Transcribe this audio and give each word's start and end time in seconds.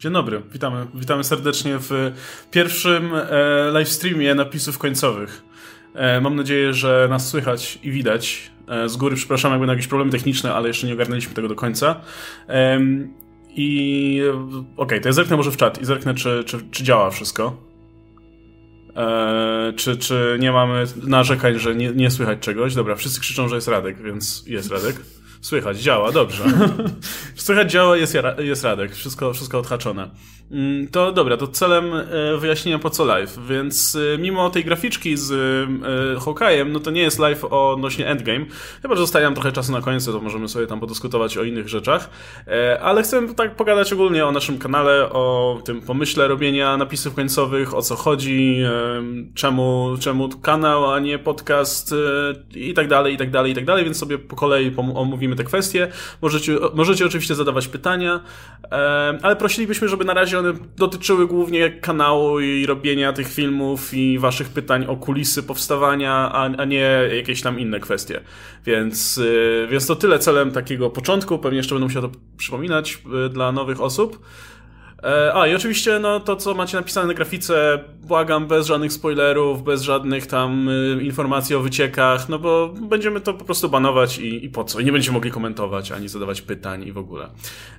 Dzień 0.00 0.12
dobry, 0.12 0.42
witamy, 0.52 0.86
witamy 0.94 1.24
serdecznie 1.24 1.78
w 1.78 2.12
pierwszym 2.50 3.10
e, 3.14 3.70
live 3.72 3.88
streamie 3.88 4.34
napisów 4.34 4.78
końcowych. 4.78 5.42
E, 5.94 6.20
mam 6.20 6.36
nadzieję, 6.36 6.72
że 6.72 7.06
nas 7.10 7.28
słychać 7.28 7.78
i 7.82 7.90
widać. 7.90 8.50
E, 8.68 8.88
z 8.88 8.96
góry 8.96 9.16
przepraszam, 9.16 9.50
jakby 9.50 9.66
na 9.66 9.72
jakieś 9.72 9.86
problemy 9.86 10.12
techniczne, 10.12 10.54
ale 10.54 10.68
jeszcze 10.68 10.86
nie 10.86 10.92
ogarnęliśmy 10.92 11.34
tego 11.34 11.48
do 11.48 11.54
końca. 11.54 12.00
E, 12.48 12.80
I 13.48 14.20
okej, 14.52 14.74
okay, 14.76 15.00
to 15.00 15.08
ja 15.08 15.12
zerknę 15.12 15.36
może 15.36 15.50
w 15.50 15.56
czat 15.56 15.82
i 15.82 15.84
zerknę, 15.84 16.14
czy, 16.14 16.44
czy, 16.46 16.58
czy 16.70 16.84
działa 16.84 17.10
wszystko. 17.10 17.56
E, 18.96 19.72
czy, 19.76 19.96
czy 19.96 20.36
nie 20.40 20.52
mamy 20.52 20.84
narzekań, 21.02 21.58
że 21.58 21.76
nie, 21.76 21.92
nie 21.92 22.10
słychać 22.10 22.38
czegoś? 22.38 22.74
Dobra, 22.74 22.96
wszyscy 22.96 23.20
krzyczą, 23.20 23.48
że 23.48 23.54
jest 23.54 23.68
Radek, 23.68 24.02
więc 24.02 24.44
jest 24.46 24.70
Radek. 24.70 24.96
Słychać, 25.40 25.78
działa, 25.78 26.12
dobrze. 26.12 26.44
Słychać, 27.36 27.72
działa, 27.72 27.96
jest, 27.96 28.16
jest 28.38 28.64
Radek, 28.64 28.94
wszystko, 28.94 29.32
wszystko 29.32 29.58
odhaczone. 29.58 30.10
Mm, 30.50 30.88
to 30.88 31.12
dobra, 31.12 31.36
to 31.36 31.46
celem 31.46 31.94
e, 31.94 32.04
wyjaśnienia 32.38 32.78
po 32.78 32.90
co 32.90 33.04
live, 33.04 33.38
więc 33.48 33.96
e, 34.14 34.18
mimo 34.18 34.50
tej 34.50 34.64
graficzki 34.64 35.16
z 35.16 35.32
e, 35.32 36.20
Hawkeye'em, 36.20 36.70
no 36.70 36.80
to 36.80 36.90
nie 36.90 37.02
jest 37.02 37.18
live 37.18 37.44
odnośnie 37.44 38.06
Endgame, 38.06 38.46
chyba, 38.82 38.94
że 38.94 39.00
zostaje 39.00 39.24
nam 39.24 39.34
trochę 39.34 39.52
czasu 39.52 39.72
na 39.72 39.80
końcu, 39.80 40.12
to 40.12 40.20
możemy 40.20 40.48
sobie 40.48 40.66
tam 40.66 40.80
podyskutować 40.80 41.36
o 41.36 41.44
innych 41.44 41.68
rzeczach, 41.68 42.10
ale 42.82 43.02
chcę 43.02 43.34
tak 43.34 43.56
pogadać 43.56 43.92
ogólnie 43.92 44.26
o 44.26 44.32
naszym 44.32 44.58
kanale, 44.58 45.10
o 45.12 45.58
tym 45.64 45.80
pomyśle 45.80 46.28
robienia 46.28 46.76
napisów 46.76 47.14
końcowych, 47.14 47.74
o 47.74 47.82
co 47.82 47.96
chodzi, 47.96 48.62
czemu, 49.34 49.96
czemu 50.00 50.28
kanał, 50.28 50.92
a 50.92 50.98
nie 50.98 51.18
podcast 51.18 51.94
i 52.54 52.74
tak 52.74 52.88
dalej, 52.88 53.14
i 53.14 53.16
tak 53.16 53.30
dalej, 53.30 53.52
i 53.52 53.54
tak 53.54 53.64
dalej, 53.64 53.84
więc 53.84 53.98
sobie 53.98 54.18
po 54.18 54.36
kolei 54.36 54.74
omówimy 54.76 55.36
te 55.36 55.44
kwestie. 55.44 55.88
Możecie, 56.22 56.56
możecie 56.74 57.06
oczywiście 57.06 57.34
zadawać 57.34 57.68
pytania, 57.68 58.20
ale 59.22 59.36
prosilibyśmy, 59.36 59.88
żeby 59.88 60.04
na 60.04 60.14
razie 60.14 60.39
one 60.40 60.52
dotyczyły 60.76 61.26
głównie 61.26 61.70
kanału 61.70 62.40
i 62.40 62.66
robienia 62.66 63.12
tych 63.12 63.32
filmów 63.32 63.94
i 63.94 64.18
waszych 64.18 64.48
pytań 64.48 64.84
o 64.88 64.96
kulisy 64.96 65.42
powstawania, 65.42 66.12
a, 66.12 66.56
a 66.56 66.64
nie 66.64 67.00
jakieś 67.16 67.42
tam 67.42 67.60
inne 67.60 67.80
kwestie. 67.80 68.20
Więc, 68.66 69.16
yy, 69.16 69.68
więc 69.70 69.86
to 69.86 69.96
tyle 69.96 70.18
celem 70.18 70.50
takiego 70.50 70.90
początku. 70.90 71.38
Pewnie 71.38 71.56
jeszcze 71.56 71.74
będę 71.74 71.86
musiał 71.86 72.02
to 72.02 72.10
przypominać 72.36 73.02
yy, 73.12 73.28
dla 73.28 73.52
nowych 73.52 73.80
osób. 73.80 74.20
E, 75.02 75.34
a 75.34 75.46
i 75.46 75.54
oczywiście 75.54 75.98
no, 75.98 76.20
to, 76.20 76.36
co 76.36 76.54
macie 76.54 76.76
napisane 76.76 77.06
na 77.06 77.14
grafice, 77.14 77.84
błagam, 78.02 78.46
bez 78.46 78.66
żadnych 78.66 78.92
spoilerów, 78.92 79.62
bez 79.62 79.82
żadnych 79.82 80.26
tam 80.26 80.68
y, 80.68 81.02
informacji 81.02 81.56
o 81.56 81.60
wyciekach, 81.60 82.28
no 82.28 82.38
bo 82.38 82.68
będziemy 82.68 83.20
to 83.20 83.34
po 83.34 83.44
prostu 83.44 83.68
banować 83.68 84.18
i, 84.18 84.44
i 84.44 84.48
po 84.48 84.64
co? 84.64 84.80
I 84.80 84.84
nie 84.84 84.92
będziemy 84.92 85.14
mogli 85.14 85.30
komentować, 85.30 85.92
ani 85.92 86.08
zadawać 86.08 86.42
pytań 86.42 86.84
i 86.84 86.92
w 86.92 86.98
ogóle. 86.98 87.28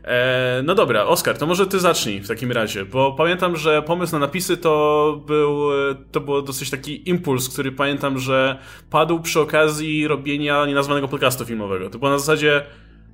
E, 0.03 0.61
no 0.65 0.75
dobra, 0.75 1.05
Oskar, 1.05 1.37
to 1.37 1.45
może 1.45 1.67
ty 1.67 1.79
zacznij 1.79 2.21
w 2.21 2.27
takim 2.27 2.51
razie, 2.51 2.85
bo 2.85 3.11
pamiętam, 3.11 3.55
że 3.55 3.81
pomysł 3.81 4.13
na 4.13 4.19
napisy 4.19 4.57
to 4.57 5.23
był, 5.27 5.69
to 6.11 6.19
był 6.19 6.41
dosyć 6.41 6.69
taki 6.69 7.09
impuls, 7.09 7.49
który 7.49 7.71
pamiętam, 7.71 8.19
że 8.19 8.57
padł 8.89 9.19
przy 9.19 9.39
okazji 9.39 10.07
robienia 10.07 10.65
nienazwanego 10.65 11.07
podcastu 11.07 11.45
filmowego. 11.45 11.89
To 11.89 11.99
było 11.99 12.11
na 12.11 12.19
zasadzie, 12.19 12.65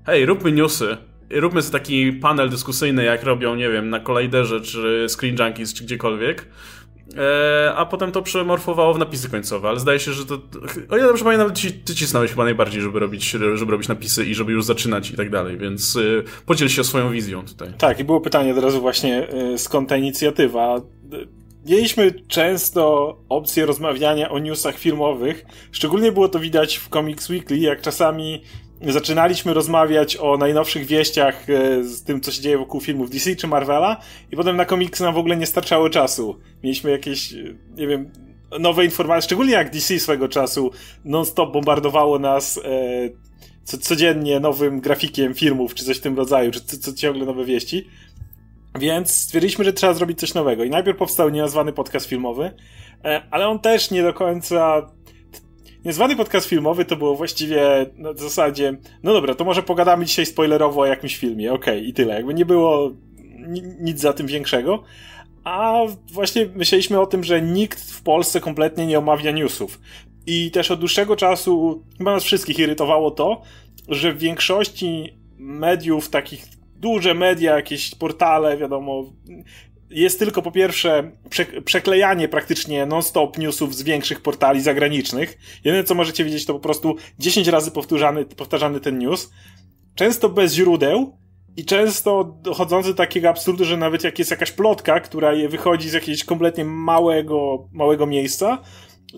hej, 0.05 0.25
róbmy 0.25 0.51
newsy, 0.51 0.97
róbmy 1.29 1.61
sobie 1.61 1.79
taki 1.79 2.13
panel 2.13 2.49
dyskusyjny, 2.49 3.03
jak 3.03 3.23
robią, 3.23 3.55
nie 3.55 3.69
wiem, 3.69 3.89
na 3.89 3.99
Colliderze, 3.99 4.61
czy 4.61 5.05
Screen 5.09 5.35
Junkies, 5.39 5.73
czy 5.73 5.83
gdziekolwiek. 5.83 6.45
E, 7.17 7.73
a 7.75 7.85
potem 7.85 8.11
to 8.11 8.21
przemorfowało 8.21 8.93
w 8.93 8.99
napisy 8.99 9.29
końcowe, 9.29 9.69
ale 9.69 9.79
zdaje 9.79 9.99
się, 9.99 10.13
że 10.13 10.25
to. 10.25 10.39
O 10.89 10.97
ile 10.97 11.07
dobrze 11.07 11.23
pamiętam, 11.23 11.53
ty, 11.53 11.71
ty 11.71 11.95
cisnąłeś 11.95 12.31
chyba 12.31 12.43
najbardziej, 12.43 12.81
żeby 12.81 12.99
robić, 12.99 13.29
żeby 13.29 13.71
robić 13.71 13.87
napisy 13.87 14.25
i 14.25 14.35
żeby 14.35 14.51
już 14.51 14.65
zaczynać 14.65 15.11
i 15.11 15.17
tak 15.17 15.29
dalej, 15.29 15.57
więc 15.57 15.95
y, 15.95 16.23
podziel 16.45 16.69
się 16.69 16.83
swoją 16.83 17.11
wizją 17.11 17.45
tutaj. 17.45 17.73
Tak, 17.77 17.99
i 17.99 18.03
było 18.03 18.21
pytanie 18.21 18.51
od 18.51 18.57
razu 18.57 18.81
właśnie, 18.81 19.27
y, 19.53 19.57
skąd 19.57 19.89
ta 19.89 19.97
inicjatywa. 19.97 20.81
Mieliśmy 21.65 22.13
często 22.27 23.15
opcję 23.29 23.65
rozmawiania 23.65 24.29
o 24.29 24.39
newsach 24.39 24.77
filmowych. 24.77 25.45
Szczególnie 25.71 26.11
było 26.11 26.29
to 26.29 26.39
widać 26.39 26.77
w 26.77 26.89
Comics 26.89 27.29
Weekly, 27.29 27.57
jak 27.57 27.81
czasami 27.81 28.41
zaczynaliśmy 28.81 29.53
rozmawiać 29.53 30.17
o 30.17 30.37
najnowszych 30.37 30.85
wieściach 30.85 31.49
e, 31.49 31.83
z 31.83 32.03
tym, 32.03 32.21
co 32.21 32.31
się 32.31 32.41
dzieje 32.41 32.57
wokół 32.57 32.81
filmów 32.81 33.09
DC 33.09 33.35
czy 33.35 33.47
Marvela 33.47 34.01
i 34.31 34.35
potem 34.35 34.57
na 34.57 34.65
komiksy 34.65 35.03
nam 35.03 35.13
w 35.13 35.17
ogóle 35.17 35.37
nie 35.37 35.45
starczało 35.45 35.89
czasu. 35.89 36.39
Mieliśmy 36.63 36.91
jakieś, 36.91 37.33
e, 37.33 37.37
nie 37.75 37.87
wiem, 37.87 38.11
nowe 38.59 38.85
informacje, 38.85 39.25
szczególnie 39.25 39.53
jak 39.53 39.71
DC 39.71 39.99
swego 39.99 40.27
czasu 40.27 40.71
non-stop 41.05 41.53
bombardowało 41.53 42.19
nas 42.19 42.57
e, 42.57 42.61
co, 43.63 43.77
codziennie 43.77 44.39
nowym 44.39 44.81
grafikiem 44.81 45.33
filmów, 45.33 45.73
czy 45.73 45.85
coś 45.85 45.97
w 45.97 46.01
tym 46.01 46.17
rodzaju, 46.17 46.51
czy 46.51 46.61
co, 46.61 46.77
co 46.77 46.93
ciągle 46.93 47.25
nowe 47.25 47.45
wieści. 47.45 47.87
Więc 48.79 49.11
stwierdziliśmy, 49.11 49.65
że 49.65 49.73
trzeba 49.73 49.93
zrobić 49.93 50.19
coś 50.19 50.33
nowego. 50.33 50.63
I 50.63 50.69
najpierw 50.69 50.97
powstał 50.97 51.29
nienazwany 51.29 51.73
podcast 51.73 52.05
filmowy, 52.05 52.51
e, 53.05 53.21
ale 53.31 53.47
on 53.47 53.59
też 53.59 53.91
nie 53.91 54.03
do 54.03 54.13
końca 54.13 54.91
Niezwany 55.87 56.15
podcast 56.15 56.47
filmowy 56.47 56.85
to 56.85 56.95
było 56.95 57.15
właściwie 57.15 57.61
na 57.95 58.13
zasadzie, 58.13 58.77
no 59.03 59.13
dobra, 59.13 59.35
to 59.35 59.45
może 59.45 59.63
pogadamy 59.63 60.05
dzisiaj 60.05 60.25
spoilerowo 60.25 60.81
o 60.81 60.85
jakimś 60.85 61.17
filmie, 61.17 61.53
okej, 61.53 61.77
okay, 61.77 61.87
i 61.87 61.93
tyle. 61.93 62.13
Jakby 62.13 62.33
nie 62.33 62.45
było 62.45 62.91
nic 63.79 63.99
za 63.99 64.13
tym 64.13 64.27
większego. 64.27 64.83
A 65.43 65.79
właśnie 66.11 66.45
myśleliśmy 66.55 66.99
o 66.99 67.05
tym, 67.05 67.23
że 67.23 67.41
nikt 67.41 67.91
w 67.91 68.01
Polsce 68.01 68.39
kompletnie 68.39 68.87
nie 68.87 68.99
omawia 68.99 69.31
newsów. 69.31 69.79
I 70.25 70.51
też 70.51 70.71
od 70.71 70.79
dłuższego 70.79 71.15
czasu 71.15 71.83
chyba 71.97 72.11
nas 72.11 72.23
wszystkich 72.23 72.59
irytowało 72.59 73.11
to, 73.11 73.41
że 73.87 74.13
w 74.13 74.17
większości 74.17 75.17
mediów, 75.37 76.09
takich 76.09 76.45
duże 76.75 77.13
media, 77.13 77.55
jakieś 77.55 77.95
portale, 77.95 78.57
wiadomo, 78.57 79.03
jest 79.89 80.19
tylko 80.19 80.41
po 80.41 80.51
pierwsze 80.51 81.11
przeklejanie 81.65 82.27
praktycznie 82.27 82.85
non-stop 82.85 83.37
newsów 83.37 83.75
z 83.75 83.83
większych 83.83 84.21
portali 84.21 84.61
zagranicznych. 84.61 85.37
Jedyne 85.63 85.83
co 85.83 85.95
możecie 85.95 86.23
widzieć 86.23 86.45
to 86.45 86.53
po 86.53 86.59
prostu 86.59 86.95
10 87.19 87.47
razy 87.47 87.71
powtarzany, 87.71 88.25
powtarzany 88.25 88.79
ten 88.79 88.97
news. 88.97 89.31
Często 89.95 90.29
bez 90.29 90.53
źródeł 90.53 91.17
i 91.57 91.65
często 91.65 92.37
dochodzący 92.41 92.89
do 92.89 92.95
takiego 92.95 93.29
absurdu, 93.29 93.65
że 93.65 93.77
nawet 93.77 94.03
jak 94.03 94.19
jest 94.19 94.31
jakaś 94.31 94.51
plotka, 94.51 94.99
która 94.99 95.33
je 95.33 95.49
wychodzi 95.49 95.89
z 95.89 95.93
jakiegoś 95.93 96.23
kompletnie 96.23 96.65
małego, 96.65 97.67
małego 97.71 98.05
miejsca, 98.05 98.61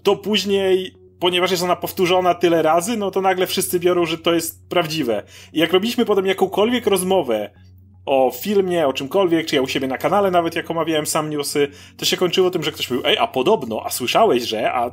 to 0.04 0.16
później 0.16 1.00
ponieważ 1.20 1.52
jest 1.52 1.64
ona 1.64 1.76
powtórzona 1.76 2.34
tyle 2.34 2.62
razy, 2.62 2.98
no 2.98 3.12
to 3.12 3.22
nagle 3.22 3.48
wszyscy 3.48 3.80
biorą, 3.80 4.06
że 4.06 4.18
to 4.18 4.34
jest 4.34 4.70
prawdziwe. 4.70 5.24
I 5.54 5.60
jak 5.60 5.74
robiliśmy 5.74 6.06
potem 6.06 6.26
jakąkolwiek 6.26 6.88
rozmowę 6.88 7.50
o 8.10 8.32
filmie, 8.32 8.88
o 8.88 8.94
czymkolwiek, 8.94 9.46
czy 9.46 9.56
ja 9.56 9.62
u 9.62 9.68
siebie 9.68 9.88
na 9.88 9.98
kanale 9.98 10.32
nawet 10.32 10.56
jak 10.56 10.72
omawiałem 10.72 11.06
sam 11.06 11.30
newsy, 11.30 11.68
to 11.98 12.06
się 12.06 12.18
kończyło 12.18 12.52
tym, 12.52 12.64
że 12.64 12.72
ktoś 12.72 12.90
mówił, 12.90 13.06
ej, 13.06 13.18
a 13.18 13.28
podobno, 13.28 13.82
a 13.86 13.90
słyszałeś, 13.90 14.44
że, 14.44 14.74
a... 14.74 14.92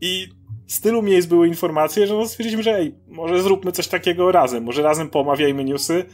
I 0.00 0.28
z 0.66 0.80
tylu 0.80 1.02
miejsc 1.02 1.28
były 1.28 1.48
informacje, 1.48 2.06
że 2.06 2.14
no 2.14 2.28
stwierdziliśmy, 2.28 2.62
że 2.62 2.76
ej, 2.76 2.94
może 3.08 3.42
zróbmy 3.42 3.72
coś 3.72 3.88
takiego 3.88 4.32
razem, 4.32 4.64
może 4.64 4.82
razem 4.82 5.10
pomawiajmy 5.10 5.64
newsy 5.64 6.04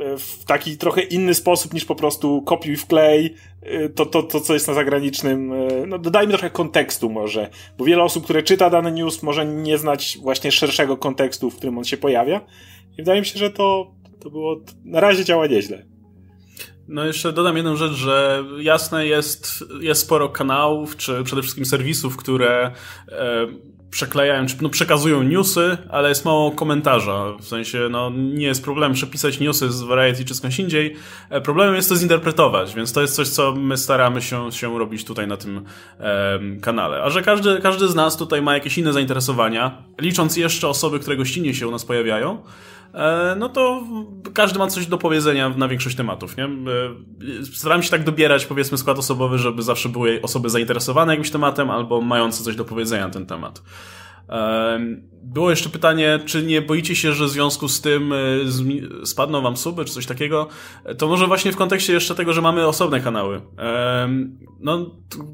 e, 0.00 0.16
w 0.18 0.44
taki 0.44 0.76
trochę 0.76 1.02
inny 1.02 1.34
sposób 1.34 1.74
niż 1.74 1.84
po 1.84 1.94
prostu 1.94 2.42
kopiuj 2.42 2.76
wklej 2.76 3.34
e, 3.62 3.88
to, 3.88 4.06
to, 4.06 4.22
to 4.22 4.40
co 4.40 4.54
jest 4.54 4.68
na 4.68 4.74
zagranicznym, 4.74 5.52
e, 5.52 5.86
no 5.86 5.98
dodajmy 5.98 6.32
trochę 6.32 6.50
kontekstu 6.50 7.10
może, 7.10 7.50
bo 7.78 7.84
wiele 7.84 8.02
osób, 8.02 8.24
które 8.24 8.42
czyta 8.42 8.70
dany 8.70 8.92
news 8.92 9.22
może 9.22 9.46
nie 9.46 9.78
znać 9.78 10.18
właśnie 10.22 10.52
szerszego 10.52 10.96
kontekstu, 10.96 11.50
w 11.50 11.56
którym 11.56 11.78
on 11.78 11.84
się 11.84 11.96
pojawia. 11.96 12.40
I 12.92 12.96
wydaje 12.96 13.20
mi 13.20 13.26
się, 13.26 13.38
że 13.38 13.50
to 13.50 13.94
to 14.20 14.30
było, 14.30 14.60
na 14.84 15.00
razie 15.00 15.24
działa 15.24 15.46
nieźle. 15.46 15.82
No 16.88 17.04
jeszcze 17.04 17.32
dodam 17.32 17.56
jedną 17.56 17.76
rzecz, 17.76 17.92
że 17.92 18.44
jasne 18.60 19.06
jest, 19.06 19.64
jest 19.80 20.00
sporo 20.00 20.28
kanałów, 20.28 20.96
czy 20.96 21.24
przede 21.24 21.42
wszystkim 21.42 21.64
serwisów, 21.64 22.16
które 22.16 22.72
e, 23.08 23.46
przeklejają, 23.90 24.46
czy 24.46 24.56
no, 24.60 24.68
przekazują 24.68 25.22
newsy, 25.22 25.76
ale 25.90 26.08
jest 26.08 26.24
mało 26.24 26.50
komentarza. 26.50 27.32
W 27.40 27.44
sensie, 27.44 27.88
no 27.90 28.10
nie 28.14 28.46
jest 28.46 28.64
problem 28.64 28.92
przepisać 28.92 29.40
newsy 29.40 29.72
z 29.72 29.82
Variety 29.82 30.24
czy 30.24 30.34
skądś 30.34 30.58
indziej. 30.58 30.96
E, 31.30 31.40
problemem 31.40 31.74
jest 31.74 31.88
to 31.88 31.96
zinterpretować, 31.96 32.74
więc 32.74 32.92
to 32.92 33.00
jest 33.00 33.14
coś, 33.14 33.28
co 33.28 33.54
my 33.54 33.76
staramy 33.76 34.22
się, 34.22 34.52
się 34.52 34.78
robić 34.78 35.04
tutaj 35.04 35.26
na 35.26 35.36
tym 35.36 35.64
e, 36.00 36.38
kanale. 36.60 37.02
A 37.02 37.10
że 37.10 37.22
każdy, 37.22 37.60
każdy 37.60 37.88
z 37.88 37.94
nas 37.94 38.16
tutaj 38.16 38.42
ma 38.42 38.54
jakieś 38.54 38.78
inne 38.78 38.92
zainteresowania, 38.92 39.82
licząc 40.00 40.36
jeszcze 40.36 40.68
osoby, 40.68 40.98
które 40.98 41.16
gościnnie 41.16 41.54
się 41.54 41.68
u 41.68 41.70
nas 41.70 41.84
pojawiają, 41.84 42.42
no 43.36 43.48
to 43.48 43.82
każdy 44.34 44.58
ma 44.58 44.66
coś 44.66 44.86
do 44.86 44.98
powiedzenia 44.98 45.48
na 45.48 45.68
większość 45.68 45.96
tematów, 45.96 46.36
nie? 46.36 46.44
E, 46.44 46.48
staram 47.52 47.82
się 47.82 47.90
tak 47.90 48.04
dobierać, 48.04 48.46
powiedzmy, 48.46 48.78
skład 48.78 48.98
osobowy, 48.98 49.38
żeby 49.38 49.62
zawsze 49.62 49.88
były 49.88 50.22
osoby 50.22 50.50
zainteresowane 50.50 51.12
jakimś 51.12 51.30
tematem 51.30 51.70
albo 51.70 52.00
mające 52.00 52.44
coś 52.44 52.56
do 52.56 52.64
powiedzenia 52.64 53.06
na 53.06 53.12
ten 53.12 53.26
temat. 53.26 53.62
Było 55.22 55.50
jeszcze 55.50 55.68
pytanie, 55.68 56.20
czy 56.26 56.42
nie 56.42 56.62
boicie 56.62 56.96
się, 56.96 57.12
że 57.12 57.24
w 57.24 57.28
związku 57.28 57.68
z 57.68 57.80
tym 57.80 58.12
e, 58.12 59.06
spadną 59.06 59.42
wam 59.42 59.56
suby, 59.56 59.84
czy 59.84 59.92
coś 59.92 60.06
takiego? 60.06 60.48
To 60.98 61.08
może 61.08 61.26
właśnie 61.26 61.52
w 61.52 61.56
kontekście 61.56 61.92
jeszcze 61.92 62.14
tego, 62.14 62.32
że 62.32 62.42
mamy 62.42 62.66
osobne 62.66 63.00
kanały. 63.00 63.40
No, 64.60 64.90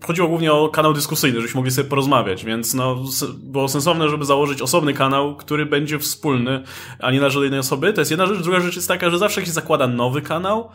chodziło 0.06 0.28
głównie 0.28 0.52
o 0.52 0.68
kanał 0.68 0.92
dyskusyjny, 0.92 1.36
żebyśmy 1.40 1.58
mogli 1.58 1.70
sobie 1.70 1.88
porozmawiać, 1.88 2.44
więc 2.44 2.74
no, 2.74 3.04
było 3.36 3.68
sensowne, 3.68 4.08
żeby 4.08 4.24
założyć 4.24 4.62
osobny 4.62 4.94
kanał, 4.94 5.36
który 5.36 5.66
będzie 5.66 5.98
wspólny, 5.98 6.62
a 6.98 7.10
nie 7.10 7.20
na 7.20 7.30
żadnej 7.30 7.60
osoby. 7.60 7.92
To 7.92 8.00
jest 8.00 8.10
jedna 8.10 8.26
rzecz. 8.26 8.42
Druga 8.42 8.60
rzecz 8.60 8.76
jest 8.76 8.88
taka, 8.88 9.10
że 9.10 9.18
zawsze 9.18 9.46
się 9.46 9.52
zakłada 9.52 9.86
nowy 9.86 10.22
kanał, 10.22 10.70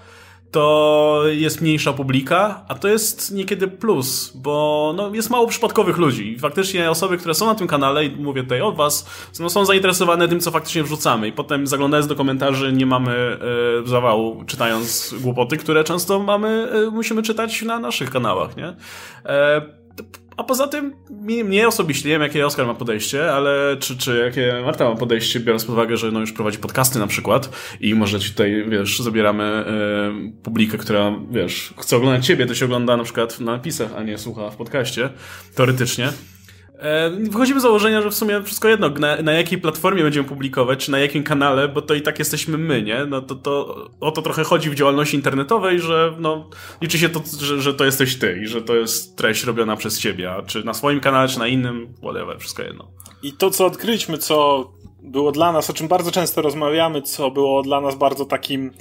to 0.51 1.21
jest 1.27 1.61
mniejsza 1.61 1.93
publika, 1.93 2.65
a 2.67 2.75
to 2.75 2.87
jest 2.87 3.31
niekiedy 3.31 3.67
plus, 3.67 4.31
bo 4.35 4.93
no, 4.97 5.15
jest 5.15 5.29
mało 5.29 5.47
przypadkowych 5.47 5.97
ludzi. 5.97 6.37
Faktycznie 6.39 6.91
osoby, 6.91 7.17
które 7.17 7.33
są 7.33 7.45
na 7.45 7.55
tym 7.55 7.67
kanale, 7.67 8.05
i 8.05 8.15
mówię 8.15 8.43
tutaj 8.43 8.61
od 8.61 8.75
was, 8.75 9.09
no, 9.39 9.49
są 9.49 9.65
zainteresowane 9.65 10.27
tym, 10.27 10.39
co 10.39 10.51
faktycznie 10.51 10.83
wrzucamy. 10.83 11.27
I 11.27 11.31
potem 11.31 11.67
zaglądając 11.67 12.07
do 12.07 12.15
komentarzy 12.15 12.73
nie 12.73 12.85
mamy 12.85 13.11
e, 13.83 13.87
zawału, 13.87 14.43
czytając 14.45 15.15
głupoty, 15.21 15.57
które 15.57 15.83
często 15.83 16.19
mamy, 16.19 16.67
e, 16.87 16.91
musimy 16.91 17.23
czytać 17.23 17.61
na 17.61 17.79
naszych 17.79 18.09
kanałach, 18.09 18.57
nie? 18.57 18.75
E, 19.25 19.61
a 20.39 20.43
poza 20.43 20.67
tym, 20.67 20.95
mnie, 21.09 21.43
mnie 21.43 21.67
osobiście, 21.67 22.09
nie 22.09 22.15
wiem 22.15 22.21
jakie 22.21 22.45
Oskar 22.45 22.65
ma 22.65 22.73
podejście, 22.73 23.33
ale 23.33 23.77
czy, 23.79 23.97
czy 23.97 24.17
jakie 24.17 24.61
Marta 24.65 24.89
ma 24.89 24.95
podejście, 24.95 25.39
biorąc 25.39 25.65
pod 25.65 25.73
uwagę, 25.73 25.97
że 25.97 26.11
no 26.11 26.19
już 26.19 26.33
prowadzi 26.33 26.57
podcasty 26.57 26.99
na 26.99 27.07
przykład 27.07 27.49
i 27.79 27.95
może 27.95 28.19
ci 28.19 28.29
tutaj, 28.31 28.65
wiesz, 28.69 28.99
zabieramy 28.99 29.65
y, 30.39 30.43
publikę, 30.43 30.77
która, 30.77 31.13
wiesz, 31.31 31.73
chce 31.77 31.97
oglądać 31.97 32.25
ciebie, 32.25 32.45
to 32.45 32.55
się 32.55 32.65
ogląda 32.65 32.97
na 32.97 33.03
przykład 33.03 33.39
na 33.39 33.51
napisach, 33.51 33.89
a 33.97 34.03
nie 34.03 34.17
słucha 34.17 34.49
w 34.49 34.55
podcaście, 34.55 35.09
teoretycznie. 35.55 36.09
E, 36.79 37.09
wychodzimy 37.09 37.59
z 37.59 37.63
założenia, 37.63 38.01
że 38.01 38.09
w 38.09 38.15
sumie 38.15 38.43
wszystko 38.43 38.67
jedno, 38.67 38.89
na, 38.89 39.21
na, 39.21 39.31
jakiej 39.31 39.61
platformie 39.61 40.03
będziemy 40.03 40.27
publikować, 40.27 40.85
czy 40.85 40.91
na 40.91 40.99
jakim 40.99 41.23
kanale, 41.23 41.67
bo 41.67 41.81
to 41.81 41.93
i 41.93 42.01
tak 42.01 42.19
jesteśmy 42.19 42.57
my, 42.57 42.81
nie? 42.81 43.05
No 43.05 43.21
to, 43.21 43.35
to 43.35 43.85
o 43.99 44.11
to 44.11 44.21
trochę 44.21 44.43
chodzi 44.43 44.69
w 44.69 44.75
działalności 44.75 45.15
internetowej, 45.15 45.79
że 45.79 46.15
no, 46.19 46.49
liczy 46.81 46.97
się 46.97 47.09
to, 47.09 47.21
że, 47.39 47.61
że 47.61 47.73
to 47.73 47.85
jesteś 47.85 48.19
ty 48.19 48.41
i 48.43 48.47
że 48.47 48.61
to 48.61 48.75
jest 48.75 49.17
treść 49.17 49.43
robiona 49.43 49.75
przez 49.75 49.99
ciebie, 49.99 50.33
czy 50.47 50.63
na 50.63 50.73
swoim 50.73 50.99
kanale, 50.99 51.27
czy 51.27 51.39
na 51.39 51.47
innym, 51.47 51.93
whatever, 51.97 52.39
wszystko 52.39 52.63
jedno. 52.63 52.87
I 53.23 53.33
to, 53.33 53.49
co 53.49 53.65
odkryliśmy, 53.65 54.17
co 54.17 54.69
było 55.03 55.31
dla 55.31 55.51
nas, 55.51 55.69
o 55.69 55.73
czym 55.73 55.87
bardzo 55.87 56.11
często 56.11 56.41
rozmawiamy, 56.41 57.01
co 57.01 57.31
było 57.31 57.63
dla 57.63 57.81
nas 57.81 57.95
bardzo 57.95 58.25
takim 58.25 58.71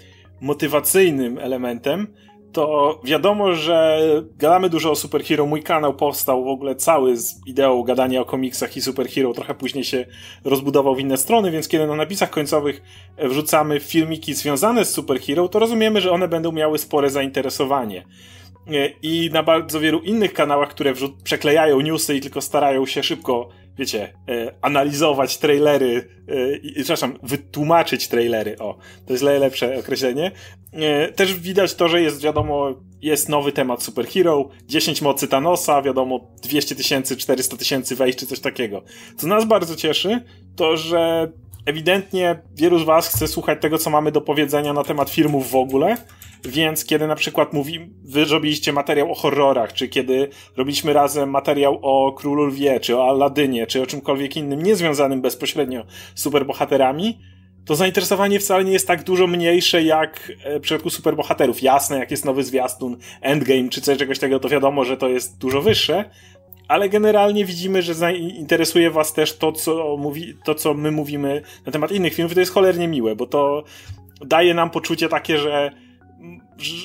motywacyjnym 0.41 1.39
elementem, 1.39 2.07
to 2.53 3.01
wiadomo, 3.05 3.55
że 3.55 4.01
gadamy 4.37 4.71
dużo 4.71 4.91
o 4.91 4.97
superhero. 4.97 5.47
Mój 5.47 5.63
kanał 5.63 5.95
powstał 5.95 6.45
w 6.45 6.49
ogóle 6.49 6.77
cały 6.77 7.17
z 7.17 7.47
ideą 7.47 7.83
gadania 7.83 8.21
o 8.21 8.25
komiksach 8.25 8.77
i 8.77 8.81
superhero. 8.81 9.33
Trochę 9.33 9.55
później 9.55 9.85
się 9.85 10.07
rozbudował 10.45 10.95
w 10.95 11.01
inne 11.01 11.17
strony, 11.17 11.51
więc 11.51 11.69
kiedy 11.69 11.87
na 11.87 11.97
napisach 11.97 12.31
końcowych 12.31 12.83
wrzucamy 13.19 13.81
filmiki 13.81 14.35
związane 14.35 14.85
z 14.85 14.91
superhero, 14.91 15.49
to 15.49 15.59
rozumiemy, 15.59 16.01
że 16.01 16.13
one 16.13 16.29
będą 16.29 16.53
miały 16.53 16.79
spore 16.79 17.11
zainteresowanie. 17.11 18.05
I 19.03 19.31
na 19.33 19.43
bardzo 19.43 19.81
wielu 19.81 20.01
innych 20.01 20.33
kanałach, 20.33 20.69
które 20.69 20.93
przeklejają 21.25 21.81
newsy 21.81 22.17
i 22.17 22.21
tylko 22.21 22.41
starają 22.41 22.87
się 22.87 23.03
szybko 23.03 23.49
wiecie, 23.79 24.13
e, 24.29 24.55
analizować 24.63 25.39
trailery, 25.39 26.09
e, 26.29 26.73
przepraszam, 26.75 27.19
wytłumaczyć 27.23 28.09
trailery, 28.09 28.59
o, 28.59 28.79
to 29.07 29.13
jest 29.13 29.25
najlepsze 29.25 29.79
określenie. 29.79 30.33
E, 30.73 31.13
też 31.13 31.35
widać 31.35 31.75
to, 31.75 31.89
że 31.89 32.03
jest, 32.03 32.23
wiadomo, 32.23 32.75
jest 33.03 33.29
nowy 33.29 33.53
temat 33.53 33.83
superhero, 33.83 34.49
10 34.67 35.03
mocy 35.03 35.29
Thanosa, 35.29 35.83
wiadomo, 35.83 36.21
200 36.43 36.75
tysięcy, 36.75 37.17
400 37.17 37.57
tysięcy 37.57 37.97
wejść, 37.97 38.19
czy 38.19 38.27
coś 38.27 38.41
takiego. 38.41 38.83
Co 39.17 39.27
nas 39.27 39.45
bardzo 39.45 39.77
cieszy, 39.77 40.25
to, 40.57 40.77
że 40.77 41.33
ewidentnie 41.67 42.43
wielu 42.55 42.79
z 42.79 42.85
was 42.85 43.09
chce 43.09 43.29
słuchać 43.29 43.59
tego, 43.61 43.79
co 43.79 43.91
mamy 43.91 44.13
do 44.13 44.21
powiedzenia 44.21 44.73
na 44.73 44.85
temat 44.85 45.11
filmów 45.11 45.51
w 45.51 45.57
ogóle, 45.57 45.97
więc 46.45 46.85
kiedy 46.85 47.07
na 47.07 47.15
przykład 47.15 47.53
mówi, 47.53 47.91
wy 48.05 48.25
robiliście 48.25 48.73
materiał 48.73 49.13
o 49.13 49.15
horrorach, 49.15 49.73
czy 49.73 49.89
kiedy 49.89 50.29
robiliśmy 50.57 50.93
razem 50.93 51.31
materiał 51.31 51.79
o 51.83 52.13
Królu 52.13 52.45
Lwie, 52.45 52.81
czy 52.81 52.97
o 52.97 53.09
Aladynie, 53.09 53.67
czy 53.67 53.83
o 53.83 53.87
czymkolwiek 53.87 54.37
innym 54.37 54.63
niezwiązanym 54.63 55.21
bezpośrednio 55.21 55.85
z 56.15 56.23
superbohaterami, 56.23 57.19
to 57.65 57.75
zainteresowanie 57.75 58.41
wcale 58.41 58.65
nie 58.65 58.73
jest 58.73 58.87
tak 58.87 59.03
dużo 59.05 59.27
mniejsze 59.27 59.83
jak 59.83 60.33
e, 60.45 60.59
w 60.59 60.63
przypadku 60.63 60.91
superbohaterów. 60.91 61.63
Jasne, 61.63 61.99
jak 61.99 62.11
jest 62.11 62.25
nowy 62.25 62.45
zwiastun, 62.45 62.97
endgame 63.21 63.69
czy 63.69 63.81
coś 63.81 63.99
czegoś 63.99 64.19
tego, 64.19 64.41
to 64.41 64.49
wiadomo, 64.49 64.85
że 64.85 64.97
to 64.97 65.09
jest 65.09 65.39
dużo 65.39 65.63
wyższe, 65.63 66.05
ale 66.69 66.89
generalnie 66.89 67.45
widzimy, 67.45 67.83
że 67.83 68.15
interesuje 68.17 68.91
was 68.91 69.13
też 69.13 69.37
to, 69.37 69.53
co 69.53 69.97
mówi, 69.97 70.35
to, 70.45 70.55
co 70.55 70.75
my 70.75 70.91
mówimy 70.91 71.43
na 71.67 71.73
temat 71.73 71.93
innych 71.93 72.15
filmów, 72.15 72.35
to 72.35 72.41
jest 72.41 72.53
cholernie 72.53 72.89
miłe, 72.89 73.17
bo 73.17 73.27
to 73.27 73.65
daje 74.21 74.55
nam 74.55 74.71
poczucie 74.71 75.09
takie, 75.09 75.39
że 75.39 75.73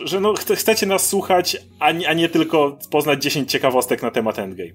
że 0.06 0.20
no, 0.20 0.34
chcecie 0.56 0.86
nas 0.86 1.10
słuchać, 1.10 1.58
a 1.80 1.92
nie, 1.92 2.10
a 2.10 2.14
nie 2.14 2.30
tylko 2.30 2.78
poznać 2.92 3.24
10 3.24 3.52
ciekawostek 3.52 4.02
na 4.02 4.12
temat 4.12 4.40
Endgame. 4.40 4.72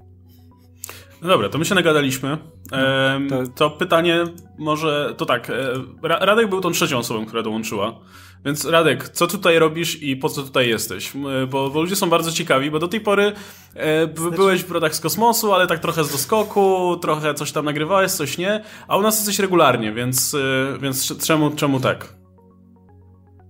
No 1.22 1.28
dobra, 1.28 1.48
to 1.48 1.58
my 1.58 1.64
się 1.64 1.74
nagadaliśmy. 1.74 2.38
E, 2.72 3.20
to... 3.28 3.46
to... 3.46 3.70
pytanie 3.70 4.24
może, 4.58 5.14
to 5.16 5.26
tak, 5.26 5.50
e, 5.50 5.72
Radek 6.02 6.48
był 6.48 6.60
tą 6.60 6.70
trzecią 6.70 6.98
osobą, 6.98 7.26
która 7.26 7.42
dołączyła. 7.42 8.00
Więc 8.44 8.64
Radek, 8.64 9.08
co 9.08 9.26
tutaj 9.26 9.58
robisz 9.58 10.02
i 10.02 10.16
po 10.16 10.28
co 10.28 10.42
tutaj 10.42 10.68
jesteś? 10.68 11.12
Bo, 11.48 11.70
bo 11.70 11.80
ludzie 11.82 11.96
są 11.96 12.10
bardzo 12.10 12.32
ciekawi, 12.32 12.70
bo 12.70 12.78
do 12.78 12.88
tej 12.88 13.00
pory 13.00 13.32
e, 13.74 14.14
znaczy... 14.16 14.36
byłeś 14.36 14.62
w 14.62 14.68
Brodach 14.68 14.94
z 14.94 15.00
Kosmosu, 15.00 15.52
ale 15.52 15.66
tak 15.66 15.78
trochę 15.78 16.04
z 16.04 16.12
doskoku, 16.12 16.96
trochę 17.02 17.34
coś 17.34 17.52
tam 17.52 17.64
nagrywałeś, 17.64 18.12
coś 18.12 18.38
nie, 18.38 18.64
a 18.88 18.96
u 18.96 19.02
nas 19.02 19.16
jesteś 19.16 19.38
regularnie, 19.38 19.92
więc, 19.92 20.34
e, 20.34 20.78
więc 20.80 21.18
czemu, 21.26 21.50
czemu 21.50 21.80
tak? 21.80 22.17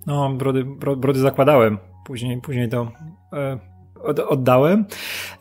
No, 0.09 0.31
brody, 0.31 0.65
brody 0.97 1.21
zakładałem. 1.21 1.79
Później, 2.05 2.41
później 2.41 2.69
to 2.69 2.93
e, 3.33 3.59
od, 4.03 4.19
oddałem. 4.19 4.85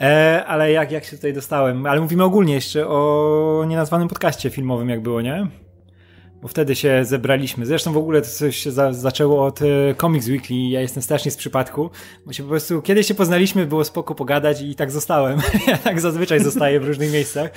E, 0.01 0.43
ale 0.47 0.71
jak, 0.71 0.91
jak 0.91 1.05
się 1.05 1.15
tutaj 1.15 1.33
dostałem? 1.33 1.85
Ale 1.85 2.01
mówimy 2.01 2.23
ogólnie 2.23 2.53
jeszcze 2.53 2.87
o 2.87 3.65
nienazwanym 3.67 4.07
podcaście 4.07 4.49
filmowym, 4.49 4.89
jak 4.89 5.01
było, 5.01 5.21
nie? 5.21 5.47
Bo 6.41 6.47
wtedy 6.47 6.75
się 6.75 7.05
zebraliśmy. 7.05 7.65
Zresztą 7.65 7.93
w 7.93 7.97
ogóle 7.97 8.21
to 8.21 8.27
coś 8.27 8.57
się 8.57 8.71
za, 8.71 8.93
zaczęło 8.93 9.45
od 9.45 9.61
e, 9.61 9.65
Comics 10.01 10.27
Weekly. 10.27 10.57
Ja 10.57 10.81
jestem 10.81 11.03
strasznie 11.03 11.31
z 11.31 11.37
przypadku, 11.37 11.89
bo 12.25 12.33
się 12.33 12.43
po 12.43 12.49
prostu 12.49 12.81
kiedyś 12.81 13.07
się 13.07 13.15
poznaliśmy, 13.15 13.65
było 13.65 13.83
spoko 13.83 14.15
pogadać 14.15 14.61
i 14.61 14.75
tak 14.75 14.91
zostałem. 14.91 15.39
ja 15.67 15.77
tak 15.77 16.01
zazwyczaj 16.01 16.39
zostaję 16.39 16.79
w 16.79 16.87
różnych 16.87 17.11
miejscach. 17.11 17.51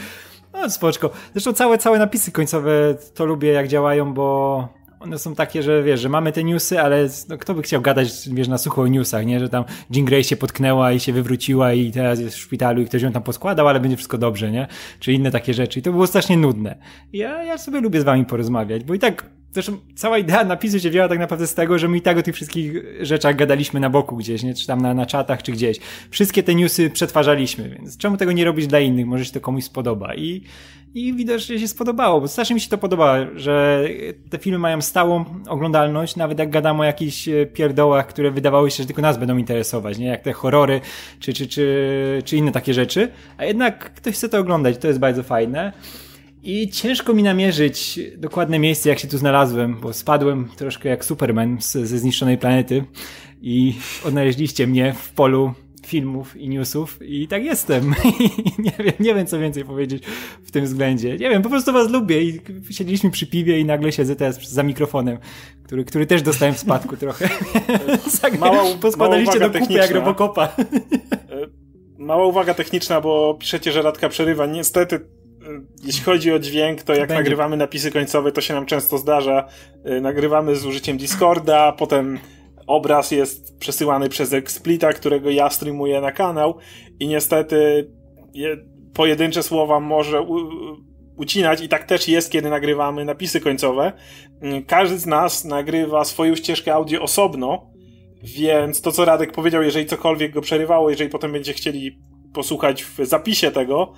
No, 0.52 0.70
spoczko. 0.70 1.10
Zresztą 1.32 1.52
całe, 1.52 1.78
całe 1.78 1.98
napisy 1.98 2.32
końcowe 2.32 2.94
to 3.14 3.24
lubię, 3.24 3.52
jak 3.52 3.68
działają, 3.68 4.14
bo 4.14 4.68
one 5.00 5.18
są 5.18 5.34
takie, 5.34 5.62
że 5.62 5.82
wiesz, 5.82 6.00
że 6.00 6.08
mamy 6.08 6.32
te 6.32 6.44
newsy, 6.44 6.80
ale 6.80 7.08
no, 7.28 7.38
kto 7.38 7.54
by 7.54 7.62
chciał 7.62 7.80
gadać, 7.80 8.28
wiesz, 8.28 8.48
na 8.48 8.58
sucho 8.58 8.82
o 8.82 8.86
newsach, 8.86 9.26
nie? 9.26 9.40
Że 9.40 9.48
tam 9.48 9.64
Jean 9.90 10.04
Grey 10.04 10.24
się 10.24 10.36
potknęła 10.36 10.92
i 10.92 11.00
się 11.00 11.12
wywróciła 11.12 11.72
i 11.72 11.90
teraz 11.90 12.20
jest 12.20 12.36
w 12.36 12.40
szpitalu 12.40 12.82
i 12.82 12.86
ktoś 12.86 13.02
ją 13.02 13.12
tam 13.12 13.22
poskładał, 13.22 13.68
ale 13.68 13.80
będzie 13.80 13.96
wszystko 13.96 14.18
dobrze, 14.18 14.50
nie? 14.50 14.66
Czy 15.00 15.12
inne 15.12 15.30
takie 15.30 15.54
rzeczy. 15.54 15.78
I 15.78 15.82
to 15.82 15.92
było 15.92 16.06
strasznie 16.06 16.36
nudne. 16.36 16.76
ja, 17.12 17.44
ja 17.44 17.58
sobie 17.58 17.80
lubię 17.80 18.00
z 18.00 18.04
wami 18.04 18.24
porozmawiać, 18.24 18.84
bo 18.84 18.94
i 18.94 18.98
tak 18.98 19.30
Zresztą 19.52 19.78
cała 19.94 20.18
idea 20.18 20.44
napisu 20.44 20.80
się 20.80 20.90
wzięła 20.90 21.08
tak 21.08 21.18
naprawdę 21.18 21.46
z 21.46 21.54
tego, 21.54 21.78
że 21.78 21.88
my 21.88 21.96
i 21.96 22.00
tak 22.00 22.18
o 22.18 22.22
tych 22.22 22.34
wszystkich 22.34 22.72
rzeczach 23.00 23.36
gadaliśmy 23.36 23.80
na 23.80 23.90
boku 23.90 24.16
gdzieś, 24.16 24.42
nie? 24.42 24.54
Czy 24.54 24.66
tam 24.66 24.80
na, 24.80 24.94
na 24.94 25.06
czatach, 25.06 25.42
czy 25.42 25.52
gdzieś. 25.52 25.78
Wszystkie 26.10 26.42
te 26.42 26.54
newsy 26.54 26.90
przetwarzaliśmy, 26.90 27.68
więc 27.68 27.96
czemu 27.96 28.16
tego 28.16 28.32
nie 28.32 28.44
robić 28.44 28.66
dla 28.66 28.80
innych? 28.80 29.06
Może 29.06 29.24
się 29.24 29.32
to 29.32 29.40
komuś 29.40 29.64
spodoba. 29.64 30.14
I, 30.14 30.42
i 30.94 31.26
że 31.36 31.58
się 31.58 31.68
spodobało, 31.68 32.20
bo 32.20 32.28
strasznie 32.28 32.54
mi 32.54 32.60
się 32.60 32.68
to 32.68 32.78
podoba, 32.78 33.16
że 33.36 33.84
te 34.30 34.38
filmy 34.38 34.58
mają 34.58 34.80
stałą 34.80 35.24
oglądalność, 35.48 36.16
nawet 36.16 36.38
jak 36.38 36.50
gadamy 36.50 36.80
o 36.80 36.84
jakichś 36.84 37.28
pierdołach, 37.54 38.06
które 38.06 38.30
wydawały 38.30 38.70
się, 38.70 38.82
że 38.82 38.86
tylko 38.86 39.02
nas 39.02 39.18
będą 39.18 39.36
interesować, 39.36 39.98
nie? 39.98 40.06
Jak 40.06 40.22
te 40.22 40.32
horrory, 40.32 40.80
czy, 41.20 41.32
czy, 41.32 41.46
czy, 41.46 42.22
czy 42.24 42.36
inne 42.36 42.52
takie 42.52 42.74
rzeczy. 42.74 43.08
A 43.36 43.44
jednak 43.44 43.94
ktoś 43.94 44.14
chce 44.14 44.28
to 44.28 44.38
oglądać, 44.38 44.78
to 44.78 44.88
jest 44.88 45.00
bardzo 45.00 45.22
fajne. 45.22 45.72
I 46.42 46.68
ciężko 46.68 47.14
mi 47.14 47.22
namierzyć 47.22 48.00
dokładne 48.16 48.58
miejsce, 48.58 48.88
jak 48.88 48.98
się 48.98 49.08
tu 49.08 49.18
znalazłem, 49.18 49.80
bo 49.80 49.92
spadłem 49.92 50.48
troszkę 50.56 50.88
jak 50.88 51.04
Superman 51.04 51.60
z, 51.60 51.72
ze 51.72 51.98
zniszczonej 51.98 52.38
planety 52.38 52.84
i 53.42 53.74
odnaleźliście 54.06 54.66
mnie 54.66 54.92
w 54.92 55.10
polu 55.10 55.54
filmów 55.90 56.36
i 56.36 56.48
newsów 56.48 56.98
i 57.02 57.28
tak 57.28 57.44
jestem. 57.44 57.94
nie, 58.58 58.72
wiem, 58.78 58.94
nie 59.00 59.14
wiem, 59.14 59.26
co 59.26 59.38
więcej 59.38 59.64
powiedzieć 59.64 60.02
w 60.44 60.50
tym 60.50 60.64
względzie. 60.64 61.12
Nie 61.12 61.30
wiem, 61.30 61.42
po 61.42 61.48
prostu 61.48 61.72
was 61.72 61.90
lubię 61.90 62.22
i 62.22 62.40
siedzieliśmy 62.70 63.10
przy 63.10 63.26
piwie 63.26 63.60
i 63.60 63.64
nagle 63.64 63.92
siedzę 63.92 64.16
teraz 64.16 64.50
za 64.50 64.62
mikrofonem, 64.62 65.18
który, 65.64 65.84
który 65.84 66.06
też 66.06 66.22
dostałem 66.22 66.54
w 66.54 66.58
spadku 66.58 66.96
trochę. 66.96 67.28
mała, 68.38 68.64
Poskładaliście 68.80 69.38
mała 69.38 69.52
do 69.52 69.58
kupy 69.58 69.72
jak 69.72 69.90
Robocopa. 69.90 70.44
E, 70.44 71.46
mała 71.98 72.26
uwaga 72.26 72.54
techniczna, 72.54 73.00
bo 73.00 73.36
piszecie, 73.40 73.72
że 73.72 73.82
Radka 73.82 74.08
przerywa. 74.08 74.46
Niestety 74.46 75.00
jeśli 75.84 76.04
chodzi 76.04 76.32
o 76.32 76.38
dźwięk, 76.38 76.82
to 76.82 76.92
jak 76.92 77.00
Będzie. 77.00 77.14
nagrywamy 77.14 77.56
napisy 77.56 77.90
końcowe, 77.90 78.32
to 78.32 78.40
się 78.40 78.54
nam 78.54 78.66
często 78.66 78.98
zdarza. 78.98 79.48
Y, 79.86 80.00
nagrywamy 80.00 80.56
z 80.56 80.66
użyciem 80.66 80.98
Discorda, 80.98 81.72
potem 81.72 82.18
obraz 82.70 83.10
jest 83.10 83.58
przesyłany 83.58 84.08
przez 84.08 84.32
Explita, 84.32 84.92
którego 84.92 85.30
ja 85.30 85.50
streamuję 85.50 86.00
na 86.00 86.12
kanał 86.12 86.58
i 87.00 87.08
niestety 87.08 87.90
pojedyncze 88.94 89.42
słowa 89.42 89.80
może 89.80 90.26
ucinać 91.16 91.60
i 91.60 91.68
tak 91.68 91.84
też 91.84 92.08
jest, 92.08 92.32
kiedy 92.32 92.50
nagrywamy 92.50 93.04
napisy 93.04 93.40
końcowe. 93.40 93.92
Y, 94.58 94.62
każdy 94.66 94.98
z 94.98 95.06
nas 95.06 95.44
nagrywa 95.44 96.04
swoją 96.04 96.36
ścieżkę 96.36 96.74
audio 96.74 97.02
osobno, 97.02 97.70
więc 98.22 98.80
to, 98.80 98.92
co 98.92 99.04
Radek 99.04 99.32
powiedział, 99.32 99.62
jeżeli 99.62 99.86
cokolwiek 99.86 100.32
go 100.32 100.40
przerywało, 100.40 100.90
jeżeli 100.90 101.10
potem 101.10 101.32
będzie 101.32 101.52
chcieli 101.52 101.98
posłuchać 102.34 102.84
w 102.84 103.06
zapisie 103.06 103.50
tego, 103.50 103.92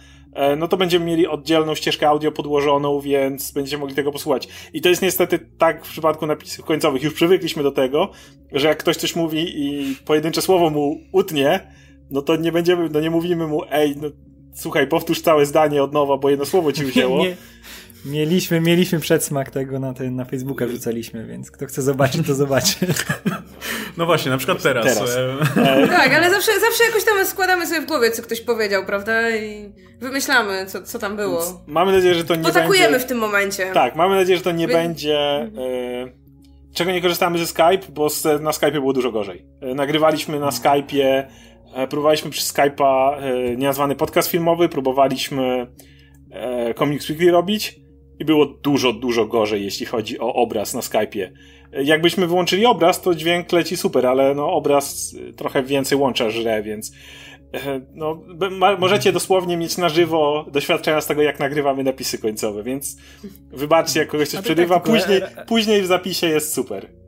no 0.57 0.69
to 0.69 0.77
będziemy 0.77 1.05
mieli 1.05 1.27
oddzielną 1.27 1.75
ścieżkę 1.75 2.09
audio 2.09 2.33
podłożoną, 2.33 3.01
więc 3.01 3.53
będziecie 3.53 3.79
mogli 3.79 3.95
tego 3.95 4.13
posłuchać. 4.13 4.49
I 4.73 4.81
to 4.81 4.89
jest 4.89 5.03
niestety 5.03 5.39
tak 5.59 5.85
w 5.85 5.89
przypadku 5.91 6.27
napisów 6.27 6.65
końcowych. 6.65 7.03
Już 7.03 7.15
przywykliśmy 7.15 7.63
do 7.63 7.73
tego, 7.73 8.11
że 8.53 8.69
jak 8.69 8.79
ktoś 8.79 8.97
coś 8.97 9.17
mówi 9.17 9.45
i 9.57 9.97
pojedyncze 10.07 10.43
słowo 10.43 10.71
mu 10.71 11.01
utnie, 11.13 11.61
no 12.11 12.23
to 12.23 12.37
nie 12.37 12.53
będziemy, 12.53 12.89
no 12.89 13.01
nie 13.01 13.11
mówimy 13.11 13.47
mu, 13.47 13.63
ej, 13.71 13.95
no 14.03 14.09
słuchaj, 14.55 14.87
powtórz 14.87 15.21
całe 15.21 15.47
zdanie 15.47 15.83
od 15.83 15.93
nowa, 15.93 16.17
bo 16.17 16.31
jedno 16.31 16.45
słowo 16.45 16.73
ci 16.73 16.85
wzięło. 16.93 17.25
nie, 17.25 17.37
Mieliśmy, 18.05 18.61
mieliśmy 18.61 19.01
przedsmak 19.01 19.51
tego 19.51 19.79
na, 19.79 19.95
ten, 19.95 20.17
na 20.17 20.25
Facebooka 20.25 20.67
wrzucaliśmy, 20.67 21.27
więc 21.27 21.51
kto 21.51 21.67
chce 21.67 21.83
zobaczyć, 21.83 22.27
to 22.27 22.35
zobaczy. 22.35 22.77
No 23.97 24.07
właśnie, 24.07 24.31
na 24.31 24.37
przykład 24.37 24.63
teraz. 24.63 24.95
teraz. 24.95 25.17
E, 25.57 25.89
tak, 25.89 26.13
ale 26.13 26.31
zawsze, 26.31 26.53
zawsze 26.61 26.85
jakoś 26.85 27.05
tam 27.05 27.27
składamy 27.27 27.67
sobie 27.67 27.81
w 27.81 27.87
głowie, 27.87 28.11
co 28.11 28.23
ktoś 28.23 28.41
powiedział, 28.41 28.87
prawda? 28.87 29.31
I 29.31 29.73
wymyślamy, 30.01 30.67
co, 30.67 30.83
co 30.83 30.99
tam 30.99 31.17
było. 31.17 31.41
Więc 31.41 31.55
mamy 31.67 31.93
nadzieję, 31.93 32.15
że 32.15 32.25
to 32.25 32.35
nie 32.35 32.43
Potakujemy 32.43 32.91
będzie... 32.91 33.07
w 33.07 33.09
tym 33.09 33.19
momencie. 33.19 33.71
Tak, 33.75 33.97
mamy 33.97 34.15
nadzieję, 34.15 34.39
że 34.39 34.45
to 34.45 34.53
nie 34.53 34.69
będzie... 34.69 35.43
Y... 35.43 36.23
Czego 36.75 36.93
nie 36.93 37.03
korzystamy 37.03 37.39
ze 37.39 37.47
Skype, 37.47 37.93
bo 37.93 38.09
na 38.41 38.53
Skype 38.53 38.73
było 38.73 38.93
dużo 38.93 39.13
gorzej. 39.13 39.47
E, 39.61 39.75
nagrywaliśmy 39.75 40.41
na 40.41 40.49
Skype'ie, 40.49 41.25
próbowaliśmy 41.91 42.31
przez 42.31 42.55
Skype'a 42.55 43.17
nienazwany 43.57 43.97
podcast 43.97 44.31
filmowy, 44.31 44.69
próbowaliśmy 44.69 45.67
Comics 46.79 47.11
Weekly 47.11 47.31
robić 47.31 47.82
i 48.23 48.25
było 48.25 48.47
dużo, 48.47 48.93
dużo 48.93 49.27
gorzej, 49.27 49.65
jeśli 49.65 49.87
chodzi 49.87 50.19
o 50.19 50.35
obraz 50.35 50.75
na 50.75 50.81
Skype'ie. 50.81 51.31
Jakbyśmy 51.73 52.27
wyłączyli 52.27 52.67
obraz, 52.67 53.01
to 53.01 53.15
dźwięk 53.15 53.53
leci 53.53 53.77
super, 53.77 54.07
ale 54.07 54.35
no 54.35 54.53
obraz 54.53 55.15
trochę 55.37 55.63
więcej 55.63 55.99
łącza 55.99 56.31
żre, 56.31 56.63
więc 56.63 56.93
e, 57.55 57.81
no, 57.95 58.23
możecie 58.79 59.13
dosłownie 59.13 59.57
mieć 59.57 59.79
na 59.79 59.89
żywo 59.89 60.47
doświadczenia 60.53 61.01
z 61.01 61.07
tego, 61.07 61.23
jak 61.23 61.41
nagrywamy 61.41 61.85
napisy 61.85 62.19
końcowe, 62.19 62.63
więc 62.63 62.97
wybaczcie, 63.53 64.01
jak 64.01 64.09
kogoś 64.09 64.29
coś 64.29 64.41
przerywa, 64.41 64.75
tak, 64.75 64.85
później, 64.85 65.21
później 65.47 65.83
w 65.83 65.87
zapisie 65.87 66.27
jest 66.27 66.55
super. 66.55 67.02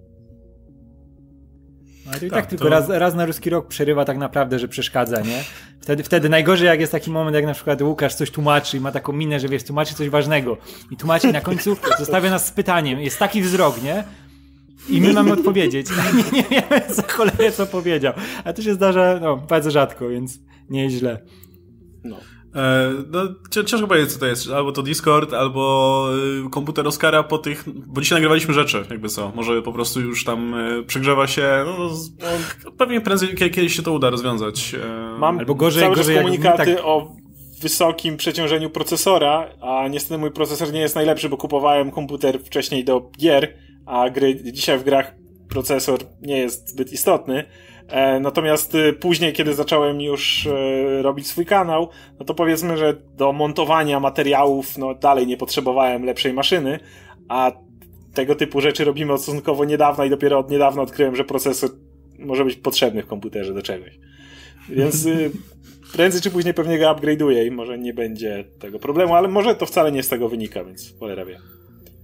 No 2.21 2.27
i 2.27 2.31
tak, 2.31 2.41
tak 2.41 2.47
tylko 2.47 2.65
to... 2.65 2.71
raz, 2.71 2.89
raz 2.89 3.15
na 3.15 3.27
ruski 3.27 3.51
rok 3.51 3.67
przerywa 3.69 4.05
tak 4.05 4.19
naprawdę, 4.19 4.59
że 4.59 4.69
przeszkadza, 4.69 5.21
nie? 5.21 5.45
Wtedy, 5.81 6.03
wtedy 6.03 6.29
najgorzej, 6.29 6.67
jak 6.67 6.81
jest 6.81 6.93
taki 6.93 7.11
moment, 7.11 7.35
jak 7.35 7.47
na 7.47 7.55
przykład 7.55 7.83
Łukasz 7.83 8.15
coś 8.15 8.31
tłumaczy 8.31 8.77
i 8.77 8.81
ma 8.81 8.93
taką 8.93 9.13
minę, 9.13 9.41
że 9.41 9.49
wiesz, 9.49 9.65
tłumaczy 9.65 9.95
coś 9.95 10.09
ważnego 10.09 10.57
i 10.91 10.97
tłumaczy 10.97 11.29
i 11.29 11.33
na 11.33 11.41
końcu 11.41 11.77
zostawia 11.99 12.31
nas 12.31 12.47
z 12.47 12.51
pytaniem. 12.51 13.01
Jest 13.01 13.19
taki 13.19 13.43
wzrok, 13.43 13.83
nie? 13.83 14.05
I 14.89 15.01
my 15.01 15.13
mamy 15.13 15.33
odpowiedzieć. 15.33 15.87
nie, 16.17 16.39
nie 16.39 16.43
wiemy 16.43 16.95
za 16.95 17.03
cholerę, 17.03 17.53
co 17.53 17.67
powiedział. 17.67 18.13
A 18.45 18.53
to 18.53 18.63
się 18.63 18.75
zdarza, 18.75 19.19
no, 19.23 19.37
bardzo 19.37 19.71
rzadko, 19.71 20.09
więc 20.09 20.39
nie 20.71 20.85
jest 20.85 20.97
źle. 20.97 21.19
No. 22.05 22.17
E, 22.55 22.93
no, 23.11 23.21
ciężko 23.51 23.89
powiedzieć, 23.89 24.13
co 24.13 24.19
to 24.19 24.27
jest. 24.27 24.51
Albo 24.51 24.73
to 24.73 24.83
Discord, 24.83 25.33
albo 25.33 26.07
y, 26.47 26.51
komputer 26.51 26.87
Oscara 26.89 27.23
po 27.23 27.39
tych... 27.39 27.65
Bo 27.87 28.01
dzisiaj 28.01 28.17
nagrywaliśmy 28.17 28.55
rzeczy, 28.55 28.85
jakby 28.91 29.09
co. 29.09 29.33
Może 29.35 29.63
po 29.63 29.73
prostu 29.73 30.01
już 30.01 30.25
tam 30.25 30.55
y, 30.55 30.85
przegrzewa 30.85 31.27
się... 31.27 31.65
No, 31.67 31.79
no, 32.65 32.71
pewnie 32.71 33.01
prędzej 33.01 33.35
kiedyś 33.35 33.77
się 33.77 33.83
to 33.83 33.93
uda 33.93 34.11
rozwiązać. 34.11 34.75
E, 34.75 35.19
Mam 35.19 35.39
albo 35.39 35.55
gorzej, 35.55 35.83
cały 35.83 35.97
gorzej 35.97 36.17
komunikaty 36.17 36.75
tak... 36.75 36.85
o 36.85 37.17
wysokim 37.61 38.17
przeciążeniu 38.17 38.71
procesora, 38.71 39.49
a 39.61 39.89
niestety 39.89 40.19
mój 40.19 40.31
procesor 40.31 40.73
nie 40.73 40.81
jest 40.81 40.95
najlepszy, 40.95 41.29
bo 41.29 41.37
kupowałem 41.37 41.91
komputer 41.91 42.41
wcześniej 42.41 42.85
do 42.85 43.11
gier, 43.19 43.55
a 43.87 44.11
gry, 44.11 44.53
dzisiaj 44.53 44.79
w 44.79 44.85
grach 44.85 45.15
procesor 45.49 46.01
nie 46.23 46.39
jest 46.39 46.69
zbyt 46.69 46.93
istotny. 46.93 47.45
E, 47.89 48.21
natomiast 48.21 48.75
y, 48.75 48.93
później, 48.93 49.33
kiedy 49.33 49.55
zacząłem 49.55 50.01
już 50.01 50.47
e, 50.47 51.03
robić 51.03 51.27
swój 51.27 51.47
kanał, 51.47 51.89
no 52.19 52.25
to 52.25 52.35
powiedzmy, 52.35 52.77
że 52.77 52.97
do 53.17 53.33
montowania 53.33 54.01
materiałów, 54.01 54.79
no 54.79 54.95
dalej 54.95 55.27
nie 55.27 55.37
potrzebowałem 55.37 56.05
lepszej 56.05 56.33
maszyny, 56.33 56.79
a 57.29 57.53
tego 58.15 58.35
typu 58.35 58.61
rzeczy 58.61 58.85
robimy 58.85 59.13
od 59.13 59.23
stosunkowo 59.23 59.65
niedawna 59.65 60.05
i 60.05 60.11
dopiero 60.11 60.39
od 60.39 60.51
niedawna 60.51 60.83
odkryłem, 60.83 61.17
że 61.17 61.25
procesor 61.25 61.71
może 62.19 62.45
być 62.45 62.57
potrzebny 62.57 63.03
w 63.03 63.07
komputerze 63.07 63.55
do 63.55 63.63
czegoś. 63.63 63.99
Więc 64.69 65.07
y, 65.07 65.31
prędzej 65.95 66.21
czy 66.21 66.31
później 66.31 66.55
pewnie 66.55 66.79
go 66.79 66.85
upgrade'uję 66.85 67.47
i 67.47 67.51
może 67.51 67.79
nie 67.79 67.95
będzie 67.95 68.45
tego 68.59 68.79
problemu, 68.79 69.15
ale 69.15 69.29
może 69.29 69.55
to 69.55 69.67
wcale 69.67 69.93
nie 69.93 70.03
z 70.03 70.09
tego 70.09 70.29
wynika, 70.29 70.65
więc 70.65 70.99
cholera 70.99 71.25
wie. 71.25 71.39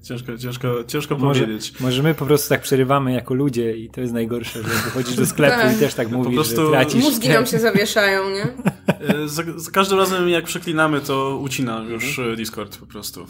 Ciężko, 0.02 0.38
ciężko, 0.38 0.84
ciężko 0.86 1.18
może, 1.18 1.40
powiedzieć. 1.40 1.80
Może 1.80 2.02
my 2.02 2.14
po 2.14 2.26
prostu 2.26 2.48
tak 2.48 2.60
przerywamy 2.60 3.12
jako 3.12 3.34
ludzie 3.34 3.76
i 3.76 3.90
to 3.90 4.00
jest 4.00 4.12
najgorsze, 4.12 4.62
że 4.62 4.68
wychodzisz 4.68 5.16
do 5.16 5.26
sklepu 5.26 5.60
tak. 5.60 5.76
i 5.76 5.80
też 5.80 5.94
tak 5.94 6.10
mówisz, 6.10 6.26
po 6.26 6.34
prostu 6.34 6.64
że 6.64 6.70
tracisz. 6.70 7.04
Mózgi 7.04 7.28
nam 7.28 7.46
się 7.46 7.58
zawieszają, 7.58 8.30
nie? 8.30 8.42
E, 8.42 9.28
za, 9.28 9.42
za, 9.56 9.70
każdym 9.70 9.98
razem 9.98 10.28
jak 10.28 10.44
przeklinamy, 10.44 11.00
to 11.00 11.36
ucina 11.36 11.82
już 11.88 12.18
mhm. 12.18 12.36
Discord 12.36 12.78
po 12.78 12.86
prostu. 12.86 13.26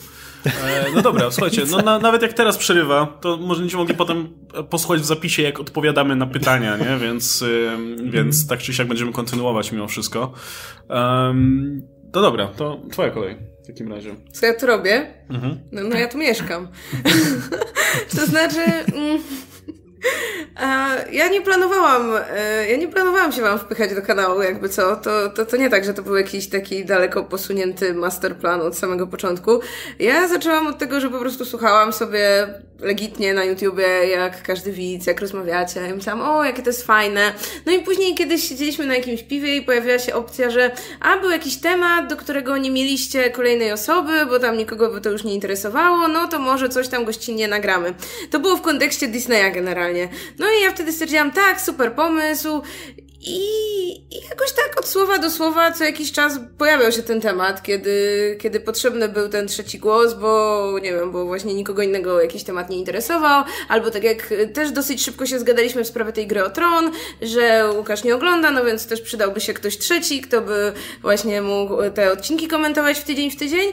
E, 0.46 0.84
no 0.94 1.02
dobra, 1.02 1.30
słuchajcie, 1.30 1.62
no 1.70 1.78
na, 1.78 1.98
nawet 1.98 2.22
jak 2.22 2.32
teraz 2.32 2.58
przerywa, 2.58 3.06
to 3.20 3.36
może 3.36 3.60
będziecie 3.60 3.78
mogli 3.78 3.94
potem 3.94 4.28
posłuchać 4.70 5.00
w 5.00 5.04
zapisie, 5.04 5.42
jak 5.42 5.60
odpowiadamy 5.60 6.16
na 6.16 6.26
pytania, 6.26 6.76
nie? 6.76 6.98
Więc, 6.98 7.42
y, 7.42 7.70
więc 8.04 8.46
tak 8.46 8.60
czy 8.60 8.74
siak 8.74 8.88
będziemy 8.88 9.12
kontynuować 9.12 9.72
mimo 9.72 9.88
wszystko. 9.88 10.32
Um, 10.88 11.82
no 12.14 12.20
dobra, 12.20 12.46
to 12.46 12.80
twoja 12.90 13.10
kolej 13.10 13.49
w 13.62 13.66
takim 13.66 13.92
razie. 13.92 14.14
Co 14.32 14.46
ja 14.46 14.54
tu 14.54 14.66
robię? 14.66 15.06
Mhm. 15.30 15.58
No, 15.72 15.82
no 15.82 15.98
ja 15.98 16.08
tu 16.08 16.18
mieszkam. 16.18 16.68
to 18.16 18.26
znaczy... 18.26 18.60
Mm, 18.94 19.22
ja 21.12 21.28
nie 21.28 21.40
planowałam, 21.40 22.12
e, 22.36 22.70
ja 22.70 22.76
nie 22.76 22.88
planowałam 22.88 23.32
się 23.32 23.42
wam 23.42 23.58
wpychać 23.58 23.94
do 23.94 24.02
kanału, 24.02 24.42
jakby 24.42 24.68
co. 24.68 24.96
To, 24.96 25.30
to, 25.30 25.46
to 25.46 25.56
nie 25.56 25.70
tak, 25.70 25.84
że 25.84 25.94
to 25.94 26.02
był 26.02 26.16
jakiś 26.16 26.48
taki 26.48 26.84
daleko 26.84 27.24
posunięty 27.24 27.94
masterplan 27.94 28.60
od 28.60 28.78
samego 28.78 29.06
początku. 29.06 29.60
Ja 29.98 30.28
zaczęłam 30.28 30.66
od 30.66 30.78
tego, 30.78 31.00
że 31.00 31.10
po 31.10 31.18
prostu 31.18 31.44
słuchałam 31.44 31.92
sobie 31.92 32.54
legitnie 32.80 33.34
na 33.34 33.44
YouTubie, 33.44 33.86
jak 34.06 34.42
każdy 34.42 34.72
widz, 34.72 35.06
jak 35.06 35.20
rozmawiacie. 35.20 35.88
I 35.90 35.92
myślałam, 35.92 36.30
o, 36.30 36.44
jakie 36.44 36.62
to 36.62 36.68
jest 36.68 36.86
fajne. 36.86 37.32
No 37.66 37.72
i 37.72 37.78
później 37.78 38.14
kiedyś 38.14 38.48
siedzieliśmy 38.48 38.86
na 38.86 38.94
jakimś 38.94 39.22
piwie 39.22 39.56
i 39.56 39.62
pojawiła 39.62 39.98
się 39.98 40.14
opcja, 40.14 40.50
że 40.50 40.70
a, 41.00 41.16
był 41.16 41.30
jakiś 41.30 41.56
temat, 41.56 42.08
do 42.08 42.16
którego 42.16 42.56
nie 42.56 42.70
mieliście 42.70 43.30
kolejnej 43.30 43.72
osoby, 43.72 44.26
bo 44.26 44.38
tam 44.38 44.56
nikogo 44.56 44.90
by 44.90 45.00
to 45.00 45.10
już 45.10 45.24
nie 45.24 45.34
interesowało, 45.34 46.08
no 46.08 46.28
to 46.28 46.38
może 46.38 46.68
coś 46.68 46.88
tam 46.88 47.04
gościnnie 47.04 47.48
nagramy. 47.48 47.94
To 48.30 48.40
było 48.40 48.56
w 48.56 48.62
kontekście 48.62 49.08
Disneya 49.08 49.52
generalnie. 49.54 49.89
No 50.38 50.46
i 50.58 50.62
ja 50.62 50.70
wtedy 50.70 50.92
stwierdziłam, 50.92 51.32
tak, 51.32 51.60
super 51.60 51.94
pomysł. 51.94 52.62
I, 53.22 53.40
I 54.10 54.20
jakoś 54.30 54.52
tak 54.52 54.78
od 54.78 54.88
słowa 54.88 55.18
do 55.18 55.30
słowa 55.30 55.72
co 55.72 55.84
jakiś 55.84 56.12
czas 56.12 56.40
pojawiał 56.58 56.92
się 56.92 57.02
ten 57.02 57.20
temat, 57.20 57.62
kiedy, 57.62 58.36
kiedy 58.40 58.60
potrzebny 58.60 59.08
był 59.08 59.28
ten 59.28 59.48
trzeci 59.48 59.78
głos, 59.78 60.14
bo 60.14 60.72
nie 60.82 60.92
wiem, 60.92 61.12
bo 61.12 61.24
właśnie 61.24 61.54
nikogo 61.54 61.82
innego 61.82 62.20
jakiś 62.20 62.44
temat 62.44 62.70
nie 62.70 62.76
interesował, 62.76 63.44
albo 63.68 63.90
tak 63.90 64.04
jak 64.04 64.34
też 64.54 64.70
dosyć 64.70 65.04
szybko 65.04 65.26
się 65.26 65.38
zgadaliśmy 65.38 65.84
w 65.84 65.88
sprawie 65.88 66.12
tej 66.12 66.26
gry 66.26 66.44
o 66.44 66.50
tron, 66.50 66.90
że 67.22 67.72
Łukasz 67.76 68.04
nie 68.04 68.14
ogląda, 68.14 68.50
no 68.50 68.64
więc 68.64 68.86
też 68.86 69.00
przydałby 69.00 69.40
się 69.40 69.54
ktoś 69.54 69.78
trzeci, 69.78 70.20
kto 70.20 70.40
by 70.40 70.72
właśnie 71.02 71.42
mógł 71.42 71.76
te 71.94 72.12
odcinki 72.12 72.48
komentować 72.48 72.98
w 72.98 73.04
tydzień 73.04 73.30
w 73.30 73.36
tydzień. 73.36 73.72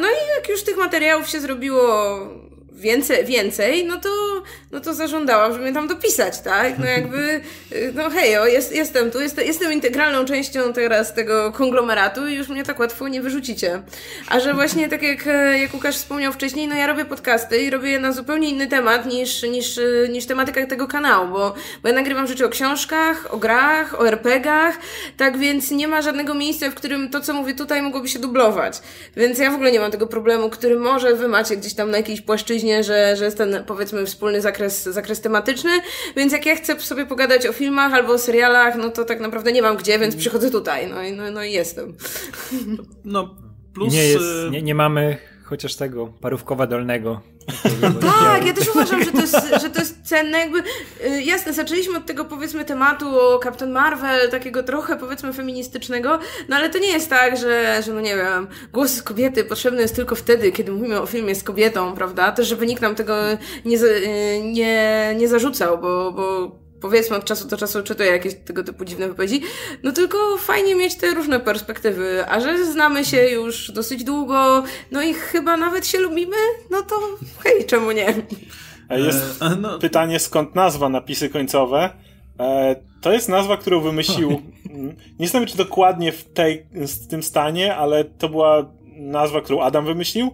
No 0.00 0.08
i 0.08 0.36
jak 0.36 0.48
już 0.48 0.62
tych 0.62 0.76
materiałów 0.76 1.28
się 1.28 1.40
zrobiło 1.40 2.18
więcej, 2.76 3.24
więcej, 3.24 3.84
no 3.84 4.00
to, 4.00 4.08
no 4.72 4.80
to 4.80 4.94
zażądałam, 4.94 5.52
żeby 5.52 5.64
mnie 5.64 5.74
tam 5.74 5.88
dopisać, 5.88 6.40
tak? 6.40 6.78
No 6.78 6.86
jakby, 6.86 7.40
no 7.94 8.10
hejo, 8.10 8.46
jest, 8.46 8.72
jestem 8.72 9.10
tu, 9.10 9.20
jest, 9.20 9.38
jestem 9.38 9.72
integralną 9.72 10.24
częścią 10.24 10.72
teraz 10.72 11.14
tego 11.14 11.52
konglomeratu 11.52 12.28
i 12.28 12.34
już 12.34 12.48
mnie 12.48 12.64
tak 12.64 12.78
łatwo 12.78 13.08
nie 13.08 13.22
wyrzucicie. 13.22 13.82
A 14.28 14.40
że 14.40 14.54
właśnie 14.54 14.88
tak 14.88 15.02
jak, 15.02 15.26
jak 15.60 15.74
Łukasz 15.74 15.96
wspomniał 15.96 16.32
wcześniej, 16.32 16.68
no 16.68 16.74
ja 16.74 16.86
robię 16.86 17.04
podcasty 17.04 17.58
i 17.58 17.70
robię 17.70 17.90
je 17.90 17.98
na 17.98 18.12
zupełnie 18.12 18.50
inny 18.50 18.66
temat 18.66 19.06
niż, 19.06 19.42
niż, 19.42 19.80
niż 20.08 20.26
tematyka 20.26 20.66
tego 20.66 20.88
kanału, 20.88 21.28
bo, 21.28 21.54
bo 21.82 21.88
ja 21.88 21.94
nagrywam 21.94 22.26
rzeczy 22.26 22.46
o 22.46 22.48
książkach, 22.48 23.34
o 23.34 23.36
grach, 23.36 24.00
o 24.00 24.08
RPGach, 24.08 24.78
tak 25.16 25.38
więc 25.38 25.70
nie 25.70 25.88
ma 25.88 26.02
żadnego 26.02 26.34
miejsca, 26.34 26.70
w 26.70 26.74
którym 26.74 27.10
to, 27.10 27.20
co 27.20 27.32
mówię 27.32 27.54
tutaj, 27.54 27.82
mogłoby 27.82 28.08
się 28.08 28.18
dublować. 28.18 28.80
Więc 29.16 29.38
ja 29.38 29.50
w 29.50 29.54
ogóle 29.54 29.72
nie 29.72 29.80
mam 29.80 29.90
tego 29.90 30.06
problemu, 30.06 30.50
który 30.50 30.78
może 30.78 31.14
wy 31.14 31.28
macie 31.28 31.56
gdzieś 31.56 31.74
tam 31.74 31.90
na 31.90 31.96
jakiejś 31.96 32.20
płaszczyźnie 32.20 32.65
że, 32.80 33.16
że 33.16 33.24
jest 33.24 33.38
ten, 33.38 33.64
powiedzmy, 33.66 34.06
wspólny 34.06 34.40
zakres, 34.40 34.84
zakres 34.84 35.20
tematyczny, 35.20 35.70
więc 36.16 36.32
jak 36.32 36.46
ja 36.46 36.56
chcę 36.56 36.80
sobie 36.80 37.06
pogadać 37.06 37.46
o 37.46 37.52
filmach 37.52 37.92
albo 37.92 38.12
o 38.12 38.18
serialach, 38.18 38.76
no 38.76 38.90
to 38.90 39.04
tak 39.04 39.20
naprawdę 39.20 39.52
nie 39.52 39.62
mam 39.62 39.76
gdzie, 39.76 39.98
więc 39.98 40.16
przychodzę 40.16 40.50
tutaj, 40.50 40.90
no 40.90 41.02
i, 41.02 41.12
no, 41.12 41.30
no 41.30 41.44
i 41.44 41.52
jestem. 41.52 41.94
No, 43.04 43.34
plus... 43.74 43.92
Nie, 43.92 44.08
jest, 44.08 44.24
y, 44.46 44.50
nie, 44.50 44.62
nie 44.62 44.74
mamy 44.74 45.16
chociaż 45.44 45.76
tego 45.76 46.06
parówkowa 46.06 46.66
dolnego. 46.66 47.20
Tak, 48.00 48.46
ja 48.46 48.52
też 48.52 48.68
uważam, 48.68 49.04
że 49.04 49.12
to 49.12 49.20
jest, 49.20 49.36
że 49.62 49.70
to 49.70 49.80
jest 49.80 50.02
cenne. 50.02 50.38
Jakby, 50.38 50.58
y, 51.06 51.22
jasne, 51.22 51.52
zaczęliśmy 51.52 51.98
od 51.98 52.06
tego 52.06 52.24
powiedzmy 52.24 52.64
tematu 52.64 53.20
o 53.20 53.40
Captain 53.44 53.72
Marvel, 53.72 54.30
takiego 54.30 54.62
trochę 54.62 54.96
powiedzmy 54.96 55.32
feministycznego, 55.32 56.18
no 56.48 56.56
ale 56.56 56.70
to 56.70 56.78
nie 56.78 56.92
jest 56.92 57.10
tak, 57.10 57.36
że, 57.36 57.82
że 57.82 57.92
no 57.92 58.00
nie 58.00 58.16
wiem, 58.16 58.48
głos 58.72 59.02
kobiety 59.02 59.44
potrzebny 59.44 59.82
jest 59.82 59.96
tylko 59.96 60.14
wtedy, 60.14 60.52
kiedy 60.52 60.72
mówimy 60.72 61.00
o 61.00 61.06
filmie 61.06 61.34
z 61.34 61.42
kobietą, 61.42 61.94
prawda? 61.94 62.32
Też 62.32 62.48
żeby 62.48 62.66
nikt 62.66 62.82
nam 62.82 62.94
tego 62.94 63.14
nie, 63.64 63.76
y, 63.76 64.40
nie, 64.44 65.14
nie 65.18 65.28
zarzucał, 65.28 65.78
bo, 65.78 66.12
bo 66.12 66.65
powiedzmy 66.86 67.16
od 67.16 67.24
czasu 67.24 67.48
do 67.48 67.56
czasu 67.56 67.82
czytuję 67.82 68.10
jakieś 68.10 68.34
tego 68.34 68.64
typu 68.64 68.84
dziwne 68.84 69.08
wypowiedzi, 69.08 69.40
no 69.82 69.92
tylko 69.92 70.36
fajnie 70.38 70.74
mieć 70.74 70.94
te 70.94 71.14
różne 71.14 71.40
perspektywy, 71.40 72.24
a 72.28 72.40
że 72.40 72.64
znamy 72.64 73.04
się 73.04 73.28
już 73.28 73.70
dosyć 73.70 74.04
długo, 74.04 74.62
no 74.90 75.02
i 75.02 75.14
chyba 75.14 75.56
nawet 75.56 75.86
się 75.86 75.98
lubimy, 75.98 76.36
no 76.70 76.82
to 76.82 76.96
hej, 77.44 77.66
czemu 77.66 77.92
nie? 77.92 78.14
Jest 78.90 79.42
e, 79.42 79.56
no. 79.60 79.78
pytanie, 79.78 80.18
skąd 80.18 80.54
nazwa 80.54 80.88
napisy 80.88 81.28
końcowe. 81.28 81.90
E, 82.40 82.76
to 83.00 83.12
jest 83.12 83.28
nazwa, 83.28 83.56
którą 83.56 83.80
wymyślił. 83.80 84.42
Nie 85.18 85.26
wiem, 85.26 85.46
czy 85.46 85.56
dokładnie 85.56 86.12
w, 86.12 86.24
tej, 86.24 86.66
w 86.72 87.06
tym 87.06 87.22
stanie, 87.22 87.76
ale 87.76 88.04
to 88.04 88.28
była 88.28 88.66
nazwa, 88.96 89.40
którą 89.40 89.60
Adam 89.60 89.84
wymyślił. 89.84 90.30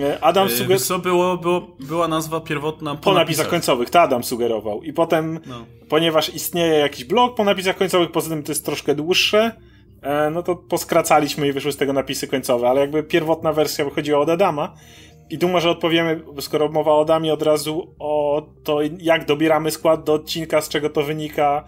E, 0.00 0.24
Adam 0.24 0.48
sugerował. 0.48 0.78
Co 0.78 0.98
było, 0.98 1.36
było, 1.36 1.76
była 1.80 2.08
nazwa 2.08 2.40
pierwotna 2.40 2.94
po, 2.94 3.00
po 3.00 3.12
napisach. 3.12 3.26
napisach 3.26 3.48
końcowych, 3.48 3.90
to 3.90 4.00
Adam 4.00 4.24
sugerował. 4.24 4.82
I 4.82 4.92
potem, 4.92 5.40
no. 5.46 5.64
ponieważ 5.88 6.34
istnieje 6.34 6.74
jakiś 6.74 7.04
blog 7.04 7.36
po 7.36 7.44
napisach 7.44 7.76
końcowych, 7.76 8.10
poza 8.10 8.30
tym 8.30 8.42
to 8.42 8.52
jest 8.52 8.64
troszkę 8.66 8.94
dłuższe, 8.94 9.52
no 10.32 10.42
to 10.42 10.56
poskracaliśmy 10.56 11.48
i 11.48 11.52
wyszły 11.52 11.72
z 11.72 11.76
tego 11.76 11.92
napisy 11.92 12.28
końcowe, 12.28 12.68
ale 12.68 12.80
jakby 12.80 13.02
pierwotna 13.02 13.52
wersja 13.52 13.84
wychodziła 13.84 14.18
od 14.18 14.28
Adama. 14.28 14.74
I 15.30 15.38
tu 15.38 15.48
może 15.48 15.70
odpowiemy, 15.70 16.20
skoro 16.40 16.68
mowa 16.68 16.92
o 16.92 17.00
Adamie, 17.00 17.32
od 17.32 17.42
razu 17.42 17.94
o 17.98 18.42
to, 18.64 18.78
jak 18.98 19.26
dobieramy 19.26 19.70
skład 19.70 20.04
do 20.04 20.12
odcinka, 20.12 20.60
z 20.60 20.68
czego 20.68 20.90
to 20.90 21.02
wynika 21.02 21.64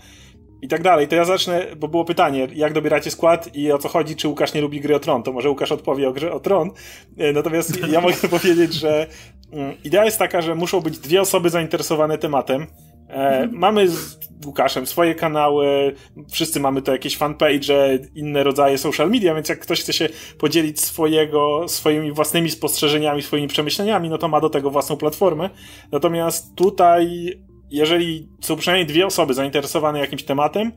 i 0.65 0.69
tak 0.69 0.83
dalej. 0.83 1.09
To 1.09 1.17
ja 1.17 1.25
zacznę, 1.25 1.67
bo 1.77 1.89
było 1.89 2.05
pytanie, 2.05 2.49
jak 2.55 2.73
dobieracie 2.73 3.11
skład 3.11 3.57
i 3.57 3.73
o 3.73 3.79
co 3.79 3.89
chodzi, 3.89 4.17
czy 4.17 4.29
Łukasz 4.29 4.55
nie 4.55 4.61
lubi 4.61 4.81
gry 4.81 4.97
o 4.97 5.01
Tron. 5.01 5.23
To 5.23 5.33
może 5.33 5.51
Łukasz 5.51 5.73
odpowie 5.73 6.09
o 6.09 6.13
grze 6.13 6.33
o 6.33 6.41
Tron. 6.41 6.71
E, 7.19 7.33
natomiast 7.33 7.89
ja 7.89 8.01
mogę 8.01 8.15
powiedzieć, 8.39 8.75
że 8.75 9.07
mm, 9.53 9.75
idea 9.85 10.05
jest 10.05 10.19
taka, 10.19 10.43
że 10.43 10.55
muszą 10.55 10.81
być 10.81 10.99
dwie 10.99 11.21
osoby 11.21 11.51
zainteresowane 11.51 12.19
tematem. 12.19 12.67
E, 13.09 13.49
mamy 13.53 13.89
z 13.89 14.19
Łukaszem 14.47 14.87
swoje 14.87 15.15
kanały, 15.15 15.95
wszyscy 16.31 16.61
mamy 16.61 16.83
to 16.83 16.93
jakieś 16.93 17.17
fanpage, 17.17 17.99
inne 18.15 18.43
rodzaje 18.45 18.79
social 18.79 19.11
media, 19.11 19.35
więc 19.35 19.49
jak 19.49 19.59
ktoś 19.59 19.81
chce 19.81 19.93
się 19.93 20.09
podzielić 20.39 20.81
swojego, 20.81 21.69
swoimi 21.69 22.13
własnymi 22.13 22.51
spostrzeżeniami, 22.51 23.23
swoimi 23.23 23.49
przemyśleniami, 23.49 24.09
no 24.09 24.19
to 24.19 24.29
ma 24.29 24.41
do 24.41 24.51
tego 24.51 24.71
własną 24.71 24.97
platformę. 24.97 25.51
Natomiast 25.93 26.55
tutaj, 26.55 27.33
jeżeli 27.75 28.29
są 28.41 28.57
przynajmniej 28.57 28.87
dwie 28.87 29.07
osoby 29.07 29.35
zainteresowane 29.35 29.99
jakimś 29.99 30.23
tematem, 30.23 30.73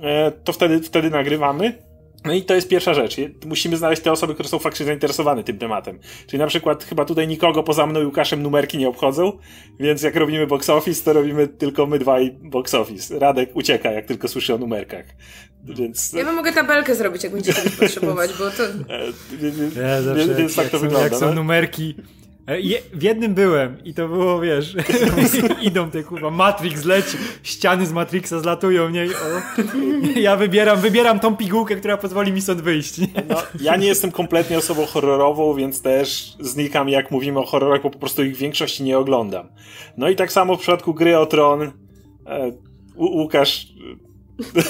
e, 0.00 0.30
to 0.30 0.52
wtedy, 0.52 0.80
wtedy 0.80 1.10
nagrywamy. 1.10 1.90
No 2.24 2.32
i 2.34 2.42
to 2.42 2.54
jest 2.54 2.68
pierwsza 2.68 2.94
rzecz. 2.94 3.16
Musimy 3.46 3.76
znaleźć 3.76 4.02
te 4.02 4.12
osoby, 4.12 4.34
które 4.34 4.48
są 4.48 4.58
faktycznie 4.58 4.86
zainteresowane 4.86 5.44
tym 5.44 5.58
tematem. 5.58 5.98
Czyli 6.26 6.38
na 6.38 6.46
przykład 6.46 6.84
chyba 6.84 7.04
tutaj 7.04 7.28
nikogo 7.28 7.62
poza 7.62 7.86
mną 7.86 8.00
i 8.00 8.04
Łukaszem 8.04 8.42
numerki 8.42 8.78
nie 8.78 8.88
obchodzą, 8.88 9.32
więc 9.80 10.02
jak 10.02 10.16
robimy 10.16 10.46
box 10.46 10.70
office, 10.70 11.04
to 11.04 11.12
robimy 11.12 11.48
tylko 11.48 11.86
my 11.86 11.98
dwaj 11.98 12.30
box 12.42 12.74
office. 12.74 13.18
Radek 13.18 13.50
ucieka, 13.56 13.92
jak 13.92 14.06
tylko 14.06 14.28
słyszy 14.28 14.54
o 14.54 14.58
numerkach. 14.58 15.04
Więc... 15.64 16.12
Ja 16.12 16.24
wam 16.24 16.34
mogę 16.36 16.52
tabelkę 16.52 16.94
zrobić, 16.94 17.24
jak 17.24 17.32
będziecie 17.32 17.62
potrzebować, 17.80 18.30
bo 18.38 18.50
to... 18.50 18.62
Ja 19.80 20.02
zawsze, 20.02 20.34
więc 20.34 20.56
tak 20.56 20.68
to 20.68 20.78
są, 20.78 20.82
wygląda. 20.82 21.08
Jak 21.08 21.14
są 21.16 21.26
no? 21.26 21.34
numerki 21.34 21.94
E, 21.98 22.19
je, 22.48 22.78
w 22.92 23.02
jednym 23.02 23.34
byłem 23.34 23.84
i 23.84 23.94
to 23.94 24.08
było, 24.08 24.40
wiesz, 24.40 24.76
idą 25.62 25.90
te 25.90 26.02
kurwa, 26.02 26.30
Matrix 26.30 26.84
leci, 26.84 27.16
ściany 27.42 27.86
z 27.86 27.92
Matrixa 27.92 28.40
zlatują, 28.40 28.90
nie? 28.90 29.04
O, 29.04 29.60
ja 30.20 30.36
wybieram, 30.36 30.80
wybieram 30.80 31.20
tą 31.20 31.36
pigułkę, 31.36 31.76
która 31.76 31.96
pozwoli 31.96 32.32
mi 32.32 32.40
stąd 32.40 32.60
wyjść. 32.60 32.98
Nie? 32.98 33.06
No, 33.28 33.36
ja 33.60 33.76
nie 33.76 33.86
jestem 33.86 34.12
kompletnie 34.12 34.58
osobą 34.58 34.86
horrorową, 34.86 35.54
więc 35.54 35.82
też 35.82 36.36
znikam 36.40 36.88
jak 36.88 37.10
mówimy 37.10 37.40
o 37.40 37.46
horrorach, 37.46 37.82
bo 37.82 37.90
po 37.90 37.98
prostu 37.98 38.24
ich 38.24 38.36
w 38.36 38.38
większości 38.38 38.82
nie 38.82 38.98
oglądam. 38.98 39.48
No 39.96 40.08
i 40.08 40.16
tak 40.16 40.32
samo 40.32 40.56
w 40.56 40.60
przypadku 40.60 40.94
gry 40.94 41.18
o 41.18 41.26
Tron, 41.26 41.62
e, 41.62 41.70
Łukasz 42.96 43.66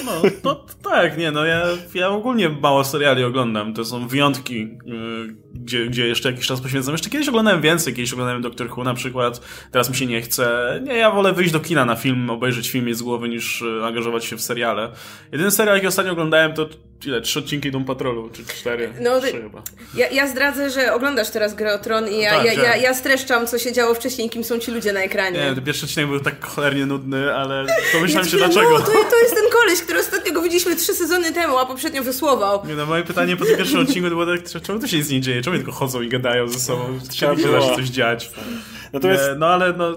no, 0.06 0.22
to, 0.42 0.66
tak, 0.82 1.18
nie, 1.18 1.30
no 1.30 1.44
ja, 1.44 1.62
ja 1.94 2.08
ogólnie 2.08 2.48
mało 2.48 2.84
seriali 2.84 3.24
oglądam. 3.24 3.74
To 3.74 3.84
są 3.84 4.08
wyjątki, 4.08 4.78
yy, 4.84 5.34
gdzie, 5.54 5.86
gdzie 5.86 6.08
jeszcze 6.08 6.30
jakiś 6.30 6.46
czas 6.46 6.60
poświęcam. 6.60 6.94
Jeszcze 6.94 7.10
kiedyś 7.10 7.28
oglądałem 7.28 7.60
więcej, 7.60 7.94
kiedyś 7.94 8.12
oglądałem 8.12 8.42
Doctor 8.42 8.72
Who 8.72 8.84
na 8.84 8.94
przykład. 8.94 9.40
Teraz 9.70 9.90
mi 9.90 9.96
się 9.96 10.06
nie 10.06 10.22
chce. 10.22 10.80
Nie, 10.84 10.96
ja 10.96 11.10
wolę 11.10 11.32
wyjść 11.32 11.52
do 11.52 11.60
kina 11.60 11.84
na 11.84 11.96
film, 11.96 12.30
obejrzeć 12.30 12.70
film 12.70 12.94
z 12.94 13.02
głowy, 13.02 13.28
niż 13.28 13.60
yy, 13.60 13.84
angażować 13.86 14.24
się 14.24 14.36
w 14.36 14.40
seriale. 14.40 14.90
Jedyny 15.32 15.50
serial, 15.50 15.76
jaki 15.76 15.86
ostatnio 15.86 16.12
oglądałem, 16.12 16.52
to 16.52 16.68
ile? 17.06 17.20
Trzy 17.20 17.38
odcinki 17.38 17.70
Dom 17.70 17.84
Patrolu, 17.84 18.30
czy 18.30 18.44
cztery? 18.44 18.92
No, 19.00 19.20
Trzy 19.20 19.42
chyba. 19.42 19.62
Ja, 19.94 20.08
ja 20.08 20.26
zdradzę, 20.26 20.70
że 20.70 20.94
oglądasz 20.94 21.30
teraz 21.30 21.54
grę 21.54 21.74
o 21.74 21.78
Tron 21.78 22.08
i 22.08 22.20
ja, 22.20 22.30
tak, 22.30 22.44
ja, 22.44 22.52
ja, 22.52 22.76
ja, 22.76 22.94
streszczam, 22.94 23.46
co 23.46 23.58
się 23.58 23.72
działo 23.72 23.94
wcześniej, 23.94 24.30
kim 24.30 24.44
są 24.44 24.58
ci 24.58 24.70
ludzie 24.70 24.92
na 24.92 25.00
ekranie. 25.00 25.54
Nie, 25.56 25.62
pierwszy 25.62 25.86
odcinek 25.86 26.08
był 26.08 26.20
tak 26.20 26.44
cholernie 26.44 26.86
nudny, 26.86 27.34
ale 27.34 27.66
pomyślałem 27.92 28.26
ja 28.26 28.30
się 28.30 28.36
dlaczego. 28.36 28.70
No, 28.70 28.78
to, 28.78 28.92
to 28.92 29.20
jest 29.22 29.34
ten 29.34 29.44
koleś, 29.60 29.82
który 29.82 30.00
ostatnio 30.00 30.32
go 30.32 30.42
widzieliśmy 30.42 30.76
trzy 30.76 30.94
sezony 30.94 31.32
temu, 31.32 31.58
a 31.58 31.66
poprzednio 31.66 32.02
wysłował. 32.02 32.66
Nie 32.66 32.74
no, 32.74 32.86
moje 32.86 33.02
pytanie 33.02 33.36
po 33.36 33.44
tym 33.44 33.56
pierwszym 33.56 33.80
odcinku 33.86 34.08
to 34.08 34.14
było 34.16 34.26
tak, 34.26 34.62
czemu 34.62 34.78
to 34.78 34.86
się 34.86 34.96
nic 34.96 35.10
nie 35.10 35.20
dzieje? 35.20 35.42
Czemu 35.42 35.56
tylko 35.56 35.72
chodzą 35.72 36.02
i 36.02 36.08
gadają 36.08 36.48
ze 36.48 36.60
sobą? 36.60 36.98
Trzeba 37.08 37.36
się 37.36 37.76
coś 37.76 37.88
dziać. 37.88 38.30
Natomiast... 38.92 39.22
Nie, 39.28 39.34
no 39.34 39.46
ale 39.46 39.72
no... 39.72 39.96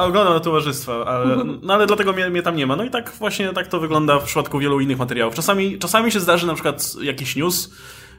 Oglądam 0.00 0.40
towarzystwa, 0.40 1.04
ale, 1.04 1.34
mhm. 1.34 1.58
no 1.62 1.74
ale 1.74 1.86
dlatego 1.86 2.12
mnie, 2.12 2.30
mnie, 2.30 2.42
tam 2.42 2.56
nie 2.56 2.66
ma. 2.66 2.76
No 2.76 2.84
i 2.84 2.90
tak 2.90 3.12
właśnie 3.18 3.52
tak 3.52 3.68
to 3.68 3.80
wygląda 3.80 4.18
w 4.18 4.24
przypadku 4.24 4.58
wielu 4.58 4.80
innych 4.80 4.98
materiałów. 4.98 5.34
Czasami, 5.34 5.78
czasami 5.78 6.12
się 6.12 6.20
zdarzy 6.20 6.46
na 6.46 6.54
przykład 6.54 6.94
jakiś 7.02 7.36
news, 7.36 7.70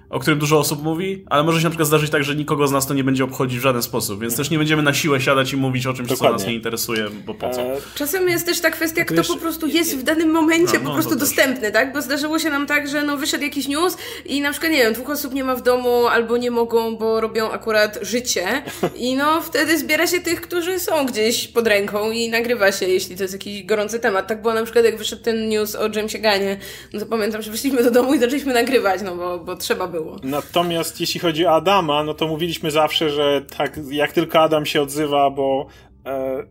o 0.10 0.20
którym 0.20 0.40
dużo 0.40 0.60
osób 0.60 0.84
mówi, 0.84 1.24
ale 1.30 1.44
może 1.44 1.60
się 1.60 1.64
na 1.64 1.70
przykład 1.70 1.88
zdarzyć 1.88 2.12
tak, 2.12 2.24
że 2.24 2.36
nikogo 2.36 2.68
z 2.68 2.72
nas 2.72 2.88
to 2.88 2.94
nie 2.94 3.04
będzie 3.04 3.24
obchodzić 3.24 3.60
w 3.60 3.62
żaden 3.62 3.82
sposób, 3.82 4.22
więc 4.22 4.36
też 4.36 4.50
nie 4.50 4.58
będziemy 4.58 4.84
na 4.84 4.94
siłę 4.94 5.22
siadać 5.22 5.54
i 5.54 5.58
mówić 5.58 5.88
o 5.88 5.94
czymś, 5.94 6.10
Dokładnie. 6.10 6.38
co 6.38 6.44
nas 6.44 6.48
nie 6.48 6.54
interesuje, 6.54 7.06
bo 7.26 7.34
po 7.34 7.50
co. 7.50 7.62
E, 7.62 7.78
czasem 7.96 8.30
jest 8.30 8.46
też 8.46 8.62
ta 8.62 8.72
kwestia, 8.72 9.06
kto 9.06 9.24
po 9.24 9.38
prostu 9.38 9.68
jest 9.68 9.98
w 9.98 10.04
danym 10.04 10.32
momencie 10.32 10.74
no, 10.74 10.80
no, 10.84 10.90
po 10.90 10.94
prostu 10.94 11.16
dostępny, 11.16 11.72
tak? 11.72 11.94
Bo 11.94 12.02
zdarzyło 12.02 12.40
się 12.40 12.50
nam 12.50 12.68
tak, 12.68 12.88
że 12.88 13.04
no 13.04 13.18
wyszedł 13.18 13.44
jakiś 13.44 13.68
news 13.68 13.98
i 14.26 14.42
na 14.42 14.52
przykład, 14.52 14.72
nie 14.72 14.78
wiem, 14.78 14.94
dwóch 14.94 15.10
osób 15.10 15.34
nie 15.34 15.44
ma 15.44 15.56
w 15.56 15.62
domu 15.62 16.08
albo 16.08 16.38
nie 16.38 16.52
mogą, 16.52 16.96
bo 16.98 17.22
robią 17.22 17.52
akurat 17.52 18.00
życie 18.02 18.64
i 18.96 19.16
no 19.16 19.42
wtedy 19.42 19.80
zbiera 19.80 20.08
się 20.08 20.20
tych, 20.20 20.42
którzy 20.42 20.80
są 20.80 21.06
gdzieś 21.06 21.48
pod 21.48 21.68
ręką 21.68 22.12
i 22.12 22.30
nagrywa 22.30 22.72
się, 22.72 22.86
jeśli 22.86 23.18
to 23.18 23.24
jest 23.24 23.34
jakiś 23.34 23.66
gorący 23.66 24.00
temat. 24.00 24.28
Tak 24.28 24.42
było 24.42 24.54
na 24.54 24.64
przykład, 24.64 24.86
jak 24.86 24.98
wyszedł 24.98 25.24
ten 25.24 25.50
news 25.50 25.76
o 25.76 25.90
Jamesie 25.96 26.20
Ganie, 26.20 26.58
no 26.94 27.00
to 27.00 27.06
pamiętam, 27.06 27.42
że 27.42 27.52
wyszliśmy 27.52 27.84
do 27.84 27.92
domu 27.92 28.14
i 28.14 28.20
zaczęliśmy 28.20 28.54
nagrywać, 28.54 29.02
no 29.02 29.16
bo, 29.16 29.40
bo 29.40 29.56
trzeba 29.56 29.88
było. 29.96 30.16
Natomiast 30.24 31.02
jeśli 31.02 31.20
chodzi 31.20 31.46
o 31.46 31.52
Adama, 31.52 32.04
no 32.04 32.14
to 32.14 32.28
mówiliśmy 32.28 32.72
zawsze, 32.72 33.10
że 33.10 33.42
tak, 33.58 33.80
jak 33.92 34.12
tylko 34.12 34.40
Adam 34.40 34.66
się 34.66 34.82
odzywa, 34.82 35.30
bo 35.30 35.68
e, 36.06 36.44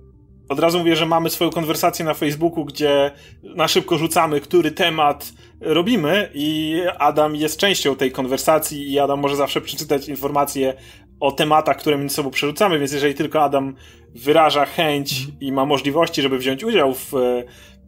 od 0.49 0.59
razu 0.59 0.79
mówię, 0.79 0.97
że 0.97 1.07
mamy 1.07 1.31
swoją 1.31 1.51
konwersację 1.51 2.05
na 2.05 2.15
Facebooku, 2.15 2.65
gdzie 2.65 3.11
na 3.43 3.69
szybko 3.69 3.99
rzucamy, 3.99 4.41
który 4.41 4.71
temat 4.71 5.33
robimy 5.61 6.31
i 6.35 6.81
Adam 6.99 7.37
jest 7.37 7.59
częścią 7.59 7.97
tej 7.97 8.13
konwersacji 8.13 8.93
i 8.93 8.99
Adam 8.99 9.21
może 9.21 9.37
zawsze 9.37 9.61
przeczytać 9.61 10.09
informacje 10.09 10.75
o 11.21 11.33
tematach, 11.33 11.77
które 11.77 11.99
między 11.99 12.15
sobą 12.15 12.31
przerzucamy, 12.31 12.79
więc 12.79 12.93
jeżeli 12.93 13.15
tylko 13.15 13.43
Adam 13.43 13.75
wyraża 14.15 14.65
chęć 14.65 15.27
i 15.41 15.53
ma 15.53 15.67
możliwości, 15.67 16.23
żeby 16.23 16.39
wziąć 16.39 16.65
udział 16.65 16.95
w 16.95 17.13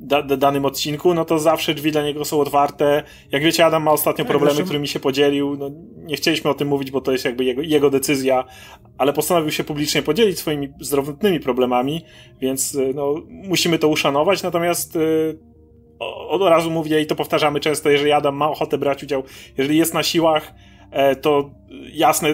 da, 0.00 0.22
danym 0.22 0.64
odcinku, 0.64 1.14
no 1.14 1.24
to 1.24 1.38
zawsze 1.38 1.74
drzwi 1.74 1.92
dla 1.92 2.02
niego 2.02 2.24
są 2.24 2.40
otwarte. 2.40 3.02
Jak 3.32 3.42
wiecie, 3.42 3.66
Adam 3.66 3.82
ma 3.82 3.92
ostatnio 3.92 4.24
tak, 4.24 4.30
problemy, 4.30 4.54
zresztą... 4.54 4.64
którymi 4.64 4.88
się 4.88 5.00
podzielił. 5.00 5.56
No, 5.56 5.70
nie 5.96 6.16
chcieliśmy 6.16 6.50
o 6.50 6.54
tym 6.54 6.68
mówić, 6.68 6.90
bo 6.90 7.00
to 7.00 7.12
jest 7.12 7.24
jakby 7.24 7.44
jego, 7.44 7.62
jego 7.62 7.90
decyzja, 7.90 8.44
ale 8.98 9.12
postanowił 9.12 9.50
się 9.50 9.64
publicznie 9.64 10.02
podzielić 10.02 10.38
swoimi 10.38 10.72
zdrowotnymi 10.80 11.40
problemami, 11.40 12.04
więc 12.40 12.74
y, 12.74 12.92
no, 12.94 13.14
musimy 13.28 13.78
to 13.78 13.88
uszanować. 13.88 14.42
Natomiast 14.42 14.94
yy, 14.94 15.38
od 16.28 16.42
razu 16.42 16.70
mówię 16.70 17.00
i 17.00 17.06
to 17.06 17.16
powtarzamy 17.16 17.60
często, 17.60 17.90
jeżeli 17.90 18.12
Adam 18.12 18.36
ma 18.36 18.50
ochotę 18.50 18.78
brać 18.78 19.02
udział, 19.02 19.22
jeżeli 19.56 19.78
jest 19.78 19.94
na 19.94 20.02
siłach, 20.02 20.52
E, 20.90 21.16
to 21.16 21.50
jasne, 21.92 22.28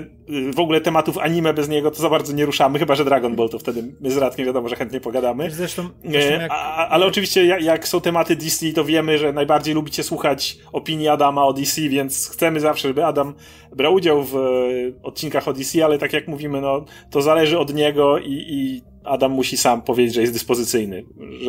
w 0.55 0.61
ogóle 0.61 0.81
tematów 0.81 1.19
anime 1.19 1.55
bez 1.55 1.69
niego 1.69 1.91
to 1.91 2.03
za 2.03 2.11
bardzo 2.11 2.33
nie 2.33 2.47
ruszamy, 2.47 2.79
chyba 2.79 2.95
że 2.95 3.05
Dragon 3.05 3.37
Ball, 3.37 3.49
to 3.49 3.59
wtedy 3.59 3.95
my 4.01 4.11
z 4.11 4.17
Radkiem 4.17 4.47
wiadomo, 4.47 4.69
że 4.69 4.77
chętnie 4.77 5.01
pogadamy. 5.01 5.51
Zresztą, 5.51 5.89
zresztą 6.05 6.33
jak... 6.33 6.51
A, 6.51 6.89
ale 6.89 7.07
oczywiście 7.07 7.47
jak, 7.47 7.63
jak, 7.63 7.89
są 7.89 8.01
tematy 8.01 8.37
DC, 8.37 8.73
to 8.73 8.85
wiemy, 8.85 9.19
że 9.19 9.33
najbardziej 9.33 9.75
lubicie 9.75 10.03
słuchać 10.03 10.59
opinii 10.73 11.09
Adama 11.09 11.47
o 11.47 11.53
DC, 11.53 11.81
więc 11.81 12.29
chcemy 12.29 12.61
zawsze, 12.61 12.89
żeby 12.89 13.05
Adam 13.05 13.35
brał 13.77 13.95
udział 13.95 14.25
w 14.25 14.37
e, 14.37 15.03
odcinkach 15.03 15.49
o 15.49 15.53
DC, 15.53 15.85
ale 15.85 15.99
tak 15.99 16.13
jak 16.13 16.29
mówimy, 16.29 16.61
no 16.61 16.85
to 17.11 17.23
zależy 17.23 17.59
od 17.59 17.75
niego 17.75 18.19
i, 18.19 18.45
i 18.49 18.83
Adam 19.05 19.33
musi 19.33 19.57
sam 19.57 19.83
powiedzieć, 19.83 20.15
że 20.15 20.21
jest 20.21 20.33
dyspozycyjny, 20.33 21.05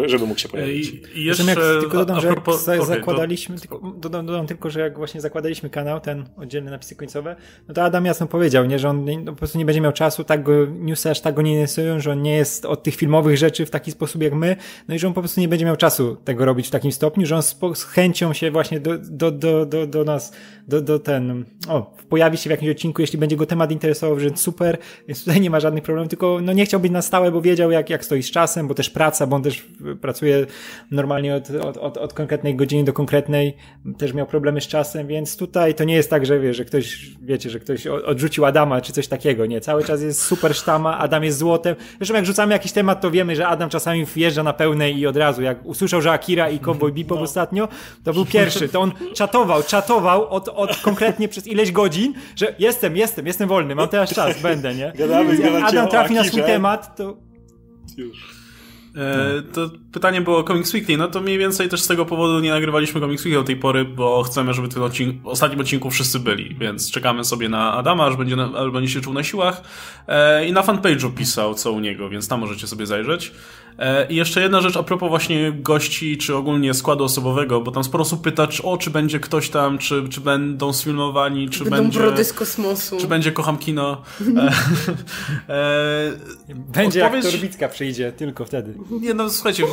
żeby 0.05 0.25
mógł 0.25 0.39
się 0.39 0.49
pojawić. 0.49 0.93
I, 1.15 1.25
jeszcze, 1.25 1.43
jak, 1.43 1.59
tylko 1.79 1.97
dodam, 1.97 2.21
że 2.21 2.27
jak 2.27 2.85
zakładaliśmy, 2.85 3.55
to... 3.55 3.61
tylko, 3.61 3.93
dodam, 3.97 4.25
dodam, 4.25 4.47
tylko, 4.47 4.69
że 4.69 4.79
jak 4.79 4.97
właśnie 4.97 5.21
zakładaliśmy 5.21 5.69
kanał, 5.69 5.99
ten 5.99 6.25
oddzielny 6.37 6.71
napisy 6.71 6.95
końcowe, 6.95 7.35
no 7.67 7.73
to 7.73 7.83
Adam 7.83 8.05
jasno 8.05 8.27
powiedział, 8.27 8.62
powiedział, 8.63 8.69
nie, 8.69 8.79
że 8.79 8.89
on 8.89 9.25
no, 9.25 9.31
po 9.31 9.37
prostu 9.37 9.57
nie 9.57 9.65
będzie 9.65 9.81
miał 9.81 9.91
czasu, 9.91 10.23
tak 10.23 10.43
go, 10.43 10.51
newsy 10.65 11.09
aż 11.09 11.21
tak 11.21 11.35
go 11.35 11.41
nie 11.41 11.51
interesują, 11.51 11.99
że 11.99 12.11
on 12.11 12.21
nie 12.21 12.35
jest 12.35 12.65
od 12.65 12.83
tych 12.83 12.95
filmowych 12.95 13.37
rzeczy 13.37 13.65
w 13.65 13.69
taki 13.69 13.91
sposób 13.91 14.21
jak 14.21 14.33
my, 14.33 14.55
no 14.87 14.95
i 14.95 14.99
że 14.99 15.07
on 15.07 15.13
po 15.13 15.21
prostu 15.21 15.41
nie 15.41 15.47
będzie 15.47 15.65
miał 15.65 15.75
czasu 15.75 16.15
tego 16.15 16.45
robić 16.45 16.67
w 16.67 16.69
takim 16.71 16.91
stopniu, 16.91 17.25
że 17.25 17.35
on 17.35 17.43
z, 17.43 17.83
chęcią 17.83 18.33
się 18.33 18.51
właśnie 18.51 18.79
do, 18.79 18.97
do, 18.97 19.31
do, 19.31 19.65
do, 19.65 19.87
do 19.87 20.03
nas, 20.03 20.33
do, 20.67 20.81
do 20.81 20.99
ten, 20.99 21.45
o, 21.69 21.95
pojawi 22.09 22.37
się 22.37 22.49
w 22.49 22.51
jakimś 22.51 22.71
odcinku, 22.71 23.01
jeśli 23.01 23.19
będzie 23.19 23.35
go 23.35 23.45
temat 23.45 23.71
interesował, 23.71 24.19
że 24.19 24.29
super, 24.35 24.77
więc 25.07 25.23
tutaj 25.23 25.41
nie 25.41 25.49
ma 25.49 25.59
żadnych 25.59 25.83
problemów, 25.83 26.09
tylko 26.09 26.39
no 26.41 26.53
nie 26.53 26.65
chciał 26.65 26.79
być 26.79 26.91
na 26.91 27.01
stałe, 27.01 27.31
bo 27.31 27.41
wiedział 27.41 27.71
jak, 27.71 27.89
jak 27.89 28.05
stoi 28.05 28.23
z 28.23 28.31
czasem, 28.31 28.67
bo 28.67 28.73
też 28.73 28.89
praca, 28.89 29.27
bo 29.27 29.35
on 29.35 29.43
też 29.43 29.67
pracuje 30.01 30.45
normalnie 30.91 31.35
od, 31.35 31.49
od, 31.49 31.77
od, 31.77 31.97
od 31.97 32.13
konkretnej 32.13 32.55
godziny 32.55 32.83
do 32.83 32.93
konkretnej, 32.93 33.57
też 33.97 34.13
miał 34.13 34.27
problemy 34.27 34.61
z 34.61 34.67
czasem, 34.67 35.07
więc 35.07 35.37
tutaj 35.37 35.75
to 35.75 35.83
nie 35.83 35.95
jest 35.95 36.09
tak, 36.09 36.25
że 36.25 36.39
wie, 36.39 36.53
że 36.53 36.65
ktoś, 36.65 37.11
wiecie, 37.21 37.49
że 37.49 37.59
ktoś 37.59 37.87
odrzucił 37.87 38.45
Adama 38.53 38.81
czy 38.81 38.93
coś 38.93 39.07
takiego, 39.07 39.45
nie, 39.45 39.61
cały 39.61 39.83
czas 39.83 40.01
jest 40.01 40.21
super 40.21 40.55
sztama, 40.55 40.97
Adam 40.97 41.23
jest 41.23 41.37
złotem, 41.37 41.75
zresztą 41.97 42.15
jak 42.15 42.25
rzucamy 42.25 42.53
jakiś 42.53 42.71
temat, 42.71 43.01
to 43.01 43.11
wiemy, 43.11 43.35
że 43.35 43.47
Adam 43.47 43.69
czasami 43.69 44.05
wjeżdża 44.05 44.43
na 44.43 44.53
pełnej 44.53 44.97
i 44.97 45.07
od 45.07 45.17
razu, 45.17 45.41
jak 45.41 45.65
usłyszał, 45.65 46.01
że 46.01 46.11
Akira 46.11 46.49
i 46.49 46.59
Cowboy 46.59 46.91
Bebop 46.91 47.17
no. 47.17 47.23
ostatnio, 47.23 47.67
to 48.03 48.13
był 48.13 48.25
pierwszy, 48.25 48.69
to 48.69 48.81
on 48.81 48.91
czatował, 49.13 49.63
czatował 49.63 50.29
od, 50.29 50.49
od 50.49 50.77
konkretnie 50.77 51.27
przez 51.27 51.47
ileś 51.47 51.71
godzin, 51.71 52.13
że 52.35 52.55
jestem, 52.59 52.97
jestem, 52.97 53.27
jestem 53.27 53.49
wolny, 53.49 53.75
mam 53.75 53.87
teraz 53.87 54.13
czas, 54.13 54.41
będę, 54.41 54.75
nie? 54.75 54.93
Gadamy, 54.95 55.35
jak 55.35 55.63
Adam 55.63 55.87
trafi 55.87 56.13
na 56.13 56.23
swój 56.23 56.41
temat, 56.41 56.95
to... 56.95 57.17
Już. 57.97 58.42
E, 58.95 59.41
to 59.41 59.69
pytanie 59.91 60.21
było 60.21 60.43
Comics 60.43 60.73
Weekly, 60.73 60.97
no 60.97 61.07
to 61.07 61.21
mniej 61.21 61.37
więcej 61.37 61.69
też 61.69 61.81
z 61.81 61.87
tego 61.87 62.05
powodu 62.05 62.39
nie 62.39 62.49
nagrywaliśmy 62.49 63.01
Comics 63.01 63.25
Weekly 63.25 63.41
do 63.41 63.47
tej 63.47 63.55
pory, 63.55 63.85
bo 63.85 64.23
chcemy, 64.23 64.53
żeby 64.53 64.67
w 64.67 64.73
tym 64.73 64.83
odcinku, 64.83 65.29
ostatnim 65.29 65.59
odcinku 65.59 65.89
wszyscy 65.89 66.19
byli, 66.19 66.55
więc 66.55 66.91
czekamy 66.91 67.23
sobie 67.23 67.49
na 67.49 67.73
Adama, 67.73 68.05
aż 68.05 68.15
będzie, 68.15 68.35
aż 68.57 68.71
będzie 68.71 68.93
się 68.93 69.01
czuł 69.01 69.13
na 69.13 69.23
siłach. 69.23 69.61
E, 70.07 70.47
i 70.47 70.53
na 70.53 70.61
fanpage'u 70.61 71.13
pisał 71.13 71.55
co 71.55 71.71
u 71.71 71.79
niego, 71.79 72.09
więc 72.09 72.27
tam 72.27 72.39
możecie 72.39 72.67
sobie 72.67 72.85
zajrzeć. 72.85 73.31
E, 73.79 74.07
I 74.07 74.15
jeszcze 74.15 74.41
jedna 74.41 74.61
rzecz 74.61 74.77
a 74.77 74.83
propos 74.83 75.09
właśnie 75.09 75.51
gości, 75.51 76.17
czy 76.17 76.35
ogólnie 76.35 76.73
składu 76.73 77.03
osobowego, 77.03 77.61
bo 77.61 77.71
tam 77.71 77.83
sporo 77.83 78.01
osób 78.01 78.21
pyta, 78.21 78.47
czy, 78.47 78.63
o, 78.63 78.77
czy 78.77 78.89
będzie 78.89 79.19
ktoś 79.19 79.49
tam, 79.49 79.77
czy, 79.77 80.09
czy 80.09 80.21
będą 80.21 80.73
sfilmowani, 80.73 81.49
czy 81.49 81.63
będą 81.63 81.77
będzie... 81.77 81.99
brody 81.99 82.23
z 82.23 82.33
kosmosu. 82.33 82.97
Czy 82.97 83.07
będzie 83.07 83.31
Kocham 83.31 83.57
Kino. 83.57 84.01
E, 84.37 84.51
e, 85.53 86.11
będzie 86.49 87.05
odpowiedź... 87.05 87.25
jak 87.25 87.33
Torbicka 87.33 87.69
przyjdzie, 87.69 88.11
tylko 88.11 88.45
wtedy. 88.45 88.73
Nie 89.01 89.13
no, 89.13 89.29
słuchajcie... 89.29 89.63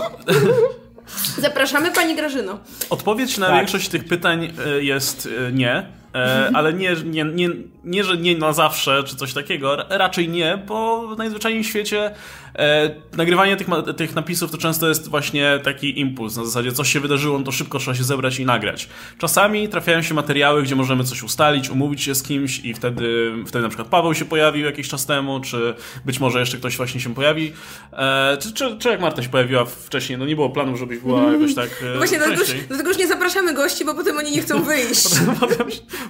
Zapraszamy 1.38 1.90
Pani 1.90 2.16
Grażyno. 2.16 2.58
Odpowiedź 2.90 3.38
na 3.38 3.46
tak. 3.46 3.56
większość 3.56 3.88
tych 3.88 4.04
pytań 4.04 4.52
jest 4.80 5.28
nie. 5.52 5.99
E, 6.14 6.51
ale 6.55 6.73
nie, 6.73 6.96
nie, 7.05 7.25
nie, 7.25 7.49
nie, 7.85 8.05
że 8.05 8.16
nie 8.16 8.38
na 8.38 8.53
zawsze, 8.53 9.05
czy 9.05 9.16
coś 9.16 9.35
takiego, 9.35 9.77
raczej 9.88 10.29
nie, 10.29 10.62
bo 10.66 11.09
w 11.09 11.18
najzwyczajniej 11.18 11.64
w 11.64 11.66
świecie 11.66 12.11
e, 12.59 12.90
nagrywanie 13.16 13.57
tych, 13.57 13.66
tych 13.96 14.14
napisów 14.14 14.51
to 14.51 14.59
często 14.59 14.88
jest 14.88 15.09
właśnie 15.09 15.61
taki 15.64 16.01
impuls, 16.01 16.37
na 16.37 16.44
zasadzie 16.44 16.73
coś 16.73 16.92
się 16.92 17.01
wydarzyło, 17.01 17.38
no 17.38 17.44
to 17.44 17.53
szybko 17.53 17.79
trzeba 17.79 17.96
się 17.96 18.05
zebrać 18.05 18.38
i 18.38 18.44
nagrać. 18.44 18.88
Czasami 19.18 19.68
trafiają 19.68 20.03
się 20.03 20.14
materiały, 20.14 20.62
gdzie 20.62 20.77
możemy 20.77 21.05
coś 21.05 21.23
ustalić, 21.23 21.70
umówić 21.70 22.03
się 22.03 22.14
z 22.14 22.23
kimś 22.23 22.64
i 22.64 22.75
wtedy, 22.75 23.33
wtedy 23.46 23.62
na 23.62 23.68
przykład 23.68 23.88
Paweł 23.88 24.14
się 24.14 24.25
pojawił 24.25 24.66
jakiś 24.66 24.88
czas 24.88 25.07
temu, 25.07 25.40
czy 25.40 25.75
być 26.05 26.20
może 26.20 26.40
jeszcze 26.40 26.57
ktoś 26.59 26.77
właśnie 26.77 27.01
się 27.01 27.14
pojawi, 27.14 27.53
e, 27.92 28.37
czy, 28.40 28.53
czy, 28.53 28.79
czy 28.79 28.88
jak 28.88 29.01
Marta 29.01 29.23
się 29.23 29.29
pojawiła 29.29 29.64
wcześniej, 29.64 30.18
no 30.18 30.27
nie 30.27 30.35
było 30.35 30.51
planu, 30.51 30.77
żebyś 30.77 30.99
była 30.99 31.33
jakoś 31.33 31.55
tak 31.55 31.68
e, 31.94 31.96
Właśnie 31.96 32.18
dlatego 32.18 32.40
już, 32.40 32.51
dlatego 32.68 32.88
już 32.88 32.99
nie 32.99 33.07
zapraszamy 33.07 33.55
gości, 33.55 33.85
bo 33.85 33.94
potem 33.94 34.18
oni 34.18 34.31
nie 34.31 34.42
chcą 34.42 34.62
wyjść. 34.70 35.09
potem, 35.09 35.37
potem, 35.40 35.66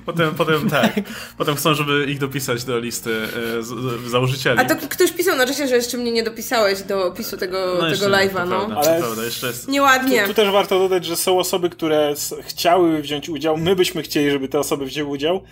potem, 0.07 0.35
potem 0.35 0.71
tak, 0.71 0.93
potem 1.39 1.55
chcą, 1.57 1.75
żeby 1.75 2.07
ich 2.09 2.19
dopisać 2.19 2.65
do 2.65 2.79
listy 2.79 3.11
e, 3.59 3.63
z, 3.63 3.67
z, 3.67 4.11
założycieli. 4.11 4.59
A 4.61 4.65
to 4.65 4.77
ktoś 4.89 5.13
pisał 5.13 5.37
na 5.37 5.47
czasie, 5.47 5.69
że 5.69 5.77
jeszcze 5.77 5.99
mnie 5.99 6.13
nie 6.13 6.23
dopisałeś 6.23 6.83
do 6.83 7.07
opisu 7.07 7.37
tego, 7.37 7.79
no 7.81 7.91
tego 7.91 8.07
live'a, 8.07 8.49
no. 8.49 8.67
Prawda, 8.67 8.77
Ale 8.77 9.01
prawda, 9.01 9.25
jeszcze 9.25 9.47
jest... 9.47 9.69
Nieładnie. 9.69 10.23
Tu, 10.23 10.29
tu, 10.29 10.35
też 10.35 10.51
warto 10.51 10.79
dodać, 10.79 11.05
że 11.05 11.17
są 11.17 11.39
osoby, 11.39 11.71
które 11.71 12.15
chciały 12.43 13.03
wziąć 13.03 13.29
udział, 13.29 13.57
my 13.57 13.77
byśmy 13.77 14.03
chcieli, 14.03 14.31
żeby 14.31 14.49
te 14.49 14.59
osoby 14.59 14.85
wzięły 14.87 15.11
udział, 15.11 15.43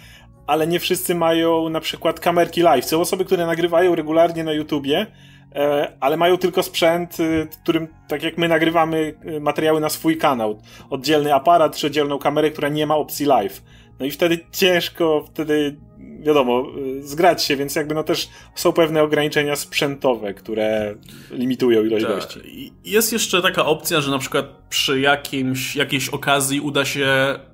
ale 0.46 0.66
nie 0.66 0.80
wszyscy 0.80 1.14
mają 1.14 1.68
na 1.68 1.80
przykład 1.80 2.20
kamerki 2.20 2.62
live. 2.62 2.84
Są 2.84 3.00
osoby, 3.00 3.24
które 3.24 3.46
nagrywają 3.46 3.94
regularnie 3.94 4.44
na 4.44 4.52
YouTubie, 4.52 5.06
e, 5.54 5.92
ale 6.00 6.16
mają 6.16 6.38
tylko 6.38 6.62
sprzęt, 6.62 7.20
y, 7.20 7.48
którym, 7.62 7.88
tak 8.08 8.22
jak 8.22 8.38
my 8.38 8.48
nagrywamy 8.48 9.14
y, 9.36 9.40
materiały 9.40 9.80
na 9.80 9.88
swój 9.88 10.16
kanał. 10.16 10.62
Oddzielny 10.90 11.34
aparat 11.34 11.76
czy 11.76 11.86
oddzielną 11.86 12.18
kamerę, 12.18 12.50
która 12.50 12.68
nie 12.68 12.86
ma 12.86 12.96
opcji 12.96 13.26
live. 13.26 13.62
No 14.00 14.06
i 14.06 14.10
wtedy 14.10 14.38
ciężko, 14.52 15.24
wtedy 15.32 15.76
wiadomo, 16.20 16.66
y, 16.98 17.08
zgrać 17.08 17.44
się, 17.44 17.56
więc 17.56 17.74
jakby 17.74 17.94
no 17.94 18.04
też 18.04 18.28
są 18.54 18.72
pewne 18.72 19.02
ograniczenia 19.02 19.56
sprzętowe, 19.56 20.34
które 20.34 20.94
limitują 21.30 21.84
ilość 21.84 22.04
tak. 22.04 22.14
gości. 22.14 22.72
Jest 22.84 23.12
jeszcze 23.12 23.42
taka 23.42 23.66
opcja, 23.66 24.00
że 24.00 24.10
na 24.10 24.18
przykład 24.18 24.46
przy 24.68 25.00
jakimś, 25.00 25.76
jakiejś 25.76 26.08
okazji 26.08 26.60
uda 26.60 26.84
się 26.84 27.08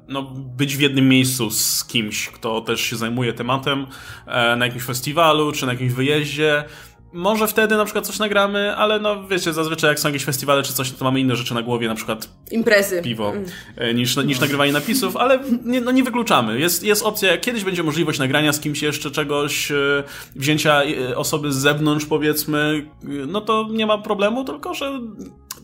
no, 0.09 0.23
być 0.57 0.77
w 0.77 0.81
jednym 0.81 1.09
miejscu 1.09 1.51
z 1.51 1.85
kimś, 1.85 2.29
kto 2.29 2.61
też 2.61 2.81
się 2.81 2.97
zajmuje 2.97 3.33
tematem 3.33 3.87
e, 4.27 4.57
na 4.57 4.67
jakimś 4.67 4.85
festiwalu 4.85 5.53
czy 5.53 5.67
na 5.67 5.73
jakimś 5.73 5.93
wyjeździe 5.93 6.65
może 7.15 7.47
wtedy 7.47 7.77
na 7.77 7.85
przykład 7.85 8.07
coś 8.07 8.19
nagramy, 8.19 8.77
ale 8.77 9.01
no 9.01 9.27
wiecie, 9.27 9.53
zazwyczaj 9.53 9.91
jak 9.91 10.01
są 10.01 10.09
jakieś 10.09 10.25
festiwale 10.25 10.63
czy 10.63 10.73
coś, 10.73 10.93
to 10.93 11.05
mamy 11.05 11.21
inne 11.21 11.37
rzeczy 11.37 11.55
na 11.55 11.63
głowie, 11.63 11.89
na 11.89 11.95
przykład 11.95 12.29
imprezy, 12.51 13.03
piwo, 13.03 13.33
mm. 13.33 13.97
niż, 13.97 14.17
niż 14.17 14.41
nagrywanie 14.41 14.73
napisów, 14.73 15.17
ale 15.17 15.39
nie, 15.65 15.81
no 15.81 15.91
nie 15.91 16.03
wykluczamy. 16.03 16.61
Jest, 16.61 16.83
jest 16.83 17.03
opcja, 17.03 17.39
kiedyś 17.39 17.65
będzie 17.65 17.83
możliwość 17.83 18.19
nagrania 18.19 18.53
z 18.53 18.61
kimś 18.61 18.83
jeszcze 18.83 19.11
czegoś, 19.11 19.71
e, 19.71 20.03
wzięcia 20.37 20.83
osoby 21.17 21.53
z 21.53 21.57
zewnątrz 21.57 22.07
powiedzmy, 22.07 22.87
no 23.27 23.41
to 23.41 23.69
nie 23.71 23.87
ma 23.87 23.99
problemu, 23.99 24.45
tylko 24.45 24.75
że 24.75 25.01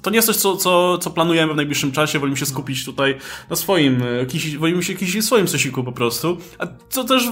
to 0.02 0.10
nie 0.10 0.16
jest 0.16 0.26
coś, 0.26 0.36
co, 0.36 0.56
co, 0.56 0.98
co 0.98 1.10
planujemy 1.10 1.52
w 1.52 1.56
najbliższym 1.56 1.92
czasie, 1.92 2.18
wolimy 2.18 2.36
się 2.36 2.46
skupić 2.46 2.84
tutaj 2.84 3.18
na 3.50 3.56
swoim, 3.56 4.02
jakiś, 4.18 4.56
wolimy 4.56 4.82
się 4.82 4.92
jakiś 4.92 5.24
swoim 5.24 5.48
sosiku 5.48 5.84
po 5.84 5.92
prostu, 5.92 6.36
a 6.58 6.66
co 6.88 7.04
też 7.04 7.26
e, 7.26 7.30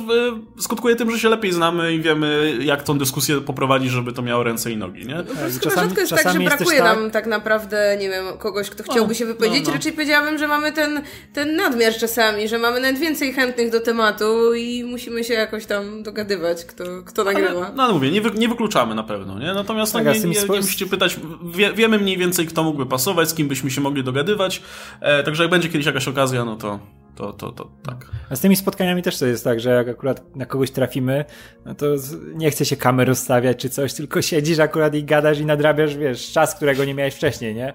skutkuje 0.59 0.97
tym, 0.97 1.11
że 1.11 1.19
się 1.19 1.29
lepiej 1.29 1.53
znamy 1.53 1.95
i 1.95 2.01
wiemy, 2.01 2.59
jak 2.61 2.83
tą 2.83 2.99
dyskusję 2.99 3.41
poprowadzić, 3.41 3.91
żeby 3.91 4.13
to 4.13 4.23
miało 4.23 4.43
ręce 4.43 4.73
i 4.73 4.77
nogi, 4.77 5.07
nie? 5.07 5.15
No, 5.15 5.25
czasami, 5.61 5.89
rzadko 5.89 6.01
jest 6.01 6.13
tak, 6.13 6.33
że 6.33 6.41
brakuje 6.41 6.79
tak... 6.79 6.97
nam 6.97 7.11
tak 7.11 7.27
naprawdę, 7.27 7.97
nie 8.01 8.09
wiem, 8.09 8.25
kogoś, 8.39 8.71
kto 8.71 8.83
chciałby 8.83 9.09
no, 9.09 9.15
się 9.15 9.27
wypowiedzieć, 9.27 9.65
no, 9.65 9.71
no. 9.71 9.75
raczej 9.75 9.93
powiedziałabym, 9.93 10.39
że 10.39 10.49
mamy 10.49 10.73
ten, 10.73 11.03
ten 11.33 11.57
nadmiar 11.57 11.95
czasami, 11.95 12.49
że 12.49 12.59
mamy 12.59 12.81
nawet 12.81 12.99
więcej 12.99 13.33
chętnych 13.33 13.71
do 13.71 13.81
tematu 13.81 14.55
i 14.55 14.85
musimy 14.85 15.25
się 15.25 15.35
jakoś 15.35 15.67
tam 15.67 16.03
dogadywać, 16.03 16.65
kto, 16.65 16.85
kto 17.07 17.25
nagrywa. 17.25 17.67
Ale, 17.67 17.77
no 17.77 17.83
ale 17.83 17.93
mówię, 17.93 18.11
nie, 18.11 18.21
wy, 18.21 18.31
nie 18.31 18.49
wykluczamy 18.49 18.95
na 18.95 19.03
pewno, 19.03 19.39
nie? 19.39 19.55
Natomiast 19.55 19.93
tak, 19.93 20.05
no, 20.05 20.13
nie, 20.13 20.21
nie, 20.21 20.27
nie, 20.51 20.61
musicie 20.61 20.87
pytać, 20.87 21.17
wie, 21.55 21.73
wiemy 21.73 21.99
mniej 21.99 22.17
więcej, 22.17 22.47
kto 22.47 22.58
kto 22.59 22.65
mógłby 22.65 22.87
pasować, 22.87 23.29
z 23.29 23.35
kim 23.35 23.49
byśmy 23.49 23.71
się 23.71 23.81
mogli 23.81 24.05
dogadywać. 24.05 24.63
E, 25.01 25.23
także 25.23 25.43
jak 25.43 25.51
będzie 25.51 25.69
kiedyś 25.69 25.87
jakaś 25.87 26.09
okazja, 26.09 26.45
no 26.45 26.57
to, 26.57 26.79
to, 27.17 27.33
to, 27.33 27.53
to 27.53 27.71
tak. 27.87 28.07
A 28.31 28.37
z 28.37 28.41
tymi 28.41 28.57
spotkaniami 28.57 29.03
też 29.03 29.19
to 29.19 29.27
jest 29.27 29.45
tak, 29.45 29.61
że 29.61 29.71
jak 29.71 29.89
akurat 29.89 30.37
na 30.37 30.47
kogoś 30.47 30.71
trafimy, 30.71 31.25
no 31.65 31.75
to 31.75 31.87
nie 32.35 32.51
chce 32.51 32.65
się 32.65 32.77
kamer 32.77 33.09
rozstawiać 33.09 33.57
czy 33.57 33.71
coś, 33.71 33.95
tylko 33.95 34.23
siedzisz 34.23 34.59
akurat 34.59 34.95
i 34.95 35.05
gadasz 35.05 35.39
i 35.39 35.47
nadrabiasz, 35.47 35.97
wiesz, 35.97 36.33
czas, 36.33 36.55
którego 36.55 36.85
nie 36.85 36.95
miałeś 36.95 37.15
wcześniej, 37.15 37.55
nie? 37.55 37.73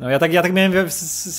No 0.00 0.10
ja 0.10 0.18
tak, 0.18 0.32
ja 0.32 0.42
tak 0.42 0.52
miałem 0.52 0.72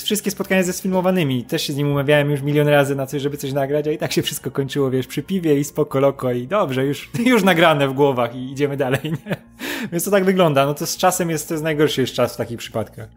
wszystkie 0.03 0.31
spotkania 0.31 0.63
ze 0.63 0.73
sfilmowanymi. 0.73 1.43
Też 1.43 1.61
się 1.63 1.73
z 1.73 1.75
nim 1.75 1.91
umawiałem 1.91 2.31
już 2.31 2.41
milion 2.41 2.67
razy 2.67 2.95
na 2.95 3.05
coś, 3.05 3.21
żeby 3.21 3.37
coś 3.37 3.53
nagrać, 3.53 3.87
a 3.87 3.91
i 3.91 3.97
tak 3.97 4.11
się 4.11 4.21
wszystko 4.21 4.51
kończyło, 4.51 4.91
wiesz, 4.91 5.07
przy 5.07 5.23
piwie 5.23 5.59
i 5.59 5.63
spoko 5.63 5.99
loko 5.99 6.31
i 6.31 6.47
dobrze, 6.47 6.85
już, 6.85 7.09
już 7.25 7.43
nagrane 7.43 7.87
w 7.87 7.93
głowach 7.93 8.35
i 8.35 8.51
idziemy 8.51 8.77
dalej, 8.77 9.01
nie? 9.03 9.35
Więc 9.91 10.03
to 10.03 10.11
tak 10.11 10.25
wygląda. 10.25 10.65
No 10.65 10.73
to 10.73 10.85
z 10.85 10.97
czasem 10.97 11.29
jest, 11.29 11.47
to 11.47 11.53
jest 11.53 11.63
najgorszy 11.63 12.01
jest 12.01 12.13
czas 12.13 12.33
w 12.33 12.37
takich 12.37 12.57
przypadkach. 12.57 13.09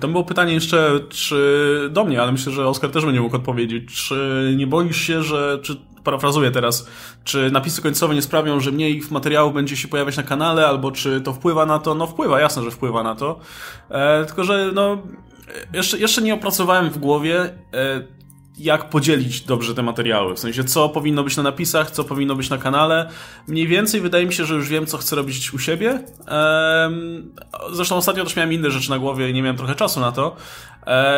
Tam 0.00 0.12
było 0.12 0.24
pytanie 0.24 0.54
jeszcze, 0.54 1.00
czy 1.08 1.88
do 1.92 2.04
mnie, 2.04 2.22
ale 2.22 2.32
myślę, 2.32 2.52
że 2.52 2.66
Oskar 2.66 2.90
też 2.90 3.04
będzie 3.04 3.20
mógł 3.20 3.36
odpowiedzieć. 3.36 3.94
Czy 3.94 4.54
nie 4.56 4.66
boisz 4.66 4.96
się, 4.96 5.22
że, 5.22 5.58
czy 5.62 5.76
parafrazuję 6.04 6.50
teraz, 6.50 6.88
czy 7.24 7.50
napisy 7.50 7.82
końcowe 7.82 8.14
nie 8.14 8.22
sprawią, 8.22 8.60
że 8.60 8.72
mniej 8.72 9.02
materiałów 9.10 9.54
będzie 9.54 9.76
się 9.76 9.88
pojawiać 9.88 10.16
na 10.16 10.22
kanale, 10.22 10.66
albo 10.66 10.92
czy 10.92 11.20
to 11.20 11.32
wpływa 11.32 11.66
na 11.66 11.78
to? 11.78 11.94
No 11.94 12.06
wpływa, 12.06 12.40
jasne, 12.40 12.62
że 12.62 12.70
wpływa 12.70 13.02
na 13.02 13.14
to. 13.14 13.40
E, 13.90 14.24
tylko, 14.24 14.44
że 14.44 14.70
no, 14.74 14.98
jeszcze, 15.72 15.98
jeszcze 15.98 16.22
nie 16.22 16.34
opracowałem 16.34 16.90
w 16.90 16.98
głowie, 16.98 17.40
e, 17.74 18.22
jak 18.58 18.88
podzielić 18.88 19.40
dobrze 19.40 19.74
te 19.74 19.82
materiały. 19.82 20.34
W 20.34 20.38
sensie, 20.38 20.64
co 20.64 20.88
powinno 20.88 21.24
być 21.24 21.36
na 21.36 21.42
napisach, 21.42 21.90
co 21.90 22.04
powinno 22.04 22.34
być 22.34 22.50
na 22.50 22.58
kanale. 22.58 23.08
Mniej 23.48 23.66
więcej 23.66 24.00
wydaje 24.00 24.26
mi 24.26 24.32
się, 24.32 24.44
że 24.44 24.54
już 24.54 24.68
wiem, 24.68 24.86
co 24.86 24.98
chcę 24.98 25.16
robić 25.16 25.54
u 25.54 25.58
siebie. 25.58 26.04
Zresztą 27.72 27.96
ostatnio 27.96 28.24
też 28.24 28.36
miałem 28.36 28.52
inne 28.52 28.70
rzeczy 28.70 28.90
na 28.90 28.98
głowie 28.98 29.30
i 29.30 29.34
nie 29.34 29.42
miałem 29.42 29.56
trochę 29.56 29.74
czasu 29.74 30.00
na 30.00 30.12
to. 30.12 30.36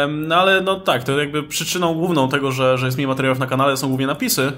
No 0.09 0.37
ale 0.37 0.61
no 0.61 0.81
tak, 0.81 1.05
to 1.05 1.19
jakby 1.19 1.43
przyczyną 1.43 1.95
główną 1.95 2.29
tego, 2.29 2.53
że, 2.53 2.79
że 2.79 2.87
jest 2.87 2.99
mniej 2.99 3.07
materiałów 3.09 3.39
na 3.39 3.47
kanale 3.47 3.77
są 3.77 3.89
głównie 3.89 4.07
napisy. 4.07 4.53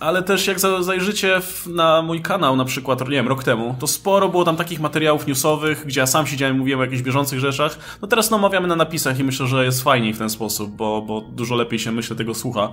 Ale 0.00 0.22
też 0.22 0.46
jak 0.46 0.60
zajrzycie 0.60 1.40
na 1.66 2.02
mój 2.02 2.22
kanał 2.22 2.56
na 2.56 2.64
przykład, 2.64 3.00
nie 3.00 3.16
wiem, 3.16 3.28
rok 3.28 3.44
temu, 3.44 3.76
to 3.80 3.86
sporo 3.86 4.28
było 4.28 4.44
tam 4.44 4.56
takich 4.56 4.80
materiałów 4.80 5.26
newsowych, 5.26 5.86
gdzie 5.86 6.00
ja 6.00 6.06
sam 6.06 6.26
siedziałem 6.26 6.56
i 6.56 6.58
mówiłem 6.58 6.80
o 6.80 6.84
jakichś 6.84 7.02
bieżących 7.02 7.38
rzeczach. 7.38 7.98
No 8.02 8.08
teraz 8.08 8.30
no, 8.30 8.36
omawiamy 8.36 8.68
na 8.68 8.76
napisach 8.76 9.18
i 9.18 9.24
myślę, 9.24 9.46
że 9.46 9.64
jest 9.64 9.82
fajniej 9.82 10.12
w 10.12 10.18
ten 10.18 10.30
sposób, 10.30 10.70
bo, 10.70 11.02
bo 11.02 11.20
dużo 11.20 11.54
lepiej 11.54 11.78
się 11.78 11.92
myślę 11.92 12.16
tego 12.16 12.34
słucha. 12.34 12.72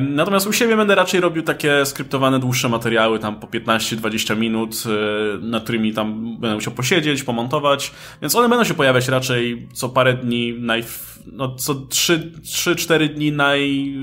Natomiast 0.00 0.46
u 0.46 0.52
siebie 0.52 0.76
będę 0.76 0.94
raczej 0.94 1.20
robił 1.20 1.42
takie 1.42 1.86
skryptowane, 1.86 2.38
dłuższe 2.38 2.68
materiały, 2.68 3.18
tam 3.18 3.40
po 3.40 3.46
15-20 3.46 4.36
minut, 4.36 4.74
e, 4.86 5.38
nad 5.38 5.62
którymi 5.62 5.94
tam 5.94 6.36
będę 6.38 6.54
musiał 6.54 6.72
posiedzieć, 6.72 7.22
pomontować, 7.22 7.92
więc 8.22 8.34
one 8.34 8.48
będą 8.48 8.64
się 8.64 8.74
pojawiać 8.74 9.08
raczej 9.08 9.68
co 9.72 9.88
parę 9.88 10.14
dni, 10.14 10.54
naj, 10.60 10.84
no 11.32 11.54
co 11.54 11.74
3-4 11.74 13.14
dni 13.14 13.32
naj 13.32 13.94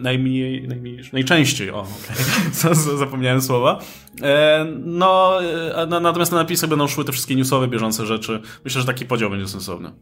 najmniej, 0.00 0.68
najmniej, 0.68 1.00
najczęściej, 1.12 1.70
o, 1.70 1.80
okay. 1.80 2.74
zapomniałem 3.04 3.42
słowa. 3.42 3.78
E, 4.22 4.66
no, 4.84 5.38
e, 5.44 5.86
natomiast 5.86 6.32
na 6.32 6.38
napisy 6.38 6.68
będą 6.68 6.88
szły 6.88 7.04
te 7.04 7.12
wszystkie 7.12 7.34
newsowe, 7.34 7.68
bieżące 7.68 8.06
rzeczy. 8.06 8.40
Myślę, 8.64 8.80
że 8.80 8.86
taki 8.86 9.06
podział 9.06 9.30
będzie 9.30 9.48
sensowny. 9.48 9.92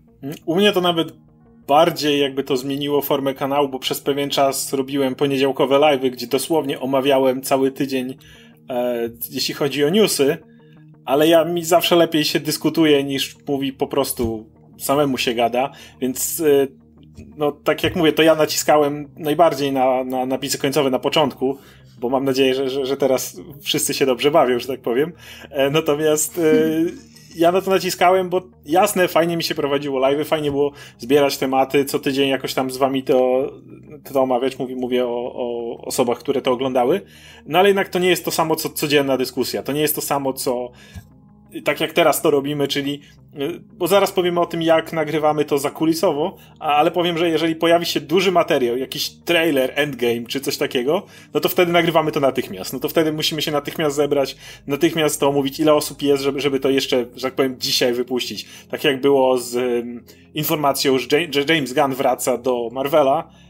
U 0.46 0.56
mnie 0.56 0.72
to 0.72 0.80
nawet 0.80 1.12
bardziej 1.66 2.20
jakby 2.20 2.44
to 2.44 2.56
zmieniło 2.56 3.02
formę 3.02 3.34
kanału, 3.34 3.68
bo 3.68 3.78
przez 3.78 4.00
pewien 4.00 4.30
czas 4.30 4.72
robiłem 4.72 5.14
poniedziałkowe 5.14 5.76
live'y, 5.76 6.10
gdzie 6.10 6.26
dosłownie 6.26 6.80
omawiałem 6.80 7.42
cały 7.42 7.70
tydzień, 7.70 8.16
e, 8.70 9.10
jeśli 9.30 9.54
chodzi 9.54 9.84
o 9.84 9.88
newsy, 9.88 10.36
ale 11.04 11.28
ja 11.28 11.44
mi 11.44 11.64
zawsze 11.64 11.96
lepiej 11.96 12.24
się 12.24 12.40
dyskutuje 12.40 13.04
niż 13.04 13.36
mówi 13.48 13.72
po 13.72 13.86
prostu 13.86 14.50
samemu 14.78 15.18
się 15.18 15.34
gada, 15.34 15.70
więc 16.00 16.40
e, 16.40 16.66
no 17.36 17.52
tak 17.52 17.84
jak 17.84 17.96
mówię, 17.96 18.12
to 18.12 18.22
ja 18.22 18.34
naciskałem 18.34 19.08
najbardziej 19.16 19.72
na, 19.72 20.04
na 20.04 20.26
napisy 20.26 20.58
końcowe 20.58 20.90
na 20.90 20.98
początku, 20.98 21.58
bo 21.98 22.08
mam 22.08 22.24
nadzieję, 22.24 22.54
że, 22.54 22.70
że, 22.70 22.86
że 22.86 22.96
teraz 22.96 23.40
wszyscy 23.62 23.94
się 23.94 24.06
dobrze 24.06 24.30
bawią, 24.30 24.58
że 24.58 24.66
tak 24.66 24.80
powiem. 24.80 25.12
E, 25.50 25.70
natomiast 25.70 26.38
e, 26.38 26.42
ja 27.36 27.52
na 27.52 27.60
to 27.60 27.70
naciskałem, 27.70 28.28
bo 28.28 28.42
jasne, 28.66 29.08
fajnie 29.08 29.36
mi 29.36 29.42
się 29.42 29.54
prowadziło 29.54 29.98
live, 29.98 30.28
fajnie 30.28 30.50
było 30.50 30.72
zbierać 30.98 31.38
tematy, 31.38 31.84
co 31.84 31.98
tydzień 31.98 32.28
jakoś 32.28 32.54
tam 32.54 32.70
z 32.70 32.76
wami 32.76 33.02
to, 33.02 33.50
to 34.12 34.22
omawiać, 34.22 34.58
mówię, 34.58 34.76
mówię 34.76 35.06
o, 35.06 35.32
o 35.34 35.76
osobach, 35.84 36.18
które 36.18 36.42
to 36.42 36.52
oglądały, 36.52 37.00
no 37.46 37.58
ale 37.58 37.68
jednak 37.68 37.88
to 37.88 37.98
nie 37.98 38.08
jest 38.08 38.24
to 38.24 38.30
samo, 38.30 38.56
co 38.56 38.70
codzienna 38.70 39.16
dyskusja, 39.16 39.62
to 39.62 39.72
nie 39.72 39.80
jest 39.80 39.94
to 39.94 40.00
samo, 40.00 40.32
co 40.32 40.70
tak 41.64 41.80
jak 41.80 41.92
teraz 41.92 42.22
to 42.22 42.30
robimy, 42.30 42.68
czyli, 42.68 43.00
y, 43.40 43.60
bo 43.72 43.86
zaraz 43.86 44.12
powiemy 44.12 44.40
o 44.40 44.46
tym, 44.46 44.62
jak 44.62 44.92
nagrywamy 44.92 45.44
to 45.44 45.58
zakulisowo, 45.58 46.36
ale 46.58 46.90
powiem, 46.90 47.18
że 47.18 47.28
jeżeli 47.28 47.56
pojawi 47.56 47.86
się 47.86 48.00
duży 48.00 48.32
materiał, 48.32 48.76
jakiś 48.76 49.10
trailer, 49.10 49.72
endgame 49.74 50.26
czy 50.28 50.40
coś 50.40 50.56
takiego, 50.56 51.06
no 51.34 51.40
to 51.40 51.48
wtedy 51.48 51.72
nagrywamy 51.72 52.12
to 52.12 52.20
natychmiast. 52.20 52.72
No 52.72 52.80
to 52.80 52.88
wtedy 52.88 53.12
musimy 53.12 53.42
się 53.42 53.50
natychmiast 53.50 53.96
zebrać, 53.96 54.36
natychmiast 54.66 55.20
to 55.20 55.28
omówić, 55.28 55.60
ile 55.60 55.74
osób 55.74 56.02
jest, 56.02 56.22
żeby, 56.22 56.40
żeby 56.40 56.60
to 56.60 56.70
jeszcze, 56.70 57.06
że 57.16 57.22
tak 57.22 57.34
powiem, 57.34 57.56
dzisiaj 57.58 57.92
wypuścić. 57.92 58.48
Tak 58.70 58.84
jak 58.84 59.00
było 59.00 59.38
z 59.38 59.54
um, 59.54 60.04
informacją, 60.34 60.98
że 60.98 61.06
James 61.48 61.72
Gunn 61.72 61.94
wraca 61.94 62.38
do 62.38 62.68
Marvela, 62.72 63.30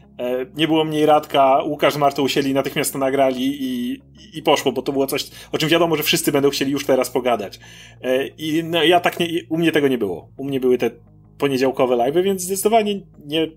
nie 0.55 0.67
było 0.67 0.83
mniej 0.83 1.05
Radka, 1.05 1.63
Łukasz 1.63 1.93
z 1.93 1.97
Martą 1.97 2.23
usieli, 2.23 2.53
natychmiast 2.53 2.93
to 2.93 2.99
nagrali 2.99 3.63
i, 3.63 4.01
i 4.33 4.43
poszło, 4.43 4.71
bo 4.71 4.81
to 4.81 4.91
było 4.91 5.07
coś, 5.07 5.29
o 5.51 5.57
czym 5.57 5.69
wiadomo, 5.69 5.95
że 5.95 6.03
wszyscy 6.03 6.31
będą 6.31 6.49
chcieli 6.49 6.71
już 6.71 6.85
teraz 6.85 7.09
pogadać. 7.09 7.59
E, 8.01 8.27
I 8.27 8.63
no, 8.63 8.83
ja 8.83 8.99
tak 8.99 9.19
nie, 9.19 9.27
u 9.49 9.57
mnie 9.57 9.71
tego 9.71 9.87
nie 9.87 9.97
było. 9.97 10.29
U 10.37 10.43
mnie 10.43 10.59
były 10.59 10.77
te 10.77 10.91
poniedziałkowe 11.37 11.95
live, 11.95 12.23
więc 12.23 12.41
zdecydowanie 12.41 12.95
nie, 13.25 13.47
nie 13.47 13.51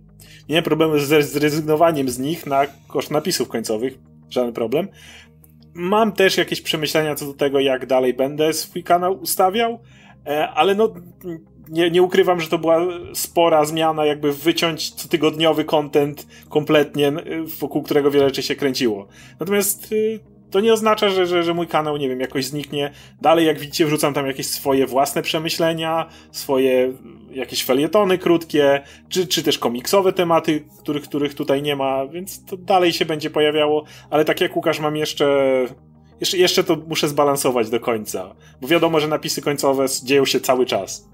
miałem 0.49 0.65
problemu 0.65 0.99
z 0.99 1.25
zrezygnowaniem 1.25 2.09
z 2.09 2.19
nich 2.19 2.47
na 2.47 2.67
koszt 2.89 3.11
napisów 3.11 3.49
końcowych. 3.49 3.99
Żaden 4.31 4.53
problem. 4.53 4.89
Mam 5.75 6.13
też 6.13 6.37
jakieś 6.37 6.61
przemyślenia 6.61 7.15
co 7.15 7.27
do 7.27 7.35
tego, 7.35 7.61
jak 7.61 7.87
dalej 7.87 8.15
będę 8.15 8.53
swój 8.53 8.83
kanał 8.83 9.21
ustawiał, 9.21 9.79
e, 10.27 10.49
ale 10.49 10.75
no 10.75 10.95
nie, 11.69 11.91
nie 11.91 12.03
ukrywam, 12.03 12.41
że 12.41 12.49
to 12.49 12.59
była 12.59 12.87
spora 13.15 13.65
zmiana, 13.65 14.07
jakby 14.07 14.33
wyciąć 14.33 14.95
cotygodniowy 14.95 15.65
content 15.65 16.27
kompletnie, 16.49 17.13
wokół 17.61 17.83
którego 17.83 18.11
wiele 18.11 18.27
rzeczy 18.27 18.43
się 18.43 18.55
kręciło. 18.55 19.07
Natomiast 19.41 19.93
y, 19.93 20.21
to 20.51 20.61
nie 20.61 20.73
oznacza, 20.73 21.09
że, 21.09 21.27
że, 21.27 21.43
że 21.43 21.55
mój 21.55 21.67
kanał, 21.67 21.97
nie 21.97 22.09
wiem, 22.09 22.21
jakoś 22.21 22.45
zniknie. 22.45 22.91
Dalej, 23.23 23.47
jak 23.47 23.59
widzicie, 23.59 23.87
wrzucam 23.87 24.15
tam 24.15 24.27
jakieś 24.27 24.47
swoje 24.47 24.87
własne 24.87 25.23
przemyślenia, 25.23 26.09
swoje 26.33 26.93
jakieś 27.31 27.65
felietony 27.65 28.19
krótkie, 28.19 28.83
czy, 29.09 29.27
czy 29.27 29.43
też 29.43 29.59
komiksowe 29.59 30.13
tematy, 30.13 30.65
których, 30.79 31.03
których 31.03 31.35
tutaj 31.35 31.63
nie 31.63 31.77
ma, 31.77 32.07
więc 32.07 32.45
to 32.45 32.57
dalej 32.57 32.93
się 32.93 33.05
będzie 33.05 33.31
pojawiało, 33.31 33.85
ale 34.11 34.25
tak 34.25 34.41
jak 34.41 34.57
Łukasz 34.57 34.81
mam 34.81 34.97
jeszcze 34.97 35.67
jeszcze, 36.21 36.39
jeszcze 36.39 36.65
to 36.65 36.77
muszę 36.89 37.09
zbalansować 37.09 37.71
do 37.71 37.81
końca, 37.81 38.35
bo 38.61 38.69
wiadomo, 38.69 39.01
że 39.01 39.09
napisy 39.09 39.43
końcowe 39.43 39.87
dzieją 40.05 40.25
się 40.25 40.41
cały 40.41 40.67
czas. 40.67 41.09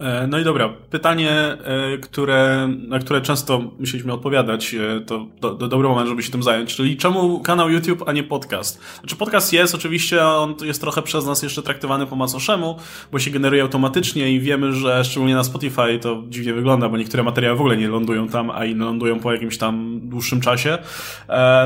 E, 0.00 0.26
no 0.26 0.38
i 0.38 0.44
dobra, 0.44 0.68
pytanie, 0.90 1.30
e, 1.30 1.98
które, 1.98 2.68
na 2.88 2.98
które 2.98 3.20
często 3.20 3.58
musieliśmy 3.78 4.12
odpowiadać, 4.12 4.74
e, 4.74 5.00
to 5.00 5.26
do, 5.40 5.54
do 5.54 5.68
dobry 5.68 5.88
moment, 5.88 6.08
żeby 6.08 6.22
się 6.22 6.32
tym 6.32 6.42
zająć, 6.42 6.76
czyli 6.76 6.96
czemu 6.96 7.40
kanał 7.40 7.70
YouTube, 7.70 8.04
a 8.06 8.12
nie 8.12 8.22
podcast? 8.22 8.80
Znaczy 9.00 9.16
podcast 9.16 9.52
jest 9.52 9.74
oczywiście, 9.74 10.24
on 10.24 10.54
jest 10.62 10.80
trochę 10.80 11.02
przez 11.02 11.26
nas 11.26 11.42
jeszcze 11.42 11.62
traktowany 11.62 12.06
po 12.06 12.16
macoszemu, 12.16 12.76
bo 13.12 13.18
się 13.18 13.30
generuje 13.30 13.62
automatycznie 13.62 14.32
i 14.32 14.40
wiemy, 14.40 14.72
że 14.72 15.04
szczególnie 15.04 15.34
na 15.34 15.44
Spotify 15.44 15.98
to 16.00 16.22
dziwnie 16.28 16.54
wygląda, 16.54 16.88
bo 16.88 16.96
niektóre 16.96 17.22
materiały 17.22 17.58
w 17.58 17.60
ogóle 17.60 17.76
nie 17.76 17.88
lądują 17.88 18.28
tam, 18.28 18.50
a 18.50 18.64
inne 18.64 18.84
lądują 18.84 19.20
po 19.20 19.32
jakimś 19.32 19.58
tam 19.58 20.00
dłuższym 20.02 20.40
czasie. 20.40 20.78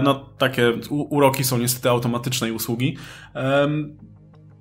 No 0.02 0.24
takie 0.38 0.72
uroki 0.90 1.44
są 1.44 1.58
niestety 1.58 1.90
automatycznej 1.90 2.52
usługi. 2.52 2.96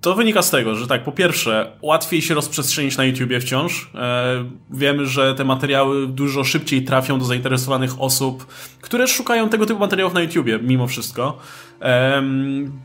To 0.03 0.15
wynika 0.15 0.41
z 0.41 0.49
tego, 0.49 0.75
że 0.75 0.87
tak, 0.87 1.03
po 1.03 1.11
pierwsze, 1.11 1.71
łatwiej 1.81 2.21
się 2.21 2.33
rozprzestrzenić 2.33 2.97
na 2.97 3.03
YouTubie 3.03 3.39
wciąż. 3.39 3.89
E, 3.95 4.45
wiemy, 4.71 5.05
że 5.05 5.35
te 5.35 5.45
materiały 5.45 6.07
dużo 6.07 6.43
szybciej 6.43 6.83
trafią 6.83 7.19
do 7.19 7.25
zainteresowanych 7.25 8.01
osób, 8.01 8.47
które 8.81 9.07
szukają 9.07 9.49
tego 9.49 9.65
typu 9.65 9.79
materiałów 9.79 10.13
na 10.13 10.21
YouTubie, 10.21 10.59
mimo 10.59 10.87
wszystko. 10.87 11.37
E, 11.81 12.23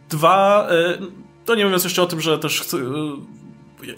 dwa, 0.09 0.69
e, 0.71 0.99
to 1.45 1.55
nie 1.55 1.65
mówiąc 1.65 1.85
jeszcze 1.85 2.03
o 2.03 2.07
tym, 2.07 2.21
że 2.21 2.39
też 2.39 2.61
chcę, 2.61 2.79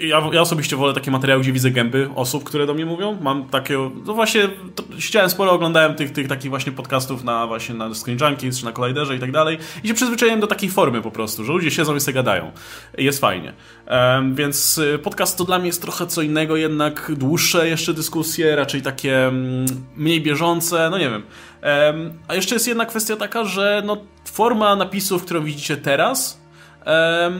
ja, 0.01 0.31
ja, 0.33 0.41
osobiście 0.41 0.77
wolę 0.77 0.95
takie 0.95 1.11
materiały, 1.11 1.43
gdzie 1.43 1.53
widzę 1.53 1.71
gęby 1.71 2.09
osób, 2.15 2.45
które 2.45 2.67
do 2.67 2.75
mnie 2.75 2.87
mówią. 2.87 3.19
Mam 3.21 3.49
takie, 3.49 3.91
no 4.07 4.15
właśnie, 4.15 4.49
to, 4.75 4.83
siedziałem 4.99 5.31
sporo, 5.31 5.53
oglądałem 5.53 5.95
tych, 5.95 6.13
tych 6.13 6.29
takich 6.29 6.51
właśnie 6.51 6.73
podcastów 6.73 7.25
na 7.25 7.47
właśnie 7.47 7.75
na 7.75 7.95
Screen 7.95 8.19
Junkies, 8.21 8.59
czy 8.59 8.65
na 8.65 8.73
Colliderze 8.73 9.17
i 9.17 9.19
tak 9.19 9.33
dalej 9.33 9.59
i 9.85 9.89
się 9.89 9.95
przyzwyczaiłem 9.95 10.41
do 10.41 10.47
takiej 10.47 10.71
formy 10.71 11.03
po 11.03 11.11
prostu, 11.11 11.45
że 11.45 11.53
ludzie 11.53 11.71
siedzą 11.71 11.97
i 11.97 12.01
sobie 12.01 12.15
gadają. 12.15 12.53
Jest 12.99 13.21
fajnie. 13.21 13.53
Um, 13.91 14.35
więc 14.35 14.79
y, 14.79 14.99
podcast 14.99 15.39
to 15.39 15.45
dla 15.45 15.59
mnie 15.59 15.67
jest 15.67 15.83
trochę 15.83 16.07
co 16.07 16.23
innego, 16.23 16.57
jednak 16.57 17.13
dłuższe 17.17 17.69
jeszcze 17.69 17.95
dyskusje, 17.95 18.57
raczej 18.57 18.83
takie 18.83 19.23
um, 19.25 19.67
mniej 19.97 20.21
bieżące, 20.21 20.89
no 20.91 20.99
nie 20.99 21.11
wiem. 21.11 21.23
Um, 21.63 22.13
a 22.29 22.35
jeszcze 22.35 22.55
jest 22.55 22.69
jedna 22.69 22.87
kwestia 22.87 23.17
taka, 23.17 23.45
że 23.45 23.83
no, 23.87 23.97
forma 24.33 24.77
napisów, 24.77 25.25
którą 25.25 25.45
widzicie 25.45 25.77
teraz, 25.77 26.40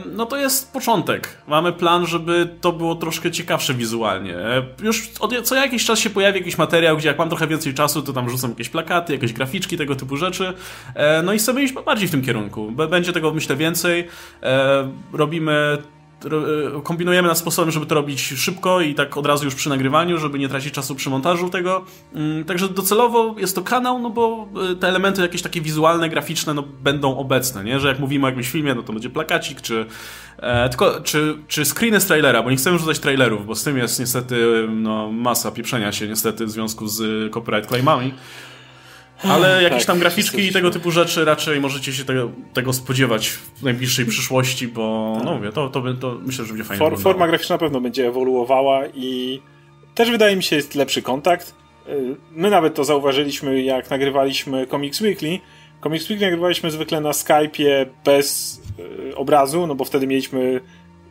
no 0.05 0.25
to 0.25 0.37
jest 0.37 0.73
początek. 0.73 1.37
Mamy 1.47 1.73
plan, 1.73 2.05
żeby 2.05 2.49
to 2.61 2.71
było 2.71 2.95
troszkę 2.95 3.31
ciekawsze 3.31 3.73
wizualnie. 3.73 4.35
Już 4.83 5.09
od, 5.19 5.33
co 5.43 5.55
jakiś 5.55 5.85
czas 5.85 5.99
się 5.99 6.09
pojawi 6.09 6.39
jakiś 6.39 6.57
materiał, 6.57 6.97
gdzie 6.97 7.07
jak 7.07 7.17
mam 7.17 7.29
trochę 7.29 7.47
więcej 7.47 7.73
czasu, 7.73 8.01
to 8.01 8.13
tam 8.13 8.29
rzucam 8.29 8.49
jakieś 8.49 8.69
plakaty, 8.69 9.13
jakieś 9.13 9.33
graficzki, 9.33 9.77
tego 9.77 9.95
typu 9.95 10.17
rzeczy. 10.17 10.53
E, 10.95 11.21
no 11.23 11.33
i 11.33 11.37
chcemy 11.37 11.63
iść 11.63 11.73
bardziej 11.73 12.07
w 12.07 12.11
tym 12.11 12.21
kierunku. 12.21 12.71
Będzie 12.71 13.13
tego, 13.13 13.33
myślę, 13.33 13.55
więcej. 13.55 14.07
E, 14.43 14.91
robimy 15.13 15.77
kombinujemy 16.83 17.27
nad 17.27 17.37
sposobem, 17.37 17.71
żeby 17.71 17.85
to 17.85 17.95
robić 17.95 18.21
szybko 18.21 18.81
i 18.81 18.95
tak 18.95 19.17
od 19.17 19.25
razu 19.25 19.45
już 19.45 19.55
przy 19.55 19.69
nagrywaniu, 19.69 20.17
żeby 20.17 20.39
nie 20.39 20.49
tracić 20.49 20.73
czasu 20.73 20.95
przy 20.95 21.09
montażu 21.09 21.49
tego. 21.49 21.85
Mm, 22.13 22.45
także 22.45 22.69
docelowo 22.69 23.35
jest 23.37 23.55
to 23.55 23.61
kanał, 23.61 23.99
no 23.99 24.09
bo 24.09 24.47
e, 24.71 24.75
te 24.75 24.87
elementy 24.87 25.21
jakieś 25.21 25.41
takie 25.41 25.61
wizualne, 25.61 26.09
graficzne 26.09 26.53
no, 26.53 26.63
będą 26.83 27.17
obecne, 27.17 27.63
nie? 27.63 27.79
Że 27.79 27.87
jak 27.87 27.99
mówimy 27.99 28.25
o 28.25 28.29
jakimś 28.29 28.49
filmie, 28.49 28.75
no 28.75 28.83
to 28.83 28.93
będzie 28.93 29.09
plakacik, 29.09 29.61
czy, 29.61 29.85
e, 30.37 30.69
tylko, 30.69 31.01
czy, 31.01 31.37
czy 31.47 31.65
screeny 31.65 31.99
z 31.99 32.05
trailera, 32.05 32.43
bo 32.43 32.51
nie 32.51 32.57
chcemy 32.57 32.79
rzucać 32.79 32.99
trailerów, 32.99 33.45
bo 33.45 33.55
z 33.55 33.63
tym 33.63 33.77
jest 33.77 33.99
niestety 33.99 34.67
no, 34.69 35.11
masa 35.11 35.51
pieprzenia 35.51 35.91
się 35.91 36.07
niestety 36.07 36.45
w 36.45 36.51
związku 36.51 36.87
z 36.87 37.31
copyright 37.33 37.69
claimami. 37.69 38.13
Ale 39.23 39.63
jakieś 39.63 39.79
tak, 39.79 39.87
tam 39.87 39.99
graficzki 39.99 40.47
i 40.47 40.53
tego 40.53 40.71
typu 40.71 40.91
rzeczy 40.91 41.25
raczej 41.25 41.59
możecie 41.59 41.93
się 41.93 42.05
tego, 42.05 42.31
tego 42.53 42.73
spodziewać 42.73 43.29
w 43.29 43.63
najbliższej 43.63 44.05
przyszłości, 44.05 44.67
bo 44.67 45.13
tak. 45.15 45.25
no 45.25 45.35
mówię, 45.35 45.51
to, 45.51 45.69
to, 45.69 45.93
to 45.93 46.17
myślę, 46.25 46.45
że 46.45 46.53
będzie 46.53 46.63
fajnie 46.63 46.79
For, 46.79 46.99
Forma 46.99 47.27
graficzna 47.27 47.53
na 47.55 47.59
pewno 47.59 47.81
będzie 47.81 48.07
ewoluowała 48.07 48.87
i 48.93 49.41
też 49.95 50.11
wydaje 50.11 50.35
mi 50.35 50.43
się 50.43 50.55
jest 50.55 50.75
lepszy 50.75 51.01
kontakt. 51.01 51.55
Y, 51.87 52.15
my 52.31 52.49
nawet 52.49 52.75
to 52.75 52.83
zauważyliśmy, 52.83 53.61
jak 53.61 53.89
nagrywaliśmy 53.89 54.67
Comics 54.67 55.01
Weekly. 55.01 55.39
Comics 55.83 56.09
Weekly 56.09 56.25
nagrywaliśmy 56.25 56.71
zwykle 56.71 57.01
na 57.01 57.11
Skype'ie 57.11 57.85
bez 58.05 58.61
y, 59.09 59.15
obrazu, 59.15 59.67
no 59.67 59.75
bo 59.75 59.85
wtedy 59.85 60.07
mieliśmy 60.07 60.61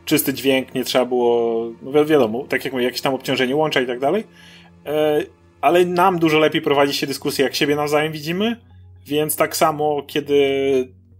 czysty 0.05 0.33
dźwięk, 0.33 0.75
nie 0.75 0.83
trzeba 0.83 1.05
było, 1.05 1.65
no 1.81 2.05
wiadomo, 2.05 2.45
tak 2.49 2.65
jak 2.65 2.73
mówię, 2.73 2.85
jakieś 2.85 3.01
tam 3.01 3.13
obciążenie 3.13 3.55
łącza 3.55 3.81
i 3.81 3.87
tak 3.87 3.99
dalej. 3.99 4.23
Ale 5.61 5.85
nam 5.85 6.19
dużo 6.19 6.39
lepiej 6.39 6.61
prowadzi 6.61 6.93
się 6.93 7.07
dyskusję, 7.07 7.45
jak 7.45 7.55
siebie 7.55 7.75
nawzajem 7.75 8.11
widzimy, 8.11 8.57
Więc 9.05 9.35
tak 9.35 9.55
samo, 9.55 10.03
kiedy 10.07 10.35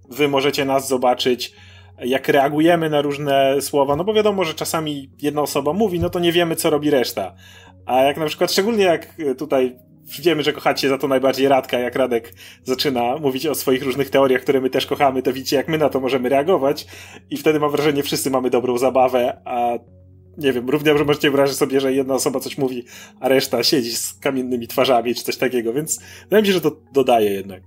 wy 0.09 0.27
możecie 0.27 0.65
nas 0.65 0.87
zobaczyć, 0.87 1.53
jak 1.99 2.27
reagujemy 2.27 2.89
na 2.89 3.01
różne 3.01 3.61
słowa, 3.61 3.95
no 3.95 4.03
bo 4.03 4.13
wiadomo, 4.13 4.43
że 4.43 4.53
czasami 4.53 5.09
jedna 5.21 5.41
osoba 5.41 5.73
mówi, 5.73 5.99
no 5.99 6.09
to 6.09 6.19
nie 6.19 6.31
wiemy, 6.31 6.55
co 6.55 6.69
robi 6.69 6.89
reszta. 6.89 7.35
A 7.85 8.01
jak 8.01 8.17
na 8.17 8.25
przykład, 8.25 8.51
szczególnie 8.51 8.83
jak 8.83 9.15
tutaj 9.37 9.75
wiemy, 10.19 10.43
że 10.43 10.53
kochacie 10.53 10.89
za 10.89 10.97
to 10.97 11.07
najbardziej 11.07 11.47
Radka, 11.47 11.79
jak 11.79 11.95
Radek 11.95 12.33
zaczyna 12.63 13.17
mówić 13.17 13.47
o 13.47 13.55
swoich 13.55 13.83
różnych 13.83 14.09
teoriach, 14.09 14.41
które 14.41 14.61
my 14.61 14.69
też 14.69 14.85
kochamy, 14.85 15.21
to 15.21 15.33
widzicie, 15.33 15.55
jak 15.55 15.67
my 15.67 15.77
na 15.77 15.89
to 15.89 15.99
możemy 15.99 16.29
reagować 16.29 16.87
i 17.29 17.37
wtedy 17.37 17.59
mam 17.59 17.71
wrażenie, 17.71 18.03
wszyscy 18.03 18.29
mamy 18.29 18.49
dobrą 18.49 18.77
zabawę, 18.77 19.41
a 19.45 19.69
nie 20.37 20.53
wiem, 20.53 20.69
równie 20.69 20.89
dobrze 20.91 21.05
możecie 21.05 21.27
wyobrazić 21.27 21.57
sobie, 21.57 21.81
że 21.81 21.93
jedna 21.93 22.13
osoba 22.13 22.39
coś 22.39 22.57
mówi, 22.57 22.85
a 23.19 23.27
reszta 23.27 23.63
siedzi 23.63 23.95
z 23.95 24.13
kamiennymi 24.13 24.67
twarzami 24.67 25.15
czy 25.15 25.23
coś 25.23 25.37
takiego, 25.37 25.73
więc 25.73 25.99
wydaje 26.23 26.41
mi 26.41 26.47
się, 26.47 26.53
że 26.53 26.61
to 26.61 26.77
dodaje 26.93 27.31
jednak. 27.31 27.63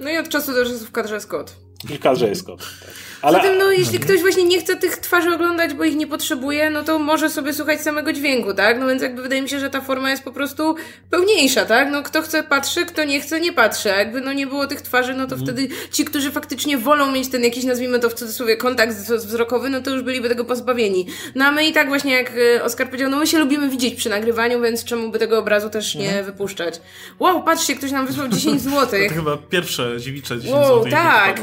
No 0.00 0.10
i 0.10 0.18
od 0.18 0.28
czasu 0.28 0.52
do 0.52 0.64
czasu 0.64 0.86
w 0.86 0.90
kadrze 0.90 1.14
jest 1.14 1.26
kot. 1.26 1.56
W 1.84 1.98
kadrze 1.98 2.28
jest 2.28 2.44
kot. 2.46 2.58
Tak. 2.58 2.90
Ale... 3.24 3.38
Zatem, 3.38 3.58
no, 3.58 3.72
jeśli 3.72 3.98
ktoś 3.98 4.20
właśnie 4.20 4.44
nie 4.44 4.60
chce 4.60 4.76
tych 4.76 4.96
twarzy 4.96 5.34
oglądać, 5.34 5.74
bo 5.74 5.84
ich 5.84 5.96
nie 5.96 6.06
potrzebuje, 6.06 6.70
no 6.70 6.82
to 6.82 6.98
może 6.98 7.30
sobie 7.30 7.52
słuchać 7.52 7.80
samego 7.80 8.12
dźwięku, 8.12 8.54
tak? 8.54 8.80
No 8.80 8.86
więc 8.86 9.02
jakby 9.02 9.22
wydaje 9.22 9.42
mi 9.42 9.48
się, 9.48 9.60
że 9.60 9.70
ta 9.70 9.80
forma 9.80 10.10
jest 10.10 10.22
po 10.22 10.32
prostu 10.32 10.76
pełniejsza, 11.10 11.64
tak? 11.64 11.90
No 11.90 12.02
kto 12.02 12.22
chce 12.22 12.42
patrzy, 12.42 12.86
kto 12.86 13.04
nie 13.04 13.20
chce 13.20 13.40
nie 13.40 13.52
patrzy. 13.52 13.92
A 13.92 13.96
jakby 13.96 14.20
no 14.20 14.32
nie 14.32 14.46
było 14.46 14.66
tych 14.66 14.82
twarzy, 14.82 15.14
no 15.14 15.26
to 15.26 15.34
mm. 15.34 15.46
wtedy 15.46 15.68
ci, 15.90 16.04
którzy 16.04 16.30
faktycznie 16.30 16.78
wolą 16.78 17.12
mieć 17.12 17.28
ten 17.28 17.44
jakiś, 17.44 17.64
nazwijmy 17.64 17.98
to 17.98 18.10
w 18.10 18.14
cudzysłowie, 18.14 18.56
kontakt 18.56 18.96
wzrokowy, 18.96 19.70
no 19.70 19.80
to 19.80 19.90
już 19.90 20.02
byliby 20.02 20.28
tego 20.28 20.44
pozbawieni. 20.44 21.06
No 21.34 21.44
a 21.44 21.52
my 21.52 21.66
i 21.66 21.72
tak 21.72 21.88
właśnie, 21.88 22.12
jak 22.12 22.32
e, 22.56 22.64
Oskar 22.64 22.86
powiedział, 22.86 23.10
no 23.10 23.16
my 23.16 23.26
się 23.26 23.38
lubimy 23.38 23.68
widzieć 23.68 23.94
przy 23.94 24.08
nagrywaniu, 24.08 24.60
więc 24.60 24.84
czemu 24.84 25.10
by 25.10 25.18
tego 25.18 25.38
obrazu 25.38 25.70
też 25.70 25.94
nie 25.94 26.12
mm. 26.12 26.24
wypuszczać? 26.24 26.80
Wow, 27.18 27.42
patrzcie, 27.42 27.76
ktoś 27.76 27.90
nam 27.90 28.06
wysłał 28.06 28.28
10 28.28 28.60
złotych. 28.70 29.08
to 29.08 29.14
chyba 29.14 29.36
pierwsze 29.36 30.00
dziewicze 30.00 30.36
10 30.36 30.54
wow, 30.54 30.66
złotych. 30.66 30.92
tak. 30.92 31.40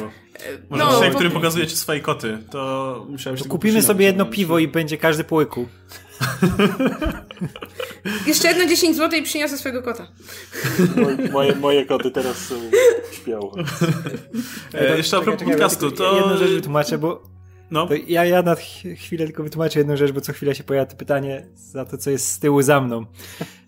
Może 0.70 0.84
no, 0.84 0.94
dzisiaj, 0.94 1.12
w 1.12 1.14
którym 1.14 1.32
pokazujecie 1.32 1.76
swoje 1.76 2.00
koty, 2.00 2.38
to 2.52 3.06
musiałem 3.10 3.38
się... 3.38 3.46
Kupimy 3.46 3.82
sobie 3.82 4.06
jedno 4.06 4.26
piwo 4.26 4.60
i 4.60 4.68
będzie 4.68 4.98
każdy 4.98 5.24
po 5.24 5.36
łyku. 5.36 5.68
Jeszcze 8.28 8.48
jedno 8.48 8.66
10 8.66 8.96
zł 8.96 9.20
i 9.20 9.24
przyniosę 9.24 9.58
swojego 9.58 9.84
kota. 9.84 10.08
Moje, 11.32 11.56
moje, 11.56 11.86
koty 11.86 12.12
teraz 12.12 12.38
są 12.38 12.56
śpią. 13.12 13.52
E, 14.74 14.98
jeszcze 14.98 15.18
a 15.18 15.22
propos 15.22 15.44
podcastu, 15.44 15.92
to... 15.92 16.16
Jedną 16.16 16.38
rzecz 16.38 16.50
wytłumaczę, 16.50 16.98
bo 16.98 17.24
no. 17.72 17.88
ja, 18.08 18.26
ja 18.26 18.42
na 18.42 18.56
chwilę 18.96 19.26
tylko 19.26 19.44
wytłumaczę 19.44 19.80
jedną 19.80 19.98
rzecz, 19.98 20.12
bo 20.12 20.22
co 20.22 20.34
chwilę 20.34 20.56
się 20.56 20.64
pojawia 20.64 20.86
to 20.86 20.96
pytanie 20.96 21.46
za 21.56 21.86
to, 21.86 21.98
co 21.98 22.10
jest 22.10 22.32
z 22.32 22.40
tyłu 22.40 22.62
za 22.62 22.82
mną. 22.82 23.06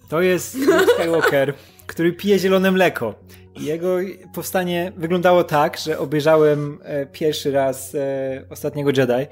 To 0.09 0.21
jest 0.21 0.57
Skywalker, 0.93 1.53
który 1.87 2.13
pije 2.13 2.39
zielone 2.39 2.71
mleko. 2.71 3.15
Jego 3.59 3.97
powstanie 4.33 4.91
wyglądało 4.97 5.43
tak, 5.43 5.77
że 5.77 5.99
obejrzałem 5.99 6.79
e, 6.83 7.05
pierwszy 7.05 7.51
raz 7.51 7.95
e, 7.95 8.45
Ostatniego 8.49 8.89
Jedi, 8.97 9.27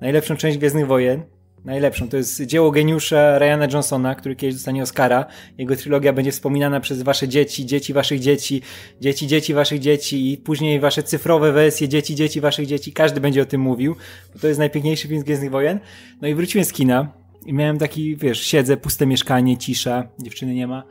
najlepszą 0.00 0.36
część 0.36 0.58
Gwiezdnych 0.58 0.86
Wojen. 0.86 1.22
Najlepszą. 1.64 2.08
To 2.08 2.16
jest 2.16 2.42
dzieło 2.42 2.70
geniusza 2.70 3.38
Ryana 3.38 3.66
Johnsona, 3.72 4.14
który 4.14 4.36
kiedyś 4.36 4.54
dostanie 4.54 4.82
Oscara. 4.82 5.26
Jego 5.58 5.76
trylogia 5.76 6.12
będzie 6.12 6.32
wspominana 6.32 6.80
przez 6.80 7.02
wasze 7.02 7.28
dzieci, 7.28 7.66
dzieci 7.66 7.92
waszych 7.92 8.20
dzieci, 8.20 8.62
dzieci, 9.00 9.26
dzieci 9.26 9.54
waszych 9.54 9.80
dzieci 9.80 10.32
i 10.32 10.36
później 10.36 10.80
wasze 10.80 11.02
cyfrowe 11.02 11.52
wersje, 11.52 11.88
dzieci, 11.88 12.14
dzieci 12.14 12.40
waszych 12.40 12.66
dzieci. 12.66 12.92
Każdy 12.92 13.20
będzie 13.20 13.42
o 13.42 13.44
tym 13.44 13.60
mówił, 13.60 13.96
bo 14.34 14.40
to 14.40 14.48
jest 14.48 14.58
najpiękniejszy 14.58 15.08
film 15.08 15.20
z 15.20 15.24
Gwiezdnych 15.24 15.50
Wojen. 15.50 15.80
No 16.20 16.28
i 16.28 16.34
wróciłem 16.34 16.64
z 16.64 16.72
kina 16.72 17.12
i 17.46 17.52
miałem 17.52 17.78
taki, 17.78 18.16
wiesz, 18.16 18.40
siedzę, 18.40 18.76
puste 18.76 19.06
mieszkanie, 19.06 19.56
cisza, 19.58 20.08
dziewczyny 20.18 20.54
nie 20.54 20.66
ma. 20.66 20.82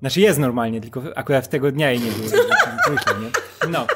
Znaczy 0.00 0.20
jest 0.20 0.38
normalnie, 0.38 0.80
tylko 0.80 1.02
akurat 1.14 1.48
tego 1.48 1.72
dnia 1.72 1.90
jej 1.90 2.00
nie 2.00 2.10
było. 2.10 2.42
Myślę, 2.90 3.12
nie? 3.20 3.30
No. 3.68 3.86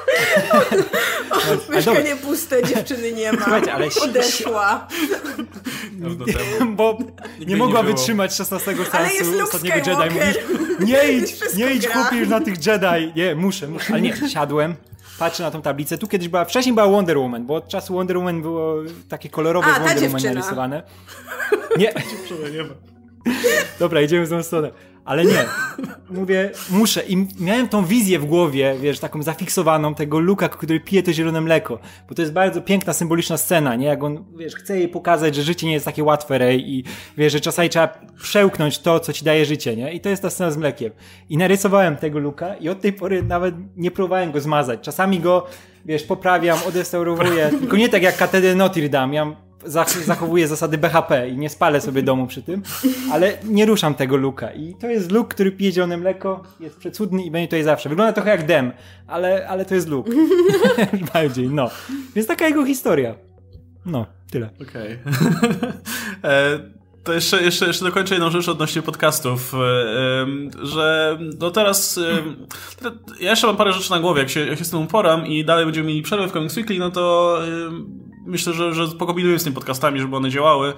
O, 1.30 1.72
mieszkanie 1.72 2.16
puste, 2.16 2.62
dziewczyny 2.62 3.12
nie 3.12 3.32
ma. 3.32 3.42
Słuchajcie, 3.42 3.72
ale 3.72 3.86
Odeszła. 4.02 4.88
Bo 6.76 6.98
nie 7.46 7.56
mogła 7.56 7.82
nie 7.82 7.86
wytrzymać 7.86 8.34
16 8.34 8.74
sensu 8.76 9.42
ostatniego 9.42 9.76
Jedi. 9.76 10.14
Mówisz, 10.14 10.36
nie 10.90 11.12
idź, 11.12 11.54
nie 11.56 11.74
idź 11.74 11.88
chłopie 11.88 12.16
już 12.16 12.28
na 12.28 12.40
tych 12.40 12.66
Jedi. 12.66 13.12
Nie, 13.16 13.34
muszę, 13.34 13.68
muszę. 13.68 13.92
Ale 13.92 14.02
nie, 14.02 14.16
siadłem, 14.28 14.74
patrzę 15.18 15.42
na 15.42 15.50
tą 15.50 15.62
tablicę. 15.62 15.98
Tu 15.98 16.08
kiedyś 16.08 16.28
była, 16.28 16.44
wcześniej 16.44 16.74
była 16.74 16.88
Wonder 16.88 17.18
Woman, 17.18 17.46
bo 17.46 17.54
od 17.54 17.68
czasu 17.68 17.94
Wonder 17.94 18.16
Woman 18.16 18.42
było 18.42 18.74
takie 19.08 19.28
kolorowe 19.28 19.66
A, 19.66 19.80
Wonder 19.80 20.04
Woman 20.04 20.22
narysowane. 20.22 20.82
Nie. 21.78 21.92
nie 22.52 22.62
ma. 22.62 22.74
Dobra, 23.78 24.00
idziemy 24.00 24.26
w 24.26 24.30
tą 24.30 24.42
stronę. 24.42 24.70
Ale 25.04 25.24
nie. 25.24 25.44
Mówię, 26.10 26.50
muszę. 26.70 27.02
I 27.02 27.26
miałem 27.40 27.68
tą 27.68 27.84
wizję 27.84 28.18
w 28.18 28.24
głowie, 28.24 28.76
wiesz, 28.80 28.98
taką 28.98 29.22
zafiksowaną 29.22 29.94
tego 29.94 30.20
Luka, 30.20 30.48
który 30.48 30.80
pije 30.80 31.02
to 31.02 31.12
zielone 31.12 31.40
mleko. 31.40 31.78
Bo 32.08 32.14
to 32.14 32.22
jest 32.22 32.34
bardzo 32.34 32.62
piękna, 32.62 32.92
symboliczna 32.92 33.36
scena, 33.36 33.76
nie? 33.76 33.86
Jak 33.86 34.04
on, 34.04 34.24
wiesz, 34.36 34.54
chce 34.54 34.78
jej 34.78 34.88
pokazać, 34.88 35.34
że 35.34 35.42
życie 35.42 35.66
nie 35.66 35.72
jest 35.72 35.84
takie 35.84 36.04
łatwe, 36.04 36.38
Rej, 36.38 36.70
i 36.70 36.84
wiesz, 37.18 37.32
że 37.32 37.40
czasami 37.40 37.68
trzeba 37.68 37.88
przełknąć 38.22 38.78
to, 38.78 39.00
co 39.00 39.12
ci 39.12 39.24
daje 39.24 39.44
życie, 39.44 39.76
nie? 39.76 39.92
I 39.92 40.00
to 40.00 40.08
jest 40.08 40.22
ta 40.22 40.30
scena 40.30 40.50
z 40.50 40.56
mlekiem. 40.56 40.92
I 41.28 41.36
narysowałem 41.36 41.96
tego 41.96 42.18
Luka 42.18 42.54
i 42.54 42.68
od 42.68 42.80
tej 42.80 42.92
pory 42.92 43.22
nawet 43.22 43.54
nie 43.76 43.90
próbowałem 43.90 44.32
go 44.32 44.40
zmazać. 44.40 44.80
Czasami 44.80 45.20
go, 45.20 45.46
wiesz, 45.84 46.02
poprawiam, 46.02 46.58
odrestaurowuję. 46.68 47.50
Tylko 47.60 47.76
nie 47.76 47.88
tak 47.88 48.02
jak 48.02 48.16
katedrę 48.16 48.54
Notre 48.54 48.88
Dame. 48.88 49.14
Ja 49.14 49.49
zachowuję 50.06 50.48
zasady 50.48 50.78
BHP 50.78 51.28
i 51.28 51.36
nie 51.36 51.50
spalę 51.50 51.80
sobie 51.80 52.02
domu 52.02 52.26
przy 52.26 52.42
tym, 52.42 52.62
ale 53.12 53.38
nie 53.44 53.66
ruszam 53.66 53.94
tego 53.94 54.16
luka. 54.16 54.52
I 54.52 54.74
to 54.74 54.86
jest 54.86 55.12
luk, 55.12 55.28
który 55.28 55.52
pije 55.52 55.72
zielone 55.72 55.96
mleko, 55.96 56.42
jest 56.60 56.76
przecudny 56.78 57.24
i 57.24 57.30
będzie 57.30 57.48
tutaj 57.48 57.62
zawsze. 57.62 57.88
Wygląda 57.88 58.12
trochę 58.12 58.30
jak 58.30 58.46
dem, 58.46 58.72
ale, 59.06 59.48
ale 59.48 59.64
to 59.64 59.74
jest 59.74 59.88
luk. 59.88 60.06
Bardziej, 61.14 61.48
no. 61.48 61.70
Więc 62.14 62.28
taka 62.28 62.46
jego 62.46 62.64
historia. 62.64 63.14
No, 63.86 64.06
tyle. 64.30 64.50
Okej. 64.62 64.98
Okay. 65.02 65.72
E, 66.24 66.58
to 67.04 67.12
jeszcze, 67.12 67.42
jeszcze, 67.42 67.66
jeszcze 67.66 67.84
dokończę 67.84 68.14
jedną 68.14 68.30
rzecz 68.30 68.48
odnośnie 68.48 68.82
podcastów, 68.82 69.54
e, 69.54 69.56
że 70.66 71.18
no 71.38 71.50
teraz 71.50 72.00
ja 73.20 73.30
jeszcze 73.30 73.46
mam 73.46 73.56
parę 73.56 73.72
rzeczy 73.72 73.90
na 73.90 74.00
głowie, 74.00 74.20
jak 74.20 74.30
się, 74.30 74.46
jak 74.46 74.58
się 74.58 74.64
z 74.64 74.70
tym 74.70 74.82
uporam 74.82 75.26
i 75.26 75.44
dalej 75.44 75.64
będziemy 75.64 75.88
mieli 75.88 76.02
przerwę 76.02 76.28
w 76.28 76.32
Comics 76.32 76.56
Weekly, 76.56 76.78
no 76.78 76.90
to 76.90 77.38
myślę, 78.26 78.52
że, 78.52 78.74
że 78.74 78.88
pokombinujemy 78.88 79.38
z 79.38 79.44
tymi 79.44 79.54
podcastami, 79.54 80.00
żeby 80.00 80.16
one 80.16 80.30
działały. 80.30 80.72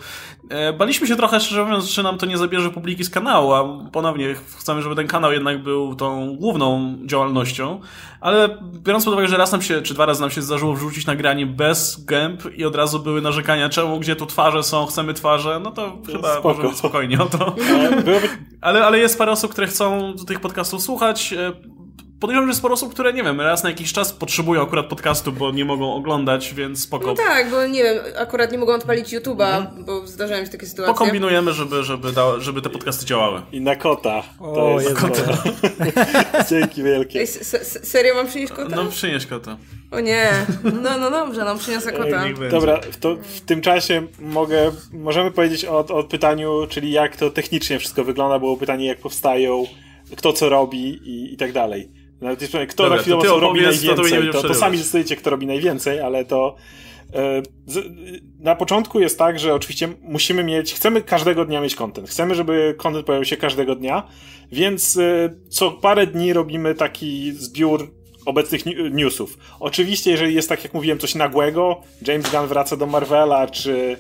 E, 0.49 0.73
baliśmy 0.73 1.07
się 1.07 1.17
trochę, 1.17 1.41
szczerze 1.41 1.65
mówiąc, 1.65 1.85
że 1.85 2.03
nam 2.03 2.19
to 2.19 2.27
nie 2.27 2.39
zabierze 2.39 2.71
publiki 2.71 3.05
z 3.05 3.11
kanału, 3.11 3.53
a 3.53 3.89
ponownie 3.93 4.35
chcemy, 4.59 4.83
żeby 4.83 4.95
ten 4.95 5.07
kanał 5.07 5.33
jednak 5.33 5.63
był 5.63 5.95
tą 5.95 6.37
główną 6.37 6.97
działalnością, 7.07 7.81
ale 8.21 8.59
biorąc 8.75 9.05
pod 9.05 9.15
uwagę, 9.15 9.29
że 9.29 9.37
raz 9.37 9.53
nam 9.53 9.63
się, 9.63 9.83
czy 9.83 9.95
dwa 9.95 10.07
razy 10.07 10.21
nam 10.21 10.31
się 10.31 10.43
zdarzyło 10.43 10.75
wrzucić 10.75 11.07
nagranie 11.07 11.47
bez 11.47 12.05
gęb 12.05 12.43
i 12.57 12.65
od 12.65 12.77
razu 12.77 13.01
były 13.01 13.21
narzekania, 13.21 13.69
czemu, 13.69 14.01
gdzie 14.01 14.17
tu 14.17 14.27
twarze 14.27 14.63
są, 14.63 14.87
chcemy 14.87 15.15
twarze, 15.15 15.61
no 15.65 15.71
to 15.71 15.99
chyba 16.07 16.33
Spoko. 16.33 16.49
może 16.49 16.63
być 16.63 16.79
spokojnie 16.79 17.23
o 17.23 17.27
to. 17.27 17.55
Ale, 18.61 18.87
ale 18.87 18.99
jest 18.99 19.19
parę 19.19 19.33
osób, 19.33 19.53
które 19.53 19.67
chcą 19.67 20.15
tych 20.27 20.41
podcastów 20.41 20.83
słuchać, 20.83 21.33
e, 21.33 21.53
podejrzewam, 22.23 22.51
że 22.51 22.55
sporo 22.55 22.75
osób, 22.75 22.95
które, 22.95 23.13
nie 23.13 23.23
wiem, 23.23 23.41
raz 23.41 23.63
na 23.63 23.71
jakiś 23.71 23.93
czas 23.93 24.13
potrzebują 24.13 24.63
akurat 24.63 24.87
podcastu, 24.87 25.33
bo 25.33 25.51
nie 25.51 25.65
mogą 25.65 25.95
oglądać, 25.95 26.55
więc 26.55 26.83
spoko. 26.83 27.07
No 27.07 27.15
tak, 27.15 27.51
bo 27.51 27.67
nie 27.67 27.83
wiem, 27.83 27.99
akurat 28.19 28.53
nie 28.53 28.59
mogą 28.59 28.75
odpalić 28.75 29.15
YouTube'a, 29.15 29.57
mhm. 29.57 29.85
bo 29.85 30.07
zdarzają 30.07 30.45
się 30.45 30.51
takie 30.51 30.67
sytuacje. 30.67 30.95
Pokombinujemy, 30.95 31.53
żeby, 31.53 31.83
żeby, 31.83 32.13
da, 32.13 32.41
żeby 32.41 32.63
te 32.63 32.71
podcasty 32.71 33.07
działały. 33.07 33.43
I 33.53 33.61
na 33.61 33.77
kota. 33.77 34.23
To 34.39 34.75
o, 34.75 34.81
jest 34.81 34.95
kota. 34.95 35.43
Dzięki 36.51 36.83
wielkie. 36.83 37.21
Ej, 37.21 37.27
serio 37.83 38.15
mam 38.15 38.27
przynieść 38.27 38.53
kota? 38.53 38.77
No 38.77 38.85
przynieś 38.85 39.27
kota. 39.27 39.57
O 39.91 40.01
nie, 40.01 40.31
no 40.83 40.99
no 40.99 41.11
dobrze, 41.11 41.45
no 41.45 41.57
przyniosę 41.57 41.93
kota. 41.93 42.25
Dobra, 42.51 42.81
w, 42.91 42.97
to, 42.97 43.17
w 43.17 43.41
tym 43.41 43.61
czasie 43.61 44.07
mogę, 44.21 44.73
możemy 44.93 45.31
powiedzieć 45.31 45.65
o, 45.65 45.79
o 45.79 46.05
pytaniu, 46.05 46.67
czyli 46.69 46.93
jak 46.93 47.17
to 47.17 47.31
technicznie 47.31 47.79
wszystko 47.79 48.05
wygląda, 48.05 48.39
było 48.39 48.57
pytanie 48.57 48.87
jak 48.87 48.99
powstają, 48.99 49.67
kto 50.17 50.33
co 50.33 50.49
robi 50.49 50.89
i, 50.89 51.35
i 51.35 51.37
tak 51.37 51.53
dalej. 51.53 52.02
Nawet 52.23 52.41
kto 52.69 52.83
Dobra, 52.83 52.97
na 52.97 53.03
chwilę 53.03 53.17
robi 53.41 53.63
najwięcej. 53.63 54.33
To, 54.33 54.43
to, 54.43 54.49
to 54.49 54.55
sami 54.55 54.77
zdecydujecie, 54.77 55.17
kto 55.17 55.31
robi 55.31 55.47
najwięcej, 55.47 56.01
ale 56.01 56.25
to 56.25 56.57
e, 57.15 57.43
na 58.39 58.55
początku 58.55 59.01
jest 59.01 59.19
tak, 59.19 59.39
że 59.39 59.55
oczywiście 59.55 59.89
musimy 60.03 60.45
mieć, 60.45 60.75
chcemy 60.75 61.03
każdego 61.03 61.45
dnia 61.45 61.61
mieć 61.61 61.75
content. 61.75 62.09
Chcemy, 62.09 62.35
żeby 62.35 62.75
content 62.79 63.07
pojawił 63.07 63.25
się 63.25 63.37
każdego 63.37 63.75
dnia, 63.75 64.09
więc 64.53 64.97
e, 64.97 65.35
co 65.49 65.71
parę 65.71 66.07
dni 66.07 66.33
robimy 66.33 66.75
taki 66.75 67.33
zbiór 67.33 67.91
obecnych 68.27 68.63
newsów. 68.91 69.39
Oczywiście, 69.61 70.11
jeżeli 70.11 70.35
jest 70.35 70.49
tak, 70.49 70.65
jak 70.65 70.75
mówiłem, 70.75 70.99
coś 70.99 71.15
nagłego, 71.15 71.81
James 72.07 72.31
Gunn 72.31 72.47
wraca 72.47 72.77
do 72.77 72.87
Marvela, 72.87 73.47
czy 73.47 73.97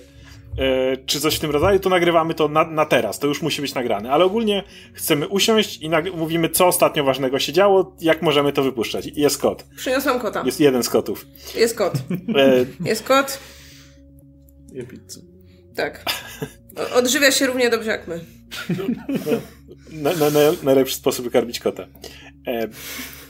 czy 1.06 1.20
coś 1.20 1.36
w 1.36 1.40
tym 1.40 1.50
rodzaju, 1.50 1.78
to 1.78 1.88
nagrywamy 1.88 2.34
to 2.34 2.48
na, 2.48 2.64
na 2.64 2.86
teraz, 2.86 3.18
to 3.18 3.26
już 3.26 3.42
musi 3.42 3.62
być 3.62 3.74
nagrane. 3.74 4.12
Ale 4.12 4.24
ogólnie 4.24 4.62
chcemy 4.92 5.28
usiąść 5.28 5.82
i 5.82 5.90
mówimy, 6.14 6.48
co 6.48 6.66
ostatnio 6.66 7.04
ważnego 7.04 7.38
się 7.38 7.52
działo, 7.52 7.96
jak 8.00 8.22
możemy 8.22 8.52
to 8.52 8.62
wypuszczać. 8.62 9.06
Jest 9.06 9.38
kot. 9.38 9.64
Przyniosłam 9.76 10.20
kota. 10.20 10.42
Jest 10.46 10.60
jeden 10.60 10.82
z 10.82 10.88
kotów. 10.88 11.26
Jest 11.54 11.76
kot. 11.76 11.94
E, 12.36 12.64
jest 12.84 13.04
kot. 13.04 13.38
Je 14.72 14.84
pizzę. 14.84 15.20
Tak. 15.76 16.04
Odżywia 16.94 17.30
się 17.30 17.46
równie 17.46 17.70
dobrze 17.70 17.90
jak 17.90 18.08
my. 18.08 18.20
No, 18.68 18.84
na, 19.92 20.12
na, 20.12 20.30
na, 20.30 20.40
najlepszy 20.62 20.94
sposób 20.94 21.30
karmić 21.30 21.60
kota. 21.60 21.86
E, 22.46 22.68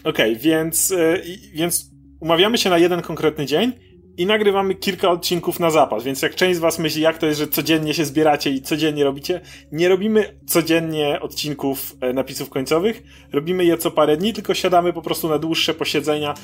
Okej, 0.04 0.32
okay, 0.32 0.36
więc, 0.36 0.90
yy, 0.90 1.22
więc 1.54 1.90
umawiamy 2.20 2.58
się 2.58 2.70
na 2.70 2.78
jeden 2.78 3.02
konkretny 3.02 3.46
dzień 3.46 3.72
i 4.16 4.26
nagrywamy 4.26 4.74
kilka 4.74 5.10
odcinków 5.10 5.60
na 5.60 5.70
zapas, 5.70 6.04
więc 6.04 6.22
jak 6.22 6.34
część 6.34 6.56
z 6.56 6.60
was 6.60 6.78
myśli, 6.78 7.02
jak 7.02 7.18
to 7.18 7.26
jest, 7.26 7.40
że 7.40 7.46
codziennie 7.46 7.94
się 7.94 8.04
zbieracie 8.04 8.50
i 8.50 8.62
codziennie 8.62 9.04
robicie, 9.04 9.40
nie 9.72 9.88
robimy 9.88 10.38
codziennie 10.46 11.20
odcinków 11.20 11.96
e, 12.00 12.12
napisów 12.12 12.50
końcowych, 12.50 13.02
robimy 13.32 13.64
je 13.64 13.78
co 13.78 13.90
parę 13.90 14.16
dni, 14.16 14.32
tylko 14.32 14.54
siadamy 14.54 14.92
po 14.92 15.02
prostu 15.02 15.28
na 15.28 15.38
dłuższe 15.38 15.74
posiedzenia. 15.74 16.34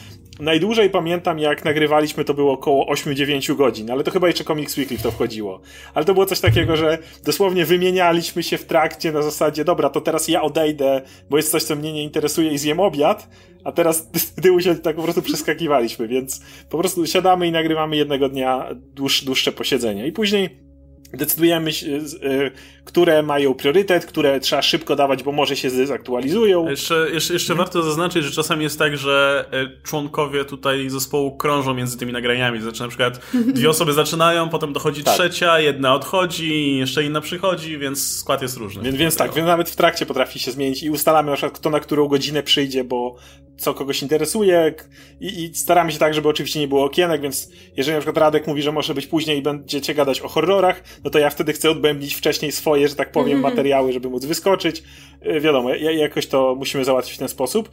Najdłużej 0.41 0.91
pamiętam, 0.91 1.39
jak 1.39 1.65
nagrywaliśmy, 1.65 2.25
to 2.25 2.35
było 2.35 2.53
około 2.53 2.95
8-9 2.95 3.57
godzin, 3.57 3.91
ale 3.91 4.05
to 4.05 4.11
chyba 4.11 4.27
jeszcze 4.27 4.45
Comics 4.45 4.77
Weekly 4.77 4.99
w 4.99 5.03
to 5.03 5.11
wchodziło. 5.11 5.61
Ale 5.95 6.05
to 6.05 6.15
było 6.15 6.27
coś 6.27 6.41
takiego, 6.41 6.77
że 6.77 6.99
dosłownie 7.25 7.65
wymienialiśmy 7.65 8.43
się 8.43 8.59
w 8.59 8.65
trakcie 8.65 9.13
na 9.13 9.23
zasadzie, 9.23 9.65
dobra, 9.65 9.91
to 9.91 10.01
teraz 10.01 10.29
ja 10.29 10.43
odejdę, 10.43 11.03
bo 11.31 11.37
jest 11.37 11.51
coś, 11.51 11.63
co 11.63 11.77
mnie 11.77 11.93
nie 11.93 12.03
interesuje 12.03 12.51
i 12.51 12.59
zjem 12.59 12.81
obiad, 12.81 13.29
a 13.69 13.73
teraz 13.73 14.11
ty 14.43 14.53
usiądź, 14.53 14.83
tak 14.83 14.97
po 14.97 15.03
prostu 15.03 15.23
przeskakiwaliśmy, 15.23 16.09
więc 16.09 16.41
po 16.71 16.79
prostu 16.79 17.07
siadamy 17.07 17.47
i 17.47 17.53
nagrywamy 17.53 17.97
jednego 17.97 18.29
dnia 18.29 18.69
dłuż, 18.95 19.25
dłuższe 19.25 19.53
posiedzenie. 19.53 20.07
I 20.07 20.13
później 20.13 20.69
decydujemy, 21.13 21.71
e, 21.71 22.51
które 22.85 23.23
mają 23.23 23.55
priorytet, 23.55 24.07
które 24.07 24.41
trzeba 24.41 24.63
szybko 24.63 24.97
dawać, 24.97 25.23
bo 25.23 25.33
może 25.33 25.57
się 25.57 25.71
zdezaktualizują. 25.71 26.69
Jeszcze, 26.69 27.09
jeszcze, 27.13 27.33
jeszcze 27.33 27.55
warto 27.55 27.83
zaznaczyć, 27.83 28.25
że 28.25 28.31
czasami 28.31 28.63
jest 28.63 28.79
tak, 28.79 28.97
że 28.97 29.45
e, 29.53 29.83
członkowie 29.83 30.45
tutaj 30.45 30.91
zespołu 30.91 31.37
krążą 31.37 31.75
między 31.75 31.99
tymi 31.99 32.13
nagraniami. 32.13 32.61
Znaczy 32.61 32.83
na 32.83 32.89
przykład 32.89 33.21
dwie 33.35 33.71
osoby 33.75 33.93
zaczynają, 33.93 34.49
potem 34.49 34.73
dochodzi 34.73 35.05
tak. 35.05 35.15
trzecia, 35.15 35.61
jedna 35.61 35.95
odchodzi, 35.95 36.77
jeszcze 36.77 37.05
inna 37.05 37.21
przychodzi, 37.21 37.79
więc 37.79 38.17
skład 38.17 38.43
jest 38.43 38.57
różny. 38.57 38.83
Więc, 38.83 38.97
więc 38.97 39.17
tak, 39.17 39.35
więc 39.35 39.47
nawet 39.47 39.71
w 39.71 39.77
trakcie 39.77 40.07
potrafi 40.07 40.39
się 40.39 40.51
zmienić 40.51 40.83
i 40.83 40.91
ustalamy 40.91 41.31
na 41.31 41.37
przykład 41.37 41.59
kto 41.59 41.71
na 41.71 41.81
którą 41.81 42.09
godzinę 42.09 42.43
przyjdzie, 42.43 42.85
bo 42.85 43.17
co 43.59 43.75
kogoś 43.75 44.03
interesuje 44.03 44.75
i, 45.21 45.45
i 45.45 45.55
staramy 45.55 45.93
się 45.93 45.99
tak, 45.99 46.15
żeby 46.15 46.29
oczywiście 46.29 46.61
nie 46.61 46.69
było 46.69 46.85
okienek, 46.85 47.21
więc 47.21 47.51
jeżeli 47.77 47.95
na 47.95 48.01
przykład 48.01 48.19
Radek 48.19 48.47
mówi, 48.47 48.63
że 48.63 48.73
może 48.73 48.95
być 48.95 49.07
później 49.07 49.39
i 49.39 49.43
będziecie 49.43 49.95
gadać 49.95 50.21
o 50.21 50.29
horrorach, 50.29 50.83
no 51.05 51.11
to 51.11 51.19
ja 51.19 51.31
wtedy 51.31 51.53
chcę 51.53 51.71
odbębnić 51.71 52.15
wcześniej 52.15 52.53
swoje, 52.53 52.89
że 52.89 52.95
tak 52.95 53.13
powiem, 53.13 53.39
mm 53.39 53.41
-hmm. 53.41 53.51
materiały, 53.51 53.93
żeby 53.93 54.11
móc 54.11 54.25
wyskoczyć. 54.25 54.83
Y, 55.27 55.41
wiadomo, 55.41 55.75
jakoś 55.75 56.27
to 56.27 56.55
musimy 56.59 56.85
załatwić 56.85 57.15
w 57.15 57.19
ten 57.19 57.29
sposób. 57.29 57.71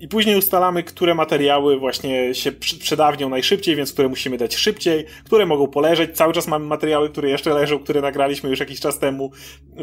I 0.00 0.08
później 0.08 0.36
ustalamy, 0.36 0.82
które 0.82 1.14
materiały 1.14 1.78
właśnie 1.78 2.34
się 2.34 2.52
przedawnią 2.80 3.28
najszybciej, 3.28 3.76
więc 3.76 3.92
które 3.92 4.08
musimy 4.08 4.38
dać 4.38 4.56
szybciej, 4.56 5.04
które 5.24 5.46
mogą 5.46 5.66
poleżeć. 5.66 6.16
Cały 6.16 6.32
czas 6.32 6.48
mamy 6.48 6.66
materiały, 6.66 7.10
które 7.10 7.30
jeszcze 7.30 7.54
leżą, 7.54 7.78
które 7.78 8.00
nagraliśmy 8.00 8.50
już 8.50 8.60
jakiś 8.60 8.80
czas 8.80 8.98
temu, 8.98 9.30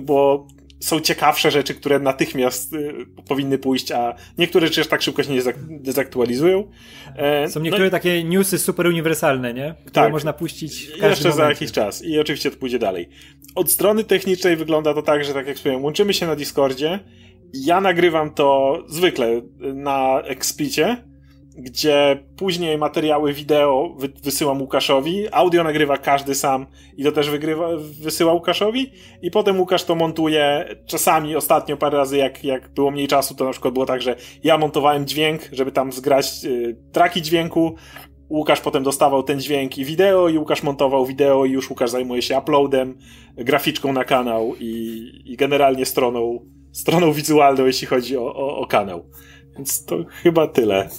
bo 0.01 0.47
są 0.83 0.99
ciekawsze 0.99 1.51
rzeczy, 1.51 1.75
które 1.75 1.99
natychmiast 1.99 2.73
y, 2.73 3.05
powinny 3.27 3.57
pójść, 3.57 3.91
a 3.91 4.15
niektóre 4.37 4.67
rzeczy 4.67 4.89
tak 4.89 5.01
szybko 5.01 5.23
się 5.23 5.33
nie 5.33 5.41
dezaktualizują. 5.69 6.71
E, 7.15 7.49
są 7.49 7.59
niektóre 7.59 7.85
no, 7.85 7.91
takie 7.91 8.23
newsy 8.23 8.59
super 8.59 8.87
uniwersalne, 8.87 9.53
nie? 9.53 9.75
Które 9.79 9.93
tak, 9.93 10.11
można 10.11 10.33
puścić 10.33 10.85
w 10.85 11.01
Jeszcze 11.01 11.31
za 11.31 11.49
jakiś 11.49 11.71
czas 11.71 12.03
i 12.03 12.19
oczywiście 12.19 12.51
to 12.51 12.57
pójdzie 12.57 12.79
dalej. 12.79 13.09
Od 13.55 13.71
strony 13.71 14.03
technicznej 14.03 14.55
wygląda 14.55 14.93
to 14.93 15.01
tak, 15.01 15.25
że 15.25 15.33
tak 15.33 15.47
jak 15.47 15.55
wspomniałem, 15.55 15.83
łączymy 15.83 16.13
się 16.13 16.27
na 16.27 16.35
Discordzie, 16.35 16.99
ja 17.53 17.81
nagrywam 17.81 18.33
to 18.33 18.77
zwykle 18.87 19.41
na 19.59 20.21
Expicie, 20.21 20.97
gdzie 21.57 22.23
później 22.37 22.77
materiały 22.77 23.33
wideo 23.33 23.95
wy 23.97 24.07
wysyłam 24.23 24.61
Łukaszowi, 24.61 25.27
audio 25.31 25.63
nagrywa 25.63 25.97
każdy 25.97 26.35
sam 26.35 26.65
i 26.97 27.03
to 27.03 27.11
też 27.11 27.29
wygrywa, 27.29 27.69
wysyła 27.77 28.33
Łukaszowi 28.33 28.91
i 29.21 29.31
potem 29.31 29.59
Łukasz 29.59 29.83
to 29.83 29.95
montuje 29.95 30.65
czasami, 30.85 31.35
ostatnio 31.35 31.77
parę 31.77 31.97
razy 31.97 32.17
jak, 32.17 32.43
jak 32.43 32.69
było 32.69 32.91
mniej 32.91 33.07
czasu, 33.07 33.35
to 33.35 33.45
na 33.45 33.51
przykład 33.51 33.73
było 33.73 33.85
tak, 33.85 34.01
że 34.01 34.15
ja 34.43 34.57
montowałem 34.57 35.07
dźwięk, 35.07 35.41
żeby 35.51 35.71
tam 35.71 35.91
zgrać 35.91 36.45
y, 36.45 36.77
traki 36.91 37.21
dźwięku, 37.21 37.75
Łukasz 38.29 38.61
potem 38.61 38.83
dostawał 38.83 39.23
ten 39.23 39.41
dźwięk 39.41 39.77
i 39.77 39.85
wideo 39.85 40.29
i 40.29 40.37
Łukasz 40.37 40.63
montował 40.63 41.05
wideo 41.05 41.45
i 41.45 41.51
już 41.51 41.69
Łukasz 41.69 41.89
zajmuje 41.89 42.21
się 42.21 42.37
uploadem, 42.37 42.97
graficzką 43.37 43.93
na 43.93 44.03
kanał 44.03 44.55
i, 44.59 45.11
i 45.25 45.37
generalnie 45.37 45.85
stroną, 45.85 46.39
stroną 46.71 47.11
wizualną, 47.11 47.65
jeśli 47.65 47.87
chodzi 47.87 48.17
o, 48.17 48.35
o, 48.35 48.57
o 48.57 48.67
kanał. 48.67 49.05
Więc 49.55 49.85
to 49.85 49.95
chyba 50.23 50.47
tyle. 50.47 50.89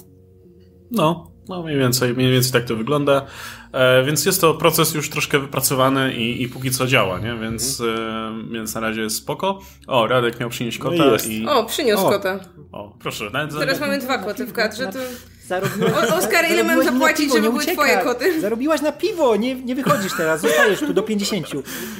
No, 0.95 1.31
no 1.49 1.63
mniej 1.63 1.77
więcej, 1.77 2.13
mniej 2.13 2.31
więcej 2.31 2.51
tak 2.51 2.65
to 2.65 2.75
wygląda. 2.75 3.25
E, 3.71 4.03
więc 4.03 4.25
jest 4.25 4.41
to 4.41 4.53
proces 4.53 4.93
już 4.93 5.09
troszkę 5.09 5.39
wypracowany 5.39 6.13
i, 6.13 6.41
i 6.41 6.49
póki 6.49 6.71
co 6.71 6.87
działa, 6.87 7.19
nie? 7.19 7.35
Więc, 7.35 7.81
mhm. 7.81 8.49
e, 8.49 8.53
więc 8.53 8.75
na 8.75 8.81
razie 8.81 9.01
jest 9.01 9.15
spoko. 9.15 9.59
O, 9.87 10.07
Radek 10.07 10.39
miał 10.39 10.49
przynieść 10.49 10.77
kota 10.77 11.05
no 11.05 11.15
i... 11.29 11.47
O, 11.47 11.63
przyniósł 11.63 12.07
o. 12.07 12.09
kota. 12.09 12.39
O, 12.71 12.97
proszę. 12.99 13.29
Nawet 13.33 13.59
Teraz 13.59 13.79
mamy 13.79 13.97
dwa 13.97 14.17
koty 14.17 14.45
w 14.45 14.53
kadrze, 14.53 14.87
to... 14.87 14.99
Zarobiłaś, 15.47 16.11
o, 16.11 16.15
Oskar, 16.15 16.45
ile 16.51 16.63
mam 16.63 16.83
zapłacić, 16.83 17.25
piwo, 17.25 17.35
żeby 17.35 17.49
były 17.49 17.65
twoje 17.65 17.97
koty? 17.97 18.41
Zarobiłaś 18.41 18.81
na 18.81 18.91
piwo, 18.91 19.35
nie, 19.35 19.55
nie 19.55 19.75
wychodzisz 19.75 20.13
teraz, 20.17 20.41
zostajesz 20.41 20.79
tu 20.79 20.93
do 20.93 21.03
50. 21.03 21.47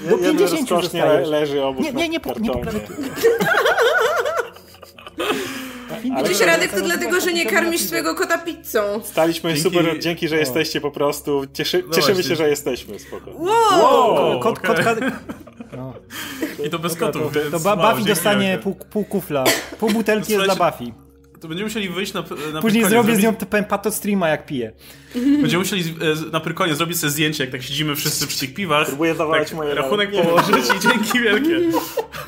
Do 0.09 0.17
50 0.17 0.69
zostajesz. 0.69 1.29
leży 1.29 1.63
obok 1.63 1.83
Nie, 1.83 1.93
nie, 1.93 2.09
nie, 2.09 2.19
po, 2.19 2.39
nie 2.39 2.51
poprawię. 2.51 2.79
Widzisz, 6.01 6.39
Radek, 6.39 6.71
to 6.71 6.81
dlatego, 6.81 7.21
że 7.21 7.33
nie 7.33 7.45
karmisz 7.45 7.81
swojego 7.81 8.15
kota 8.15 8.37
pizzą. 8.37 9.01
Staliśmy 9.03 9.53
dzięki... 9.53 9.77
super, 9.77 9.99
dzięki, 9.99 10.27
że 10.27 10.37
jesteście 10.37 10.81
po 10.81 10.91
prostu. 10.91 11.41
Cieszy, 11.53 11.83
no 11.87 11.93
cieszymy 11.93 12.23
się, 12.23 12.35
że 12.35 12.49
jesteśmy. 12.49 12.99
Spoko. 12.99 13.31
Wow! 13.31 13.49
wow 13.79 14.39
kot, 14.39 14.59
kot, 14.59 14.83
kot, 14.83 14.97
no. 15.77 15.93
I 16.65 16.69
to 16.69 16.79
bez 16.79 16.95
kotów. 16.95 17.33
To, 17.51 17.59
to 17.59 17.75
Buffy 17.75 18.07
dostanie 18.07 18.59
pół, 18.63 18.75
pół 18.75 19.05
kufla. 19.05 19.43
Pół 19.79 19.89
butelki 19.89 20.33
jest 20.33 20.45
dla 20.45 20.55
Buffy. 20.55 21.04
To 21.45 21.49
będziemy 21.49 21.67
musieli 21.67 21.89
wyjść 21.89 22.13
na, 22.13 22.23
na 22.53 22.61
Później 22.61 22.85
zrobię 22.85 23.15
z 23.15 23.23
nią 23.23 23.35
pato 23.69 23.91
streama 23.91 24.29
jak 24.29 24.45
piję. 24.45 24.71
Będziemy 25.15 25.57
musieli 25.57 25.95
e, 26.27 26.31
na 26.31 26.39
Pyrkonie 26.39 26.75
zrobić 26.75 26.99
sobie 26.99 27.11
zdjęcie, 27.11 27.43
jak 27.43 27.51
tak 27.51 27.63
siedzimy 27.63 27.95
wszyscy 27.95 28.27
przy 28.27 28.39
tych 28.39 28.53
piwach. 28.53 28.87
Próbuję 28.87 29.15
dawać 29.15 29.47
tak, 29.49 29.57
moje 29.57 29.75
rachunek 29.75 30.11
położyć 30.11 30.65
i 30.77 30.79
dzięki 30.79 31.19
wielkie. 31.19 31.59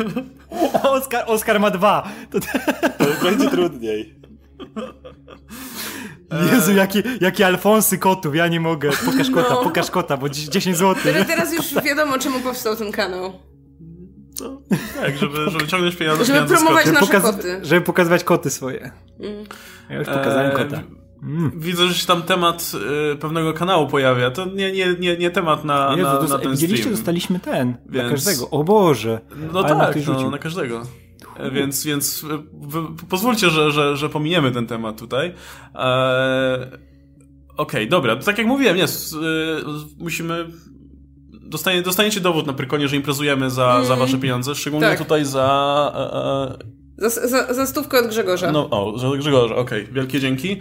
Oskar, 0.84 1.24
Oskar 1.28 1.60
ma 1.60 1.72
dwa. 1.72 2.10
To, 2.32 2.40
to 2.40 3.24
będzie 3.24 3.50
trudniej. 3.50 4.16
Jezu, 6.54 6.74
jakie, 6.74 7.04
jakie 7.22 7.46
Alfonsy 7.46 7.98
kotów, 7.98 8.36
ja 8.36 8.48
nie 8.48 8.60
mogę. 8.60 8.90
Pokaż 9.06 9.32
kota, 9.32 9.54
no. 9.54 9.64
pokaż 9.64 9.92
kota, 9.92 10.18
bo 10.18 10.30
10 10.30 10.78
zł. 10.78 11.14
Teraz 11.28 11.54
już 11.54 11.84
wiadomo, 11.84 12.20
czemu 12.20 12.40
powstał 12.40 12.76
ten 12.76 12.92
kanał. 12.92 13.40
No, 14.42 14.62
tak, 15.02 15.18
żeby, 15.18 15.50
żeby 15.50 15.68
ciągnąć 15.68 15.96
pieniądze. 15.96 16.26
Żeby 16.26 16.40
pieniądze 16.40 16.56
promować 16.56 16.86
nasze 16.86 17.00
pokaz 17.00 17.24
koty. 17.24 17.60
Żeby 17.64 17.82
pokazywać 17.82 18.24
koty 18.24 18.50
swoje. 18.50 18.92
Mm. 19.20 19.46
Ja 19.90 19.98
już 19.98 20.08
pokazałem 20.08 20.52
e, 20.52 20.56
kota. 20.56 20.84
Mm. 21.24 21.52
Widzę, 21.56 21.88
że 21.88 21.94
się 21.94 22.08
tam 22.08 22.22
temat 22.22 22.72
y, 23.14 23.16
pewnego 23.16 23.54
kanału 23.54 23.88
pojawia. 23.88 24.32
To 24.32 24.46
nie, 24.46 24.72
nie, 24.72 24.96
nie, 25.00 25.18
nie 25.18 25.32
temat 25.32 25.66
na, 25.66 25.96
nie, 25.96 26.04
na, 26.04 26.18
to, 26.18 26.24
na 26.24 26.40
ten 26.40 26.52
Widzieliście, 26.52 26.84
stream. 26.84 26.96
dostaliśmy 26.96 27.40
ten. 27.40 27.78
Więc... 27.90 28.04
Na 28.04 28.10
każdego. 28.10 28.50
O 28.50 28.64
Boże. 28.64 29.22
No 29.54 29.60
Ale 29.60 29.70
tak, 29.70 30.08
na, 30.08 30.14
no, 30.14 30.32
na 30.32 30.38
każdego. 30.38 30.82
E, 31.38 31.52
więc, 31.52 31.86
więc 31.86 32.26
pozwólcie, 33.10 33.50
że, 33.50 33.72
że, 33.72 33.98
że 33.98 34.10
pominiemy 34.10 34.52
ten 34.52 34.68
temat 34.68 35.00
tutaj. 35.00 35.34
E, 35.76 36.78
Okej, 37.58 37.82
okay, 37.82 37.88
dobra. 37.88 38.16
Tak 38.16 38.38
jak 38.38 38.48
mówiłem, 38.48 38.78
y, 38.78 38.86
musimy 39.98 40.48
dostanie, 41.48 41.82
dostaniecie 41.82 42.20
dowód 42.20 42.48
na 42.48 42.54
Prykonie, 42.54 42.88
że 42.88 42.96
imprezujemy 42.96 43.50
za, 43.50 43.76
mm. 43.76 43.86
za 43.86 43.96
wasze 43.96 44.18
pieniądze, 44.18 44.56
szczególnie 44.56 44.88
tak. 44.88 44.98
tutaj 44.98 45.26
za... 45.26 45.92
E, 45.96 47.06
e, 47.06 47.10
za, 47.10 47.28
za, 47.28 47.54
za 47.54 47.66
stówkę 47.66 48.00
od 48.00 48.08
Grzegorza. 48.08 48.52
No, 48.52 48.70
o, 48.70 48.98
za 48.98 49.08
Grzegorza, 49.18 49.56
okej. 49.56 49.82
Okay. 49.82 49.94
Wielkie 49.94 50.20
dzięki. 50.20 50.58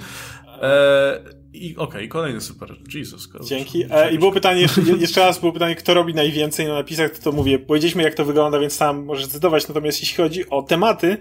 E, 0.63 1.21
I 1.53 1.77
okej, 1.77 1.85
okay, 1.85 2.09
kolejny 2.09 2.41
super. 2.41 2.77
Jesus. 2.95 3.29
Dzięki. 3.45 3.85
E, 3.91 4.13
I 4.13 4.19
było 4.19 4.33
pytanie, 4.33 4.61
jeszcze, 4.61 4.81
jeszcze 4.99 5.21
raz 5.21 5.39
było 5.39 5.53
pytanie, 5.53 5.75
kto 5.75 5.95
robi 5.95 6.15
najwięcej 6.15 6.67
na 6.67 6.75
napisach, 6.75 7.11
to, 7.11 7.23
to 7.23 7.33
mówię, 7.33 7.59
powiedzieliśmy 7.59 8.03
jak 8.03 8.15
to 8.15 8.25
wygląda, 8.25 8.59
więc 8.59 8.73
sam 8.73 9.05
możesz 9.05 9.25
zdecydować, 9.25 9.69
natomiast 9.69 10.01
jeśli 10.01 10.17
chodzi 10.17 10.51
o 10.51 10.63
tematy, 10.63 11.17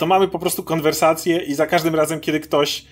to 0.00 0.06
mamy 0.06 0.28
po 0.28 0.38
prostu 0.38 0.62
konwersacje 0.62 1.38
i 1.38 1.54
za 1.54 1.66
każdym 1.66 1.94
razem, 1.94 2.20
kiedy 2.20 2.40
ktoś, 2.40 2.84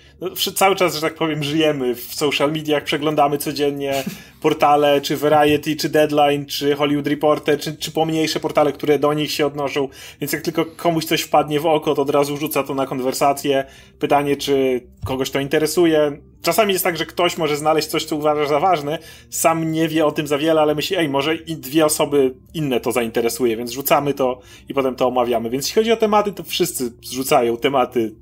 cały 0.55 0.75
czas, 0.75 0.95
że 0.95 1.01
tak 1.01 1.15
powiem, 1.15 1.43
żyjemy 1.43 1.95
w 1.95 2.13
social 2.13 2.51
mediach, 2.51 2.83
przeglądamy 2.83 3.37
codziennie 3.37 4.03
portale, 4.41 5.01
czy 5.01 5.17
Variety, 5.17 5.75
czy 5.75 5.89
Deadline, 5.89 6.45
czy 6.45 6.75
Hollywood 6.75 7.07
Reporter, 7.07 7.59
czy, 7.59 7.77
czy 7.77 7.91
pomniejsze 7.91 8.39
portale, 8.39 8.73
które 8.73 8.99
do 8.99 9.13
nich 9.13 9.31
się 9.31 9.45
odnoszą, 9.45 9.87
więc 10.21 10.33
jak 10.33 10.41
tylko 10.41 10.65
komuś 10.65 11.05
coś 11.05 11.21
wpadnie 11.21 11.59
w 11.59 11.65
oko, 11.65 11.95
to 11.95 12.01
od 12.01 12.09
razu 12.09 12.37
rzuca 12.37 12.63
to 12.63 12.75
na 12.75 12.85
konwersację, 12.85 13.65
pytanie, 13.99 14.37
czy 14.37 14.81
kogoś 15.05 15.31
to 15.31 15.39
interesuje. 15.39 16.17
Czasami 16.41 16.73
jest 16.73 16.83
tak, 16.83 16.97
że 16.97 17.05
ktoś 17.05 17.37
może 17.37 17.57
znaleźć 17.57 17.87
coś, 17.87 18.05
co 18.05 18.15
uważa 18.15 18.45
za 18.45 18.59
ważne, 18.59 18.99
sam 19.29 19.71
nie 19.71 19.87
wie 19.87 20.05
o 20.05 20.11
tym 20.11 20.27
za 20.27 20.37
wiele, 20.37 20.61
ale 20.61 20.75
myśli, 20.75 20.95
ej, 20.95 21.09
może 21.09 21.35
i 21.35 21.55
dwie 21.55 21.85
osoby 21.85 22.35
inne 22.53 22.79
to 22.79 22.91
zainteresuje, 22.91 23.57
więc 23.57 23.71
rzucamy 23.71 24.13
to 24.13 24.39
i 24.69 24.73
potem 24.73 24.95
to 24.95 25.07
omawiamy. 25.07 25.49
Więc 25.49 25.65
jeśli 25.65 25.79
chodzi 25.79 25.91
o 25.91 25.97
tematy, 25.97 26.33
to 26.33 26.43
wszyscy 26.43 26.91
zrzucają 27.03 27.57
tematy 27.57 28.15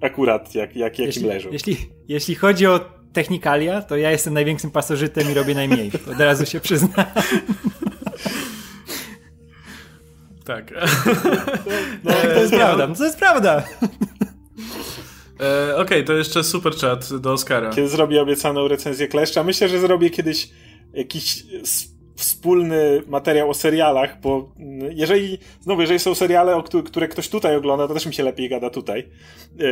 akurat 0.00 0.54
jak, 0.54 0.76
jak, 0.76 0.98
jak 0.98 1.06
jeśli, 1.06 1.22
im 1.22 1.28
leżą. 1.28 1.50
Jeśli, 1.52 1.76
jeśli 2.08 2.34
chodzi 2.34 2.66
o 2.66 2.80
technikalia, 3.12 3.82
to 3.82 3.96
ja 3.96 4.10
jestem 4.10 4.34
największym 4.34 4.70
pasożytem 4.70 5.30
i 5.30 5.34
robię 5.34 5.54
najmniej. 5.54 5.90
Od 6.12 6.20
razu 6.20 6.46
się 6.46 6.60
przyznam. 6.60 7.06
Tak. 10.46 10.72
No, 12.04 12.12
to 12.12 12.40
jest 12.40 12.54
prawda. 12.54 12.94
To 12.94 13.04
jest 13.04 13.18
prawda. 13.18 13.62
E, 15.40 15.76
Okej, 15.76 15.82
okay, 15.82 16.04
to 16.04 16.12
jeszcze 16.12 16.44
super 16.44 16.74
chat 16.74 17.16
do 17.20 17.32
Oscara. 17.32 17.70
Kiedy 17.70 17.88
zrobię 17.88 18.22
obiecaną 18.22 18.68
recenzję 18.68 19.08
Kleszcza, 19.08 19.44
myślę, 19.44 19.68
że 19.68 19.80
zrobię 19.80 20.10
kiedyś 20.10 20.48
jakiś 20.92 21.44
wspólny 22.16 23.02
materiał 23.06 23.50
o 23.50 23.54
serialach, 23.54 24.20
bo 24.20 24.52
jeżeli, 24.90 25.38
znowu, 25.60 25.80
jeżeli 25.80 25.98
są 25.98 26.14
seriale, 26.14 26.62
które 26.84 27.08
ktoś 27.08 27.28
tutaj 27.28 27.56
ogląda, 27.56 27.88
to 27.88 27.94
też 27.94 28.06
mi 28.06 28.14
się 28.14 28.22
lepiej 28.22 28.48
gada 28.48 28.70
tutaj. 28.70 29.08
E, 29.60 29.64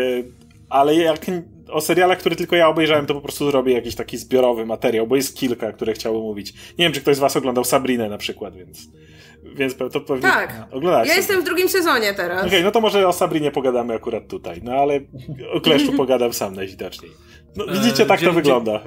ale 0.69 0.95
jak 0.95 1.27
o 1.69 1.81
serialach, 1.81 2.19
które 2.19 2.37
tylko 2.37 2.57
ja 2.57 2.69
obejrzałem, 2.69 3.07
to 3.07 3.15
po 3.15 3.21
prostu 3.21 3.51
zrobię 3.51 3.73
jakiś 3.73 3.95
taki 3.95 4.19
zbiorowy 4.19 4.67
materiał, 4.67 5.07
bo 5.07 5.17
jest 5.17 5.37
kilka, 5.37 5.73
które 5.73 5.93
chciałbym 5.93 6.23
mówić. 6.23 6.53
Nie 6.53 6.85
wiem, 6.85 6.93
czy 6.93 7.01
ktoś 7.01 7.17
z 7.17 7.19
was 7.19 7.37
oglądał 7.37 7.65
Sabrinę 7.65 8.09
na 8.09 8.19
przykład, 8.19 8.57
więc, 8.57 8.89
więc 9.55 9.77
to 9.77 10.01
pewnie 10.01 10.23
tak. 10.23 10.67
oglądałeś. 10.71 11.09
Ja 11.09 11.17
jestem 11.17 11.41
w 11.41 11.45
drugim 11.45 11.69
sezonie 11.69 12.15
teraz. 12.15 12.39
Okej, 12.39 12.51
okay, 12.51 12.63
no 12.63 12.71
to 12.71 12.81
może 12.81 13.09
o 13.09 13.13
Sabrinie 13.13 13.51
pogadamy 13.51 13.95
akurat 13.95 14.29
tutaj, 14.29 14.61
no 14.65 14.73
ale 14.73 15.01
o 15.53 15.61
Kleszczu 15.61 15.93
pogadam 16.03 16.33
sam 16.33 16.55
najwidoczniej. 16.55 17.11
No, 17.57 17.65
widzicie, 17.73 18.07
tak 18.07 18.21
to 18.21 18.33
wygląda. 18.33 18.81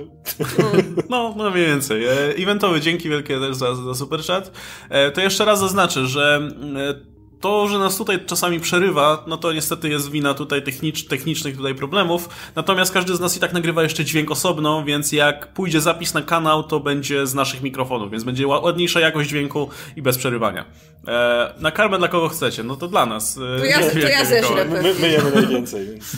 No, 1.10 1.34
no 1.38 1.52
mniej 1.52 1.66
więcej. 1.66 2.06
E, 2.06 2.12
eventowy, 2.38 2.82
dzięki 2.82 3.10
wielkie 3.10 3.40
też 3.40 3.56
za, 3.56 3.76
za 3.76 3.96
super 3.96 4.24
chat. 4.24 4.52
E, 4.90 5.12
to 5.12 5.22
jeszcze 5.22 5.46
raz 5.46 5.60
zaznaczę, 5.60 6.08
że 6.08 6.50
e, 6.78 7.18
to, 7.40 7.68
że 7.68 7.80
nas 7.80 7.98
tutaj 7.98 8.26
czasami 8.26 8.60
przerywa, 8.60 9.24
no 9.28 9.38
to 9.38 9.54
niestety 9.54 9.90
jest 9.90 10.12
wina 10.12 10.34
tutaj 10.34 10.64
technicz, 10.64 11.08
technicznych 11.08 11.58
tutaj 11.58 11.76
problemów. 11.76 12.30
Natomiast 12.56 12.94
każdy 12.94 13.16
z 13.16 13.20
nas 13.20 13.38
i 13.38 13.40
tak 13.40 13.54
nagrywa 13.54 13.84
jeszcze 13.84 14.06
dźwięk 14.06 14.32
osobno, 14.32 14.84
więc 14.84 15.12
jak 15.12 15.54
pójdzie 15.54 15.82
zapis 15.82 16.14
na 16.14 16.22
kanał, 16.22 16.64
to 16.64 16.80
będzie 16.80 17.28
z 17.28 17.34
naszych 17.34 17.62
mikrofonów, 17.62 18.12
więc 18.12 18.24
będzie 18.24 18.48
ładniejsza 18.48 19.00
jakość 19.00 19.30
dźwięku 19.30 19.70
i 19.96 20.02
bez 20.02 20.18
przerywania. 20.18 20.66
E, 21.08 21.54
na 21.60 21.72
karmę 21.72 21.98
dla 21.98 22.08
kogo 22.08 22.30
chcecie? 22.30 22.64
No 22.64 22.76
to 22.76 22.88
dla 22.88 23.06
nas. 23.06 23.38
E, 23.38 23.60
to 23.60 23.66
ja, 23.66 23.80
to 23.90 24.00
ja 24.00 24.26
ześlę. 24.26 24.66
My, 24.66 24.94
my 25.02 25.10
jemy 25.10 25.32
najwięcej, 25.32 25.88
więc... 25.88 26.18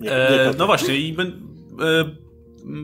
Nie, 0.00 0.08
nie 0.08 0.16
e, 0.16 0.54
no 0.58 0.66
właśnie 0.66 0.96
i... 0.96 1.16
E, 1.80 2.22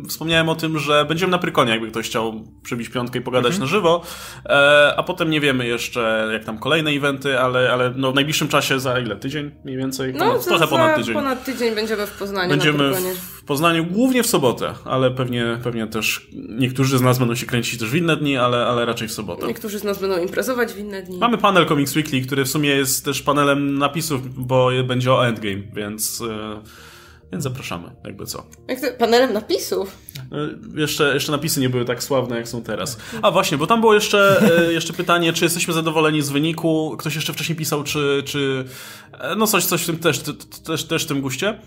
wspomniałem 0.08 0.48
o 0.48 0.54
tym, 0.54 0.78
że 0.78 1.04
będziemy 1.04 1.30
na 1.30 1.38
Prykonie, 1.38 1.70
jakby 1.70 1.90
ktoś 1.90 2.06
chciał 2.06 2.44
przybić 2.62 2.88
piątkę 2.88 3.18
i 3.18 3.22
pogadać 3.22 3.52
mhm. 3.52 3.60
na 3.60 3.66
żywo, 3.66 4.02
e, 4.46 4.94
a 4.96 5.02
potem 5.02 5.30
nie 5.30 5.40
wiemy 5.40 5.66
jeszcze, 5.66 6.28
jak 6.32 6.44
tam 6.44 6.58
kolejne 6.58 6.90
eventy, 6.90 7.40
ale, 7.40 7.72
ale 7.72 7.92
no 7.96 8.12
w 8.12 8.14
najbliższym 8.14 8.48
czasie 8.48 8.80
za 8.80 9.00
ile? 9.00 9.16
Tydzień 9.16 9.50
mniej 9.64 9.76
więcej? 9.76 10.12
No, 10.12 10.18
ponad, 10.18 10.44
trochę 10.44 10.66
ponad 10.66 10.96
tydzień. 10.96 11.14
ponad 11.14 11.44
tydzień 11.44 11.74
będziemy 11.74 12.06
w 12.06 12.18
Poznaniu 12.18 12.50
Będziemy 12.50 12.92
w 13.38 13.44
Poznaniu 13.44 13.84
głównie 13.84 14.22
w 14.22 14.26
sobotę, 14.26 14.74
ale 14.84 15.10
pewnie, 15.10 15.58
pewnie 15.62 15.86
też 15.86 16.28
niektórzy 16.48 16.98
z 16.98 17.02
nas 17.02 17.18
będą 17.18 17.34
się 17.34 17.46
kręcić 17.46 17.80
też 17.80 17.90
w 17.90 17.94
inne 17.94 18.16
dni, 18.16 18.36
ale, 18.36 18.66
ale 18.66 18.84
raczej 18.84 19.08
w 19.08 19.12
sobotę. 19.12 19.46
Niektórzy 19.46 19.78
z 19.78 19.84
nas 19.84 20.00
będą 20.00 20.22
imprezować 20.22 20.72
w 20.72 20.78
inne 20.78 21.02
dni. 21.02 21.18
Mamy 21.18 21.38
panel 21.38 21.66
Comics 21.66 21.96
Weekly, 21.96 22.20
który 22.20 22.44
w 22.44 22.48
sumie 22.48 22.70
jest 22.70 23.04
też 23.04 23.22
panelem 23.22 23.78
napisów, 23.78 24.46
bo 24.46 24.70
będzie 24.84 25.12
o 25.12 25.26
Endgame, 25.26 25.62
więc... 25.74 26.22
E, 26.30 26.87
więc 27.32 27.44
zapraszamy, 27.44 27.90
jakby 28.04 28.26
co. 28.26 28.46
Jak 28.68 28.80
to, 28.80 28.86
panelem 28.98 29.32
napisów? 29.32 29.98
E, 30.32 30.80
jeszcze, 30.80 31.14
jeszcze 31.14 31.32
napisy 31.32 31.60
nie 31.60 31.68
były 31.68 31.84
tak 31.84 32.02
sławne, 32.02 32.36
jak 32.36 32.48
są 32.48 32.62
teraz. 32.62 32.98
A 33.22 33.30
właśnie, 33.30 33.58
bo 33.58 33.66
tam 33.66 33.80
było 33.80 33.94
jeszcze, 33.94 34.42
e, 34.58 34.72
jeszcze 34.72 34.92
pytanie, 34.92 35.32
czy 35.32 35.44
jesteśmy 35.44 35.74
zadowoleni 35.74 36.22
z 36.22 36.30
wyniku. 36.30 36.96
Ktoś 36.98 37.14
jeszcze 37.14 37.32
wcześniej 37.32 37.56
pisał, 37.56 37.84
czy, 37.84 38.22
czy 38.26 38.64
e, 39.12 39.36
no 39.36 39.46
coś, 39.46 39.64
coś 39.64 39.82
w 39.82 39.86
tym 39.86 39.98
też, 39.98 40.20
też, 40.64 40.84
też 40.84 41.04
w 41.04 41.06
tym 41.06 41.20
guście. 41.20 41.60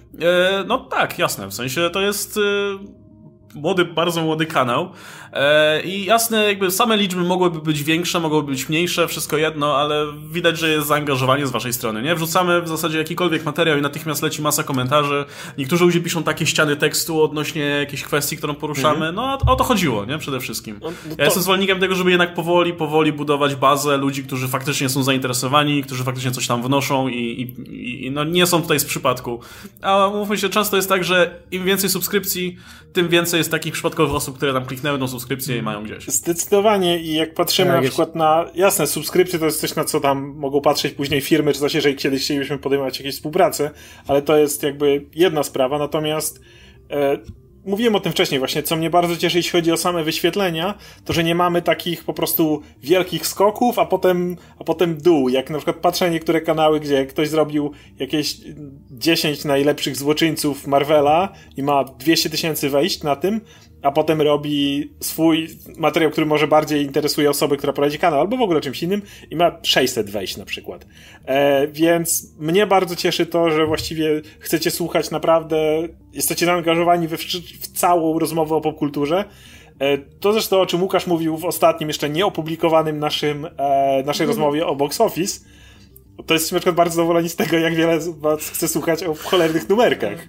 No 0.68 0.78
tak, 0.78 1.20
jasne, 1.20 1.48
w 1.48 1.54
sensie 1.54 1.90
to 1.94 2.02
jest 2.02 2.40
młody, 3.56 3.86
bardzo 3.86 4.22
młody 4.22 4.46
kanał. 4.46 4.92
E, 5.34 5.82
I 5.84 6.06
jasne, 6.06 6.48
jakby 6.48 6.72
same 6.72 6.98
liczby 6.98 7.22
mogłyby 7.22 7.60
być 7.60 7.84
większe, 7.84 8.20
mogłyby 8.20 8.52
być 8.52 8.70
mniejsze, 8.70 9.08
wszystko 9.08 9.38
jedno, 9.38 9.78
ale 9.78 10.06
widać, 10.32 10.60
że 10.60 10.70
jest 10.70 10.88
zaangażowanie 10.88 11.48
z 11.48 11.52
waszej 11.52 11.74
strony, 11.74 12.02
nie? 12.02 12.16
Wrzucamy 12.16 12.62
w 12.62 12.68
zasadzie 12.68 12.98
jakikolwiek 12.98 13.46
materiał 13.46 13.78
i 13.78 13.82
natychmiast 13.82 14.24
leci 14.24 14.42
masa 14.42 14.64
komentarzy. 14.64 15.26
Niektórzy 15.58 15.86
ludzie 15.86 16.02
piszą 16.02 16.24
takie 16.24 16.46
ściany 16.46 16.76
tekstu 16.76 17.24
odnośnie 17.24 17.62
jakiejś 17.62 18.04
kwestii, 18.04 18.38
którą 18.38 18.56
poruszamy. 18.56 19.08
Mhm. 19.08 19.16
No 19.16 19.38
o 19.48 19.56
to 19.56 19.64
chodziło, 19.64 20.06
nie? 20.06 20.18
Przede 20.18 20.40
wszystkim. 20.40 20.80
No, 20.82 20.88
no 20.90 21.16
to... 21.16 21.16
Ja 21.18 21.26
jestem 21.26 21.44
zwolennikiem 21.44 21.80
tego, 21.80 21.96
żeby 21.96 22.10
jednak 22.12 22.34
powoli, 22.34 22.74
powoli 22.74 23.14
budować 23.14 23.56
bazę 23.56 23.98
ludzi, 23.98 24.24
którzy 24.24 24.48
faktycznie 24.48 24.90
są 24.90 25.04
zainteresowani, 25.04 25.84
którzy 25.84 26.04
faktycznie 26.04 26.32
coś 26.32 26.48
tam 26.48 26.64
wnoszą 26.64 27.08
i, 27.08 27.16
i, 27.16 28.06
i 28.06 28.12
no 28.12 28.24
nie 28.24 28.46
są 28.46 28.62
tutaj 28.62 28.80
z 28.80 28.86
przypadku. 28.86 29.40
A 29.82 30.10
mówmy 30.14 30.38
się, 30.38 30.50
często 30.50 30.76
jest 30.76 30.90
tak, 30.90 31.04
że 31.04 31.40
im 31.52 31.66
więcej 31.66 31.90
subskrypcji, 31.90 32.58
tym 32.94 33.10
więcej 33.10 33.38
jest 33.38 33.52
takich 33.52 33.74
przypadkowych 33.74 34.16
osób, 34.16 34.38
które 34.38 34.54
tam 34.54 34.66
kliknęły 34.66 35.00
tą 35.00 35.08
subskrypcję 35.08 35.21
i 35.58 35.62
mają 35.62 35.84
gdzieś. 35.84 36.08
Zdecydowanie 36.08 37.00
i 37.00 37.14
jak 37.14 37.34
patrzymy 37.34 37.72
tak, 37.72 37.82
na 37.82 37.88
przykład 37.88 38.16
na, 38.16 38.46
jasne, 38.56 38.88
subskrypcje 38.88 39.40
to 39.40 39.46
jest 39.46 39.62
coś, 39.62 39.76
na 39.76 39.84
co 39.84 40.00
tam 40.00 40.34
mogą 40.38 40.62
patrzeć 40.62 40.94
później 40.94 41.22
firmy, 41.22 41.54
czy 41.54 41.60
coś, 41.60 41.74
jeżeli 41.74 41.96
kiedyś 41.96 42.24
chcielibyśmy 42.24 42.58
podejmować 42.58 43.00
jakieś 43.00 43.16
współpracę, 43.16 43.72
ale 44.08 44.22
to 44.22 44.38
jest 44.38 44.64
jakby 44.64 45.06
jedna 45.16 45.44
sprawa, 45.44 45.78
natomiast 45.78 46.42
e, 46.92 47.18
mówiłem 47.66 47.96
o 47.96 48.00
tym 48.00 48.12
wcześniej 48.12 48.40
właśnie, 48.40 48.64
co 48.64 48.76
mnie 48.76 48.90
bardzo 48.90 49.18
cieszy, 49.18 49.38
jeśli 49.38 49.52
chodzi 49.52 49.72
o 49.72 49.78
same 49.78 50.04
wyświetlenia, 50.04 50.74
to 51.06 51.14
że 51.14 51.24
nie 51.24 51.36
mamy 51.36 51.62
takich 51.62 52.04
po 52.04 52.14
prostu 52.14 52.62
wielkich 52.84 53.28
skoków, 53.28 53.80
a 53.80 53.86
potem, 53.86 54.38
a 54.60 54.64
potem 54.64 54.98
dół. 54.98 55.30
Jak 55.30 55.50
na 55.50 55.58
przykład 55.58 55.76
patrzę 55.76 56.06
na 56.06 56.12
niektóre 56.12 56.42
kanały, 56.42 56.80
gdzie 56.80 57.06
ktoś 57.06 57.30
zrobił 57.30 57.72
jakieś 58.00 58.38
10 58.92 59.46
najlepszych 59.46 59.96
złoczyńców 59.96 60.68
Marvela 60.68 61.34
i 61.58 61.64
ma 61.64 61.84
200 61.84 62.30
tysięcy 62.30 62.70
wejść 62.70 63.04
na 63.04 63.16
tym, 63.16 63.42
a 63.82 63.92
potem 63.92 64.22
robi 64.22 64.90
swój 65.00 65.48
materiał, 65.78 66.12
który 66.12 66.28
może 66.28 66.48
bardziej 66.48 66.84
interesuje 66.86 67.30
osobę, 67.30 67.58
która 67.58 67.74
prowadzi 67.74 68.00
kanał, 68.00 68.20
albo 68.20 68.38
w 68.38 68.42
ogóle 68.42 68.62
czymś 68.62 68.84
innym 68.84 69.02
i 69.32 69.36
ma 69.36 69.58
600 69.64 70.10
wejść 70.10 70.38
na 70.38 70.46
przykład. 70.46 70.86
E, 71.26 71.68
więc 71.68 72.36
mnie 72.40 72.68
bardzo 72.68 72.96
cieszy 72.96 73.26
to, 73.26 73.52
że 73.52 73.66
właściwie 73.66 74.22
chcecie 74.40 74.72
słuchać 74.72 75.12
naprawdę, 75.12 75.88
jesteście 76.14 76.46
zaangażowani 76.46 77.08
w, 77.08 77.12
w 77.62 77.68
całą 77.68 78.20
rozmowę 78.20 78.56
o 78.56 78.62
popkulturze. 78.62 79.26
E, 79.80 79.98
to 79.98 80.34
zresztą, 80.34 80.62
o 80.62 80.66
czym 80.66 80.82
Łukasz 80.82 81.08
mówił 81.08 81.38
w 81.38 81.46
ostatnim, 81.46 81.90
jeszcze 81.90 82.10
nieopublikowanym 82.10 83.00
naszym, 83.00 83.48
e, 83.58 84.04
naszej 84.06 84.28
rozmowie 84.28 84.68
o 84.68 84.76
box 84.76 85.02
office, 85.02 85.40
to 86.26 86.34
jest 86.34 86.52
na 86.52 86.60
przykład 86.60 86.76
bardzo 86.76 86.96
zadowoleni 86.96 87.30
z 87.30 87.36
tego, 87.36 87.58
jak 87.58 87.76
wiele 87.76 88.02
z 88.02 88.10
was 88.20 88.50
chce 88.50 88.68
słuchać 88.68 89.04
o 89.04 89.14
cholernych 89.14 89.70
numerkach. 89.70 90.20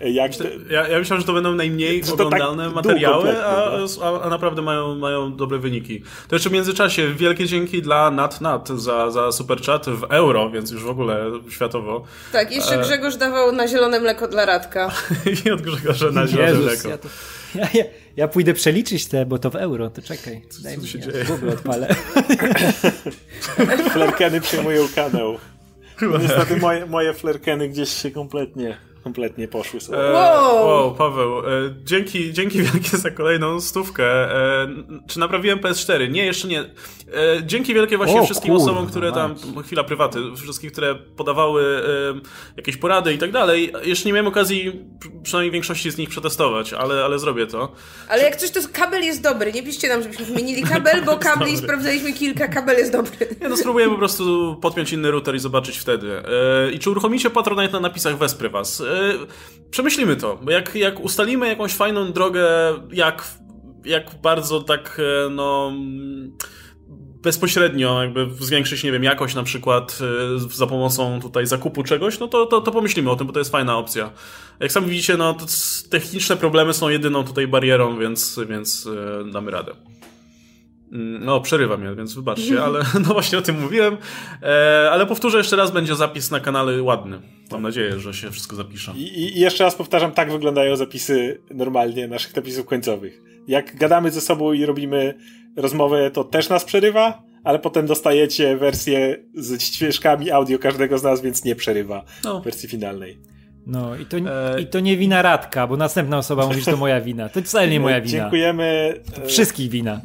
Jak... 0.00 0.32
Ja, 0.70 0.88
ja 0.88 0.98
myślałem, 0.98 1.20
że 1.20 1.26
to 1.26 1.32
będą 1.32 1.54
najmniej 1.54 2.00
to 2.00 2.06
tak 2.06 2.26
oglądalne 2.26 2.64
tak 2.64 2.74
materiały, 2.74 3.44
a, 3.44 3.70
a, 4.02 4.22
a, 4.22 4.28
naprawdę 4.28 4.62
mają, 4.62 4.94
mają 4.94 5.36
dobre 5.36 5.58
wyniki. 5.58 6.02
To 6.28 6.34
jeszcze 6.34 6.50
w 6.50 6.52
międzyczasie 6.52 7.14
wielkie 7.14 7.46
dzięki 7.46 7.82
dla 7.82 8.10
Nat 8.10 8.40
Nat 8.40 8.68
za, 8.68 9.10
za 9.10 9.32
super 9.32 9.62
chat 9.62 9.86
w 9.86 10.04
euro, 10.04 10.50
więc 10.50 10.70
już 10.70 10.84
w 10.84 10.88
ogóle 10.88 11.30
światowo. 11.50 12.04
Tak, 12.32 12.52
jeszcze 12.52 12.80
e, 12.80 12.82
Grzegorz 12.82 13.16
dawał 13.16 13.52
na 13.52 13.68
zielone 13.68 14.00
mleko 14.00 14.28
dla 14.28 14.44
Radka. 14.44 14.90
I 15.44 15.50
od 15.50 15.62
Grzegorza 15.62 16.10
na 16.10 16.26
zielone 16.26 16.48
Jezus, 16.48 16.64
mleko. 16.64 16.88
Ja 16.88 16.98
to... 16.98 17.08
Ja, 17.54 17.68
ja, 17.74 17.84
ja, 18.16 18.28
pójdę 18.28 18.54
przeliczyć 18.54 19.06
te, 19.06 19.26
bo 19.26 19.38
to 19.38 19.50
w 19.50 19.56
euro, 19.56 19.90
to 19.90 20.02
czekaj. 20.02 20.42
Daj 20.62 20.74
co, 20.74 20.80
co 20.80 20.86
się 20.86 20.98
ja 20.98 21.06
dzieje? 21.06 21.24
Google 21.24 21.48
odpalę. 21.48 21.94
Flerkeny 23.92 24.40
przyjmują 24.40 24.88
kanał. 24.94 25.38
Niestety 26.20 26.56
moje, 26.56 26.86
moje 26.86 27.14
flerkeny 27.14 27.68
gdzieś 27.68 27.88
się 27.88 28.10
kompletnie 28.10 28.76
kompletnie 29.06 29.48
poszły 29.48 29.80
sobie. 29.80 30.08
E, 30.08 30.12
wow. 30.12 30.66
wow, 30.66 30.94
Paweł, 30.94 31.38
e, 31.38 31.42
dzięki, 31.84 32.32
dzięki 32.32 32.62
wielkie 32.62 32.96
za 32.96 33.10
kolejną 33.10 33.60
stówkę. 33.60 34.04
E, 34.04 34.68
czy 35.08 35.18
naprawiłem 35.18 35.58
PS4? 35.58 36.10
Nie, 36.10 36.24
jeszcze 36.24 36.48
nie. 36.48 36.64
Dzięki 37.42 37.74
wielkie 37.74 37.96
właśnie 37.96 38.20
o, 38.20 38.24
wszystkim 38.24 38.50
kurde, 38.50 38.64
osobom, 38.64 38.86
które 38.86 39.12
tam, 39.12 39.34
chwila 39.64 39.84
prywaty, 39.84 40.18
wszystkich, 40.36 40.72
które 40.72 40.94
podawały 40.94 41.82
jakieś 42.56 42.76
porady 42.76 43.14
i 43.14 43.18
tak 43.18 43.32
dalej. 43.32 43.72
Jeszcze 43.82 44.08
nie 44.08 44.12
miałem 44.12 44.26
okazji 44.26 44.72
przynajmniej 45.22 45.50
większości 45.50 45.90
z 45.90 45.98
nich 45.98 46.08
przetestować, 46.08 46.72
ale, 46.72 47.04
ale 47.04 47.18
zrobię 47.18 47.46
to. 47.46 47.72
Ale 48.08 48.22
jak 48.22 48.36
coś, 48.36 48.50
to 48.50 48.60
kabel 48.72 49.02
jest 49.02 49.22
dobry. 49.22 49.52
Nie 49.52 49.62
piszcie 49.62 49.88
nam, 49.88 50.02
żebyśmy 50.02 50.24
wymienili 50.24 50.62
kabel, 50.72 51.04
bo 51.04 51.16
kabli 51.16 51.56
sprawdzaliśmy 51.56 52.12
kilka, 52.12 52.48
kabel 52.48 52.78
jest 52.78 52.92
dobry. 52.92 53.28
Ja 53.40 53.48
no 53.48 53.56
spróbuję 53.56 53.88
po 53.88 53.98
prostu 53.98 54.56
podpiąć 54.62 54.92
inny 54.92 55.10
router 55.10 55.34
i 55.34 55.38
zobaczyć 55.38 55.78
wtedy. 55.78 56.22
I 56.72 56.78
czy 56.78 56.90
uruchomicie 56.90 57.30
Patronite 57.30 57.72
na 57.72 57.80
napisach, 57.80 58.18
wesprę 58.18 58.48
was. 58.48 58.82
Przemyślimy 59.70 60.16
to, 60.16 60.40
jak, 60.48 60.74
jak 60.74 61.00
ustalimy 61.00 61.48
jakąś 61.48 61.74
fajną 61.74 62.12
drogę, 62.12 62.48
jak, 62.92 63.24
jak 63.84 64.10
bardzo 64.22 64.60
tak, 64.60 65.00
e, 65.26 65.30
no 65.30 65.72
bezpośrednio 67.22 68.02
jakby 68.02 68.26
zwiększyć, 68.40 68.84
nie 68.84 68.92
wiem, 68.92 69.04
jakość 69.04 69.34
na 69.34 69.42
przykład 69.42 69.98
e, 70.36 70.38
za 70.38 70.66
pomocą 70.66 71.20
tutaj 71.20 71.46
zakupu 71.46 71.82
czegoś, 71.82 72.18
no 72.18 72.28
to, 72.28 72.46
to, 72.46 72.60
to 72.60 72.72
pomyślimy 72.72 73.10
o 73.10 73.16
tym, 73.16 73.26
bo 73.26 73.32
to 73.32 73.38
jest 73.38 73.52
fajna 73.52 73.78
opcja. 73.78 74.10
Jak 74.60 74.72
sami 74.72 74.86
widzicie, 74.86 75.16
no 75.16 75.36
techniczne 75.90 76.36
problemy 76.36 76.74
są 76.74 76.88
jedyną 76.88 77.24
tutaj 77.24 77.46
barierą, 77.46 77.98
więc, 77.98 78.40
więc 78.48 78.88
e, 79.26 79.30
damy 79.32 79.50
radę. 79.50 79.72
Mm, 80.92 81.24
no, 81.24 81.40
przerywa 81.40 81.76
mnie, 81.76 81.94
więc 81.94 82.14
wybaczcie, 82.14 82.62
ale 82.64 82.80
no 83.08 83.12
właśnie 83.14 83.38
o 83.38 83.42
tym 83.42 83.60
mówiłem. 83.60 83.96
E, 84.42 84.88
ale 84.92 85.06
powtórzę 85.06 85.38
jeszcze 85.38 85.56
raz, 85.56 85.70
będzie 85.70 85.96
zapis 85.96 86.30
na 86.30 86.40
kanale 86.40 86.82
ładny. 86.82 87.20
Mam 87.52 87.62
nadzieję, 87.62 87.98
że 87.98 88.14
się 88.14 88.30
wszystko 88.30 88.56
zapisze. 88.56 88.92
I, 88.96 89.20
I, 89.20 89.40
jeszcze 89.40 89.64
raz 89.64 89.74
powtarzam, 89.74 90.12
tak 90.12 90.32
wyglądają 90.32 90.76
zapisy 90.76 91.40
normalnie 91.50 92.08
naszych 92.08 92.36
napisów 92.36 92.66
końcowych. 92.66 93.22
Jak 93.48 93.76
gadamy 93.76 94.10
ze 94.10 94.20
sobą 94.20 94.52
i 94.52 94.66
robimy 94.66 95.14
rozmowę, 95.56 96.10
to 96.10 96.24
też 96.24 96.48
nas 96.48 96.64
przerywa, 96.64 97.22
ale 97.44 97.58
potem 97.58 97.86
dostajecie 97.86 98.56
wersję 98.56 99.16
z 99.34 99.62
ścieżkami 99.62 100.30
audio 100.30 100.58
każdego 100.58 100.98
z 100.98 101.02
nas, 101.02 101.20
więc 101.20 101.44
nie 101.44 101.56
przerywa 101.56 102.04
no. 102.24 102.40
wersji 102.40 102.68
finalnej. 102.68 103.18
No 103.66 103.96
i 103.96 104.06
to, 104.06 104.16
e... 104.16 104.60
i 104.60 104.66
to 104.66 104.80
nie 104.80 104.96
wina 104.96 105.22
Radka, 105.22 105.66
bo 105.66 105.76
następna 105.76 106.18
osoba 106.18 106.46
mówi, 106.46 106.60
że 106.60 106.70
to 106.70 106.76
moja 106.76 107.00
wina. 107.00 107.28
To 107.28 107.42
wcale 107.42 107.68
nie 107.68 107.80
moja 107.80 108.00
wina. 108.00 108.18
Dziękujemy. 108.22 108.94
To 109.14 109.28
wszystkich 109.28 109.70
wina. 109.70 110.00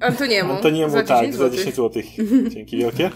Antoniemu. 0.00 0.52
Antoniemu, 0.52 0.90
za 0.90 1.02
tak, 1.02 1.20
10 1.20 1.36
za 1.36 1.50
10 1.50 1.76
zł. 1.76 2.02
Dzięki 2.54 2.76
wielkie. 2.76 3.10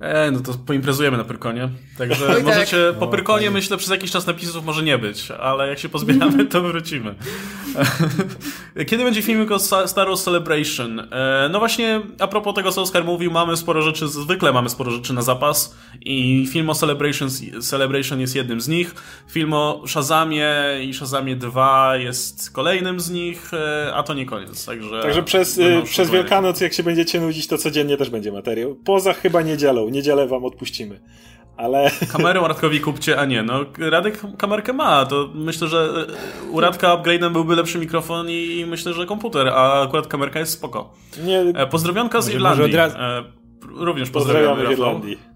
E, 0.00 0.30
no 0.30 0.40
to 0.40 0.52
poimprezujemy 0.66 1.16
na 1.16 1.24
Pyrkonie. 1.24 1.68
Także 1.98 2.28
Oj, 2.28 2.34
tak. 2.34 2.44
możecie, 2.44 2.94
po 2.98 3.06
Pyrkonie 3.06 3.50
myślę 3.50 3.76
przez 3.76 3.90
jakiś 3.90 4.10
czas 4.10 4.26
napisów 4.26 4.64
może 4.64 4.82
nie 4.82 4.98
być, 4.98 5.30
ale 5.30 5.68
jak 5.68 5.78
się 5.78 5.88
pozbieramy, 5.88 6.46
to 6.52 6.62
wrócimy. 6.62 7.14
Kiedy 8.86 9.04
będzie 9.04 9.22
filmik 9.22 9.50
o 9.50 9.58
Star 9.58 10.06
Wars 10.06 10.24
Celebration? 10.24 11.00
E, 11.00 11.48
no 11.52 11.58
właśnie, 11.58 12.00
a 12.18 12.26
propos 12.26 12.54
tego, 12.54 12.72
co 12.72 12.82
Oskar 12.82 13.04
mówił, 13.04 13.30
mamy 13.30 13.56
sporo 13.56 13.82
rzeczy, 13.82 14.08
zwykle 14.08 14.52
mamy 14.52 14.68
sporo 14.70 14.90
rzeczy 14.90 15.12
na 15.12 15.22
zapas 15.22 15.76
i 16.00 16.48
film 16.52 16.70
o 16.70 16.74
Celebration, 16.74 17.28
Celebration 17.62 18.20
jest 18.20 18.36
jednym 18.36 18.60
z 18.60 18.68
nich. 18.68 18.94
Film 19.30 19.52
o 19.52 19.84
Shazamie 19.86 20.54
i 20.82 20.94
Shazamie 20.94 21.36
2 21.36 21.96
jest 21.96 22.50
kolejnym 22.50 23.00
z 23.00 23.10
nich, 23.10 23.54
e, 23.54 23.92
a 23.94 24.02
to 24.02 24.14
nie 24.14 24.26
koniec, 24.26 24.66
także... 24.66 25.02
Także 25.02 25.22
przez, 25.22 25.60
przez. 25.84 26.10
Wielkanoc, 26.10 26.60
jak 26.60 26.72
się 26.72 26.82
będziecie 26.82 27.20
nudzić, 27.20 27.46
to 27.46 27.58
codziennie 27.58 27.96
też 27.96 28.10
będzie 28.10 28.32
materiał. 28.32 28.74
Poza 28.84 29.12
chyba 29.12 29.42
niedzielą. 29.42 29.83
Niedzielę 29.88 30.28
wam 30.28 30.44
odpuścimy. 30.44 31.00
Ale 31.56 31.90
Kamerę 32.12 32.40
Radkowi 32.40 32.80
kupcie, 32.80 33.20
a 33.20 33.24
nie. 33.24 33.42
No, 33.42 33.60
Radek 33.78 34.22
kamerkę 34.38 34.72
ma, 34.72 35.06
to 35.06 35.28
myślę, 35.34 35.68
że 35.68 35.88
u 36.50 36.60
Radka 36.60 36.96
upgrade'em 36.96 37.32
byłby 37.32 37.56
lepszy 37.56 37.78
mikrofon 37.78 38.26
i 38.30 38.64
myślę, 38.68 38.92
że 38.92 39.06
komputer, 39.06 39.48
a 39.48 39.82
akurat 39.82 40.06
kamerka 40.06 40.38
jest 40.40 40.52
spoko. 40.52 40.92
nie 41.24 41.38
E, 41.40 41.66
pozdrowionka 41.66 42.20
z 42.22 42.28
Irlandii. 42.30 42.76
razu- 42.76 42.96
E, 42.98 43.24
również 43.62 44.10
pozdrawiamy, 44.10 44.46
pozdrawiamy. 44.48 44.72
Irlandii. 44.74 45.33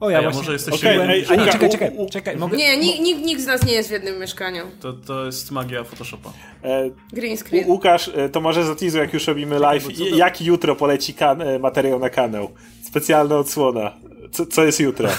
O, 0.00 0.10
ja 0.10 0.18
a 0.18 0.22
właśnie... 0.22 0.38
może 0.40 0.52
jesteście... 0.52 0.92
Byłem- 0.92 1.10
ej, 1.10 1.24
A 1.28 1.34
nie, 1.34 1.42
Łuka- 1.42 1.52
czekaj, 1.52 1.68
u- 1.68 1.72
czekaj, 1.72 1.90
u- 1.96 2.08
czekaj. 2.10 2.36
Mogę... 2.36 2.56
Nie, 2.56 2.76
nikt, 2.78 3.20
nikt, 3.20 3.42
z 3.42 3.46
nas 3.46 3.66
nie 3.66 3.72
jest 3.72 3.88
w 3.88 3.92
jednym 3.92 4.18
mieszkaniu. 4.20 4.62
To, 4.80 4.92
to 4.92 5.26
jest 5.26 5.50
magia 5.50 5.84
Photoshopa. 5.84 6.32
e, 6.62 6.90
Green 7.12 7.34
U- 7.34 7.36
screen. 7.36 7.64
Łukasz, 7.70 8.10
e, 8.14 8.28
to 8.28 8.40
może 8.40 8.64
zatizuj, 8.64 9.00
jak 9.00 9.14
już 9.14 9.26
robimy 9.26 9.58
live, 9.58 9.90
i- 10.00 10.16
jaki 10.16 10.44
jutro 10.44 10.76
poleci 10.76 11.14
kan- 11.14 11.42
e, 11.42 11.58
materiał 11.58 11.98
na 11.98 12.10
kanał? 12.10 12.50
Specjalna 12.82 13.36
odsłona. 13.38 13.92
Co, 14.32 14.46
co 14.46 14.64
jest 14.64 14.80
jutro? 14.80 15.08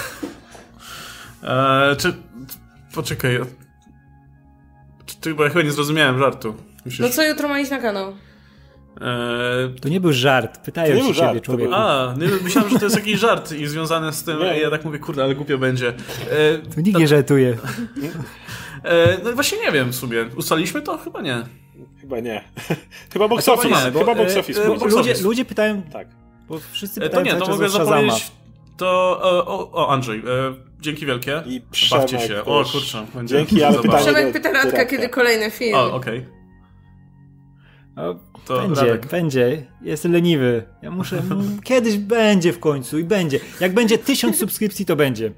E, 1.44 1.96
czy... 1.96 2.14
Poczekaj. 2.96 3.39
Czy, 5.06 5.16
czy, 5.22 5.34
bo 5.34 5.44
ja 5.44 5.50
chyba 5.50 5.62
nie 5.62 5.72
zrozumiałem 5.72 6.20
żartu. 6.20 6.56
Musisz... 6.86 7.00
No 7.00 7.10
co 7.10 7.24
jutro 7.24 7.48
ma 7.48 7.60
iść 7.60 7.72
na 7.72 7.80
kanał? 7.80 8.14
E, 9.02 9.80
To 9.82 9.89
nie 9.89 10.00
był 10.00 10.14
żart. 10.14 10.58
Pytają 10.66 10.88
To 10.89 10.96
nie 10.96 11.02
się 11.02 11.08
ciebie, 11.08 11.20
żart, 11.28 11.38
to 11.39 11.46
człowieku. 11.46 11.70
był- 11.72 11.80
a, 11.80 12.14
nie, 12.18 12.28
myślałem, 12.44 12.70
że 12.72 12.80
to 12.80 12.86
jest 12.86 12.96
jakiś 12.96 13.20
żart 13.20 13.52
i 13.52 13.68
związany 13.68 14.12
z 14.14 14.24
tym, 14.24 14.39
Nie. 14.39 14.60
ja 14.60 14.70
tak 14.70 14.86
mówię, 14.86 15.00
kurde, 15.00 15.24
ale 15.24 15.36
głupio 15.36 15.58
będzie. 15.58 15.88
E, 15.88 15.94
Tu 16.76 16.82
nikt 16.82 17.00
nie 17.00 17.08
żartuje. 17.08 17.58
e, 18.84 19.18
no 19.24 19.32
właśnie 19.34 19.58
nie 19.66 19.72
wiem 19.72 19.92
w 19.92 19.96
sumie. 19.96 20.26
Ustaliliśmy 20.38 20.82
to? 20.82 20.98
Chyba 20.98 21.22
nie. 21.22 21.44
Chyba 22.02 22.20
nie. 22.20 22.44
Chyba 23.14 23.28
box 23.28 23.50
office. 23.50 23.70
mamy? 23.76 23.92
Bo, 23.92 24.00
Chyba 24.00 24.16
box 24.16 24.36
e, 24.36 24.39
office. 24.39 24.64
e, 24.66 24.68
box 24.68 24.82
Ludzie, 24.84 25.12
office. 25.12 25.24
ludzie 25.24 25.46
pytają, 25.46 25.82
Tak. 25.82 26.08
bo 26.50 26.60
wszyscy 26.72 27.00
E, 27.02 27.04
To 27.04 27.18
pytają 27.18 27.26
nie, 27.36 27.42
to 27.46 27.52
mogę 27.52 27.66
o 27.66 27.70
zapowiedzieć. 27.70 28.32
To. 28.78 29.20
O, 29.22 29.46
o, 29.48 29.72
o 29.72 29.89
Andrzej, 29.89 30.20
e, 30.20 30.24
dzięki 30.80 31.06
wielkie. 31.06 31.44
I 31.46 31.62
Bawcie 31.92 32.06
Przemek 32.18 32.28
się. 32.28 32.46
O 32.46 32.64
też. 32.64 32.72
kurczę, 32.72 33.06
będzie. 33.16 33.36
Dzięki, 33.36 33.64
ale 33.64 33.78
Przemek 34.02 34.32
pyta 34.34 34.52
Radka, 34.52 34.86
kiedy 34.86 35.10
kolejny 35.10 35.52
film. 35.52 35.76
O, 35.76 35.94
okej. 35.94 36.20
O, 36.20 36.41
To 38.46 38.62
będzie, 38.62 38.82
Radek. 38.82 39.08
będzie. 39.08 39.66
Jestem 39.82 40.12
leniwy. 40.14 40.64
Ja 40.82 40.92
muszę. 40.92 41.22
Kiedyś 41.64 41.98
będzie 41.98 42.54
w 42.54 42.60
końcu 42.60 43.00
i 43.00 43.04
będzie. 43.04 43.39
Jak 43.60 43.74
będzie 43.74 43.98
tysiąc 43.98 44.38
subskrypcji, 44.38 44.86
to 44.86 44.96
będzie. 44.96 45.32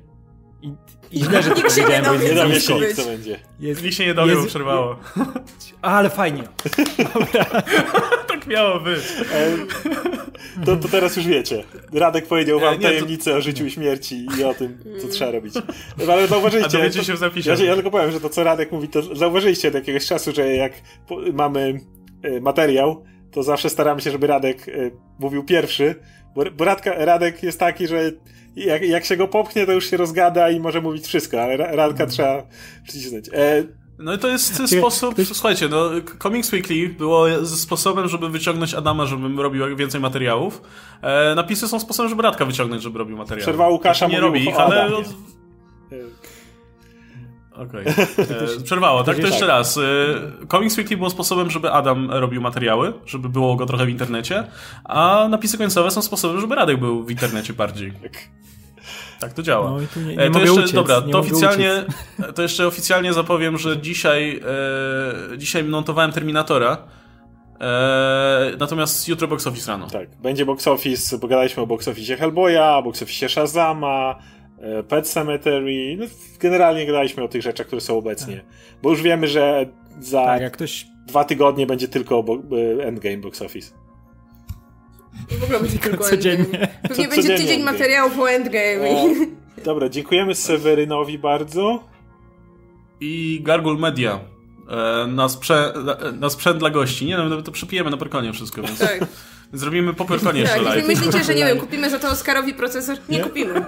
I, 0.62 0.74
i 1.12 1.20
źle, 1.24 1.44
że 1.44 1.50
to 1.50 1.56
Nikt 1.56 1.76
się 1.76 1.82
powiedziałem, 1.82 2.04
nie 2.04 2.10
bo 2.10 2.16
Nie 2.18 2.24
jest 2.24 2.36
dowie 2.36 2.54
Jest 2.54 2.68
się 2.68 2.80
nikt, 2.80 2.96
co 2.96 3.06
będzie. 3.06 3.40
Jest, 3.60 3.84
Nikt 3.84 3.96
się 3.96 4.06
nie 4.06 4.14
dowie, 4.14 4.32
bo 4.34 4.38
jest- 4.40 4.50
przerwało. 4.50 4.96
Ale 5.82 6.10
fajnie. 6.10 6.44
tak 8.28 8.48
miało 8.48 8.80
być. 8.80 9.00
To, 10.66 10.76
to 10.78 10.88
teraz 10.88 11.16
już 11.18 11.28
wiecie. 11.28 11.64
Radek 11.94 12.28
powiedział 12.28 12.60
wam 12.60 12.74
E, 12.74 12.78
nie, 12.78 12.84
to- 12.84 12.90
tajemnicę 12.90 13.36
o 13.36 13.42
życiu 13.42 13.66
i 13.66 13.72
śmierci 13.72 14.28
i 14.40 14.44
o 14.44 14.54
tym, 14.54 14.84
co 15.02 15.08
trzeba 15.08 15.32
robić. 15.32 15.54
Ale 16.10 16.28
zauważyliście... 16.28 16.86
A 16.86 16.90
to- 16.90 17.04
się 17.04 17.14
w 17.14 17.18
zapisie. 17.18 17.50
Ja, 17.52 17.64
ja 17.66 17.74
tylko 17.76 17.92
powiem, 17.92 18.12
że 18.12 18.20
to, 18.20 18.30
co 18.30 18.44
Radek 18.44 18.72
mówi, 18.72 18.88
to 18.88 19.16
zauważyliście 19.16 19.68
od 19.68 19.74
jakiegoś 19.74 20.06
czasu, 20.06 20.32
że 20.36 20.56
jak 20.56 20.74
po, 21.08 21.18
mamy 21.34 21.80
materiał, 22.42 23.04
to 23.32 23.44
zawsze 23.44 23.70
staramy 23.70 24.02
się, 24.02 24.12
żeby 24.12 24.28
Radek 24.28 24.70
e, 24.70 24.72
mówił 25.20 25.44
pierwszy, 25.44 25.96
bo, 26.36 26.44
bo 26.58 26.66
Radka, 26.66 27.06
Radek 27.06 27.44
jest 27.44 27.60
taki, 27.60 27.88
że 27.88 28.12
jak, 28.56 28.82
jak 28.82 29.06
się 29.06 29.18
go 29.18 29.28
popchnie, 29.28 29.66
to 29.66 29.72
już 29.72 29.90
się 29.90 29.98
rozgada 29.98 30.50
i 30.50 30.60
może 30.60 30.82
mówić 30.82 31.08
wszystko, 31.08 31.42
ale 31.42 31.58
Ra- 31.58 31.76
Radka 31.76 32.06
trzeba 32.06 32.44
przycisnąć. 32.84 33.30
E, 33.34 33.64
No 34.00 34.14
i 34.14 34.18
to 34.18 34.28
jest 34.28 34.68
sposób, 34.68 35.16
słuchajcie, 35.34 35.70
no 35.70 35.90
Comics 36.24 36.54
Weekly 36.54 36.90
było 36.90 37.46
sposobem, 37.46 38.08
żeby 38.08 38.30
wyciągnąć 38.30 38.74
Adama, 38.74 39.06
żebym 39.06 39.40
robił 39.40 39.76
więcej 39.76 40.02
materiałów. 40.02 40.62
E, 41.02 41.36
napisy 41.36 41.68
są 41.68 41.80
sposobem, 41.80 42.10
żeby 42.10 42.24
Radka 42.24 42.46
wyciągnąć, 42.46 42.84
żeby 42.84 43.00
robił 43.00 43.18
materiały. 43.18 43.42
Przerwał 43.42 43.72
Łukasza, 43.72 44.08
nie 44.08 44.12
mówił 44.12 44.28
robi 44.28 44.44
ich, 44.50 44.60
ale... 44.60 44.84
Adamie. 44.84 45.04
Okej. 47.56 47.86
E, 48.60 48.64
Przerwało, 48.64 49.04
tak? 49.04 49.16
To 49.16 49.22
jeszcze 49.22 49.40
tak. 49.40 49.50
raz. 49.50 49.78
E, 49.78 49.82
Comics 50.52 50.78
Weekly 50.78 50.98
było 50.98 51.10
sposobem, 51.10 51.50
żeby 51.50 51.72
Adam 51.72 52.12
robił 52.12 52.42
materiały, 52.42 52.94
żeby 53.06 53.30
było 53.30 53.56
go 53.56 53.66
trochę 53.66 53.86
w 53.86 53.90
internecie, 53.90 54.44
a 54.84 55.28
napisy 55.30 55.58
końcowe 55.58 55.92
są 55.92 56.02
sposobem, 56.02 56.42
żeby 56.42 56.56
Radek 56.56 56.80
był 56.80 57.04
w 57.04 57.12
internecie 57.12 57.54
bardziej. 57.54 57.94
Tak 59.20 59.34
to 59.34 59.44
działa. 59.44 59.70
No 59.70 59.82
i 59.82 59.88
tu 59.88 60.00
nie, 60.00 60.16
nie 60.16 60.24
E, 60.24 60.26
to 60.26 60.32
mogę 60.32 60.46
jeszcze, 60.46 60.62
uciec, 60.62 60.72
dobra, 60.74 61.00
nie 61.06 61.12
to 61.12 61.20
oficjalnie, 61.20 61.86
uciec. 62.18 62.36
to 62.36 62.42
jeszcze 62.42 62.68
oficjalnie 62.68 63.14
zapowiem, 63.14 63.58
że 63.58 63.82
dzisiaj, 63.82 64.42
e, 65.34 65.38
dzisiaj 65.38 65.64
montowałem 65.64 66.12
Terminatora, 66.12 66.78
e, 67.60 68.52
natomiast 68.60 69.08
jutro 69.08 69.28
box 69.28 69.48
office 69.48 69.72
rano. 69.72 69.88
Tak, 69.88 70.10
będzie 70.16 70.46
box 70.46 70.68
office, 70.68 71.20
pogadaliśmy 71.20 71.64
o 71.64 71.68
box 71.68 71.88
office 71.88 72.18
Hellboya, 72.18 72.82
box 72.82 73.02
office 73.04 73.30
Shazama, 73.30 74.16
Pet 74.88 75.08
Cemetery, 75.08 75.98
no, 76.00 76.06
generalnie 76.40 76.86
gadaliśmy 76.86 77.24
o 77.24 77.28
tych 77.28 77.42
rzeczach, 77.42 77.68
które 77.68 77.82
są 77.82 77.98
obecnie. 77.98 78.44
Bo 78.84 78.90
już 78.90 79.02
wiemy, 79.02 79.28
że 79.28 79.66
za 80.00 80.26
Tak, 80.26 80.42
jak 80.42 80.54
ktoś. 80.54 80.86
dwa 81.08 81.24
tygodnie 81.24 81.68
będzie 81.68 81.88
tylko 81.88 82.24
bo, 82.24 82.36
e, 82.80 82.86
Endgame 82.86 83.18
box 83.18 83.42
office. 83.42 83.74
W 85.40 85.44
ogóle 85.44 85.60
będzie 85.60 85.80
tylko 85.80 86.04
Codziennie. 86.10 86.44
Endgame. 86.46 86.68
Pewnie 86.82 86.96
Co- 86.96 87.02
będzie 87.02 87.16
codziennie 87.16 87.38
tydzień 87.38 87.56
Endgame. 87.60 87.72
materiału 87.78 88.12
po 88.12 88.30
Endgame. 88.32 88.90
E, 88.90 89.06
dobra, 89.66 89.90
dziękujemy 89.90 90.36
Sewerynowi 90.36 91.20
bardzo. 91.20 91.84
I 93.00 93.40
Gargul 93.44 93.80
Media 93.80 94.20
e, 94.70 95.08
na, 95.08 95.30
sprze, 95.30 95.74
na, 95.86 96.12
na 96.12 96.30
sprzęt 96.30 96.58
dla 96.60 96.70
gości. 96.70 97.06
Nie 97.06 97.18
no, 97.18 97.42
to 97.42 97.52
przepijemy 97.52 97.90
na 97.92 97.98
perkonie 97.98 98.34
wszystko, 98.34 98.62
więc 98.62 98.80
Tak. 98.80 99.00
Zrobimy 99.54 99.94
po 99.94 100.06
jeszcze 100.14 100.26
Tak, 100.28 100.36
jeśli 100.38 100.62
live. 100.64 100.88
myślicie, 100.88 101.24
że 101.24 101.36
nie 101.36 101.46
wiem, 101.46 101.60
kupimy 101.60 101.90
za 101.90 102.00
to 102.00 102.10
Oscarowi 102.10 102.54
procesor, 102.54 102.98
nie 103.10 103.20
kupimy. 103.20 103.54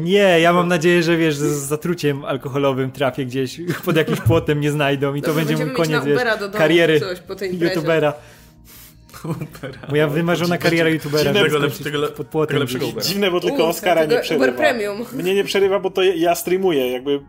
Nie, 0.00 0.40
ja 0.40 0.52
mam 0.52 0.68
nadzieję, 0.68 1.02
że 1.02 1.16
wiesz, 1.16 1.36
z 1.36 1.42
zatruciem 1.42 2.24
alkoholowym 2.24 2.92
trafię 2.92 3.26
gdzieś 3.26 3.60
pod 3.84 3.96
jakimś 3.96 4.20
płotem, 4.28 4.60
nie 4.60 4.70
znajdą 4.70 5.14
i 5.14 5.20
to 5.22 5.26
Dobrze, 5.26 5.44
będzie 5.44 5.66
mój 5.66 5.74
koniec 5.74 6.04
wiesz, 6.04 6.14
Ubera 6.14 6.36
do 6.36 6.48
domu 6.48 6.58
kariery 6.58 7.00
coś 7.00 7.20
po 7.20 7.34
tej 7.34 7.52
imprezie. 7.52 7.74
youtubera. 7.74 8.12
Moja 9.88 10.08
wymarzona 10.08 10.58
kariera 10.58 10.88
youtubera. 10.88 11.24
Dziwnego, 11.24 11.50
żeby 11.50 11.66
lepszy- 11.66 11.84
tego 11.84 12.08
pod 12.08 12.26
płotem 12.26 12.48
tego 12.48 12.60
lepszego. 12.60 12.86
Ubera. 12.86 13.06
Dziwne, 13.06 13.30
bo 13.30 13.40
tylko 13.40 13.64
U, 13.64 13.66
Oscara 13.66 14.00
tego 14.00 14.14
nie 14.14 14.20
przerywa. 14.20 14.44
Uber 14.46 14.56
Premium. 14.56 15.04
Mnie 15.12 15.34
nie 15.34 15.44
przerywa, 15.44 15.78
bo 15.80 15.90
to 15.90 16.02
ja 16.02 16.34
streamuję, 16.34 16.92
jakby 16.92 17.20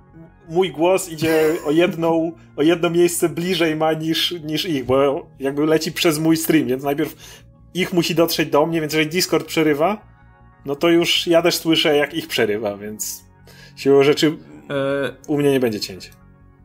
mój 0.50 0.72
głos 0.72 1.10
idzie 1.10 1.56
o 1.66 1.72
jedną, 1.72 2.32
o 2.56 2.64
jedno 2.64 2.89
miejsce 2.89 3.30
bliżej 3.30 3.76
ma 3.76 3.94
niż, 3.94 4.32
niż 4.32 4.66
ich, 4.66 4.86
bo 4.86 5.28
jakby 5.39 5.66
leci 5.66 5.91
przez 5.91 6.20
mój 6.20 6.38
stream, 6.38 6.68
więc 6.68 6.84
najpierw 6.84 7.16
ich 7.74 7.94
musi 7.94 8.16
dotrzeć 8.16 8.50
do 8.50 8.66
mnie, 8.66 8.82
więc 8.82 8.94
jeżeli 8.94 9.10
Discord 9.10 9.48
przerywa, 9.48 10.02
no 10.66 10.76
to 10.76 10.89
już 10.89 11.28
ja 11.28 11.41
też 11.41 11.56
słyszę, 11.56 11.98
jak 11.98 12.14
ich 12.14 12.28
przerywa, 12.28 12.78
więc 12.78 13.24
siłą 13.76 14.04
rzeczy 14.04 14.38
E, 14.70 15.14
u 15.28 15.38
mnie 15.38 15.52
nie 15.52 15.60
będzie 15.60 15.80
cięć. 15.80 16.12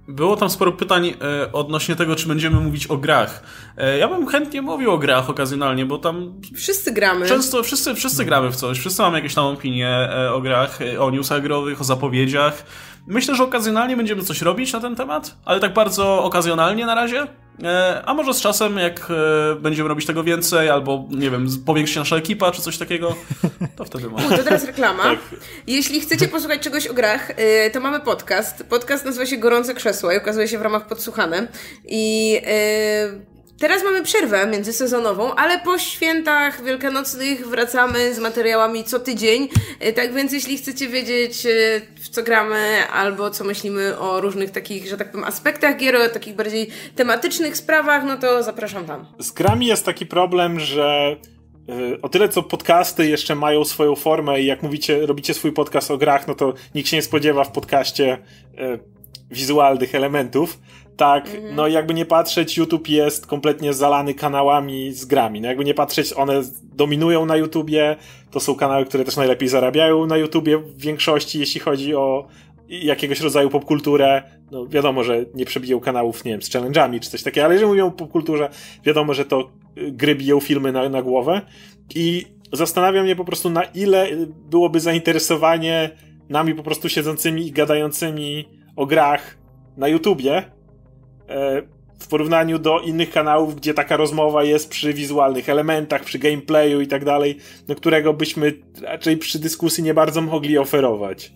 Było 0.08 0.36
tam 0.36 0.50
sporo 0.50 0.72
pytań 0.72 1.14
e, 1.22 1.52
odnośnie 1.52 1.96
tego, 1.96 2.16
czy 2.16 2.28
będziemy 2.28 2.60
mówić 2.60 2.86
o 2.86 2.96
grach. 2.96 3.42
E, 3.76 3.98
ja 3.98 4.08
bym 4.08 4.26
chętnie 4.26 4.62
mówił 4.62 4.90
o 4.90 4.98
grach 4.98 5.30
okazjonalnie, 5.30 5.86
bo 5.86 5.98
tam 5.98 6.40
Wszyscy 6.56 6.92
gramy. 6.92 7.26
często 7.26 7.62
wszyscy, 7.62 7.94
wszyscy 7.94 8.24
gramy 8.24 8.50
w 8.50 8.56
coś, 8.56 8.78
wszyscy 8.78 9.02
mamy 9.02 9.18
jakieś 9.18 9.34
tam 9.34 9.44
opinie 9.44 10.08
o 10.32 10.40
grach, 10.40 10.78
o 10.98 11.10
newsach 11.10 11.42
growych, 11.42 11.80
o 11.80 11.84
zapowiedziach. 11.84 12.64
Myślę, 13.08 13.34
że 13.34 13.44
okazjonalnie 13.44 13.96
będziemy 13.96 14.22
coś 14.22 14.42
robić 14.42 14.72
na 14.72 14.80
ten 14.80 14.96
temat, 14.96 15.36
ale 15.44 15.60
tak 15.60 15.72
bardzo 15.72 16.24
okazjonalnie 16.24 16.86
na 16.86 16.94
razie. 16.94 17.26
E, 17.64 18.02
a 18.06 18.14
może 18.14 18.34
z 18.34 18.40
czasem, 18.40 18.76
jak 18.76 19.10
e, 19.10 19.54
będziemy 19.60 19.88
robić 19.88 20.06
tego 20.06 20.24
więcej, 20.24 20.70
albo 20.70 21.04
nie 21.10 21.30
wiem, 21.30 21.46
powiększy 21.66 21.94
się 21.94 22.00
nasza 22.00 22.16
ekipa, 22.16 22.50
czy 22.52 22.62
coś 22.62 22.78
takiego, 22.78 23.16
to 23.76 23.84
wtedy 23.84 24.08
może. 24.10 24.26
U, 24.26 24.30
to 24.30 24.44
teraz 24.44 24.64
reklama. 24.64 25.02
Tak. 25.02 25.18
Jeśli 25.66 26.00
chcecie 26.00 26.28
posłuchać 26.28 26.60
czegoś 26.60 26.86
o 26.86 26.94
grach, 26.94 27.30
y, 27.30 27.70
to 27.72 27.80
mamy 27.80 28.00
podcast. 28.00 28.64
Podcast 28.68 29.04
nazywa 29.04 29.26
się 29.26 29.36
Gorące 29.36 29.74
Krzesło 29.74 30.12
i 30.12 30.18
ukazuje 30.18 30.48
się 30.48 30.58
w 30.58 30.62
ramach 30.62 30.86
Podsłuchane. 30.86 31.48
I 31.84 32.40
Teraz 33.58 33.84
mamy 33.84 34.02
przerwę 34.02 34.46
międzysezonową, 34.46 35.34
ale 35.34 35.60
po 35.60 35.78
świętach 35.78 36.64
wielkanocnych 36.64 37.48
wracamy 37.48 38.14
z 38.14 38.18
materiałami 38.18 38.84
co 38.84 38.98
tydzień. 39.00 39.48
E, 39.80 39.92
tak 39.92 40.14
więc 40.14 40.32
jeśli 40.32 40.58
chcecie 40.58 40.88
wiedzieć, 40.88 41.46
e, 41.46 41.50
w 42.00 42.08
co 42.08 42.22
gramy, 42.22 42.88
albo 42.92 43.30
co 43.30 43.44
myślimy 43.44 43.98
o 43.98 44.20
różnych 44.20 44.50
takich, 44.50 44.88
że 44.88 44.96
tak 44.96 45.10
powiem, 45.10 45.24
aspektach 45.24 45.76
gier, 45.76 45.96
o 45.96 46.08
takich 46.08 46.34
bardziej 46.34 46.68
tematycznych 46.96 47.56
sprawach, 47.56 48.04
no 48.04 48.16
to 48.16 48.42
zapraszam 48.42 48.84
tam. 48.84 49.06
Z 49.18 49.30
grami 49.30 49.66
jest 49.66 49.84
taki 49.84 50.06
problem, 50.06 50.60
że 50.60 51.16
e, 51.68 52.02
o 52.02 52.08
tyle 52.08 52.28
co 52.28 52.42
podcasty 52.42 53.08
jeszcze 53.08 53.34
mają 53.34 53.64
swoją 53.64 53.96
formę 53.96 54.40
i 54.40 54.46
jak 54.46 54.62
mówicie, 54.62 55.06
robicie 55.06 55.34
swój 55.34 55.52
podcast 55.52 55.90
o 55.90 55.98
grach, 55.98 56.28
no 56.28 56.34
to 56.34 56.54
nikt 56.74 56.88
się 56.88 56.96
nie 56.96 57.02
spodziewa 57.02 57.44
w 57.44 57.52
podcaście 57.52 58.18
wizualnych 59.30 59.94
elementów 59.94 60.58
tak, 60.98 61.26
mhm. 61.26 61.54
no 61.54 61.68
jakby 61.68 61.94
nie 61.94 62.04
patrzeć, 62.04 62.56
YouTube 62.56 62.88
jest 62.88 63.26
kompletnie 63.26 63.72
zalany 63.72 64.14
kanałami 64.14 64.92
z 64.92 65.04
grami. 65.04 65.40
No 65.40 65.48
jakby 65.48 65.64
nie 65.64 65.74
patrzeć, 65.74 66.12
one 66.16 66.42
dominują 66.74 67.26
na 67.26 67.36
YouTubie, 67.36 67.96
to 68.30 68.40
są 68.40 68.54
kanały, 68.54 68.84
które 68.84 69.04
też 69.04 69.16
najlepiej 69.16 69.48
zarabiają 69.48 70.06
na 70.06 70.16
YouTubie 70.16 70.58
w 70.58 70.78
większości, 70.78 71.38
jeśli 71.38 71.60
chodzi 71.60 71.94
o 71.94 72.26
jakiegoś 72.68 73.20
rodzaju 73.20 73.50
popkulturę. 73.50 74.22
No 74.50 74.66
wiadomo, 74.66 75.04
że 75.04 75.24
nie 75.34 75.44
przebiją 75.44 75.80
kanałów, 75.80 76.24
nie 76.24 76.32
wiem, 76.32 76.42
z 76.42 76.50
challenge'ami 76.50 77.00
czy 77.00 77.10
coś 77.10 77.22
takiego, 77.22 77.44
ale 77.44 77.54
jeżeli 77.54 77.70
mówią 77.70 77.86
o 77.86 77.90
popkulturze, 77.90 78.50
wiadomo, 78.84 79.14
że 79.14 79.24
to 79.24 79.50
y, 79.78 79.92
gry 79.92 80.14
biją 80.14 80.40
filmy 80.40 80.72
na, 80.72 80.88
na 80.88 81.02
głowę 81.02 81.40
i 81.94 82.26
zastanawiam 82.52 83.04
mnie 83.04 83.16
po 83.16 83.24
prostu 83.24 83.50
na 83.50 83.62
ile 83.62 84.08
byłoby 84.50 84.80
zainteresowanie 84.80 85.90
nami 86.28 86.54
po 86.54 86.62
prostu 86.62 86.88
siedzącymi 86.88 87.46
i 87.46 87.52
gadającymi 87.52 88.48
o 88.76 88.86
grach 88.86 89.38
na 89.76 89.88
YouTubie, 89.88 90.57
w 91.98 92.08
porównaniu 92.08 92.58
do 92.58 92.80
innych 92.80 93.10
kanałów, 93.10 93.56
gdzie 93.56 93.74
taka 93.74 93.96
rozmowa 93.96 94.44
jest 94.44 94.70
przy 94.70 94.94
wizualnych 94.94 95.48
elementach, 95.48 96.04
przy 96.04 96.18
gameplayu 96.18 96.80
i 96.80 96.86
tak 96.86 97.04
dalej, 97.04 97.36
no 97.68 97.74
którego 97.74 98.14
byśmy 98.14 98.52
raczej 98.82 99.16
przy 99.16 99.38
dyskusji 99.38 99.84
nie 99.84 99.94
bardzo 99.94 100.20
mogli 100.20 100.58
oferować. 100.58 101.32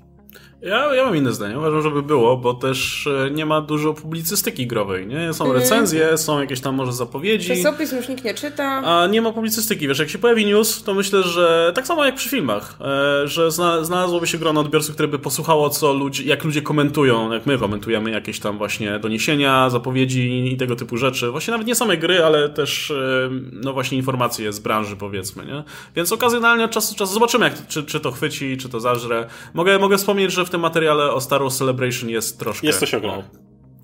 Ja, 0.62 0.94
ja 0.94 1.04
mam 1.04 1.16
inne 1.16 1.32
zdanie. 1.32 1.58
Uważam, 1.58 1.82
żeby 1.82 2.02
było, 2.02 2.36
bo 2.36 2.54
też 2.54 3.06
e, 3.06 3.30
nie 3.30 3.46
ma 3.46 3.60
dużo 3.60 3.94
publicystyki 3.94 4.66
growej, 4.66 5.06
nie? 5.06 5.32
Są 5.32 5.44
mhm. 5.44 5.60
recenzje, 5.62 6.18
są 6.18 6.40
jakieś 6.40 6.60
tam 6.60 6.74
może 6.74 6.92
zapowiedzi. 6.92 7.48
Czasopis 7.48 7.92
już 7.92 8.08
nikt 8.08 8.24
nie 8.24 8.34
czyta. 8.34 8.64
A 8.84 9.06
nie 9.06 9.22
ma 9.22 9.32
publicystyki. 9.32 9.88
Wiesz, 9.88 9.98
jak 9.98 10.08
się 10.08 10.18
pojawi 10.18 10.46
news, 10.46 10.82
to 10.82 10.94
myślę, 10.94 11.22
że 11.22 11.72
tak 11.74 11.86
samo 11.86 12.04
jak 12.04 12.14
przy 12.14 12.28
filmach, 12.28 12.76
e, 12.80 13.28
że 13.28 13.50
zna, 13.50 13.84
znalazłoby 13.84 14.26
się 14.26 14.38
grono 14.38 14.60
odbiorców, 14.60 14.94
które 14.94 15.08
by 15.08 15.18
posłuchało, 15.18 15.70
co 15.70 15.92
ludzie, 15.92 16.24
jak 16.24 16.44
ludzie 16.44 16.62
komentują, 16.62 17.32
jak 17.32 17.46
my 17.46 17.58
komentujemy 17.58 18.10
jakieś 18.10 18.40
tam 18.40 18.58
właśnie 18.58 18.98
doniesienia, 18.98 19.70
zapowiedzi 19.70 20.52
i 20.52 20.56
tego 20.56 20.76
typu 20.76 20.96
rzeczy. 20.96 21.30
Właśnie 21.30 21.50
nawet 21.50 21.66
nie 21.66 21.74
same 21.74 21.96
gry, 21.96 22.24
ale 22.24 22.48
też 22.48 22.90
e, 22.90 23.30
no 23.52 23.72
właśnie 23.72 23.98
informacje 23.98 24.52
z 24.52 24.58
branży, 24.58 24.96
powiedzmy, 24.96 25.46
nie? 25.46 25.64
Więc 25.96 26.12
okazjonalnie 26.12 26.64
od 26.64 26.70
czasu 26.70 26.92
do 26.92 26.98
czasu 26.98 27.14
zobaczymy, 27.14 27.44
jak, 27.44 27.66
czy, 27.66 27.84
czy 27.84 28.00
to 28.00 28.12
chwyci, 28.12 28.56
czy 28.56 28.68
to 28.68 28.80
zażre. 28.80 29.26
Mogę, 29.54 29.78
mogę 29.78 29.98
wspomnieć, 29.98 30.32
że 30.32 30.44
w 30.44 30.51
tym 30.52 30.60
materiale 30.60 31.12
o 31.12 31.20
Star 31.20 31.40
Wars 31.40 31.58
Celebration 31.58 32.10
jest 32.10 32.38
troszkę... 32.38 32.66
Jest 32.66 32.80
coś 32.80 32.94
o 32.94 33.00
grach. 33.00 33.24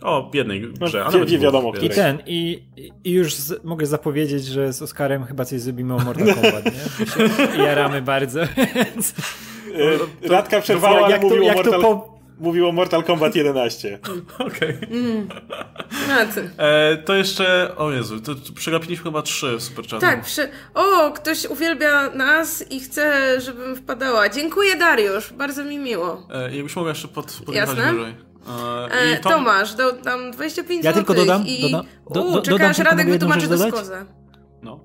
O, 0.02 0.30
jednej 0.34 0.60
no, 0.60 0.86
grze, 0.86 1.04
no, 1.12 1.24
wi- 1.24 1.38
wiadomo, 1.38 1.72
I 1.82 1.90
ten, 1.90 2.18
i, 2.26 2.62
i 3.04 3.10
już 3.10 3.34
z, 3.34 3.64
mogę 3.64 3.86
zapowiedzieć, 3.86 4.44
że 4.44 4.72
z 4.72 4.82
Oskarem 4.82 5.24
chyba 5.24 5.44
coś 5.44 5.60
zrobimy 5.60 5.94
o 5.94 5.98
Mortal 5.98 6.34
Kombat, 6.34 6.64
nie? 6.64 7.64
jaramy 7.64 8.02
bardzo, 8.02 8.40
więc... 8.74 9.14
E, 10.24 10.28
Radka 10.28 10.60
przerwała, 10.60 11.04
ale 11.04 11.20
mówił 11.20 11.48
o 11.48 11.52
Mortal... 11.52 11.80
Po... 11.80 12.17
Mówił 12.40 12.68
o 12.68 12.72
Mortal 12.72 13.04
Kombat 13.04 13.34
11. 13.34 13.98
Okej. 14.38 14.76
Okay. 14.76 14.88
Mm. 14.90 15.28
E, 16.58 16.96
to 16.96 17.14
jeszcze, 17.14 17.76
o 17.76 17.90
Jezu, 17.90 18.20
to, 18.20 18.34
to 18.34 18.52
przegapiliśmy 18.54 19.04
chyba 19.04 19.22
trzy 19.22 19.60
superczaty. 19.60 20.00
Tak, 20.00 20.24
przy... 20.24 20.48
o, 20.74 21.10
ktoś 21.10 21.44
uwielbia 21.44 22.10
nas 22.10 22.70
i 22.70 22.80
chce, 22.80 23.40
żebym 23.40 23.76
wpadała. 23.76 24.28
Dziękuję 24.28 24.76
Dariusz, 24.76 25.32
bardzo 25.32 25.64
mi 25.64 25.78
miło. 25.78 26.26
E, 26.30 26.56
jakbyś 26.56 26.76
mogła 26.76 26.90
jeszcze 26.90 27.08
pod, 27.08 27.40
podjechać 27.46 27.68
Jasne? 27.76 27.92
wyżej. 27.92 28.14
E, 28.90 29.16
Tom... 29.16 29.32
Tomasz, 29.32 29.74
do, 29.74 29.92
dam 29.92 30.30
25 30.30 30.84
Ja 30.84 30.92
tylko 30.92 31.14
dodam, 31.14 31.46
i... 31.46 31.62
dodam, 31.62 31.86
do, 32.10 32.32
do, 32.32 32.42
czekaj, 32.42 32.66
aż 32.66 32.78
Radek 32.78 33.10
wytłumaczy 33.10 33.48
do 33.48 33.58
skozę. 33.58 34.04
No. 34.62 34.80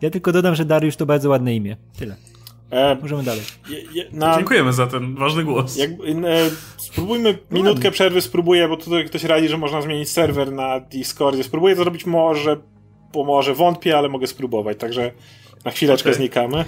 Ja 0.00 0.10
tylko 0.10 0.32
dodam, 0.32 0.54
że 0.54 0.64
Dariusz 0.64 0.96
to 0.96 1.06
bardzo 1.06 1.28
ładne 1.28 1.54
imię. 1.54 1.76
Tyle. 1.98 2.16
E, 2.70 2.96
Możemy 3.02 3.22
dalej. 3.22 3.42
Je, 3.68 3.82
je, 3.92 4.10
na, 4.12 4.36
Dziękujemy 4.36 4.72
za 4.72 4.86
ten 4.86 5.14
ważny 5.14 5.44
głos. 5.44 5.76
Jak, 5.76 5.90
e, 5.90 5.94
spróbujmy, 6.76 7.38
minutkę 7.50 7.90
przerwy 7.90 8.20
spróbuję, 8.20 8.68
bo 8.68 8.76
tutaj 8.76 9.04
ktoś 9.06 9.24
radzi, 9.24 9.48
że 9.48 9.58
można 9.58 9.82
zmienić 9.82 10.10
serwer 10.10 10.52
na 10.52 10.80
Discordzie. 10.80 11.44
Spróbuję 11.44 11.76
to 11.76 11.82
zrobić 11.82 12.06
może, 12.06 12.56
pomoże, 13.12 13.54
wątpię, 13.54 13.98
ale 13.98 14.08
mogę 14.08 14.26
spróbować, 14.26 14.78
także 14.78 15.12
na 15.64 15.70
chwileczkę 15.70 16.10
okay. 16.10 16.18
znikamy. 16.18 16.64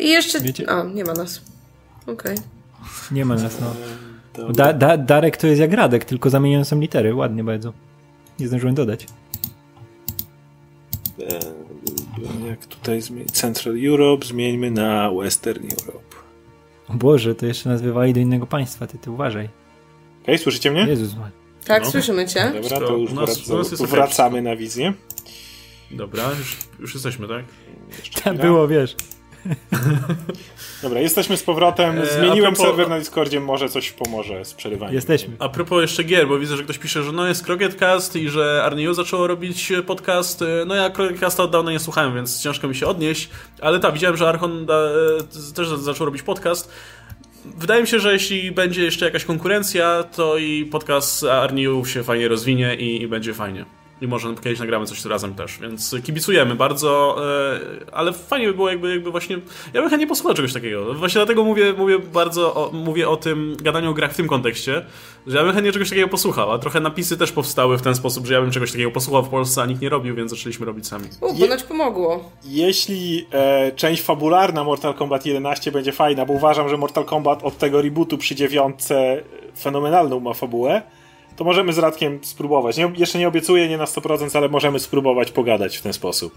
I 0.00 0.08
jeszcze... 0.08 0.40
Wiecie? 0.40 0.70
A, 0.70 0.82
nie 0.82 1.04
ma 1.04 1.12
nas. 1.12 1.42
Okej. 2.02 2.14
Okay. 2.14 2.36
Nie 3.12 3.24
ma 3.24 3.34
nas, 3.34 3.60
no. 3.60 3.74
Da, 4.52 4.72
da, 4.72 4.96
Darek 4.96 5.36
to 5.36 5.46
jest 5.46 5.60
jak 5.60 5.72
Radek, 5.72 6.04
tylko 6.04 6.30
zamienione 6.30 6.64
są 6.64 6.80
litery. 6.80 7.14
Ładnie 7.14 7.44
bardzo. 7.44 7.72
Nie 8.38 8.48
zdążyłem 8.48 8.74
dodać. 8.74 9.06
E, 11.20 11.67
jak 12.48 12.66
tutaj 12.66 13.00
zmienić 13.00 13.30
Central 13.30 13.86
Europe, 13.86 14.26
zmieńmy 14.26 14.70
na 14.70 15.10
Western 15.12 15.64
Europe. 15.64 16.16
O 16.88 16.94
Boże, 16.94 17.34
to 17.34 17.46
jeszcze 17.46 17.68
nazywali 17.68 18.14
do 18.14 18.20
innego 18.20 18.46
państwa, 18.46 18.86
ty, 18.86 18.98
ty 18.98 19.10
uważaj. 19.10 19.44
Okej, 19.44 20.34
okay, 20.34 20.38
słyszycie 20.38 20.70
mnie? 20.70 20.86
Jezus. 20.88 21.14
Tak, 21.64 21.84
no. 21.84 21.90
słyszymy 21.90 22.26
cię. 22.26 22.52
Dobra, 22.62 22.78
to 22.78 22.96
już 22.96 23.12
nas, 23.12 23.48
wrac 23.48 23.82
wracamy 23.82 24.42
na 24.42 24.56
wizję. 24.56 24.92
Dobra, 25.90 26.30
już, 26.38 26.56
już 26.78 26.94
jesteśmy, 26.94 27.28
tak? 27.28 27.44
Tam 28.24 28.36
było, 28.36 28.68
wiesz. 28.68 28.96
Dobra, 30.82 31.00
jesteśmy 31.00 31.36
z 31.36 31.42
powrotem. 31.42 31.98
E, 31.98 32.06
Zmieniłem 32.06 32.54
propos... 32.54 32.66
serwer 32.66 32.88
na 32.88 32.98
Discordzie, 32.98 33.40
może 33.40 33.68
coś 33.68 33.92
pomoże 33.92 34.44
z 34.44 34.54
przerywaniem. 34.54 34.94
Jesteśmy. 34.94 35.36
A 35.38 35.48
propos 35.48 35.82
jeszcze 35.82 36.04
gier, 36.04 36.28
bo 36.28 36.38
widzę, 36.38 36.56
że 36.56 36.62
ktoś 36.62 36.78
pisze, 36.78 37.02
że 37.02 37.12
no 37.12 37.26
jest 37.26 37.46
Crocketcast 37.46 38.16
i 38.16 38.28
że 38.28 38.62
Arneo 38.64 38.94
zaczęło 38.94 39.26
robić 39.26 39.72
podcast. 39.86 40.44
No 40.66 40.74
ja 40.74 40.90
Crocketcasta 40.90 41.42
od 41.42 41.50
dawna 41.50 41.72
nie 41.72 41.78
słuchałem, 41.78 42.14
więc 42.14 42.42
ciężko 42.42 42.68
mi 42.68 42.74
się 42.74 42.86
odnieść. 42.86 43.28
Ale 43.60 43.80
tak, 43.80 43.94
widziałem, 43.94 44.16
że 44.16 44.28
Archon 44.28 44.66
da, 44.66 44.74
e, 44.74 45.54
też 45.54 45.68
zaczął 45.68 46.06
robić 46.06 46.22
podcast. 46.22 46.72
Wydaje 47.44 47.82
mi 47.82 47.88
się, 47.88 48.00
że 48.00 48.12
jeśli 48.12 48.52
będzie 48.52 48.84
jeszcze 48.84 49.04
jakaś 49.04 49.24
konkurencja, 49.24 50.02
to 50.02 50.38
i 50.38 50.64
podcast 50.64 51.24
Arniu 51.24 51.84
się 51.84 52.02
fajnie 52.02 52.28
rozwinie 52.28 52.74
i, 52.74 53.02
i 53.02 53.08
będzie 53.08 53.34
fajnie. 53.34 53.77
I 54.00 54.06
może 54.06 54.34
kiedyś 54.34 54.58
nagramy 54.58 54.86
coś 54.86 55.04
razem 55.04 55.34
też, 55.34 55.58
więc 55.58 55.94
kibicujemy 56.04 56.54
bardzo, 56.54 57.16
e, 57.52 57.94
ale 57.94 58.12
fajnie 58.12 58.46
by 58.46 58.54
było 58.54 58.70
jakby, 58.70 58.90
jakby 58.90 59.10
właśnie, 59.10 59.38
ja 59.74 59.80
bym 59.80 59.90
chętnie 59.90 60.06
posłuchał 60.06 60.34
czegoś 60.34 60.52
takiego. 60.52 60.94
Właśnie 60.94 61.18
dlatego 61.18 61.44
mówię, 61.44 61.72
mówię 61.78 61.98
bardzo, 61.98 62.54
o, 62.54 62.70
mówię 62.72 63.08
o 63.08 63.16
tym 63.16 63.56
gadaniu 63.62 63.90
o 63.90 63.94
grach 63.94 64.12
w 64.12 64.16
tym 64.16 64.28
kontekście, 64.28 64.84
że 65.26 65.36
ja 65.36 65.44
bym 65.44 65.52
chętnie 65.52 65.72
czegoś 65.72 65.88
takiego 65.88 66.08
posłuchał, 66.08 66.52
a 66.52 66.58
trochę 66.58 66.80
napisy 66.80 67.16
też 67.16 67.32
powstały 67.32 67.78
w 67.78 67.82
ten 67.82 67.94
sposób, 67.94 68.26
że 68.26 68.34
ja 68.34 68.40
bym 68.40 68.50
czegoś 68.50 68.72
takiego 68.72 68.90
posłuchał 68.90 69.24
w 69.24 69.28
Polsce, 69.28 69.62
a 69.62 69.66
nikt 69.66 69.80
nie 69.80 69.88
robił, 69.88 70.14
więc 70.14 70.30
zaczęliśmy 70.30 70.66
robić 70.66 70.86
sami. 70.86 71.04
U, 71.20 71.34
ponoć 71.34 71.62
pomogło. 71.62 72.30
Jeśli 72.44 73.26
e, 73.32 73.72
część 73.72 74.02
fabularna 74.02 74.64
Mortal 74.64 74.94
Kombat 74.94 75.26
11 75.26 75.72
będzie 75.72 75.92
fajna, 75.92 76.26
bo 76.26 76.32
uważam, 76.32 76.68
że 76.68 76.76
Mortal 76.76 77.04
Kombat 77.04 77.44
od 77.44 77.58
tego 77.58 77.82
rebootu 77.82 78.18
przy 78.18 78.34
dziewiątce 78.34 79.22
fenomenalną 79.60 80.20
ma 80.20 80.34
fabułę, 80.34 80.82
to 81.38 81.44
możemy 81.44 81.72
z 81.72 81.78
Radkiem 81.78 82.18
spróbować. 82.22 82.76
Nie, 82.76 82.92
jeszcze 82.96 83.18
nie 83.18 83.28
obiecuję, 83.28 83.68
nie 83.68 83.78
na 83.78 83.84
100%, 83.84 84.36
ale 84.36 84.48
możemy 84.48 84.78
spróbować 84.80 85.30
pogadać 85.30 85.76
w 85.76 85.82
ten 85.82 85.92
sposób. 85.92 86.34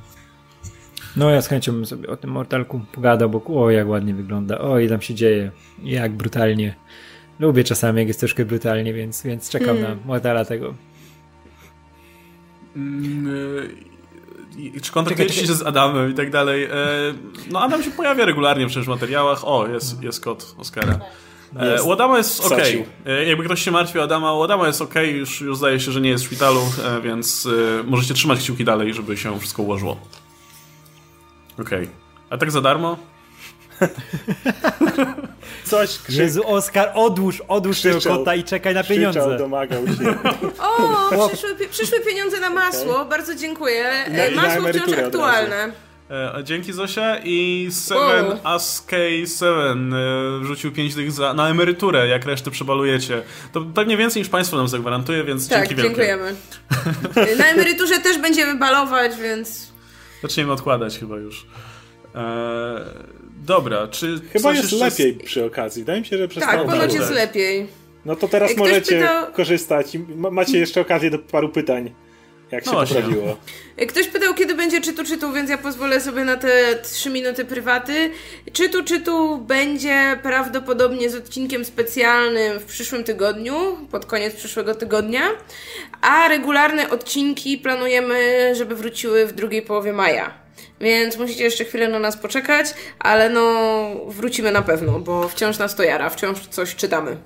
No 1.15 1.29
ja 1.29 1.41
z 1.41 1.47
chęcią 1.47 1.71
bym 1.71 1.85
sobie 1.85 2.09
o 2.09 2.17
tym 2.17 2.29
Mortalku 2.29 2.81
pogadał, 2.91 3.29
bo 3.29 3.61
o 3.61 3.69
jak 3.69 3.87
ładnie 3.87 4.13
wygląda, 4.13 4.59
o 4.59 4.79
i 4.79 4.89
tam 4.89 5.01
się 5.01 5.13
dzieje, 5.13 5.51
jak 5.83 6.11
brutalnie. 6.11 6.75
Lubię 7.39 7.63
czasami, 7.63 7.99
jak 7.99 8.07
jest 8.07 8.19
troszkę 8.19 8.45
brutalnie, 8.45 8.93
więc, 8.93 9.23
więc 9.23 9.49
czekam 9.49 9.77
hmm. 9.77 9.83
na 9.99 10.05
Mortala 10.05 10.45
tego. 10.45 10.73
Mm, 12.75 13.27
y, 14.75 14.81
czy 14.81 14.91
kontaktujecie 14.91 15.47
się 15.47 15.53
z 15.53 15.61
Adamem 15.61 16.11
i 16.11 16.13
tak 16.13 16.29
dalej? 16.29 16.63
E, 16.63 16.69
no 17.51 17.61
Adam 17.61 17.83
się 17.83 17.91
pojawia 17.91 18.25
regularnie 18.25 18.65
przecież 18.67 18.85
w 18.85 18.89
materiałach. 18.89 19.47
O, 19.47 19.67
jest, 19.67 20.03
jest 20.03 20.23
kod 20.23 20.55
Oscara. 20.57 20.99
Jest. 21.59 21.85
U 21.85 21.91
Adama 21.91 22.17
jest 22.17 22.45
ok. 22.45 22.59
E, 23.05 23.25
jakby 23.25 23.45
ktoś 23.45 23.61
się 23.61 23.71
martwi 23.71 23.99
o 23.99 24.03
Adama, 24.03 24.33
u 24.33 24.43
Adama 24.43 24.67
jest 24.67 24.81
ok, 24.81 24.95
już, 24.95 25.41
już 25.41 25.57
zdaje 25.57 25.79
się, 25.79 25.91
że 25.91 26.01
nie 26.01 26.09
jest 26.09 26.23
w 26.23 26.27
szpitalu, 26.27 26.61
e, 26.85 27.01
więc 27.01 27.47
e, 27.79 27.83
możecie 27.83 28.13
trzymać 28.13 28.39
kciuki 28.39 28.65
dalej, 28.65 28.93
żeby 28.93 29.17
się 29.17 29.39
wszystko 29.39 29.63
ułożyło. 29.63 29.97
Ok. 31.59 31.69
A 32.29 32.37
tak 32.37 32.51
za 32.51 32.61
darmo? 32.61 32.97
Coś 35.63 35.97
krzyk... 35.97 36.17
Jezu, 36.17 36.47
Oskar, 36.47 36.91
odłóż, 36.93 37.43
odłóż 37.47 37.77
krzyczał, 37.77 38.01
tego 38.01 38.17
kota 38.17 38.35
i 38.35 38.43
czekaj 38.43 38.73
na 38.73 38.83
pieniądze. 38.83 39.19
Krzyczał, 39.19 39.37
domagał 39.37 39.87
się. 39.87 39.93
O, 41.17 41.29
przyszły, 41.29 41.67
przyszły 41.69 41.99
pieniądze 41.99 42.39
na 42.39 42.49
masło, 42.49 42.95
okay. 42.95 43.09
bardzo 43.09 43.35
dziękuję. 43.35 43.91
masło 44.35 44.67
wciąż 44.67 44.97
aktualne. 44.97 45.71
E, 46.11 46.43
dzięki 46.43 46.73
Zosia 46.73 47.17
i 47.23 47.67
Seven 47.71 48.25
Wow. 48.25 48.37
ASK7 48.43 49.93
e, 49.95 50.39
wrzucił 50.39 50.71
5 50.71 50.95
tych 50.95 51.11
za, 51.11 51.33
na 51.33 51.49
emeryturę, 51.49 52.07
jak 52.07 52.25
resztę 52.25 52.51
przebalujecie. 52.51 53.21
To 53.53 53.61
pewnie 53.61 53.97
więcej 53.97 54.21
niż 54.21 54.29
państwo 54.29 54.57
nam 54.57 54.67
zagwarantuje, 54.67 55.23
więc 55.23 55.49
Tak, 55.49 55.59
dzięki 55.59 55.75
wielkie. 55.75 55.89
dziękujemy. 55.89 56.35
Na 57.39 57.45
emeryturze 57.45 57.99
też 57.99 58.17
będziemy 58.17 58.55
balować, 58.55 59.11
więc... 59.15 59.71
Zaczniemy 60.21 60.51
odkładać 60.51 60.99
chyba 60.99 61.17
już. 61.17 61.45
E, 62.15 62.85
dobra, 63.45 63.87
czy 63.87 64.21
Chyba 64.33 64.53
jest 64.53 64.63
jeszcze 64.71 64.85
lepiej 64.85 65.13
przy 65.13 65.45
okazji. 65.45 65.81
Wydaje 65.83 65.99
mi 66.01 66.07
się, 66.07 66.17
że 66.17 66.27
przez 66.27 66.43
Tak, 66.43 66.65
ponoć 66.65 66.79
tak. 66.81 66.93
jest 66.93 67.11
lepiej. 67.11 67.67
No 68.05 68.15
to 68.15 68.27
teraz 68.27 68.51
ktoś 68.51 68.59
możecie 68.59 68.99
pytał- 68.99 69.33
korzystać. 69.33 69.97
Macie 70.31 70.57
jeszcze 70.59 70.81
okazję 70.81 71.11
do 71.11 71.19
paru 71.19 71.49
pytań. 71.49 71.93
Jak 72.51 72.65
się 72.65 72.71
No 72.71 72.85
poprawiło. 72.85 73.37
Ktoś 73.87 74.07
pytał, 74.07 74.33
kiedy 74.33 74.55
będzie 74.55 74.81
czytu 74.81 75.03
czytu, 75.03 75.33
więc 75.33 75.49
ja 75.49 75.57
pozwolę 75.57 76.01
sobie 76.01 76.23
na 76.23 76.37
te 76.37 76.75
3 76.83 77.09
minuty 77.09 77.45
prywaty. 77.45 78.11
Czytu 78.53 78.83
czytu 78.83 79.37
będzie 79.37 80.19
prawdopodobnie 80.23 81.09
z 81.09 81.15
odcinkiem 81.15 81.65
specjalnym 81.65 82.59
w 82.59 82.65
przyszłym 82.65 83.03
tygodniu, 83.03 83.77
pod 83.91 84.05
koniec 84.05 84.35
przyszłego 84.35 84.75
tygodnia, 84.75 85.21
a 86.01 86.27
regularne 86.27 86.89
odcinki 86.89 87.57
planujemy, 87.57 88.51
żeby 88.55 88.75
wróciły 88.75 89.25
w 89.25 89.33
drugiej 89.33 89.61
połowie 89.61 89.93
maja. 89.93 90.33
Więc 90.81 91.17
musicie 91.17 91.43
jeszcze 91.43 91.65
chwilę 91.65 91.87
na 91.87 91.99
nas 91.99 92.17
poczekać, 92.17 92.67
ale 92.99 93.29
no 93.29 93.45
wrócimy 94.07 94.51
na 94.51 94.61
pewno, 94.61 94.99
bo 94.99 95.29
wciąż 95.29 95.57
nas 95.57 95.75
to 95.75 95.83
jara, 95.83 96.09
wciąż 96.09 96.47
coś 96.47 96.75
czytamy. 96.75 97.17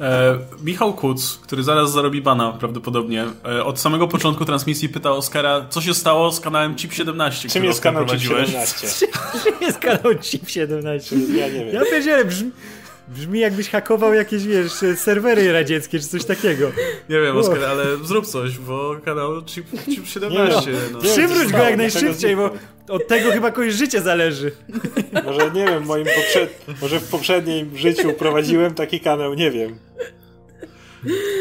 E, 0.00 0.38
Michał 0.64 0.94
Kuc, 0.94 1.38
który 1.42 1.62
zaraz 1.62 1.92
zarobi 1.92 2.22
bana 2.22 2.52
prawdopodobnie, 2.52 3.24
e, 3.44 3.64
od 3.64 3.80
samego 3.80 4.08
początku 4.08 4.44
transmisji 4.44 4.88
pytał 4.88 5.16
Oskara, 5.16 5.66
co 5.70 5.80
się 5.80 5.94
stało 5.94 6.32
z 6.32 6.40
kanałem 6.40 6.74
Chip17, 6.74 7.40
Czym 7.40 7.48
który 7.48 7.66
jest 7.66 7.80
kanał 7.80 8.04
prowadziłeś. 8.04 8.46
17? 8.46 9.06
Jest 9.66 9.78
kanał 9.78 10.14
Chip 10.20 10.48
17. 10.48 11.16
Ja 11.16 11.48
nie 11.48 11.64
wiem. 11.64 11.74
Ja 11.74 11.80
pierdzielę, 11.90 12.24
brzmi, 12.24 12.50
brzmi 13.12 13.40
jakbyś 13.40 13.70
hakował 13.70 14.14
jakieś, 14.14 14.44
wiesz, 14.46 14.72
serwery 14.96 15.52
radzieckie 15.52 15.98
czy 15.98 16.06
coś 16.06 16.24
takiego. 16.24 16.72
Nie 17.08 17.20
wiem. 17.20 17.36
Oskar, 17.36 17.64
ale 17.64 17.84
zrób 18.04 18.26
coś, 18.26 18.58
bo 18.58 18.96
kanał 19.04 19.42
Chip, 19.44 19.66
Chip 19.84 20.06
17. 20.06 20.70
Nie, 20.70 20.76
no. 20.92 20.98
nie. 20.98 21.04
Przywróć 21.04 21.52
go 21.52 21.58
jak 21.58 21.76
najszybciej, 21.76 22.36
bo 22.36 22.50
od 22.88 23.06
tego 23.06 23.30
chyba 23.30 23.50
kogoś 23.50 23.74
życie 23.74 24.00
zależy. 24.00 24.52
Może 25.24 25.50
nie 25.50 25.64
wiem, 25.64 25.84
moim 25.84 26.06
poprzed... 26.06 26.64
może 26.82 27.00
w 27.00 27.08
poprzednim 27.08 27.78
życiu 27.78 28.12
prowadziłem 28.12 28.74
taki 28.74 29.00
kanał, 29.00 29.34
nie 29.34 29.50
wiem. 29.50 29.78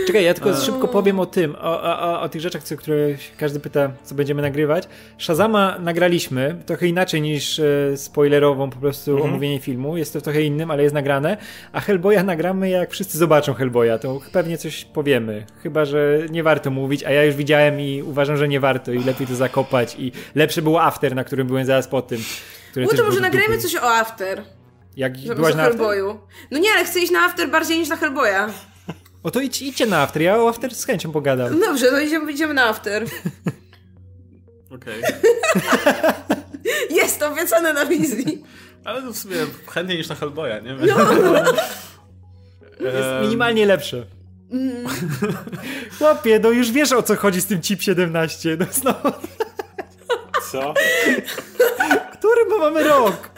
Czekaj, 0.07 0.23
ja 0.23 0.33
tylko 0.33 0.55
szybko 0.55 0.87
powiem 0.87 1.19
o 1.19 1.25
tym, 1.25 1.55
o, 1.55 1.83
o, 1.83 2.21
o, 2.21 2.29
tych 2.29 2.41
rzeczach, 2.41 2.63
które 2.63 2.95
każdy 3.37 3.59
pyta, 3.59 3.91
co 4.03 4.15
będziemy 4.15 4.41
nagrywać. 4.41 4.87
Shazama 5.17 5.77
nagraliśmy, 5.79 6.55
trochę 6.65 6.87
inaczej 6.87 7.21
niż 7.21 7.59
e, 7.59 7.97
spoilerową 7.97 8.69
po 8.69 8.77
prostu 8.77 9.11
Mhm. 9.11 9.29
omówienie 9.29 9.59
filmu, 9.59 9.97
jest 9.97 10.13
to 10.13 10.21
trochę 10.21 10.41
innym, 10.41 10.71
ale 10.71 10.83
jest 10.83 10.95
nagrane, 10.95 11.37
a 11.71 11.79
Hellboya 11.79 12.23
nagramy 12.23 12.69
jak 12.69 12.91
wszyscy 12.91 13.17
zobaczą 13.17 13.53
Hellboya, 13.53 13.99
to 14.01 14.19
pewnie 14.31 14.57
coś 14.57 14.85
powiemy, 14.85 15.45
chyba, 15.63 15.85
że 15.85 16.19
nie 16.31 16.43
warto 16.43 16.69
mówić, 16.71 17.03
a 17.03 17.11
ja 17.11 17.23
już 17.25 17.35
widziałem 17.35 17.79
i 17.81 18.01
uważam, 18.01 18.37
że 18.37 18.47
nie 18.47 18.59
warto 18.59 18.91
i 18.91 19.03
lepiej 19.03 19.27
to 19.27 19.35
zakopać 19.35 19.95
i 19.99 20.11
lepsze 20.35 20.61
było 20.61 20.83
After, 20.83 21.15
na 21.15 21.23
którym 21.23 21.47
byłem 21.47 21.65
zaraz 21.65 21.87
po 21.87 22.01
tym. 22.01 22.21
No 22.75 22.87
to 22.87 23.03
może 23.03 23.19
nagrajmy 23.19 23.57
coś 23.57 23.75
o 23.75 23.91
After. 23.91 24.43
Jak 24.97 25.17
Zamiast 25.17 25.35
byłaś 25.35 25.55
na 25.55 25.63
After? 25.63 25.77
Hellboyu. 25.77 26.19
No 26.51 26.57
nie, 26.57 26.69
ale 26.75 26.85
chcę 26.85 26.99
iść 26.99 27.11
na 27.11 27.19
After 27.19 27.49
bardziej 27.49 27.79
niż 27.79 27.89
na 27.89 27.95
Hellboya. 27.95 28.47
O 29.23 29.31
to 29.31 29.39
idź, 29.39 29.61
idźcie 29.61 29.85
na 29.85 29.97
After, 30.01 30.21
ja 30.21 30.37
o 30.37 30.49
After 30.49 30.75
z 30.75 30.85
chęcią 30.85 31.11
pogadam. 31.11 31.59
Dobrze, 31.59 31.89
to 31.89 31.99
idziemy, 31.99 32.31
idziemy 32.31 32.53
na 32.53 32.65
After. 32.65 33.05
Okej. 34.75 35.01
Jest 37.01 37.19
to 37.19 37.27
obiecane 37.31 37.73
na 37.73 37.85
wizji. 37.85 38.43
Ale 38.85 39.01
to 39.01 39.13
w 39.13 39.17
sumie 39.17 39.35
chętniej 39.67 39.97
niż 39.97 40.09
na 40.09 40.15
Hellboya, 40.15 40.59
nie? 40.63 40.73
No. 40.73 41.13
Jest 42.97 43.09
minimalnie 43.21 43.65
lepsze. 43.65 44.05
Chłopie, 45.97 46.39
no 46.39 46.49
już 46.51 46.71
wiesz 46.71 46.91
o 46.91 47.03
co 47.03 47.15
chodzi 47.15 47.41
z 47.41 47.45
tym 47.45 47.61
chip 47.61 47.81
17. 47.81 48.57
No 48.59 48.65
znowu, 48.71 49.11
Co? 50.51 50.73
Który 52.21 52.45
my 52.49 52.57
mamy 52.57 52.83
rok? 52.83 53.29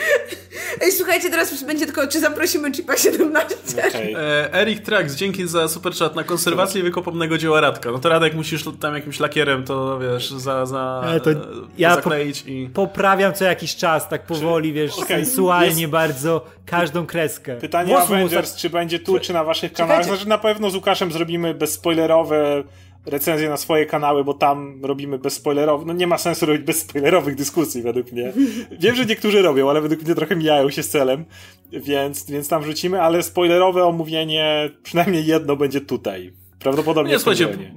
Ej, 0.82 0.92
słuchajcie, 0.92 1.30
teraz 1.30 1.62
będzie 1.62 1.86
tylko, 1.86 2.06
czy 2.06 2.20
zaprosimy 2.20 2.72
Chipa 2.72 2.96
17? 2.96 3.56
Okej. 3.88 4.14
E, 4.14 4.52
Eric 4.54 4.84
Trax, 4.84 5.14
dzięki 5.14 5.48
za 5.48 5.68
super 5.68 5.94
chat 5.94 6.16
na 6.16 6.24
konserwację 6.24 6.82
wykopomnego 6.82 7.38
dzieła 7.38 7.60
Radka. 7.60 7.90
No 7.90 7.98
to 7.98 8.08
Radek 8.08 8.34
musisz 8.34 8.64
tam 8.80 8.94
jakimś 8.94 9.20
lakierem 9.20 9.64
to, 9.64 9.98
wiesz, 9.98 10.30
za, 10.30 10.66
za 10.66 11.04
to 11.24 11.30
ja 11.78 11.94
zakleić 11.94 12.44
i... 12.46 12.70
Poprawiam 12.74 13.34
co 13.34 13.44
jakiś 13.44 13.76
czas, 13.76 14.08
tak 14.08 14.22
powoli, 14.22 14.72
wiesz, 14.72 14.98
Okej, 14.98 15.06
sensualnie 15.06 15.80
jest- 15.80 15.92
bardzo 15.92 16.46
każdą 16.66 17.06
kreskę. 17.06 17.56
Pytanie 17.56 17.92
Włosów 17.92 18.10
Avengers, 18.10 18.56
czy 18.56 18.70
będzie 18.70 18.98
tu, 18.98 19.18
czy 19.18 19.32
na 19.32 19.44
waszych 19.44 19.72
kanałach? 19.72 20.04
Znaczy 20.04 20.28
na 20.28 20.38
pewno 20.38 20.70
z 20.70 20.74
Łukaszem 20.74 21.12
zrobimy 21.12 21.54
bezspoilerowe 21.54 22.64
recenzje 23.06 23.48
na 23.48 23.56
swoje 23.56 23.86
kanały, 23.86 24.24
bo 24.24 24.34
tam 24.34 24.84
robimy 24.84 25.18
bezspoilerowe. 25.18 25.84
No 25.86 25.92
nie 25.92 26.06
ma 26.06 26.18
sensu 26.18 26.46
robić 26.46 26.62
bezspoilerowych 26.62 27.34
dyskusji 27.34 27.82
według 27.82 28.12
mnie. 28.12 28.32
Wiem, 28.80 28.96
że 28.96 29.06
niektórzy 29.06 29.42
robią, 29.42 29.70
ale 29.70 29.80
według 29.80 30.02
mnie 30.02 30.14
trochę 30.14 30.36
mijają 30.36 30.70
się 30.70 30.82
z 30.82 30.88
celem, 30.88 31.24
więc, 31.72 32.30
więc 32.30 32.48
tam 32.48 32.62
wrzucimy, 32.62 33.02
ale 33.02 33.22
spoilerowe 33.22 33.84
omówienie, 33.84 34.70
przynajmniej 34.82 35.26
jedno 35.26 35.56
będzie 35.56 35.80
tutaj. 35.80 36.32
Prawdopodobnie 36.58 37.12
Nie, 37.12 37.18
słuchajcie, 37.18 37.72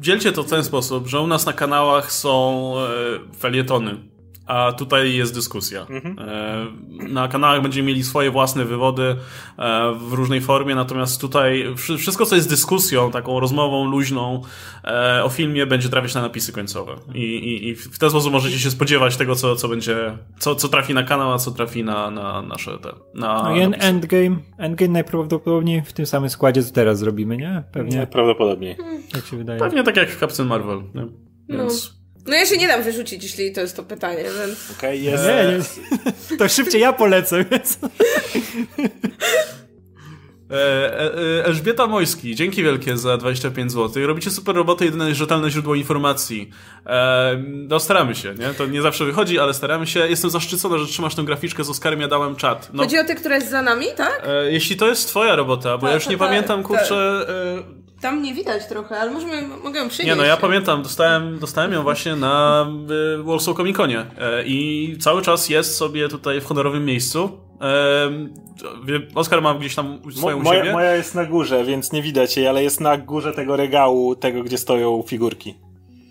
dzielcie 0.00 0.32
to 0.32 0.42
w 0.42 0.50
ten 0.50 0.64
sposób, 0.64 1.06
że 1.06 1.20
u 1.20 1.26
nas 1.26 1.46
na 1.46 1.52
kanałach 1.52 2.12
są 2.12 2.72
e, 2.78 3.34
felietony, 3.38 3.96
a 4.48 4.72
tutaj 4.72 5.14
jest 5.14 5.34
dyskusja. 5.34 5.86
E, 6.18 6.66
na 7.08 7.28
kanałach 7.28 7.62
będziemy 7.62 7.86
mieli 7.88 8.04
swoje 8.04 8.30
własne 8.30 8.64
wywody 8.64 9.16
e, 9.58 9.92
w 10.08 10.12
różnej 10.12 10.40
formie, 10.40 10.74
natomiast 10.74 11.20
tutaj 11.20 11.74
wszy- 11.76 11.98
wszystko, 11.98 12.26
co 12.26 12.36
jest 12.36 12.48
dyskusją, 12.50 13.10
taką 13.10 13.40
rozmową 13.40 13.84
luźną 13.90 14.42
e, 14.84 15.24
o 15.24 15.28
filmie, 15.28 15.66
będzie 15.66 15.88
trafiać 15.88 16.14
na 16.14 16.22
napisy 16.22 16.52
końcowe. 16.52 16.94
I, 17.14 17.18
i, 17.24 17.68
I 17.68 17.74
w 17.74 17.98
ten 17.98 18.10
sposób 18.10 18.32
możecie 18.32 18.58
się 18.58 18.70
spodziewać 18.70 19.16
tego, 19.16 19.34
co, 19.34 19.56
co 19.56 19.68
będzie, 19.68 20.18
co, 20.38 20.54
co 20.54 20.68
trafi 20.68 20.94
na 20.94 21.02
kanał, 21.02 21.32
a 21.32 21.38
co 21.38 21.50
trafi 21.50 21.84
na, 21.84 22.10
na 22.10 22.42
nasze 22.42 22.78
te, 22.78 22.88
na 23.14 23.42
No 23.42 23.56
i 23.56 23.60
napisy. 23.68 23.86
Endgame, 23.88 24.36
Endgame 24.58 24.92
najprawdopodobniej 24.92 25.82
w 25.82 25.92
tym 25.92 26.06
samym 26.06 26.30
składzie, 26.30 26.62
co 26.62 26.72
teraz 26.74 26.98
zrobimy, 26.98 27.36
nie? 27.36 27.62
Pewnie, 27.72 28.06
Prawdopodobnie. 28.06 28.76
tak 29.12 29.26
się 29.26 29.36
wydaje. 29.36 29.60
Pewnie 29.60 29.82
tak 29.82 29.96
jak 29.96 30.16
Captain 30.20 30.48
Marvel. 30.48 30.82
Nie? 30.94 31.06
Więc... 31.48 31.92
No 31.92 31.97
ja 32.36 32.46
się 32.46 32.56
nie 32.56 32.68
dam 32.68 32.82
wyrzucić, 32.82 33.22
jeśli 33.22 33.52
to 33.52 33.60
jest 33.60 33.76
to 33.76 33.82
pytanie, 33.82 34.24
więc... 34.24 34.70
Okej, 34.78 35.04
jest. 35.04 35.24
Nie, 35.24 35.58
nie, 36.30 36.36
to 36.38 36.48
szybciej 36.48 36.80
ja 36.80 36.92
polecę, 36.92 37.44
więc... 37.50 37.78
E, 40.50 40.54
e, 40.54 41.14
e, 41.40 41.44
Elżbieta 41.44 41.86
Mojski, 41.86 42.34
dzięki 42.34 42.62
wielkie 42.62 42.96
za 42.96 43.16
25 43.16 43.72
zł. 43.72 44.06
Robicie 44.06 44.30
super 44.30 44.56
robotę, 44.56 44.84
jedyne 44.84 45.14
rzetelne 45.14 45.50
źródło 45.50 45.74
informacji. 45.74 46.50
No 47.44 47.80
staramy 47.80 48.14
się, 48.14 48.34
nie? 48.34 48.54
To 48.54 48.66
nie 48.66 48.82
zawsze 48.82 49.04
wychodzi, 49.04 49.38
ale 49.38 49.54
staramy 49.54 49.86
się. 49.86 50.08
Jestem 50.08 50.30
zaszczycony, 50.30 50.78
że 50.78 50.86
trzymasz 50.86 51.14
tę 51.14 51.22
graficzkę 51.22 51.64
z 51.64 51.70
Oskarem, 51.70 52.00
ja 52.00 52.08
dałem 52.08 52.36
czat. 52.36 52.70
No, 52.72 52.82
Chodzi 52.82 52.98
o 52.98 53.04
tę, 53.04 53.14
która 53.14 53.34
jest 53.34 53.50
za 53.50 53.62
nami, 53.62 53.86
tak? 53.96 54.22
jeśli 54.48 54.76
to 54.76 54.88
jest 54.88 55.08
twoja 55.08 55.36
robota, 55.36 55.78
bo 55.78 55.88
ja 55.88 55.94
już 55.94 56.04
Tak, 56.04 56.10
nie 56.10 56.18
tak, 56.18 56.28
pamiętam, 56.28 56.58
tak. 56.58 56.66
kurczę... 56.66 57.26
Tam 58.00 58.22
nie 58.22 58.34
widać 58.34 58.68
trochę, 58.68 59.00
ale 59.00 59.10
możemy, 59.10 59.48
mogę 59.64 59.80
ją 59.80 59.88
przynieść. 59.88 60.06
nie, 60.06 60.16
no 60.16 60.24
ja 60.24 60.36
pamiętam, 60.36 60.82
dostałem, 60.82 61.38
dostałem 61.38 61.72
ją 61.72 61.82
właśnie 61.82 62.16
na 62.16 62.66
e, 63.18 63.22
Warsaw 63.22 63.56
Comic 63.56 63.76
Conie 63.76 63.98
e, 64.18 64.44
i 64.46 64.96
cały 65.00 65.22
czas 65.22 65.48
jest 65.48 65.76
sobie 65.76 66.08
tutaj 66.08 66.40
w 66.40 66.44
honorowym 66.44 66.84
miejscu. 66.84 67.30
Oskar 69.14 69.42
ma 69.42 69.54
gdzieś 69.54 69.74
tam 69.74 69.98
swoją 70.16 70.38
moja, 70.38 70.60
siebie. 70.60 70.72
moja 70.72 70.96
jest 70.96 71.14
na 71.14 71.24
górze, 71.24 71.64
więc 71.64 71.92
nie 71.92 72.02
widać 72.02 72.36
jej, 72.36 72.46
ale 72.46 72.62
jest 72.62 72.80
na 72.80 72.96
górze 72.96 73.32
tego 73.32 73.56
regału, 73.56 74.16
tego 74.16 74.42
gdzie 74.42 74.58
stoją 74.58 75.04
figurki. 75.06 75.54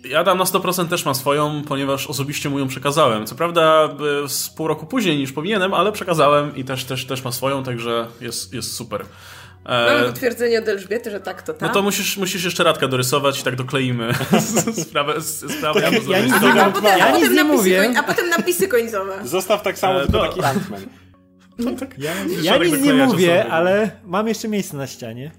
Ja 0.04 0.24
tam 0.24 0.38
na 0.38 0.44
100% 0.44 0.88
też 0.88 1.04
mam 1.04 1.14
swoją, 1.14 1.62
ponieważ 1.68 2.06
osobiście 2.06 2.48
mu 2.48 2.58
ją 2.58 2.68
przekazałem. 2.68 3.26
Co 3.26 3.34
prawda 3.34 3.88
e, 4.24 4.28
z 4.28 4.50
pół 4.50 4.68
roku 4.68 4.86
później 4.86 5.16
niż 5.16 5.32
powinienem, 5.32 5.74
ale 5.74 5.92
przekazałem 5.92 6.56
i 6.56 6.64
też, 6.64 6.84
też, 6.84 7.06
też 7.06 7.24
ma 7.24 7.32
swoją, 7.32 7.62
także 7.62 8.06
jest, 8.20 8.54
jest 8.54 8.76
super. 8.76 9.04
Mamy 9.68 9.90
E, 9.90 10.06
potwierdzenie 10.06 10.58
od 10.58 10.68
Elżbiety, 10.68 11.10
że 11.10 11.20
tak 11.20 11.42
to 11.42 11.52
tak. 11.52 11.68
no 11.68 11.74
to 11.74 11.82
musisz, 11.82 12.16
musisz 12.16 12.44
jeszcze 12.44 12.64
Radka 12.64 12.88
dorysować 12.88 13.40
i 13.40 13.42
tak 13.44 13.56
dokleimy 13.56 14.12
sprawę. 14.86 15.20
sprawę 15.22 15.80
Ja- 15.80 15.90
ja, 15.90 16.24
nic 16.24 16.34
a, 16.34 16.54
nie 16.54 16.62
a, 16.62 16.70
potem, 16.70 16.98
Ja 16.98 17.10
nic 17.18 17.22
nie 17.30 17.34
napisy 17.34 17.44
mówię. 17.44 17.82
koń, 17.84 17.96
a 17.96 18.02
potem 18.02 18.28
napisy 18.28 18.68
końcowe. 18.68 19.18
Zostaw 19.28 19.62
tak 19.62 19.78
samo, 19.78 20.02
E, 20.02 20.06
tylko 20.06 20.18
no. 20.18 20.28
taki 20.28 20.40
Ant-Man. 20.40 20.80
Ja, 21.98 22.12
ja 22.42 22.56
nic 22.64 22.80
nie 22.80 22.94
mówię, 22.94 23.26
sobie. 23.42 23.52
ale 23.52 23.90
mam 24.04 24.28
jeszcze 24.28 24.48
miejsce 24.48 24.76
na 24.76 24.86
ścianie. 24.86 25.30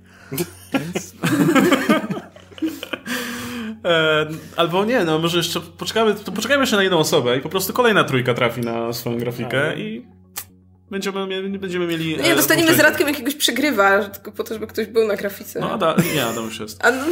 E, 3.86 4.26
albo 4.56 4.86
nie, 4.86 5.04
no 5.06 5.20
może 5.20 5.38
jeszcze 5.38 5.60
poczekamy, 5.62 6.16
to 6.16 6.32
poczekajmy 6.32 6.62
jeszcze 6.64 6.76
na 6.76 6.84
jedną 6.84 6.98
osobę 6.98 7.38
i 7.38 7.42
po 7.42 7.50
prostu 7.50 7.74
kolejna 7.74 8.04
trójka 8.04 8.34
trafi 8.34 8.62
na 8.62 8.94
swoją 8.94 9.18
grafikę 9.18 9.78
i 9.80 10.06
będziemy, 10.92 11.28
mieli- 11.28 11.60
będziemy 11.60 11.88
mieli... 11.88 12.18
Nie, 12.18 12.34
e, 12.34 12.36
dostaniemy 12.36 12.68
z 12.68 12.72
punkty. 12.72 12.90
Radkiem 12.90 13.08
jakiegoś 13.08 13.36
przegrywa, 13.36 14.04
tylko 14.04 14.32
po 14.32 14.44
to, 14.44 14.54
żeby 14.54 14.68
ktoś 14.68 14.88
był 14.88 15.08
na 15.08 15.16
grafice. 15.16 15.60
No, 15.60 15.72
Ada, 15.72 15.96
nie, 16.16 16.26
Adam 16.26 16.46
już 16.46 16.60
jest. 16.60 16.86
A, 16.86 16.92
no, 16.92 17.04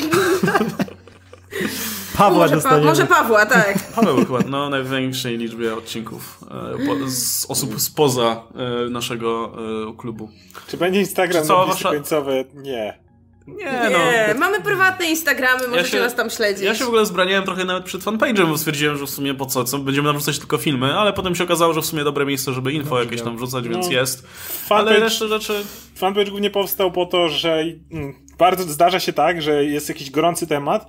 Pawła 2.17 2.47
może, 2.47 2.61
pa, 2.61 2.77
może 2.77 3.05
Pawła, 3.07 3.45
tak. 3.45 3.79
Paweł 3.95 4.17
chyba 4.17 4.39
no, 4.39 4.69
największej 4.69 5.37
liczbie 5.37 5.75
odcinków 5.75 6.39
e, 6.81 6.85
po, 6.85 7.09
z 7.09 7.45
osób 7.49 7.81
spoza 7.81 8.43
e, 8.55 8.89
naszego 8.89 9.51
e, 9.91 9.97
klubu. 9.97 10.29
Czy 10.67 10.77
będzie 10.77 10.99
Instagram 10.99 11.47
Czy 11.47 11.53
listy 11.53 11.83
wasza- 11.83 11.89
końcowe? 11.91 12.43
Nie. 12.53 13.06
Nie, 13.47 13.55
Nie, 13.65 13.89
no. 14.33 14.39
mamy 14.39 14.61
prywatne 14.61 15.05
Instagramy, 15.05 15.67
możecie 15.67 15.89
się- 15.89 15.99
nas 15.99 16.15
tam 16.15 16.29
śledzić. 16.29 16.63
Ja 16.63 16.75
się 16.75 16.83
w 16.85 16.87
ogóle 16.87 17.05
zbraniałem 17.05 17.43
trochę 17.43 17.65
nawet 17.65 17.83
przed 17.85 18.01
fanpage'em, 18.01 18.47
bo 18.47 18.57
stwierdziłem, 18.57 18.97
że 18.97 19.05
w 19.05 19.09
sumie 19.09 19.33
po 19.33 19.45
co, 19.45 19.63
co 19.63 19.77
będziemy 19.77 20.13
narzucać 20.13 20.39
tylko 20.39 20.57
filmy, 20.57 20.93
ale 20.93 21.13
potem 21.13 21.35
się 21.35 21.43
okazało, 21.43 21.73
że 21.73 21.81
w 21.81 21.85
sumie 21.85 22.03
dobre 22.03 22.25
miejsce, 22.25 22.53
żeby 22.53 22.73
info 22.73 22.99
jakieś 22.99 23.21
tam 23.21 23.35
wrzucać, 23.37 23.67
więc 23.67 23.85
No. 23.85 23.91
jest. 23.91 24.27
Ale 24.69 24.79
Fanpage, 24.85 24.99
resztę 24.99 25.27
rzeczy... 25.27 25.53
fanpage 25.95 26.31
głównie 26.31 26.49
powstał 26.49 26.91
po 26.91 27.05
to, 27.05 27.29
że 27.29 27.63
mm, 27.91 28.13
bardzo 28.37 28.63
zdarza 28.63 28.99
się 28.99 29.13
tak, 29.13 29.41
że 29.41 29.65
jest 29.65 29.89
jakiś 29.89 30.11
gorący 30.11 30.47
temat 30.47 30.87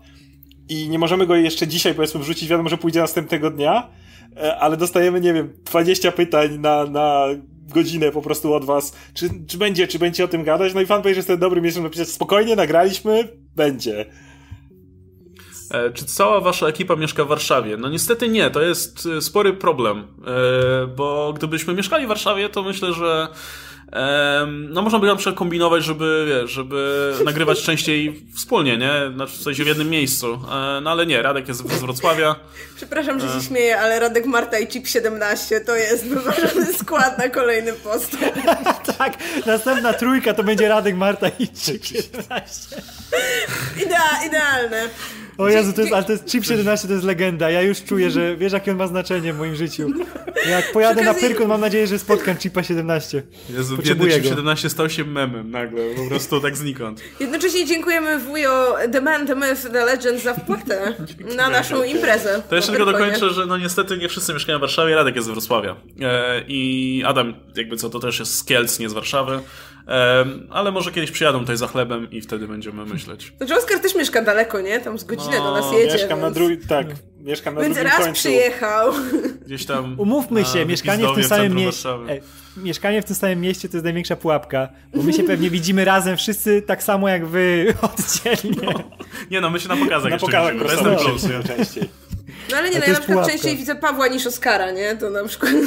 i 0.69 0.89
nie 0.89 0.99
możemy 0.99 1.27
go 1.27 1.37
jeszcze 1.37 1.67
dzisiaj 1.67 1.95
powiedzmy 1.95 2.21
wrzucić, 2.21 2.49
wiadomo, 2.49 2.69
że 2.69 2.79
pójdzie 2.79 3.01
następnego 3.01 3.51
dnia, 3.51 3.87
ale 4.61 4.77
dostajemy, 4.77 5.21
nie 5.21 5.33
wiem, 5.35 5.53
20 5.65 6.13
pytań 6.13 6.59
na, 6.59 6.85
na 6.85 7.27
godzinę 7.69 8.13
po 8.13 8.23
prostu 8.23 8.55
od 8.55 8.65
was, 8.65 8.93
czy, 9.15 9.31
czy 9.49 9.59
będzie, 9.59 9.89
czy 9.89 9.99
będzie 9.99 10.25
o 10.25 10.29
tym 10.29 10.45
gadać, 10.45 10.75
no 10.75 10.81
i 10.81 10.87
fanpage 10.87 11.17
jest 11.17 11.29
ten 11.29 11.39
dobry 11.39 11.71
żeby 11.71 11.85
napisać 11.85 12.09
spokojnie, 12.09 12.57
nagraliśmy, 12.57 13.29
będzie. 13.57 14.07
E, 15.71 15.91
Czy 15.91 16.05
cała 16.05 16.41
wasza 16.41 16.67
ekipa 16.67 16.97
mieszka 16.97 17.25
w 17.25 17.29
Warszawie? 17.29 17.77
No 17.77 17.89
niestety 17.89 18.29
nie, 18.29 18.51
to 18.51 18.63
jest 18.63 19.09
e, 19.17 19.23
spory 19.23 19.53
problem, 19.53 19.99
e, 19.99 20.87
bo 20.87 21.33
gdybyśmy 21.33 21.75
mieszkali 21.75 22.05
w 22.05 22.09
Warszawie, 22.09 22.49
to 22.49 22.63
myślę, 22.63 22.93
że 22.93 23.29
no 24.69 24.83
można 24.83 24.99
by 24.99 25.07
na 25.07 25.17
przykład 25.17 25.37
kombinować, 25.37 25.85
żeby, 25.85 26.27
wiesz, 26.29 26.51
żeby 26.51 27.13
nagrywać 27.25 27.63
częściej 27.63 28.23
wspólnie, 28.37 28.77
nie? 28.79 28.93
Znaczy 29.15 29.39
w 29.39 29.43
sensie 29.43 29.65
w 29.65 29.67
jednym 29.67 29.91
miejscu. 29.91 30.41
E, 30.53 30.81
No 30.81 30.91
ale 30.91 31.07
nie, 31.07 31.23
Radek 31.23 31.49
jest 31.49 31.61
z 31.69 31.81
Wrocławia. 31.81 32.35
Przepraszam, 32.77 33.21
że 33.21 33.29
się 33.29 33.47
śmieję, 33.49 33.81
ale 33.81 34.01
Radek 34.01 34.27
Marta 34.27 34.59
i 34.59 34.67
Chip 34.67 34.87
17 34.87 35.61
to 35.61 35.77
jest 35.77 36.07
wyważony 36.07 36.73
skład 36.83 37.19
na 37.19 37.29
kolejny 37.29 37.73
post. 37.73 38.17
Tak, 38.99 39.17
następna 39.47 39.93
trójka 39.93 40.35
to 40.35 40.43
będzie 40.45 40.69
Radek, 40.69 40.97
Marta 40.97 41.29
i 41.39 41.49
Chip 41.49 41.85
17. 41.85 42.77
Idea, 43.87 44.27
idealne. 44.27 44.89
O 45.39 45.49
Jezu, 45.49 45.73
to 45.73 45.81
jest, 45.81 45.93
ale 45.93 46.05
to 46.05 46.13
jest 46.13 46.25
Chip 46.27 46.45
17 46.45 46.89
to 46.89 46.95
jest 46.95 47.07
legenda. 47.07 47.51
Ja 47.51 47.63
już 47.63 47.83
czuję, 47.83 48.11
że 48.11 48.37
wiesz 48.37 48.53
jakie 48.53 48.71
on 48.71 48.77
ma 48.77 48.87
znaczenie 48.87 49.33
w 49.33 49.39
moim 49.39 49.55
życiu. 49.55 49.91
Jak 50.51 50.73
pojadę 50.73 51.05
na 51.05 51.15
Pyrkon, 51.15 51.49
mam 51.49 51.61
nadzieję, 51.61 51.87
że 51.87 51.99
spotkam 51.99 52.37
Chipa 52.37 52.63
17. 52.63 53.23
Jezu, 53.51 53.77
biedny 53.79 54.11
Chip 54.11 54.23
go. 54.23 54.29
17 54.29 54.71
stał 54.71 54.91
się 54.91 55.05
memem 55.05 55.51
nagle, 55.51 55.83
po 55.97 56.09
prostu 56.09 56.41
tak 56.41 56.57
znikąd. 56.57 57.01
Jednocześnie 57.21 57.67
dziękujemy 57.67 58.19
wujo 58.19 58.77
The 58.93 59.01
Man, 59.01 59.27
The 59.27 59.35
Myth, 59.35 59.63
The 59.73 59.85
Legend 59.85 60.23
za 60.23 60.35
wpłatę 60.35 60.95
na 61.37 61.49
naszą 61.51 61.83
imprezę. 61.83 62.43
To 62.49 62.57
jeszcze 62.57 62.73
tylko 62.73 62.93
dokończę, 62.93 63.31
że 63.31 63.47
no 63.47 63.59
niestety 63.59 63.99
nie 63.99 64.09
wszyscy 64.09 64.35
mieszkają 64.35 64.59
w 64.59 64.61
Warszawie, 64.61 64.95
Radek 64.95 65.17
jest 65.17 65.29
z 65.29 65.31
Wrocławia. 65.31 65.77
E, 66.01 66.43
I 66.49 67.03
Adam, 67.07 67.35
jakby 67.57 67.77
co, 67.77 67.91
to 67.91 67.99
też 67.99 68.19
jest 68.19 68.35
z 68.35 68.45
Kielc, 68.45 68.79
nie 68.79 68.89
z 68.89 68.93
Warszawy. 68.93 69.41
Ale 70.51 70.73
może 70.73 70.93
kiedyś 70.93 71.11
przyjadą 71.11 71.41
tutaj 71.41 71.57
za 71.57 71.67
chlebem 71.67 72.11
i 72.11 72.21
wtedy 72.21 72.49
będziemy 72.49 72.87
myśleć. 72.87 73.33
Znaczy 73.39 73.57
Oskar 73.57 73.79
też 73.81 73.95
mieszka 73.95 74.23
daleko, 74.23 74.61
nie? 74.61 74.81
Tam 74.81 74.99
z 74.99 75.05
godzinę 75.05 75.39
No, 75.39 75.45
do 75.45 75.53
nas 75.53 75.73
jedzie. 75.73 75.93
Mieszkam 75.93 76.21
na 76.21 76.27
więc... 76.27 76.37
drugim, 76.37 76.61
tak, 76.69 76.87
mieszkam 77.21 77.55
na 77.55 77.61
Więc 77.61 77.75
drugim 77.75 77.93
raz 77.93 77.99
końcu. 78.05 78.21
przyjechał. 78.21 78.93
Gdzieś 79.47 79.67
tam. 79.67 80.01
Umówmy 80.01 80.41
na 80.41 80.47
się, 80.47 80.67
mieszkanie 80.67 81.09
w 81.09 81.15
tym 81.15 81.25
samym 81.25 81.55
mieście. 81.55 81.89
Mieszkanie 82.57 83.03
w 83.03 83.05
tym 83.05 83.17
samym 83.17 83.41
mieście 83.41 83.69
to 83.69 83.77
jest 83.77 83.85
największa 83.85 84.17
pułapka, 84.17 84.69
bo 84.95 85.03
my 85.03 85.13
się 85.13 85.23
pewnie 85.25 85.51
widzimy 85.51 85.85
razem 85.85 86.17
wszyscy 86.17 86.63
tak 86.63 86.83
samo 86.83 87.09
jak 87.09 87.27
wy 87.27 87.67
oddzielnie. 87.83 88.75
Nie 89.31 89.41
no, 89.41 89.51
my 89.51 89.61
się 89.61 89.69
na 89.69 89.77
pokazach 89.77 90.05
Na 90.05 90.11
jeszcze 90.11 90.27
pokazach 90.27 90.53
widzimy. 90.55 90.85
To 90.85 90.89
jest 90.91 91.05
plus, 91.07 91.23
nie? 91.29 91.57
częściej. 91.57 91.89
No 92.51 92.57
ale 92.57 92.71
nie, 92.71 92.79
no 92.79 92.85
ja 92.87 92.93
na 92.93 92.99
przykład 92.99 93.07
pułapka. 93.07 93.33
częściej 93.33 93.57
widzę 93.57 93.75
Pawła 93.75 94.09
niż 94.09 94.27
Oskara, 94.27 94.71
nie? 94.71 94.97
To 94.97 95.11
na 95.11 95.25
przykład... 95.25 95.53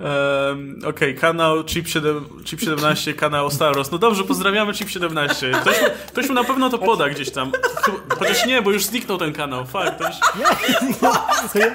Ehm, 0.00 0.80
Okej, 0.88 1.14
kanał 1.14 1.64
Chip, 1.64 1.88
7, 1.88 2.24
Chip 2.44 2.60
17, 2.60 3.14
kanał 3.14 3.50
Staros. 3.50 3.90
No 3.90 3.98
dobrze, 3.98 4.24
pozdrawiamy 4.24 4.72
Chip 4.74 4.88
17. 4.90 5.50
Ktoś, 5.60 5.76
ktoś 6.08 6.28
mu 6.28 6.34
na 6.34 6.44
pewno 6.44 6.70
to 6.70 6.78
poda 6.78 7.08
gdzieś 7.08 7.30
tam. 7.30 7.52
Chociaż 8.18 8.46
nie, 8.46 8.62
bo 8.62 8.70
już 8.70 8.84
zniknął 8.84 9.18
ten 9.18 9.32
kanał. 9.32 9.66
Fakt, 9.66 9.98
to. 9.98 10.04
To 11.52 11.58
ja, 11.58 11.74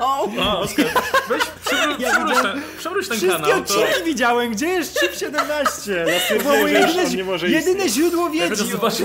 No. 0.00 0.42
A, 0.42 0.58
Oskar, 0.58 0.86
weź 1.28 1.42
przewróć, 1.66 1.96
Ja 2.00 2.10
przewróć, 2.10 2.36
ten, 2.42 2.62
przewróć 2.78 3.08
ten 3.08 3.16
wszystkie 3.18 3.42
kanał. 3.42 3.50
To... 3.50 3.58
odcinki 3.80 4.04
widziałem, 4.04 4.52
gdzie 4.52 4.66
jest 4.66 5.00
Chip 5.00 5.14
17? 5.14 6.06
To 6.28 6.42
było 6.42 6.54
jedyne, 6.66 7.02
on 7.04 7.16
nie 7.16 7.24
może 7.24 7.48
jedyne 7.48 7.88
źródło 7.88 8.30
Ja 8.34 8.48
wiedzy. 8.48 8.64
zobaczcie, 8.64 9.04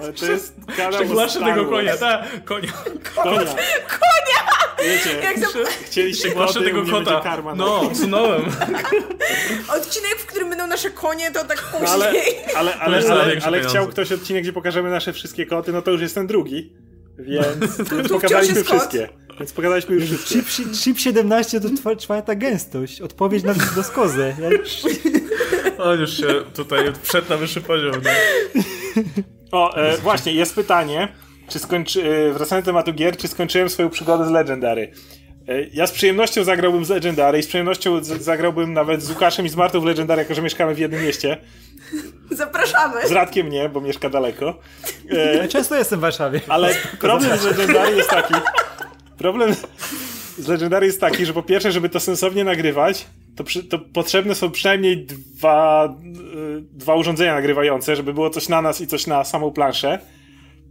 Ale 0.00 0.12
to 0.12 0.26
jest 0.26 0.54
kanał 0.76 0.92
Przegłaszę 0.92 1.40
tego 1.40 1.64
konia, 1.66 1.96
tak, 1.96 2.44
konia. 2.44 2.72
Konia. 3.14 3.40
Konia! 3.88 4.46
Wiecie, 4.84 5.18
Jak 5.22 5.38
za... 5.38 5.46
chcieliście 5.84 6.30
koty, 6.30 6.60
tego 6.60 6.84
kota. 6.90 7.20
karma 7.20 7.54
na 7.54 7.64
No, 7.64 7.80
usunąłem. 7.92 8.42
Odcinek, 9.76 10.14
w 10.18 10.26
którym 10.26 10.48
będą 10.48 10.66
nasze 10.66 10.90
konie, 10.90 11.30
to 11.30 11.44
tak 11.44 11.64
No, 11.82 11.88
ale, 11.88 12.04
później. 12.06 12.22
ale, 12.56 12.74
ale, 12.78 12.96
ale, 12.96 13.12
ale 13.22 13.36
pieniądze. 13.36 13.68
chciał 13.68 13.86
ktoś 13.88 14.12
odcinek, 14.12 14.42
gdzie 14.42 14.52
pokażemy 14.52 14.90
nasze 14.90 15.12
wszystkie 15.12 15.46
koty, 15.46 15.72
no 15.72 15.82
to 15.82 15.90
już 15.90 16.00
jest 16.00 16.14
ten 16.14 16.26
drugi. 16.26 16.72
Więc, 17.18 17.76
więc 17.92 18.08
pokazaliśmy 18.08 18.64
wszystkie. 18.64 19.08
Więc 19.38 19.52
pokazaliśmy 19.52 19.94
już 19.94 20.04
wszystkie. 20.04 20.42
Chip, 20.42 20.72
chip 20.72 20.98
17 20.98 21.60
to 21.60 21.68
trwa, 21.70 21.96
czwarta 21.96 22.34
gęstość. 22.34 23.00
Odpowiedź 23.00 23.44
na 23.44 23.54
doskozę. 23.76 24.34
Ja, 24.40 24.48
On 25.84 26.00
już 26.00 26.16
się 26.16 26.26
tutaj 26.54 26.92
wszedł 27.02 27.30
na 27.30 27.36
wyższy 27.36 27.60
poziom. 27.60 27.92
No. 28.04 28.10
O, 29.52 29.76
e, 29.76 29.96
właśnie, 29.96 30.32
jest 30.32 30.54
pytanie, 30.54 31.08
czy 31.48 31.58
skończy, 31.58 32.28
e, 32.28 32.32
wracając 32.32 32.66
do 32.66 32.72
tematu 32.72 32.92
gier, 32.92 33.16
czy 33.16 33.28
skończyłem 33.28 33.68
swoją 33.68 33.90
przygodę 33.90 34.26
z 34.26 34.30
Legendary? 34.30 34.92
E, 35.48 35.62
ja 35.72 35.86
z 35.86 35.92
przyjemnością 35.92 36.44
zagrałbym 36.44 36.84
z 36.84 36.88
Legendary 36.88 37.38
i 37.38 37.42
z 37.42 37.46
przyjemnością 37.46 38.04
z, 38.04 38.22
zagrałbym 38.22 38.72
nawet 38.72 39.02
z 39.02 39.10
Łukaszem 39.10 39.46
i 39.46 39.48
z 39.48 39.56
Martą 39.56 39.80
w 39.80 39.84
Legendary, 39.84 40.22
jako 40.22 40.34
że 40.34 40.42
mieszkamy 40.42 40.74
w 40.74 40.78
jednym 40.78 41.02
mieście. 41.02 41.36
Zapraszamy. 42.30 43.08
Z 43.08 43.12
Radkiem 43.12 43.48
nie, 43.48 43.68
bo 43.68 43.80
mieszka 43.80 44.10
daleko. 44.10 44.58
E, 45.10 45.36
ja 45.36 45.48
często 45.48 45.74
jestem 45.74 45.98
w 45.98 46.02
Warszawie. 46.02 46.40
Ale 46.48 46.74
problem 47.00 47.38
z 47.38 47.44
Legendary 47.44 47.96
jest 47.96 48.10
taki. 48.10 48.34
Problem 49.18 49.54
z 50.38 50.48
Legendary 50.48 50.86
jest 50.86 51.00
taki, 51.00 51.26
że 51.26 51.32
po 51.32 51.42
pierwsze, 51.42 51.72
żeby 51.72 51.88
to 51.88 52.00
sensownie 52.00 52.44
nagrywać, 52.44 53.06
to, 53.36 53.44
przy, 53.44 53.64
to 53.64 53.78
potrzebne 53.78 54.34
są 54.34 54.50
przynajmniej 54.50 55.06
dwa, 55.06 55.94
y, 56.58 56.62
dwa 56.72 56.94
urządzenia 56.94 57.34
nagrywające, 57.34 57.96
żeby 57.96 58.14
było 58.14 58.30
coś 58.30 58.48
na 58.48 58.62
nas 58.62 58.80
i 58.80 58.86
coś 58.86 59.06
na 59.06 59.24
samą 59.24 59.50
planszę. 59.50 59.98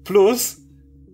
Plus 0.03 0.57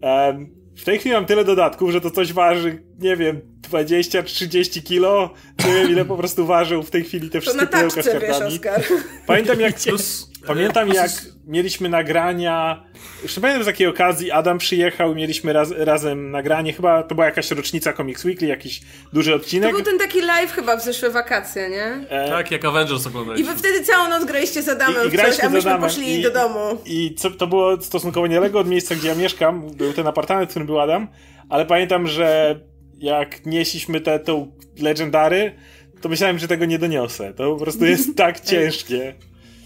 em, 0.01 0.49
w 0.77 0.83
tej 0.83 0.99
chwili 0.99 1.15
mam 1.15 1.25
tyle 1.25 1.45
dodatków, 1.45 1.91
że 1.91 2.01
to 2.01 2.11
coś 2.11 2.33
waży, 2.33 2.83
nie 2.99 3.15
wiem, 3.15 3.41
20-30 3.71 4.83
kilo. 4.83 5.33
Nie 5.67 5.73
wiem, 5.73 5.91
ile 5.91 6.05
po 6.05 6.17
prostu 6.17 6.45
ważył 6.45 6.83
w 6.83 6.91
tej 6.91 7.03
chwili 7.03 7.29
te 7.29 7.37
To 7.37 7.41
wszystkie 7.41 7.61
na 7.61 7.67
pudełka 7.67 8.01
z 8.01 8.05
taczce, 8.05 8.19
wiesz, 8.19 8.29
kartami. 8.29 8.53
Oskar. 8.53 8.83
Pamiętam 9.27 9.59
jak, 9.59 9.79
Plus, 9.79 10.30
pamiętam 10.47 10.89
jak 10.89 11.11
mieliśmy 11.47 11.89
nagrania. 11.89 12.83
Jeszcze 13.23 13.41
pamiętam 13.41 13.63
z 13.63 13.65
takiej 13.65 13.87
okazji 13.87 14.31
Adam 14.31 14.57
przyjechał 14.57 15.11
i 15.11 15.15
mieliśmy 15.15 15.53
raz, 15.53 15.71
razem 15.77 16.31
nagranie. 16.31 16.73
Chyba 16.73 17.03
to 17.03 17.15
była 17.15 17.25
jakaś 17.25 17.51
rocznica 17.51 17.93
Comics 17.93 18.25
Weekly, 18.25 18.47
jakiś 18.47 18.81
duży 19.13 19.29
To 19.31 19.35
odcinek. 19.35 19.71
był 19.75 19.81
ten 19.81 19.97
taki 19.99 20.21
live 20.21 20.51
chyba 20.51 20.77
w 20.77 20.83
zeszłe 20.83 21.09
wakacje, 21.09 21.69
nie? 21.69 21.83
E, 22.09 22.29
tak, 22.29 22.51
jak 22.51 22.65
Avengers 22.65 23.05
I 23.05 23.07
oglądaliśmy. 23.07 23.53
wy 23.53 23.59
wtedy 23.59 23.83
całą 23.83 24.09
noc 24.09 24.25
graliście 24.25 24.61
z 24.61 24.69
Adamem 24.69 25.03
I- 25.03 25.07
i 25.07 25.11
graliśmy 25.11 25.35
coś, 25.37 25.45
a 25.45 25.49
myśmy 25.49 25.79
poszli 25.79 26.19
i- 26.19 26.23
do 26.23 26.31
domu. 26.31 26.59
I 26.85 27.15
co, 27.15 27.31
to 27.31 27.47
było 27.47 27.81
stosunkowo 27.81 28.27
niedaleko 28.27 28.59
od 28.59 28.67
miejsca, 28.67 28.95
gdzie 28.95 29.07
ja 29.07 29.15
mieszkam. 29.15 29.67
Był 29.71 29.93
ten 29.93 30.07
apartament, 30.07 30.49
w 30.49 30.51
którym 30.51 30.65
był 30.65 30.79
Adam. 30.79 31.07
Ale 31.49 31.65
pamiętam, 31.65 32.07
że 32.07 32.59
jak 32.99 33.45
nieśliśmy 33.45 34.01
te, 34.01 34.19
tą 34.19 34.51
Legendary, 34.79 35.55
to 36.01 36.09
myślałem, 36.09 36.39
że 36.39 36.47
tego 36.47 36.65
nie 36.65 36.79
doniosę. 36.79 37.33
To 37.33 37.53
po 37.55 37.59
prostu 37.63 37.85
jest 37.85 38.15
tak 38.17 38.39
ciężkie. 38.39 39.13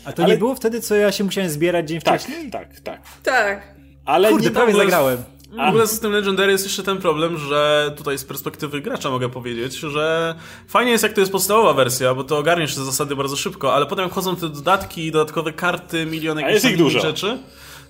A 0.06 0.14
to 0.14 0.24
ale- 0.24 0.34
nie 0.34 0.40
było 0.40 0.56
wtedy, 0.56 0.82
co 0.82 0.96
ja 0.96 1.12
się 1.12 1.24
musiałem 1.24 1.50
zbierać 1.50 1.88
dzień 1.90 2.02
Tak, 2.02 2.22
wcześniej? 2.22 2.50
tak, 2.52 2.80
tak. 2.80 3.02
Tak. 3.24 3.76
Ale 4.06 4.30
Kurde, 4.30 4.46
nie 4.46 4.52
prawie 4.52 4.70
ogóle- 4.70 4.84
zagrałem. 4.86 5.18
W 5.52 5.60
ogóle 5.70 5.88
z 5.88 6.00
tym 6.00 6.12
Legendary 6.12 6.52
jest 6.52 6.64
jeszcze 6.64 6.84
ten 6.84 6.98
problem, 6.98 7.38
że 7.38 7.92
tutaj 7.98 8.18
z 8.18 8.24
perspektywy 8.26 8.82
gracza 8.82 9.10
mogę 9.10 9.30
powiedzieć, 9.30 9.76
że 9.76 10.36
fajnie 10.68 10.92
jest 10.92 11.04
jak 11.04 11.14
to 11.14 11.20
jest 11.20 11.32
podstawowa 11.32 11.74
wersja, 11.74 12.14
bo 12.14 12.24
to 12.24 12.38
ogarniesz 12.38 12.76
te 12.76 12.82
zasady 12.86 13.16
bardzo 13.16 13.36
szybko, 13.36 13.74
ale 13.74 13.86
potem 13.86 14.04
jak 14.04 14.12
wchodzą 14.12 14.36
te 14.36 14.50
dodatki, 14.50 15.12
dodatkowe 15.12 15.54
karty, 15.54 16.06
miliony 16.06 16.42
A 16.44 16.48
jakichś 16.48 16.54
jest 16.54 16.66
tam 16.66 16.74
ich 16.74 16.80
innych 16.80 16.94
dużo. 16.94 17.08
rzeczy, 17.08 17.38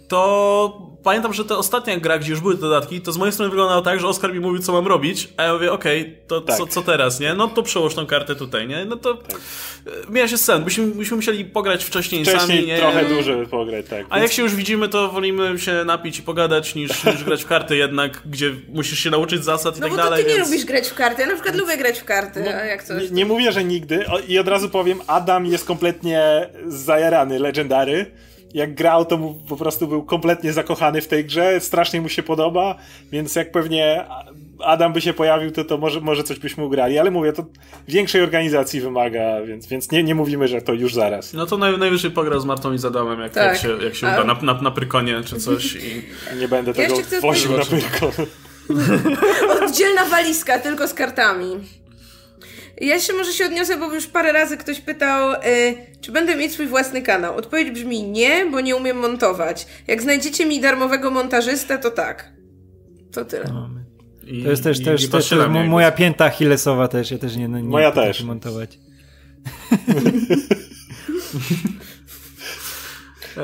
to 0.08 0.96
pamiętam, 1.04 1.34
że 1.34 1.46
ta 1.46 1.58
ostatnia 1.58 2.00
gra, 2.00 2.20
gdzie 2.20 2.32
już 2.32 2.40
były 2.42 2.58
dodatki, 2.58 3.02
to 3.02 3.12
z 3.12 3.18
mojej 3.18 3.32
strony 3.34 3.50
wyglądało 3.50 3.82
tak, 3.82 4.00
że 4.00 4.08
Oskar 4.08 4.34
mi 4.34 4.40
mówił, 4.40 4.62
co 4.62 4.74
mam 4.74 4.88
robić, 4.88 5.30
a 5.38 5.44
ja 5.44 5.54
mówię, 5.54 5.72
okej, 5.72 6.18
to 6.28 6.42
Tak. 6.42 6.58
co, 6.58 6.68
co 6.68 6.82
teraz, 6.82 7.20
nie? 7.20 7.34
No 7.34 7.48
to 7.48 7.64
przełóż 7.64 7.96
tą 7.96 8.06
kartę 8.06 8.36
tutaj, 8.36 8.68
nie? 8.68 8.86
No 8.86 8.96
to 8.96 9.14
tak. 9.14 10.30
się 10.30 10.38
sen, 10.38 10.64
byśmy, 10.64 10.86
byśmy 10.88 11.16
musieli 11.16 11.46
pograć 11.46 11.84
wcześniej, 11.86 12.26
Wcześniej 12.26 12.58
sami, 12.58 12.68
nie? 12.68 12.78
trochę 12.78 13.06
dłużej 13.06 13.48
pograć, 13.48 13.86
tak. 13.90 14.06
A 14.10 14.20
jak 14.20 14.32
się 14.32 14.42
już 14.42 14.56
widzimy, 14.56 14.90
to 14.90 15.10
wolimy 15.10 15.60
się 15.60 15.84
napić 15.86 16.20
i 16.20 16.22
pogadać, 16.24 16.76
niż, 16.76 17.04
niż 17.06 17.24
grać 17.24 17.44
w 17.44 17.48
karty 17.48 17.76
jednak, 17.76 18.22
gdzie 18.26 18.52
musisz 18.70 19.00
się 19.00 19.10
nauczyć 19.10 19.44
zasad 19.44 19.78
i 19.78 19.80
No 19.82 19.88
tak 19.88 19.96
bo 19.98 20.04
to 20.04 20.10
dalej. 20.10 20.24
ty 20.24 20.30
nie 20.30 20.36
więc... 20.36 20.50
lubisz 20.50 20.66
grać 20.66 20.88
w 20.88 20.94
karty. 20.94 21.22
Ja 21.22 21.28
na 21.28 21.34
przykład 21.34 21.56
lubię 21.56 21.78
grać 21.78 22.00
w 22.00 22.06
karty, 22.06 22.56
a 22.56 22.66
jak 22.66 22.84
coś. 22.84 23.04
Nie, 23.04 23.10
nie 23.10 23.26
mówię, 23.26 23.52
że 23.52 23.64
nigdy. 23.64 24.08
O, 24.08 24.20
I 24.20 24.40
od 24.40 24.48
razu 24.48 24.70
powiem, 24.70 25.00
Adam 25.08 25.46
jest 25.46 25.66
kompletnie 25.66 26.50
zajarany 26.68 27.40
Legendary. 27.40 28.12
Jak 28.56 28.76
grał, 28.76 29.06
to 29.06 29.18
mu 29.18 29.34
po 29.34 29.58
prostu 29.58 29.88
był 29.88 30.04
kompletnie 30.04 30.54
zakochany 30.54 31.02
w 31.02 31.08
tej 31.08 31.26
grze, 31.26 31.60
strasznie 31.60 32.02
mu 32.02 32.10
się 32.10 32.24
podoba, 32.24 32.76
więc 33.12 33.36
jak 33.36 33.52
pewnie 33.52 34.06
Adam 34.64 34.94
by 34.94 35.02
się 35.02 35.14
pojawił, 35.14 35.52
to, 35.52 35.64
to 35.64 35.78
może, 35.78 36.02
może 36.02 36.24
coś 36.24 36.40
byśmy 36.40 36.66
ugrali, 36.66 37.00
ale 37.00 37.12
mówię, 37.12 37.34
to 37.34 37.46
większej 37.88 38.22
organizacji 38.22 38.82
wymaga, 38.82 39.42
więc, 39.42 39.68
więc 39.68 39.92
nie, 39.92 40.04
nie 40.04 40.16
mówimy, 40.16 40.48
że 40.48 40.62
to 40.62 40.74
już 40.74 40.94
zaraz. 40.94 41.34
No 41.34 41.46
to 41.46 41.58
naj, 41.58 41.78
najwyżej 41.78 42.12
pogra 42.12 42.40
z 42.40 42.46
Martą 42.46 42.74
i 42.74 42.78
z 42.78 42.86
Adamem, 42.86 43.20
jak, 43.20 43.34
tak. 43.34 43.44
jak 43.44 43.58
się, 43.58 43.84
jak 43.84 43.96
się 43.96 44.08
uda, 44.08 44.24
na, 44.24 44.34
na, 44.34 44.62
na 44.62 44.72
Prykonie 44.72 45.22
czy 45.26 45.40
coś. 45.40 45.76
I... 45.76 46.02
Nie 46.40 46.48
będę 46.48 46.74
tego 46.74 46.96
ja 47.12 47.22
woził 47.22 47.58
na 47.58 47.66
Prykon. 47.66 48.12
Oddzielna 49.64 50.06
walizka, 50.06 50.60
tylko 50.60 50.88
z 50.88 50.94
kartami. 50.94 51.60
Ja 52.82 52.96
jeszcze 52.96 53.14
może 53.14 53.34
się 53.34 53.46
odniosę, 53.46 53.78
bo 53.78 53.94
już 53.94 54.08
parę 54.08 54.32
razy 54.32 54.58
ktoś 54.58 54.80
pytał, 54.80 55.34
y, 55.34 55.38
czy 56.02 56.12
będę 56.12 56.36
mieć 56.36 56.54
swój 56.54 56.68
własny 56.68 57.02
kanał. 57.02 57.36
Odpowiedź 57.36 57.72
brzmi 57.72 58.04
nie, 58.04 58.46
bo 58.52 58.62
nie 58.62 58.76
umiem 58.76 58.98
montować. 58.98 59.68
Jak 59.88 60.02
znajdziecie 60.02 60.46
mi 60.46 60.62
darmowego 60.62 61.12
montażystę, 61.12 61.78
to 61.78 61.92
tak. 61.92 62.32
To 63.12 63.26
tyle. 63.26 63.46
No, 63.54 63.70
I, 64.28 64.44
to 64.44 64.50
jest 64.50 64.64
też, 64.64 64.84
też, 64.84 65.10
też, 65.10 65.30
też 65.30 65.40
moja 65.68 65.92
pięta 65.92 66.26
Achillesowa 66.26 66.88
też, 66.88 67.12
ja 67.12 67.18
też 67.18 67.36
nie, 67.36 67.48
nie 67.48 67.64
Moja 67.64 67.92
też. 67.92 68.24
montować. 68.24 68.70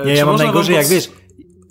nie, 0.05 0.13
ja 0.13 0.25
mam 0.25 0.37
najgorzej, 0.37 0.75
jak 0.75 0.87
wiesz, 0.87 1.09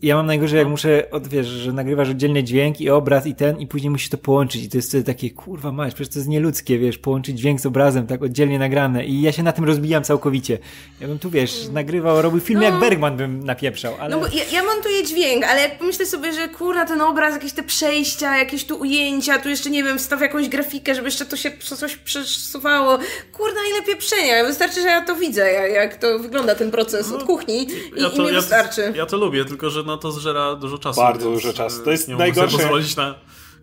ja 0.03 0.17
mam 0.17 0.27
najgorzej, 0.27 0.59
jak 0.59 0.67
no. 0.67 0.71
muszę, 0.71 1.11
od, 1.11 1.29
wiesz, 1.29 1.47
że 1.47 1.73
nagrywasz 1.73 2.09
oddzielny 2.09 2.45
dźwięk 2.45 2.81
i 2.81 2.91
obraz 2.91 3.27
i 3.27 3.35
ten, 3.35 3.61
i 3.61 3.67
później 3.67 3.91
musisz 3.91 4.09
to 4.09 4.19
połączyć. 4.19 4.65
I 4.65 4.69
to 4.69 4.79
jest 4.79 4.89
wtedy 4.89 5.05
takie, 5.05 5.31
kurwa 5.31 5.73
mać, 5.73 5.95
przecież 5.95 6.13
to 6.13 6.19
jest 6.19 6.29
nieludzkie, 6.29 6.79
wiesz, 6.79 6.99
połączyć 6.99 7.39
dźwięk 7.39 7.61
z 7.61 7.67
obrazem, 7.67 8.07
tak 8.07 8.23
oddzielnie 8.23 8.59
nagrane. 8.59 9.07
I 9.07 9.23
ja 9.23 9.33
się 9.33 9.43
na 9.43 9.53
tym 9.53 9.65
rozbijam 9.65 10.05
całkowicie. 10.05 10.59
Ja 11.01 11.09
bym 11.09 11.19
tu, 11.19 11.31
wiesz, 11.31 11.69
nagrywał, 11.73 12.23
robił 12.23 12.41
film 12.41 12.61
no. 12.61 12.67
jak 12.67 12.79
Bergman 12.79 13.17
bym 13.17 13.45
napieprzał, 13.45 13.95
ale... 14.01 14.17
No 14.17 14.21
bo 14.21 14.27
ja, 14.27 14.45
ja 14.53 14.65
montuję 14.65 15.05
dźwięk, 15.05 15.45
ale 15.45 15.61
jak 15.61 15.79
pomyślę 15.79 16.07
sobie, 16.07 16.33
że 16.33 16.49
kurwa, 16.49 16.85
ten 16.85 17.01
obraz, 17.01 17.35
jakieś 17.35 17.53
te 17.53 17.63
przejścia, 17.63 18.39
jakieś 18.39 18.65
tu 18.65 18.81
ujęcia, 18.81 19.39
tu 19.39 19.49
jeszcze, 19.49 19.71
nie 19.71 19.85
wiem, 19.85 19.99
wstaw 19.99 20.21
jakąś 20.21 20.49
grafikę, 20.49 20.95
żeby 20.95 21.09
jeszcze 21.09 21.27
to 21.27 21.37
się 21.37 21.51
coś 21.59 21.97
przesuwało. 21.97 22.99
Kurna, 23.33 23.61
ile 23.71 23.83
pieprzenia. 23.87 24.45
Wystarczy, 24.45 24.83
że 24.83 24.89
ja 24.89 25.05
to 25.05 25.17
widzę, 25.17 25.53
jak, 25.53 25.73
jak 25.73 25.97
to 25.97 26.19
wygląda 26.19 26.55
ten 26.55 26.71
proces 26.71 27.11
no, 27.11 27.17
od 27.17 27.25
kuchni 27.25 27.63
i, 27.63 28.03
ja 28.03 28.11
to, 28.11 28.23
i 28.23 28.27
mi 28.27 28.33
wystarczy. 28.33 28.81
Ja 28.81 28.93
to, 28.93 28.97
ja 28.97 29.07
to 29.07 29.17
lubię, 29.17 29.45
tylko 29.45 29.71
że 29.71 29.83
no 29.91 29.97
to 29.97 30.13
zżera 30.13 30.55
dużo 30.55 30.79
czasu. 30.79 31.01
Bardzo 31.01 31.31
dużo 31.31 31.53
czasu. 31.53 31.85
To 31.85 31.91
jest 31.91 32.09
nie 32.09 32.17
najgorsze. 32.17 32.53
Mogę 32.53 32.65
pozwolić 32.65 32.97
na 32.97 33.15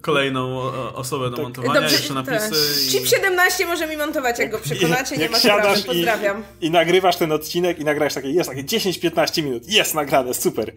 kolejną 0.01 0.61
osobę 0.93 1.29
do 1.29 1.35
tak. 1.35 1.43
montowania, 1.43 1.81
Dobrze, 1.81 1.95
jeszcze 1.95 2.13
napisy. 2.13 2.49
Tak. 2.49 2.87
I... 2.87 2.91
Chip 2.91 3.07
17 3.07 3.65
może 3.65 3.87
mi 3.87 3.97
montować, 3.97 4.39
jak 4.39 4.51
go 4.51 4.59
przekonacie, 4.59 5.15
I, 5.15 5.19
nie 5.19 5.29
ma 5.29 5.39
sprawy, 5.39 5.83
pozdrawiam. 5.83 6.43
I, 6.61 6.65
I, 6.65 6.71
nagrywasz 6.71 7.15
ten 7.15 7.31
odcinek 7.31 7.79
i 7.79 7.83
nagrasz 7.83 8.13
takie, 8.13 8.29
jest 8.29 8.49
takie 8.49 8.63
10-15 8.63 9.43
minut, 9.43 9.69
jest 9.69 9.95
nagrane, 9.95 10.33
super. 10.33 10.71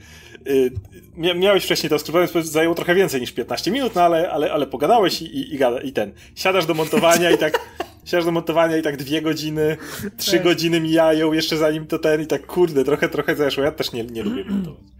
Y, 0.46 0.72
miałeś 1.16 1.64
wcześniej 1.64 1.90
to 1.90 1.98
skryptować, 1.98 2.32
więc 2.32 2.46
zajęło 2.46 2.74
trochę 2.74 2.94
więcej 2.94 3.20
niż 3.20 3.32
15 3.32 3.70
minut, 3.70 3.94
no 3.94 4.02
ale, 4.02 4.30
ale, 4.30 4.52
ale 4.52 4.66
pogadałeś 4.66 5.22
i, 5.22 5.24
i, 5.24 5.54
i, 5.54 5.58
i 5.84 5.92
ten. 5.92 6.12
Siadasz 6.34 6.66
do 6.66 6.74
montowania 6.74 7.30
i 7.30 7.38
tak 7.38 7.60
siadasz 8.04 8.24
do 8.24 8.32
montowania 8.32 8.76
i 8.76 8.82
tak 8.82 8.96
dwie 8.96 9.22
godziny, 9.22 9.76
trzy 10.16 10.32
tak. 10.32 10.42
godziny 10.42 10.80
mijają 10.80 11.32
jeszcze 11.32 11.56
zanim 11.56 11.86
to 11.86 11.98
ten 11.98 12.22
i 12.22 12.26
tak 12.26 12.46
kurde, 12.46 12.84
trochę, 12.84 13.08
trochę 13.08 13.36
zeszło. 13.36 13.64
Ja 13.64 13.72
też 13.72 13.92
nie, 13.92 14.04
nie 14.04 14.22
lubię 14.22 14.44
montować. 14.50 14.99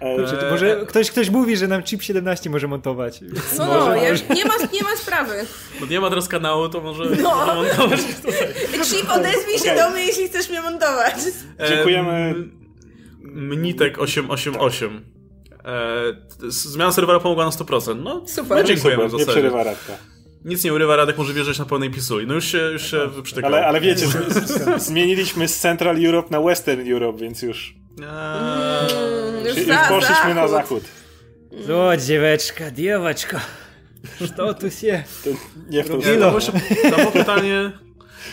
Eee, 0.00 0.50
może 0.50 0.84
ktoś, 0.88 1.10
ktoś 1.10 1.30
mówi, 1.30 1.56
że 1.56 1.68
nam 1.68 1.82
chip 1.82 2.02
17 2.02 2.50
może 2.50 2.68
montować. 2.68 3.20
No, 3.20 3.28
no 3.58 3.66
może, 3.66 3.98
ja, 3.98 4.34
nie, 4.34 4.44
ma, 4.44 4.54
nie 4.72 4.82
ma 4.82 4.96
sprawy. 4.96 5.32
Bo 5.80 5.86
nie 5.86 6.00
ma 6.00 6.08
teraz 6.08 6.28
kanału, 6.28 6.68
to 6.68 6.80
może, 6.80 7.04
no. 7.04 7.36
może 7.36 7.54
montować 7.54 8.00
Chip, 8.84 9.10
odezwij 9.10 9.58
się 9.58 9.72
okay. 9.72 9.76
do 9.76 9.90
mnie, 9.90 10.06
jeśli 10.06 10.28
chcesz 10.28 10.50
mnie 10.50 10.60
montować. 10.60 11.14
Dziękujemy. 11.68 12.34
Mnitek 13.22 13.98
888. 13.98 15.00
Eee, 15.64 16.16
zmiana 16.48 16.92
serwera 16.92 17.20
pomogła 17.20 17.44
na 17.44 17.50
100%. 17.50 18.02
No, 18.02 18.22
super. 18.26 18.58
No, 18.58 18.64
dziękujemy 18.64 19.02
super, 19.02 19.10
za 19.10 19.26
Nie 19.26 19.32
przerywa 19.32 19.64
Radka. 19.64 19.92
Nic 20.44 20.64
nie 20.64 20.74
urywa, 20.74 20.96
Radek 20.96 21.18
może 21.18 21.32
wierzyć 21.32 21.58
na 21.58 21.64
pełnej 21.64 21.90
pisuli. 21.90 22.26
No 22.26 22.34
już 22.34 22.44
się, 22.44 22.58
już 22.58 22.90
się 22.90 23.06
wyprztykał. 23.06 23.54
Ale, 23.54 23.66
ale 23.66 23.80
wiecie, 23.80 24.06
zmieniliśmy 24.76 25.48
z 25.48 25.58
Central 25.58 26.06
Europe 26.06 26.28
na 26.30 26.40
Western 26.40 26.92
Europe, 26.92 27.18
więc 27.18 27.42
już... 27.42 27.74
Mm, 27.98 28.08
już, 29.48 29.66
już 29.66 29.76
poszliśmy 29.88 30.34
na 30.34 30.48
zachód. 30.48 30.84
O, 31.74 31.96
dzieweczka, 31.96 32.70
diewaczka. 32.70 33.40
Co 34.36 34.54
tu 34.54 34.70
się... 34.70 35.02
To 35.24 35.30
nie 35.70 35.84
w 35.84 35.88
To 36.90 36.96
było 36.96 37.12
pytanie... 37.12 37.72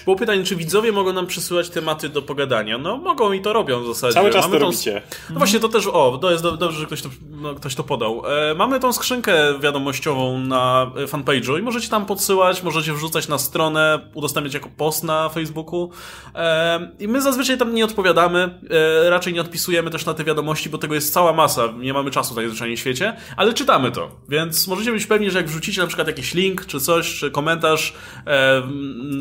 Było 0.03 0.15
pytanie, 0.15 0.43
czy 0.43 0.55
widzowie 0.55 0.91
mogą 0.91 1.13
nam 1.13 1.27
przysyłać 1.27 1.69
tematy 1.69 2.09
do 2.09 2.21
pogadania. 2.21 2.77
No, 2.77 2.97
mogą 2.97 3.31
i 3.31 3.41
to 3.41 3.53
robią 3.53 3.83
w 3.83 3.87
zasadzie. 3.87 4.13
Cały 4.13 4.29
czas 4.29 4.41
Mamy 4.41 4.53
to 4.53 4.59
tą... 4.59 4.65
robicie. 4.65 5.01
No 5.29 5.37
właśnie, 5.37 5.59
to 5.59 5.69
też, 5.69 5.87
o, 5.87 6.17
to 6.21 6.31
jest 6.31 6.43
do, 6.43 6.57
dobrze, 6.57 6.79
że 6.79 6.85
ktoś 6.85 7.01
to, 7.01 7.09
no, 7.31 7.55
ktoś 7.55 7.75
to 7.75 7.83
podał. 7.83 8.23
E, 8.51 8.55
mamy 8.55 8.79
tą 8.79 8.93
skrzynkę 8.93 9.59
wiadomościową 9.59 10.39
na 10.39 10.91
fanpage'u 11.07 11.59
i 11.59 11.61
możecie 11.61 11.89
tam 11.89 12.05
podsyłać, 12.05 12.63
możecie 12.63 12.93
wrzucać 12.93 13.27
na 13.27 13.37
stronę, 13.37 14.09
udostępniać 14.13 14.53
jako 14.53 14.69
post 14.77 15.03
na 15.03 15.29
Facebooku. 15.29 15.89
E, 16.35 16.91
I 16.99 17.07
my 17.07 17.21
zazwyczaj 17.21 17.57
tam 17.57 17.75
nie 17.75 17.85
odpowiadamy, 17.85 18.59
e, 19.05 19.09
raczej 19.09 19.33
nie 19.33 19.41
odpisujemy 19.41 19.91
też 19.91 20.05
na 20.05 20.13
te 20.13 20.23
wiadomości, 20.23 20.69
bo 20.69 20.77
tego 20.77 20.95
jest 20.95 21.13
cała 21.13 21.33
masa, 21.33 21.67
nie 21.79 21.93
mamy 21.93 22.11
czasu 22.11 22.35
najzwyczajniej 22.35 22.77
w 22.77 22.79
świecie, 22.79 23.17
ale 23.37 23.53
czytamy 23.53 23.91
to. 23.91 24.11
Więc 24.29 24.67
możecie 24.67 24.91
być 24.91 25.05
pewni, 25.05 25.31
że 25.31 25.37
jak 25.37 25.47
wrzucicie 25.47 25.81
na 25.81 25.87
przykład 25.87 26.07
jakiś 26.07 26.33
link, 26.33 26.65
czy 26.65 26.79
coś, 26.79 27.19
czy 27.19 27.31
komentarz 27.31 27.93
e, 28.17 28.61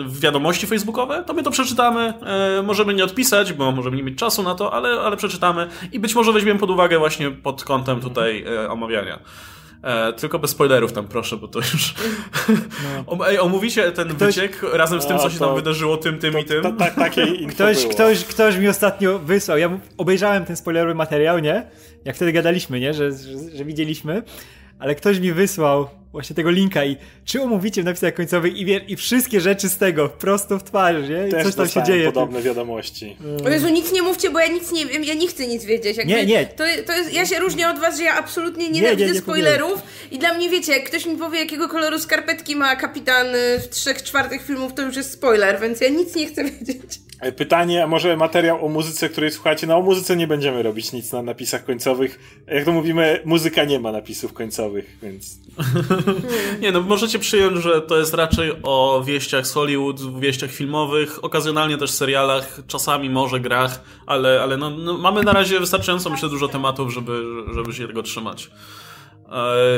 w 0.07 0.21
wiadomości 0.21 0.64
facebookowe, 0.67 1.25
to 1.27 1.35
my 1.35 1.43
to 1.43 1.51
przeczytamy. 1.51 2.15
E, 2.59 2.63
możemy 2.63 2.95
nie 2.95 3.05
odpisać, 3.05 3.53
bo 3.53 3.73
możemy 3.73 3.97
nie 3.97 4.03
mieć 4.03 4.19
czasu 4.19 4.43
na 4.43 4.55
to, 4.55 4.73
ale, 4.73 4.89
ale 5.01 5.17
przeczytamy 5.17 5.69
i 5.93 5.99
być 5.99 6.15
może 6.15 6.33
weźmiemy 6.33 6.61
pod 6.61 6.71
uwagę 6.71 6.99
właśnie 6.99 7.31
pod 7.31 7.65
kątem 7.65 8.01
tutaj 8.01 8.45
e, 8.45 8.71
omawiania. 8.71 9.19
E, 9.85 10.13
tylko 10.13 10.39
bez 10.39 10.51
spoilerów 10.51 10.93
tam 10.93 11.09
proszę, 11.09 11.37
bo 11.37 11.49
to 11.49 11.59
już... 11.59 11.95
No. 13.09 13.27
Ej, 13.29 13.39
omówicie 13.39 13.93
ten 13.93 14.09
ktoś... 14.09 14.35
wyciek 14.35 14.63
razem 14.73 15.03
z 15.03 15.07
tym, 15.07 15.19
co 15.19 15.31
się 15.31 15.39
tam 15.39 15.55
wydarzyło, 15.55 15.97
tym, 15.97 16.19
tym 16.19 16.33
to, 16.33 16.39
i 16.39 16.45
tym? 16.45 16.63
To, 16.63 16.73
tak, 16.73 16.95
takie 16.95 17.27
ktoś, 17.55 17.87
ktoś, 17.87 18.25
ktoś 18.25 18.57
mi 18.57 18.69
ostatnio 18.69 19.19
wysłał, 19.19 19.59
ja 19.59 19.79
obejrzałem 19.99 20.45
ten 20.45 20.57
spoilerowy 20.57 20.95
materiał, 20.95 21.39
nie? 21.39 21.67
Jak 22.05 22.17
wtedy 22.17 22.33
gadaliśmy, 22.33 22.81
nie? 22.81 22.95
Że, 22.95 23.13
że, 23.13 23.57
że 23.57 23.65
widzieliśmy 23.65 24.23
ale 24.85 24.95
ktoś 24.95 25.19
mi 25.19 25.33
wysłał 25.33 25.89
właśnie 26.13 26.37
tego 26.37 26.51
linka 26.51 26.85
i 26.85 26.97
czy 27.25 27.43
omówicie 27.43 27.83
w 27.83 27.85
napisach 27.85 28.15
końcowych 28.15 28.57
i, 28.57 28.65
wie, 28.65 28.81
i 28.89 28.97
wszystkie 28.97 29.41
rzeczy 29.41 29.69
z 29.69 29.79
tego 29.79 30.09
prosto 30.09 30.59
w 30.59 30.65
twarz, 30.65 31.09
nie? 31.09 31.29
I 31.29 31.31
Też 31.31 31.45
coś 31.45 31.55
tam 31.55 31.69
się 31.69 31.83
dzieje. 31.83 32.07
podobne 32.07 32.43
wiadomości. 32.43 33.17
O 33.47 33.49
Jezu, 33.49 33.69
nic 33.69 33.93
nie 33.93 34.03
mówcie, 34.03 34.31
bo 34.31 34.39
ja 34.39 34.47
nic 34.47 34.73
nie 34.73 34.87
wiem, 34.87 35.05
ja 35.05 35.15
nie 35.15 35.29
chcę 35.29 35.47
nic 35.47 35.65
wiedzieć. 35.65 35.97
Jakby 35.97 36.13
nie, 36.13 36.27
nie. 36.27 36.47
To, 36.47 36.65
to 36.87 36.93
jest, 36.93 37.13
ja 37.13 37.27
się 37.27 37.39
różnię 37.39 37.69
od 37.69 37.79
was, 37.79 37.97
że 37.99 38.05
ja 38.05 38.15
absolutnie 38.15 38.71
nie, 38.71 38.81
nie, 38.81 38.97
nie 38.97 39.15
spoilerów 39.15 39.83
i 40.11 40.19
dla 40.19 40.35
mnie, 40.35 40.51
wiecie, 40.51 40.73
jak 40.73 40.85
ktoś 40.85 41.07
mi 41.07 41.17
powie, 41.17 41.39
jakiego 41.39 41.69
koloru 41.69 41.99
skarpetki 41.99 42.57
ma 42.57 42.77
kapitan 42.77 43.27
w 43.63 43.69
trzech 43.69 44.03
czwartych 44.03 44.43
filmów, 44.47 44.75
to 44.75 44.83
już 44.83 44.97
jest 44.97 45.13
spoiler, 45.13 45.61
więc 45.61 45.81
ja 45.81 45.89
nic 45.89 46.15
nie 46.15 46.27
chcę 46.27 46.45
wiedzieć. 46.45 47.04
E, 47.25 47.33
pytanie, 47.33 47.85
a 47.85 47.87
może 47.87 48.17
materiał 48.17 48.67
o 48.67 48.69
muzyce, 48.69 49.09
której 49.09 49.31
słuchacie? 49.31 49.67
No 49.67 49.77
o 49.77 49.83
muzyce 49.83 50.17
nie 50.17 50.27
będziemy 50.27 50.63
robić 50.63 50.93
nic 50.93 51.13
na 51.13 51.23
napisach 51.23 51.65
końcowych. 51.65 52.43
Jak 52.47 52.65
to 52.65 52.73
mówimy, 52.73 53.21
muzyka 53.25 53.65
nie 53.65 53.81
ma 53.81 53.93
napisów 53.93 54.33
końcowych, 54.33 54.99
więc... 55.03 55.39
nie 56.63 56.73
no, 56.73 56.81
możecie 56.81 57.19
przyjąć, 57.19 57.63
że 57.63 57.83
to 57.83 57.99
jest 57.99 58.15
raczej 58.15 58.53
o 58.63 59.03
wieściach 59.07 59.47
z 59.47 59.53
Hollywood, 59.53 60.21
wieściach 60.21 60.51
filmowych, 60.51 61.25
okazjonalnie 61.25 61.79
też 61.79 61.91
serialach, 61.91 62.61
czasami 62.67 63.11
może 63.11 63.41
grach, 63.41 63.81
ale, 64.07 64.43
ale 64.43 64.57
no, 64.57 64.71
no 64.71 64.99
mamy 64.99 65.23
na 65.23 65.33
razie 65.33 65.61
wystarczająco, 65.61 66.11
myślę, 66.11 66.29
dużo 66.29 66.49
tematów, 66.49 66.93
żeby, 66.93 67.23
żeby 67.55 67.73
się 67.73 67.87
tego 67.87 68.03
trzymać. 68.03 68.51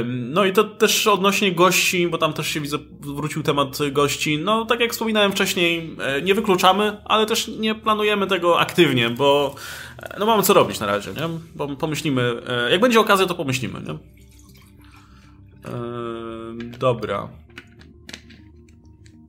No 0.05 0.45
i 0.45 0.53
to 0.53 0.65
też 0.65 1.07
odnośnie 1.07 1.53
gości, 1.53 2.09
bo 2.09 2.19
tam 2.19 2.33
też 2.33 2.49
się 2.49 2.61
widzę, 2.61 2.79
wrócił 3.01 3.43
temat 3.43 3.79
gości. 3.93 4.39
No, 4.39 4.65
tak 4.65 4.81
jak 4.81 4.93
wspominałem 4.93 5.33
wcześniej, 5.33 5.97
e, 6.01 6.23
nie 6.23 6.35
wykluczamy, 6.35 6.97
ale 7.05 7.27
też 7.27 7.49
nie 7.49 7.75
planujemy 7.75 8.27
tego 8.27 8.61
aktywnie, 8.61 9.11
bo 9.11 9.55
e, 10.03 10.19
no 10.19 10.27
mamy 10.27 10.43
co 10.43 10.55
robić 10.55 10.81
na 10.81 10.87
razie, 10.87 11.11
nie? 11.11 11.29
Bo 11.55 11.77
pomyślimy, 11.77 12.43
e, 12.49 12.71
jak 12.71 12.81
będzie 12.81 13.01
okazja, 13.01 13.27
to 13.27 13.35
pomyślimy, 13.35 13.81
nie? 13.81 13.99
Dobra. 16.79 17.29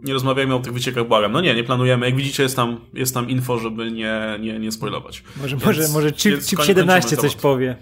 Nie 0.02 0.14
rozmawiajmy 0.14 0.56
o 0.56 0.60
tych 0.60 0.74
wyciekach, 0.74 1.08
błagam. 1.08 1.32
No 1.32 1.42
nie, 1.42 1.56
nie 1.56 1.64
planujemy. 1.64 2.06
Jak 2.06 2.16
widzicie, 2.16 2.44
jest 2.44 2.56
tam, 2.56 2.80
jest 2.94 3.14
tam 3.14 3.30
info, 3.30 3.60
żeby 3.60 3.92
nie, 3.92 4.38
nie, 4.40 4.60
nie 4.60 4.72
spoilować. 4.72 5.24
Może, 5.38 5.56
więc, 5.56 5.66
może, 5.66 5.88
może 5.88 6.12
chip, 6.12 6.42
chip 6.42 6.62
17 6.64 7.18
coś 7.18 7.36
powie. 7.36 7.76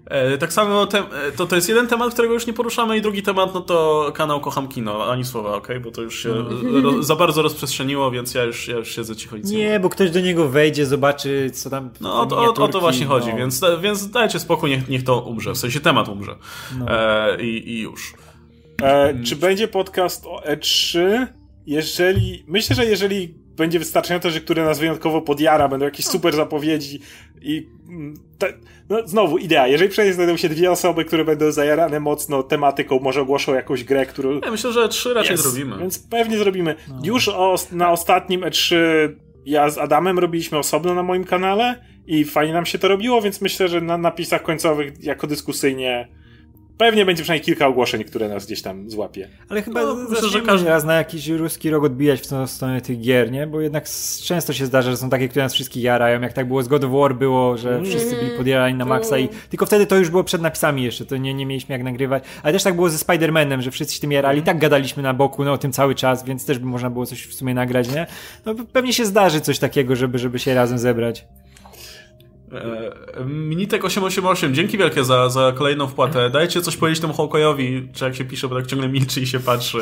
E, 0.07 0.39
tak 0.39 0.53
samo 0.53 0.87
te, 0.87 0.99
e, 0.99 1.33
to, 1.37 1.47
to 1.47 1.57
jest 1.57 1.69
jeden 1.69 1.87
temat, 1.87 2.13
którego 2.13 2.35
już 2.35 2.47
nie 2.47 2.53
poruszamy 2.53 2.97
i 2.97 3.03
drugi 3.03 3.23
temat, 3.23 3.55
no 3.55 3.61
to 3.61 4.11
kanał 4.15 4.41
Kocham 4.41 4.69
Kino, 4.69 5.11
ani 5.11 5.25
słowa, 5.25 5.55
ok? 5.55 5.69
Bo 5.83 5.91
to 5.91 6.03
już 6.03 6.23
się 6.23 6.35
ro, 6.83 7.03
za 7.03 7.17
bardzo 7.17 7.43
rozprzestrzeniło, 7.43 8.11
więc 8.11 8.35
ja 8.35 8.45
już, 8.45 8.69
ja 8.69 8.77
już 8.77 8.95
siedzę 8.95 9.17
cicho 9.17 9.37
i 9.37 9.43
Nie, 9.43 9.81
bo 9.81 9.89
ktoś 9.89 10.11
do 10.11 10.21
niego 10.21 10.49
wejdzie, 10.49 10.87
zobaczy, 10.87 11.51
co 11.51 11.71
tam 11.71 11.91
No 12.01 12.15
o, 12.15 12.37
o, 12.37 12.55
o 12.55 12.69
to 12.69 12.81
właśnie 12.81 13.07
chodzi, 13.07 13.31
no. 13.31 13.37
więc, 13.37 13.61
więc 13.83 14.11
dajcie 14.11 14.39
spokój, 14.39 14.71
niech, 14.71 14.89
niech 14.89 15.05
to 15.05 15.21
umrze, 15.21 15.53
w 15.53 15.59
sensie 15.59 15.81
temat 15.81 16.09
umrze. 16.09 16.37
No. 16.79 16.87
E, 16.89 17.43
i, 17.43 17.71
I 17.71 17.81
już. 17.81 18.15
E, 18.83 19.23
czy 19.25 19.37
będzie 19.37 19.69
podcast 19.69 20.27
o 20.27 20.43
E3? 20.47 21.27
Jeżeli, 21.67 22.45
myślę, 22.49 22.77
że 22.77 22.85
jeżeli 22.85 23.42
będzie 23.57 23.79
wystarczające, 23.79 24.31
że 24.31 24.41
które 24.41 24.65
nas 24.65 24.79
wyjątkowo 24.79 25.23
podjara, 25.23 25.69
będą 25.69 25.85
jakieś 25.85 26.07
super 26.07 26.35
zapowiedzi 26.37 27.01
i 27.43 27.67
mm, 27.89 28.15
te, 28.39 28.53
no 28.89 29.09
znowu 29.09 29.39
idea, 29.39 29.67
jeżeli 29.67 29.91
przynajmniej 29.91 30.15
znajdą 30.15 30.37
się 30.37 30.49
dwie 30.49 30.71
osoby, 30.71 31.05
które 31.05 31.25
będą 31.25 31.53
zajarane 31.53 32.01
mocno 32.01 32.43
tematyką, 32.43 32.99
może 33.01 33.21
ogłoszą 33.21 33.55
jakąś 33.55 33.85
grę, 33.85 34.07
którą... 34.07 34.41
Ja 34.41 34.51
myślę, 34.51 34.73
że 34.73 34.89
trzy 34.89 35.15
raczej 35.15 35.31
Jest, 35.31 35.43
zrobimy. 35.43 35.79
Więc 35.79 35.99
pewnie 35.99 36.39
zrobimy. 36.39 36.75
Już 37.05 37.29
o, 37.29 37.57
na 37.73 37.91
ostatnim 37.91 38.41
E3 38.41 38.77
ja 39.47 39.71
z 39.71 39.79
Adamem 39.79 40.19
robiliśmy 40.19 40.59
osobno 40.59 40.95
na 40.95 41.03
moim 41.03 41.25
kanale 41.25 41.85
i 42.07 42.25
fajnie 42.25 42.53
nam 42.53 42.67
się 42.67 42.79
to 42.79 42.89
robiło, 42.89 43.23
więc 43.23 43.41
myślę, 43.41 43.69
że 43.69 43.81
na 43.81 43.99
napisach 43.99 44.43
końcowych 44.43 45.05
jako 45.05 45.27
dyskusyjnie 45.27 46.09
pewnie 46.79 47.07
będzie 47.07 47.23
przynajmniej 47.23 47.45
kilka 47.45 47.67
ogłoszeń, 47.67 48.05
które 48.05 48.29
nas 48.29 48.47
gdzieś 48.47 48.63
tam 48.63 48.91
złapie. 48.91 49.29
Ale 49.49 49.63
chyba 49.63 49.83
No, 49.83 49.95
myślę, 49.95 50.29
że 50.29 50.41
każdy- 50.41 50.69
raz 50.69 50.85
na 50.85 50.95
jakiś 50.95 51.29
ruski 51.29 51.71
rok 51.71 51.85
odbijać 51.85 52.21
w 52.21 52.27
tą 52.27 52.47
stronę 52.47 52.81
tych 52.81 53.01
gier, 53.01 53.33
nie? 53.33 53.47
Bo 53.47 53.61
jednak 53.61 53.85
często 54.25 54.53
się 54.53 54.67
zdarza, 54.67 54.91
że 54.91 54.97
są 54.97 55.11
takie, 55.11 55.29
które 55.29 55.43
nas 55.45 55.55
wszystkich 55.55 55.83
jarają, 55.83 56.21
jak 56.21 56.33
tak 56.33 56.49
było 56.49 56.63
z 56.63 56.69
God 56.69 56.85
of 56.85 56.91
War 56.93 57.15
było, 57.15 57.57
że 57.57 57.83
wszyscy 57.83 58.17
byli 58.17 58.31
podjarani 58.37 58.79
na 58.79 58.85
maksa 58.85 59.19
i 59.19 59.29
tylko 59.51 59.67
wtedy 59.67 59.87
to 59.87 59.97
już 59.97 60.11
było 60.11 60.25
przed 60.25 60.43
napisami 60.43 60.83
jeszcze, 60.83 61.07
to 61.07 61.17
nie, 61.17 61.35
nie 61.35 61.47
mieliśmy 61.47 61.73
jak 61.73 61.83
nagrywać. 61.83 62.25
Ale 62.43 62.53
też 62.53 62.63
tak 62.63 62.75
było 62.75 62.91
ze 62.91 62.99
Spider-Manem, 62.99 63.61
że 63.61 63.71
wszyscy 63.71 63.95
się 63.95 64.01
tym 64.01 64.13
jarali, 64.13 64.41
i 64.41 64.43
tak 64.43 64.59
gadaliśmy 64.59 65.03
na 65.03 65.15
boku 65.15 65.45
no, 65.45 65.53
o 65.53 65.59
tym 65.59 65.73
cały 65.73 65.95
czas, 65.95 66.25
więc 66.25 66.47
też 66.47 66.59
by 66.59 66.67
można 66.67 66.91
było 66.91 67.07
coś 67.07 67.27
w 67.27 67.35
sumie 67.35 67.55
nagrać, 67.55 67.89
nie? 67.95 68.07
No 68.47 68.55
pewnie 68.73 68.93
się 68.93 69.07
zdarzy 69.07 69.41
coś 69.41 69.59
takiego, 69.59 69.97
żeby, 69.97 70.19
żeby 70.19 70.39
się 70.39 70.55
razem 70.55 70.79
zebrać. 70.79 71.27
E, 72.55 73.25
Minitek 73.25 73.85
888, 73.85 74.55
dzięki 74.55 74.79
wielkie 74.79 75.05
za, 75.05 75.29
za 75.29 75.53
kolejną 75.53 75.89
wpłatę. 75.89 76.31
Dajcie 76.31 76.63
coś 76.63 76.77
powiedzieć 76.77 77.01
temu 77.01 77.13
Hawkeye'owi, 77.13 77.89
czy 77.93 78.05
jak 78.05 78.15
się 78.17 78.25
pisze, 78.25 78.49
bo 78.49 78.55
tak 78.57 78.67
ciągle 78.67 78.89
milczy 78.89 79.21
i 79.21 79.27
się 79.27 79.41
patrzy. 79.41 79.79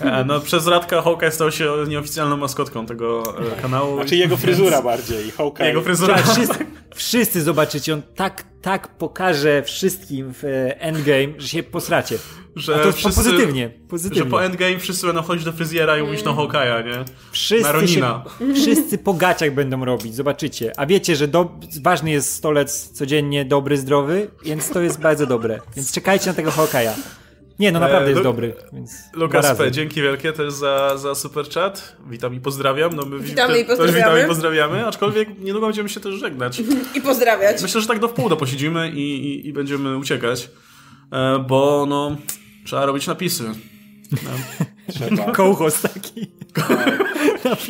E, 0.00 0.24
No, 0.24 0.40
przez 0.40 0.66
Radka 0.66 1.02
Hawkeye 1.02 1.30
stał 1.32 1.50
się 1.52 1.72
nieoficjalną 1.88 2.36
maskotką 2.36 2.86
tego 2.86 3.22
e, 3.58 3.62
kanału. 3.62 3.96
Znaczy 3.96 4.16
jego 4.16 4.36
fryzura 4.36 4.82
bardziej, 4.82 5.30
Hawkeye. 5.30 5.68
Jego 5.68 5.82
fryzura. 5.82 6.16
Wszyscy, 6.16 6.66
wszyscy 6.94 7.42
zobaczycie, 7.42 7.94
on 7.94 8.02
tak, 8.14 8.44
tak 8.62 8.88
pokaże 8.88 9.62
wszystkim 9.62 10.34
w 10.34 10.44
e, 10.44 10.80
Endgame, 10.80 11.28
że 11.38 11.48
się 11.48 11.62
posracie. 11.62 12.18
Że 12.56 12.74
A 12.74 12.78
to 12.78 12.92
wszyscy- 12.92 13.16
pozytywnie, 13.24 13.70
Że 13.82 13.88
pozytywnie. 13.88 14.30
po 14.30 14.44
endgame 14.44 14.78
wszyscy 14.78 15.06
będą 15.06 15.22
chodzić 15.22 15.44
do 15.44 15.52
fryzjera 15.52 15.98
i 15.98 16.02
mówić 16.02 16.24
na 16.24 16.30
Hawkeye'a, 16.30 16.84
nie? 16.84 16.90
Na 16.96 17.04
Wszyscy, 17.32 17.72
Ronina. 17.72 18.24
się, 18.38 18.54
wszyscy 18.54 18.98
po 18.98 19.14
gaciach 19.14 19.54
będą 19.54 19.84
robić, 19.84 20.14
zobaczycie. 20.14 20.72
A 20.76 20.86
wiecie, 20.86 21.16
że 21.16 21.28
do, 21.28 21.58
ważny 21.82 22.10
jest 22.10 22.32
stolec 22.34 22.88
codziennie 22.90 23.44
dobry, 23.44 23.76
zdrowy, 23.76 24.30
więc 24.44 24.68
to 24.70 24.80
jest 24.80 25.00
bardzo 25.00 25.26
dobre. 25.26 25.60
Więc 25.76 25.92
czekajcie 25.92 26.26
na 26.26 26.34
tego 26.34 26.50
Hawkeye'a. 26.50 26.92
Nie, 27.58 27.72
no 27.72 27.80
naprawdę 27.80 28.06
E, 28.06 28.10
jest 28.10 28.18
Lu- 28.18 28.24
dobry. 28.24 28.54
Lukas. 29.12 29.58
P., 29.58 29.70
dzięki 29.70 30.02
wielkie 30.02 30.32
też 30.32 30.52
za, 30.52 30.96
za 30.96 31.14
super 31.14 31.48
chat. 31.50 31.96
Witam 32.10 32.34
i 32.34 32.40
pozdrawiam. 32.40 32.96
No 32.96 33.02
my 33.06 33.18
Witamy 33.18 33.54
te- 33.54 33.60
i 33.60 33.64
też 33.64 33.76
pozdrawiamy. 33.78 33.98
Witamy 33.98 34.24
i 34.24 34.26
pozdrawiamy, 34.26 34.86
aczkolwiek 34.86 35.28
niedługo 35.38 35.66
będziemy 35.66 35.88
się 35.88 36.00
też 36.00 36.14
żegnać. 36.14 36.62
I 36.96 37.00
pozdrawiać. 37.00 37.62
Myślę, 37.62 37.80
że 37.80 37.86
tak 37.86 37.98
do 37.98 38.08
wpół 38.08 38.28
do 38.28 38.36
posiedzimy 38.36 38.90
i, 38.90 39.26
i, 39.26 39.48
i 39.48 39.52
będziemy 39.52 39.96
uciekać, 39.96 40.50
e, 41.12 41.44
bo 41.48 41.86
no 41.88 42.16
trzeba 42.64 42.86
robić 42.86 43.06
napisy. 43.06 43.44
Trzeba. 44.88 45.32
Kołchos 45.32 45.82
taki. 45.82 46.26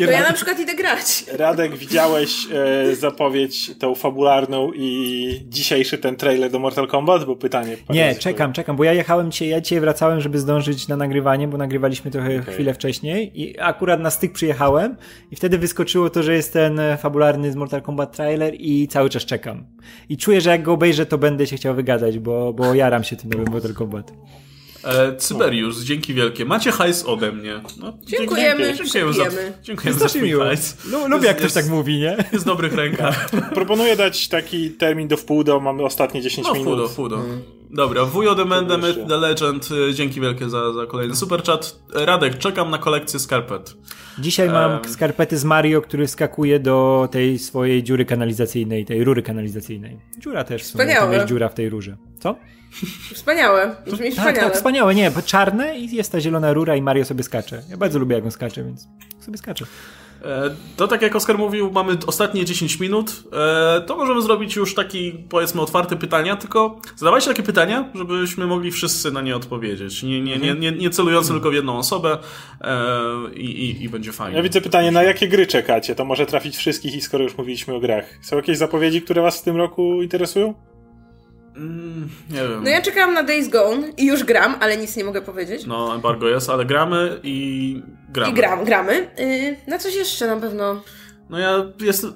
To 0.05 0.11
ja 0.11 0.23
na 0.23 0.33
przykład 0.33 0.61
idę 0.61 0.75
grać. 0.75 1.25
Radek, 1.33 1.77
widziałeś 1.77 2.47
e, 2.53 2.97
zapowiedź 2.97 3.71
tą 3.79 3.95
fabularną 3.95 4.73
i 4.75 5.41
dzisiejszy 5.49 5.99
ten 5.99 6.17
trailer 6.17 6.51
do 6.51 6.59
Mortal 6.59 6.87
Kombat? 6.87 7.25
Bo 7.25 7.37
pytanie... 7.37 7.77
Nie, 7.91 8.15
czekam, 8.15 8.53
czekam, 8.53 8.77
bo 8.77 8.85
ja 8.85 8.93
jechałem 8.93 9.31
dzisiaj, 9.31 9.49
ja 9.49 9.61
dzisiaj 9.61 9.81
wracałem, 9.81 10.21
żeby 10.21 10.39
zdążyć 10.39 10.89
na 10.89 10.97
nagrywanie, 10.97 11.49
bo 11.49 11.59
nagrywaliśmy 11.59 12.11
trochę 12.11 12.41
Okej. 12.41 12.55
chwilę 12.55 12.75
wcześniej 12.75 13.41
i 13.41 13.61
akurat 13.61 14.01
na 14.01 14.11
styk 14.11 14.33
przyjechałem 14.33 14.97
i 15.31 15.37
wtedy 15.37 15.59
wyskoczyło 15.59 16.11
to, 16.11 16.23
że 16.23 16.35
jest 16.35 16.53
ten 16.53 16.81
fabularny 16.99 17.53
z 17.53 17.57
Mortal 17.57 17.83
Kombat 17.83 18.17
trailer 18.17 18.55
i 18.59 18.89
cały 18.89 19.11
czas 19.11 19.25
czekam. 19.25 19.65
I 20.09 20.17
czuję, 20.17 20.41
że 20.41 20.51
jak 20.51 20.63
go 20.63 20.73
obejrzę, 20.73 21.07
to 21.07 21.19
będę 21.19 21.47
się 21.47 21.57
chciał 21.57 21.75
wygadać, 21.75 22.19
bo, 22.19 22.53
bo 22.53 22.75
jaram 22.75 23.05
się 23.05 23.17
tym 23.17 23.31
nowym 23.31 23.53
Mortal 23.53 23.75
Kombat. 23.75 24.13
E, 24.85 25.17
Cyberius, 25.17 25.81
dzięki 25.83 26.15
wielkie. 26.15 26.45
Macie 26.45 26.73
hajs 26.73 27.05
ode 27.07 27.33
mnie. 27.33 27.61
No, 27.81 27.93
Dziękujemy, 28.07 28.65
dzięki- 28.65 28.77
dziękujemy 28.93 29.13
za, 29.13 29.25
dziękujemy 29.63 29.99
za 30.01 30.09
hajs. 30.45 30.77
Lu- 30.91 31.09
Lubię 31.09 31.27
jak 31.27 31.37
ktoś 31.39 31.53
tak 31.53 31.69
mówi, 31.69 31.99
nie? 31.99 32.17
Jest 32.33 32.45
w 32.45 32.47
dobrych 32.47 32.75
rękach. 32.75 33.31
Proponuję 33.55 33.97
dać 33.97 34.29
taki 34.29 34.71
termin 34.71 35.09
do 35.09 35.17
wpół 35.17 35.45
do, 35.45 35.61
mamy 35.61 35.83
ostatnie 35.85 36.23
10 36.23 36.47
No, 36.47 36.53
minut. 36.55 36.69
fudo, 36.69 36.89
fudo. 36.89 37.25
Dobra, 37.71 38.05
wujo 38.05 38.35
The 38.35 38.45
Man. 38.45 38.67
The 39.09 39.17
Legend, 39.17 39.69
e, 39.91 39.95
dzięki 39.95 40.21
wielkie 40.21 40.49
za, 40.51 40.73
za 40.73 40.87
kolejny 40.87 41.17
super 41.17 41.43
chat. 41.43 41.77
E, 41.95 42.07
Radek, 42.07 42.39
czekam 42.39 42.71
na 42.71 42.79
kolekcję 42.79 43.19
skarpet. 43.21 43.75
Dzisiaj 44.21 44.49
mam 44.51 44.73
Em. 44.73 44.85
skarpety 44.93 45.39
z 45.39 45.45
Mario, 45.45 45.83
który 45.83 46.09
skakuje 46.09 46.61
do 46.61 47.09
tej 47.13 47.39
swojej 47.39 47.83
dziury 47.83 48.05
kanalizacyjnej, 48.05 48.85
tej 48.85 49.05
rury 49.05 49.23
kanalizacyjnej. 49.23 49.99
Dziura 50.19 50.45
też 50.45 50.63
w 50.63 50.67
sumie, 50.67 50.85
Wspaniałe. 50.85 51.15
jest 51.15 51.27
dziura 51.27 51.49
w 51.49 51.55
tej 51.55 51.69
rurze. 51.69 51.97
Co? 52.21 52.37
Wspaniałe. 53.15 53.77
Brzmi 53.87 53.99
Tak, 53.99 54.13
wspaniale. 54.13 54.41
tak, 54.41 54.55
wspaniałe, 54.55 54.95
nie, 54.95 55.11
bo 55.11 55.23
czarne 55.23 55.79
i 55.79 55.97
jest 55.97 56.13
ta 56.13 56.21
zielona 56.21 56.53
rura 56.53 56.77
i 56.77 56.83
Mario 56.83 57.05
sobie 57.05 57.23
skacze. 57.25 57.63
Ja 57.71 57.77
bardzo 57.77 57.99
lubię 57.99 58.15
jak 58.17 58.25
on 58.25 58.31
skacze, 58.31 58.65
więc 58.65 58.89
sobie 59.21 59.39
skacze. 59.39 59.65
E, 60.25 60.51
To 60.77 60.89
tak 60.89 61.03
jak 61.03 61.17
Oskar 61.17 61.39
mówił, 61.39 61.71
mamy 61.71 61.97
ostatnie 62.07 62.45
10 62.45 62.81
minut. 62.81 63.23
E, 63.33 63.81
To 63.81 63.97
możemy 63.97 64.23
zrobić 64.23 64.57
już 64.57 64.75
taki, 64.75 65.13
powiedzmy, 65.29 65.61
otwarte 65.61 65.97
pytania, 65.97 66.37
tylko 66.37 66.81
zadawajcie 66.97 67.29
takie 67.29 67.43
pytania, 67.43 67.89
żebyśmy 67.95 68.47
mogli 68.47 68.71
wszyscy 68.71 69.11
na 69.13 69.21
nie 69.21 69.37
odpowiedzieć. 69.37 70.03
Nie, 70.03 70.21
nie, 70.21 70.39
nie, 70.39 70.55
nie, 70.55 70.73
nie 70.73 70.91
celując 70.91 71.29
tylko 71.29 71.51
w 71.51 71.55
jedną 71.55 71.79
osobę 71.79 72.19
e, 72.61 72.79
i, 73.35 73.45
i, 73.45 73.83
i 73.83 73.89
będzie 73.89 74.13
fajnie. 74.13 74.37
Ja 74.37 74.43
widzę 74.43 74.61
pytanie, 74.61 74.91
na 74.91 75.03
jakie 75.03 75.29
gry 75.29 75.47
czekacie? 75.47 75.95
To 75.95 76.05
może 76.05 76.27
trafić 76.27 76.57
wszystkich 76.57 76.95
i 76.95 77.01
skoro 77.01 77.25
już 77.25 77.39
mówiliśmy 77.39 77.75
o 77.75 77.81
grach. 77.81 78.05
Są 78.23 78.37
jakieś 78.37 78.59
zapowiedzi, 78.59 79.03
które 79.03 79.23
was 79.23 79.41
w 79.41 79.45
tym 79.45 79.57
roku 79.57 80.03
interesują? 80.03 80.55
Mm, 81.59 82.09
nie 82.31 82.49
wiem. 82.49 82.65
No 82.65 82.71
ja 82.71 82.83
czekałam 82.83 83.15
na 83.15 83.23
Days 83.23 83.49
Gone 83.49 83.89
i 83.97 84.07
już 84.07 84.25
gram, 84.25 84.57
ale 84.61 84.77
nic 84.77 84.97
nie 84.97 85.05
mogę 85.05 85.23
powiedzieć. 85.23 85.67
No, 85.67 85.95
embargo 85.95 86.29
jest, 86.29 86.51
ale 86.51 86.65
gramy 86.65 87.21
i 87.23 87.83
gramy. 88.09 88.33
I 88.33 88.35
gram, 88.35 88.65
gramy. 88.65 89.11
Yy, 89.19 89.57
na 89.67 89.79
coś 89.79 89.95
jeszcze 89.95 90.27
na 90.27 90.37
pewno. 90.37 90.83
No 91.31 91.39
ja 91.39 91.65
jestem... 91.81 92.13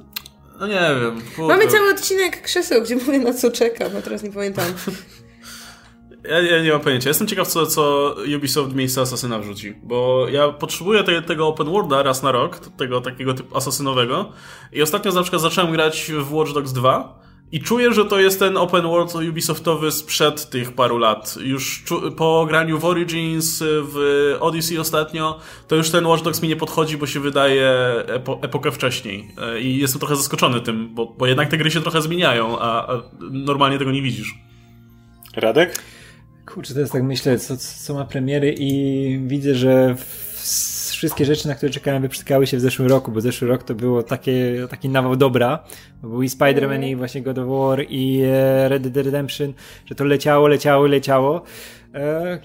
No 0.60 0.66
nie 0.66 0.74
wiem. 1.00 1.20
kurde. 1.36 1.54
Mamy 1.56 1.70
cały 1.70 1.90
odcinek 1.90 2.42
krzeseł, 2.42 2.82
gdzie 2.82 2.96
mówię 2.96 3.18
na 3.18 3.34
co 3.34 3.50
czekam, 3.50 3.96
a 3.98 4.02
teraz 4.02 4.22
nie 4.22 4.32
pamiętam. 4.32 4.64
Ja, 6.28 6.40
ja 6.40 6.62
nie 6.62 6.72
mam 6.72 6.80
pojęcia. 6.80 7.10
Jestem 7.10 7.26
ciekaw, 7.26 7.48
co, 7.48 7.66
co 7.66 8.14
Ubisoft 8.36 8.74
miejsce 8.74 9.00
Asasyna 9.00 9.38
wrzuci, 9.38 9.74
bo 9.82 10.28
ja 10.28 10.48
potrzebuję 10.48 11.04
te, 11.04 11.22
tego 11.22 11.48
open 11.48 11.66
worlda 11.66 12.02
raz 12.02 12.22
na 12.22 12.32
rok, 12.32 12.58
tego 12.58 13.00
takiego 13.00 13.34
typu 13.34 13.56
asasynowego 13.56 14.32
i 14.72 14.82
ostatnio 14.82 15.12
na 15.12 15.22
przykład 15.22 15.42
zacząłem 15.42 15.72
grać 15.72 16.12
w 16.18 16.34
Watch 16.34 16.52
Dogs 16.52 16.72
2 16.72 17.22
i 17.52 17.60
czuję, 17.60 17.92
że 17.92 18.04
to 18.04 18.20
jest 18.20 18.38
ten 18.38 18.56
open 18.56 18.82
world 18.82 19.14
Ubisoftowy 19.14 19.92
sprzed 19.92 20.50
tych 20.50 20.72
paru 20.72 20.98
lat. 20.98 21.36
Już 21.40 21.84
czu- 21.86 22.12
po 22.12 22.46
graniu 22.48 22.78
w 22.78 22.84
Origins, 22.84 23.62
w 23.66 24.36
Odyssey 24.40 24.78
ostatnio, 24.78 25.38
to 25.68 25.76
już 25.76 25.90
ten 25.90 26.06
Watch 26.06 26.22
Dogs 26.22 26.42
mi 26.42 26.48
nie 26.48 26.56
podchodzi, 26.56 26.96
bo 26.96 27.06
się 27.06 27.20
wydaje 27.20 27.68
epo 28.06 28.38
epokę 28.42 28.72
wcześniej. 28.72 29.34
E, 29.38 29.60
I 29.60 29.76
jestem 29.76 29.98
trochę 29.98 30.16
zaskoczony 30.16 30.60
tym, 30.60 30.94
bo, 30.94 31.06
bo 31.18 31.26
jednak 31.26 31.48
te 31.48 31.58
gry 31.58 31.70
się 31.70 31.80
trochę 31.80 32.02
zmieniają, 32.02 32.58
a, 32.58 32.92
a 32.92 33.02
normalnie 33.20 33.78
tego 33.78 33.92
nie 33.92 34.02
widzisz. 34.02 34.34
Radek? 35.36 35.82
Kurczę, 36.46 36.74
teraz 36.74 36.90
tak 36.90 37.02
myślę, 37.02 37.38
co, 37.38 37.56
co 37.56 37.94
ma 37.94 38.04
premiery 38.04 38.54
i 38.58 39.20
widzę, 39.26 39.54
że 39.54 39.94
w, 39.94 40.32
wszystkie 41.02 41.24
rzeczy, 41.24 41.48
na 41.48 41.54
które 41.54 41.72
czekałem, 41.72 42.02
wyprzyskały 42.02 42.46
się 42.46 42.56
w 42.56 42.60
zeszłym 42.60 42.88
roku, 42.88 43.12
bo 43.12 43.20
zeszły 43.20 43.48
rok 43.48 43.62
to 43.62 43.74
było 43.74 44.02
takie, 44.02 44.66
taki 44.70 44.88
nawał 44.88 45.16
dobra. 45.16 45.64
Bo 46.02 46.08
był 46.08 46.22
i 46.22 46.28
Spider-Man, 46.28 46.84
i 46.84 46.96
właśnie 46.96 47.22
God 47.22 47.38
of 47.38 47.48
War, 47.48 47.84
i 47.88 48.22
e, 48.24 48.68
Red 48.68 48.88
Dead 48.88 49.06
Redemption, 49.06 49.52
że 49.86 49.94
to 49.94 50.04
leciało, 50.04 50.48
leciało, 50.48 50.86
leciało. 50.86 51.42
E, 51.94 52.38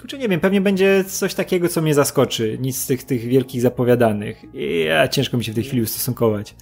kurczę, 0.00 0.18
nie 0.18 0.28
wiem, 0.28 0.40
pewnie 0.40 0.60
będzie 0.60 1.04
coś 1.04 1.34
takiego, 1.34 1.68
co 1.68 1.82
mnie 1.82 1.94
zaskoczy. 1.94 2.58
Nic 2.60 2.76
z 2.76 2.86
tych, 2.86 3.04
tych 3.04 3.24
wielkich 3.24 3.60
zapowiadanych. 3.60 4.44
I 4.54 4.84
ja, 4.84 5.08
ciężko 5.08 5.36
mi 5.36 5.44
się 5.44 5.52
w 5.52 5.54
tej 5.54 5.64
chwili 5.64 5.82
ustosunkować. 5.82 6.54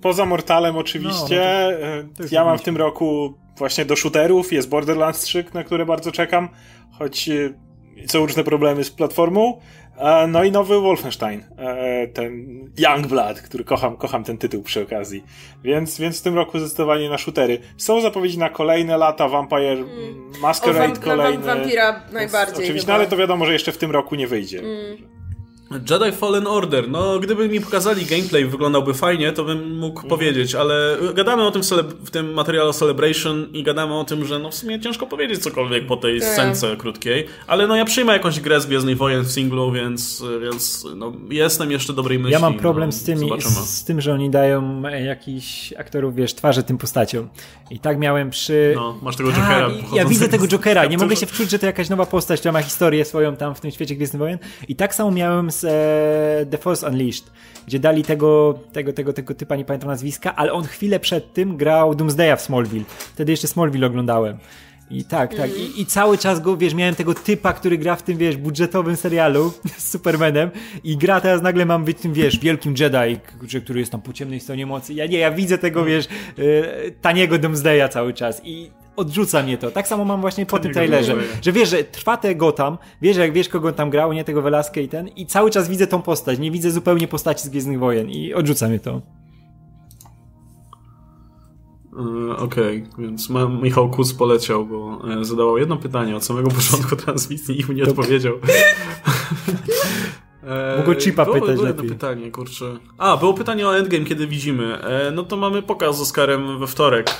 Poza 0.00 0.26
Mortalem 0.26 0.76
oczywiście. 0.76 1.68
No, 1.80 1.86
no 1.86 2.24
e, 2.24 2.28
to 2.28 2.34
ja 2.34 2.44
mam 2.44 2.58
w 2.58 2.62
tym 2.62 2.76
roku 2.76 3.34
właśnie 3.58 3.84
do 3.84 3.96
shooterów, 3.96 4.52
jest 4.52 4.68
Borderlands 4.68 5.20
3, 5.20 5.44
na 5.54 5.64
które 5.64 5.86
bardzo 5.86 6.12
czekam, 6.12 6.48
choć 6.98 7.28
e, 7.28 7.54
są 8.06 8.26
różne 8.26 8.44
problemy 8.44 8.84
z 8.84 8.90
platformą. 8.90 9.60
E, 10.00 10.26
No 10.26 10.44
i 10.44 10.52
nowy 10.52 10.80
Wolfenstein, 10.80 11.44
e, 11.58 12.06
ten 12.08 12.60
Youngblood, 12.78 13.40
który 13.40 13.64
kocham, 13.64 13.96
kocham 13.96 14.24
ten 14.24 14.38
tytuł 14.38 14.62
przy 14.62 14.82
okazji. 14.82 15.24
Więc, 15.64 15.98
więc 15.98 16.20
w 16.20 16.22
tym 16.22 16.34
roku 16.34 16.58
zdecydowanie 16.58 17.08
na 17.10 17.18
shootery. 17.18 17.58
Są 17.76 18.00
zapowiedzi 18.00 18.38
na 18.38 18.48
kolejne 18.48 18.96
lata, 18.96 19.28
Vampire 19.28 19.72
mm, 19.72 19.88
O, 20.38 20.38
Masquerade 20.42 20.78
wam, 20.80 20.88
na 20.88 21.16
wam, 21.16 21.16
kolejny. 21.16 21.44
wampira 21.46 22.02
najbardziej. 22.12 22.64
Oczywiście, 22.64 22.88
no 22.88 22.94
ale 22.94 23.06
to 23.06 23.16
wiadomo, 23.16 23.46
że 23.46 23.52
jeszcze 23.52 23.72
w 23.72 23.78
tym 23.78 23.90
roku 23.90 24.14
nie 24.14 24.26
wyjdzie. 24.26 24.62
Jedi 25.70 26.12
Fallen 26.12 26.46
Order. 26.46 26.88
No, 26.88 27.18
gdyby 27.18 27.48
mi 27.48 27.60
pokazali 27.60 28.04
gameplay, 28.06 28.44
wyglądałby 28.46 28.94
fajnie, 28.94 29.32
to 29.32 29.44
bym 29.44 29.78
mógł 29.78 30.00
Mhm. 30.00 30.08
powiedzieć, 30.08 30.54
ale 30.54 30.96
gadamy 31.14 31.42
o 31.46 31.50
tym 31.50 31.62
cele- 31.62 31.82
w 32.04 32.10
tym 32.10 32.32
materiale 32.32 32.72
Celebration 32.72 33.46
i 33.52 33.62
gadamy 33.62 33.94
o 33.98 34.04
tym, 34.04 34.24
że 34.26 34.38
no 34.38 34.50
w 34.50 34.54
sumie 34.54 34.80
ciężko 34.80 35.06
powiedzieć 35.06 35.42
cokolwiek 35.42 35.86
po 35.86 35.96
tej 35.96 36.20
Tak. 36.20 36.28
scence 36.28 36.76
krótkiej, 36.76 37.26
ale 37.46 37.66
no 37.66 37.76
ja 37.76 37.84
przyjmę 37.84 38.12
jakąś 38.12 38.40
grę 38.40 38.60
z 38.60 38.66
Gwiezdnych 38.66 38.96
Wojen 38.96 39.22
w 39.24 39.30
singlu, 39.32 39.72
więc, 39.72 40.24
więc 40.42 40.86
no, 40.96 41.12
jestem 41.30 41.70
jeszcze 41.70 41.92
dobrej 41.92 42.18
myśli. 42.18 42.32
Ja 42.32 42.38
mam 42.38 42.54
problem 42.54 42.88
no, 42.88 42.92
z, 42.92 43.02
tymi, 43.02 43.20
Zobaczymy. 43.20 43.50
z 43.54 43.84
tym, 43.84 44.00
że 44.00 44.14
oni 44.14 44.30
dają 44.30 44.82
jakichś 45.04 45.72
aktorów, 45.72 46.14
wiesz, 46.14 46.34
twarzy 46.34 46.62
tym 46.62 46.78
postaciom. 46.78 47.28
I 47.70 47.78
tak 47.78 47.98
miałem 47.98 48.30
przy... 48.30 48.72
No, 48.76 48.98
masz 49.02 49.16
tego 49.16 49.30
Tak, 49.32 49.38
Jokera. 49.40 49.68
i 49.92 49.96
ja 49.96 50.04
widzę 50.04 50.28
tego 50.28 50.48
Jokera, 50.48 50.86
nie 50.86 50.98
mogę 50.98 51.16
się 51.16 51.26
wczuć, 51.26 51.50
że 51.50 51.58
to 51.58 51.66
jakaś 51.66 51.88
nowa 51.88 52.06
postać, 52.06 52.40
która 52.40 52.52
ma 52.52 52.62
historię 52.62 53.04
swoją 53.04 53.36
tam 53.36 53.54
w 53.54 53.60
tym 53.60 53.70
świecie 53.70 53.96
Gwiezdnych 53.96 54.18
Wojen. 54.20 54.38
I 54.68 54.76
tak 54.76 54.94
samo 54.94 55.10
miałem 55.10 55.50
z 55.50 55.59
e, 55.64 56.46
The 56.50 56.58
Force 56.58 56.88
Unleashed, 56.88 57.30
gdzie 57.66 57.78
dali 57.78 58.02
tego, 58.04 58.58
tego, 58.72 58.92
tego, 58.92 59.12
tego 59.12 59.34
typa, 59.34 59.56
nie 59.56 59.64
pamiętam 59.64 59.88
nazwiska, 59.88 60.36
ale 60.36 60.52
on 60.52 60.64
chwilę 60.64 61.00
przed 61.00 61.32
tym 61.32 61.56
grał 61.56 61.94
Doomsdaya 61.94 62.36
w 62.36 62.40
Smallville. 62.40 62.84
Wtedy 63.14 63.32
jeszcze 63.32 63.48
Smallville 63.48 63.86
oglądałem. 63.86 64.38
I 64.90 65.04
tak, 65.04 65.34
tak. 65.34 65.50
I, 65.56 65.80
I 65.80 65.86
cały 65.86 66.18
czas 66.18 66.40
go, 66.40 66.56
wiesz, 66.56 66.74
miałem 66.74 66.94
tego 66.94 67.14
typa, 67.14 67.52
który 67.52 67.78
gra 67.78 67.96
w 67.96 68.02
tym, 68.02 68.18
wiesz, 68.18 68.36
budżetowym 68.36 68.96
serialu 68.96 69.52
z 69.78 69.90
Supermanem 69.90 70.50
i 70.84 70.96
gra 70.96 71.20
teraz 71.20 71.42
nagle 71.42 71.66
mam 71.66 71.84
być 71.84 71.98
tym, 71.98 72.12
wiesz, 72.12 72.38
wielkim 72.38 72.74
Jedi, 72.78 73.20
który 73.62 73.80
jest 73.80 73.92
tam 73.92 74.02
po 74.02 74.12
ciemnej 74.12 74.40
stronie 74.40 74.66
mocy. 74.66 74.94
Ja 74.94 75.06
nie, 75.06 75.18
ja 75.18 75.30
widzę 75.30 75.58
tego, 75.58 75.84
wiesz, 75.84 76.06
e, 76.06 76.90
taniego 76.90 77.38
Doomsdaya 77.38 77.88
cały 77.90 78.14
czas 78.14 78.40
i 78.44 78.70
odrzuca 78.96 79.42
mnie 79.42 79.58
to. 79.58 79.70
Tak 79.70 79.88
samo 79.88 80.04
mam 80.04 80.20
właśnie 80.20 80.46
po 80.46 80.58
tym 80.58 80.74
Taniego 80.74 80.92
trailerze, 80.92 81.16
że 81.42 81.52
wiesz, 81.52 81.68
że 81.68 81.84
trwa 81.84 82.16
te 82.16 82.34
Gotham, 82.34 82.78
wiesz, 83.02 83.16
jak 83.16 83.32
wiesz, 83.32 83.48
kogo 83.48 83.72
tam 83.72 83.90
grał, 83.90 84.12
nie 84.12 84.24
tego 84.24 84.42
Velasquez 84.42 84.84
i 84.84 84.88
ten 84.88 85.08
i 85.08 85.26
cały 85.26 85.50
czas 85.50 85.68
widzę 85.68 85.86
tą 85.86 86.02
postać, 86.02 86.38
nie 86.38 86.50
widzę 86.50 86.70
zupełnie 86.70 87.08
postaci 87.08 87.44
z 87.44 87.48
Gwiezdnych 87.48 87.78
Wojen 87.78 88.10
i 88.10 88.34
odrzuca 88.34 88.68
mnie 88.68 88.80
to. 88.80 89.00
E, 92.30 92.36
Okej, 92.36 92.84
więc 92.98 93.30
ma, 93.30 93.48
Michał 93.48 93.90
Kus 93.90 94.14
poleciał, 94.14 94.66
bo 94.66 95.02
e, 95.20 95.24
zadawał 95.24 95.58
jedno 95.58 95.76
pytanie 95.76 96.16
od 96.16 96.24
samego 96.24 96.50
początku 96.60 96.96
transmisji 96.96 97.60
i 97.60 97.64
mu 97.66 97.72
nie 97.72 97.82
odpowiedział. 97.84 98.34
E, 100.46 100.82
go 100.86 100.94
chipa 100.94 101.24
było, 101.24 101.34
pytać 101.34 101.54
było 101.54 101.66
jedno 101.66 101.82
lepiej. 101.82 101.98
pytanie, 101.98 102.30
kurczę. 102.30 102.64
A, 102.98 103.16
było 103.16 103.34
pytanie 103.34 103.68
o 103.68 103.78
Endgame, 103.78 104.04
kiedy 104.04 104.26
widzimy. 104.26 104.82
E, 104.82 105.10
no 105.10 105.22
to 105.22 105.36
mamy 105.36 105.62
pokaz 105.62 105.98
z 105.98 106.00
Oscarem 106.00 106.58
we 106.58 106.66
wtorek 106.66 107.10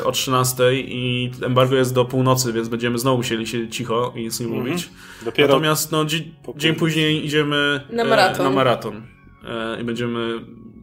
e, 0.00 0.04
o 0.04 0.12
13 0.12 0.62
i 0.74 1.30
embargo 1.42 1.76
jest 1.76 1.94
do 1.94 2.04
północy, 2.04 2.52
więc 2.52 2.68
będziemy 2.68 2.98
znowu 2.98 3.16
musieli 3.16 3.46
siedzieć 3.46 3.76
cicho 3.76 4.12
i 4.16 4.20
nic 4.22 4.40
nie 4.40 4.46
Mhm. 4.46 4.64
mówić. 4.64 4.90
Dopiero 5.24 5.48
Natomiast 5.48 5.92
no, 5.92 6.04
po 6.44 6.54
dzień 6.58 6.74
później 6.74 7.26
idziemy 7.26 7.80
Na 7.92 8.02
e, 8.02 8.06
maraton. 8.06 8.44
na 8.46 8.50
maraton. 8.50 9.02
E, 9.48 9.80
I 9.80 9.84
będziemy 9.84 10.40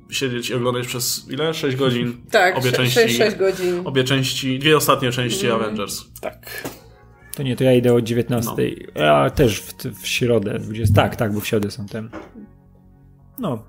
siedzieć 0.09 0.49
i 0.49 0.53
oglądać 0.53 0.87
przez 0.87 1.25
ile? 1.29 1.53
6 1.53 1.77
godzin. 1.77 2.17
Tak, 2.31 2.57
obie 2.57 2.71
6, 2.71 2.95
części. 2.95 3.17
6 3.17 3.35
godzin. 3.37 3.81
Obie 3.85 4.03
części, 4.03 4.59
dwie 4.59 4.77
ostatnie 4.77 5.11
części 5.11 5.45
Mhm. 5.47 5.63
Avengers. 5.63 6.01
tak. 6.21 6.69
To 7.35 7.43
nie, 7.43 7.55
to 7.55 7.63
ja 7.63 7.73
idę 7.73 7.93
o 7.93 8.01
19. 8.01 8.51
Ja 8.95 9.29
też 9.29 9.61
w, 9.61 9.73
w 10.01 10.07
środę, 10.07 10.59
20. 10.59 10.95
Tak, 10.95 11.15
tak, 11.15 11.33
bo 11.33 11.39
w 11.39 11.47
środę 11.47 11.71
są 11.71 11.85
ten. 11.85 12.09
No. 13.39 13.63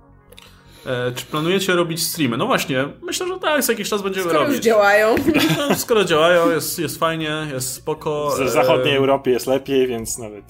E, 0.87 1.13
czy 1.15 1.27
planujecie 1.27 1.73
robić 1.75 2.03
streamy? 2.03 2.37
No 2.37 2.47
właśnie, 2.47 2.85
myślę, 3.03 3.27
że 3.29 3.39
tak, 3.39 3.63
za 3.63 3.73
jakiś 3.73 3.89
czas 3.89 4.03
będziemy 4.03 4.25
Skoro 4.27 4.41
już 4.41 4.49
robić. 4.49 4.65
działają. 4.65 5.15
No, 5.59 5.75
skoro 5.75 6.05
działają, 6.05 6.51
jest, 6.51 6.79
jest 6.79 6.99
fajnie, 6.99 7.47
jest 7.53 7.73
spoko. 7.73 8.35
W 8.39 8.41
E, 8.41 8.49
zachodniej 8.49 8.97
Europie 8.97 9.31
jest 9.31 9.47
lepiej, 9.47 9.87
więc 9.87 10.19
nawet 10.19 10.45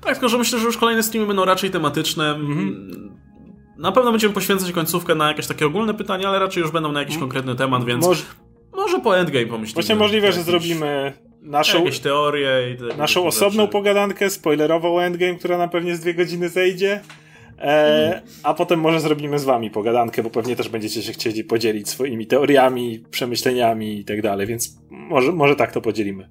Tak, 0.00 0.12
tylko 0.12 0.28
że 0.28 0.38
myślę, 0.38 0.58
że 0.58 0.64
już 0.64 0.76
kolejne 0.76 1.02
streamy 1.02 1.26
będą 1.26 1.44
raczej 1.44 1.70
tematyczne. 1.70 2.30
Mhm. 2.30 3.20
Na 3.80 3.92
pewno 3.92 4.10
będziemy 4.10 4.34
poświęcać 4.34 4.72
końcówkę 4.72 5.14
na 5.14 5.28
jakieś 5.28 5.46
takie 5.46 5.66
ogólne 5.66 5.94
pytania, 5.94 6.28
ale 6.28 6.38
raczej 6.38 6.60
już 6.60 6.70
będą 6.72 6.92
na 6.92 7.00
jakiś 7.00 7.18
konkretny 7.18 7.54
temat, 7.56 7.84
więc 7.84 8.06
Moż, 8.06 8.26
może 8.76 9.00
po 9.00 9.18
endgame 9.18 9.46
pomyślimy. 9.46 9.74
właśnie 9.74 9.94
możliwe, 9.94 10.32
że 10.32 10.38
Jakieś- 10.38 10.44
zrobimy 10.52 11.12
naszą, 11.42 11.78
Jakieś 11.78 11.98
teorie 11.98 12.50
i 12.74 12.76
te, 12.90 12.96
naszą 12.96 13.26
osobną 13.26 13.62
rzeczy. 13.62 13.72
pogadankę 13.72 14.30
spoilerową 14.30 15.00
Endgame, 15.00 15.34
która 15.34 15.58
na 15.58 15.68
pewnie 15.68 15.96
z 15.96 16.00
dwie 16.00 16.14
godziny 16.14 16.48
zejdzie. 16.48 17.00
E, 17.58 18.22
a 18.42 18.54
potem 18.54 18.80
może 18.80 19.00
zrobimy 19.00 19.38
z 19.38 19.44
wami 19.44 19.70
pogadankę, 19.70 20.22
bo 20.22 20.30
pewnie 20.30 20.56
też 20.56 20.68
będziecie 20.68 21.02
się 21.02 21.12
chcieli 21.12 21.44
podzielić 21.44 21.88
swoimi 21.88 22.26
teoriami, 22.26 23.04
przemyśleniami 23.10 23.98
i 24.00 24.04
tak 24.04 24.22
dalej, 24.22 24.46
więc 24.46 24.78
może, 24.90 25.32
może 25.32 25.56
tak 25.56 25.72
to 25.72 25.80
podzielimy. 25.80 26.28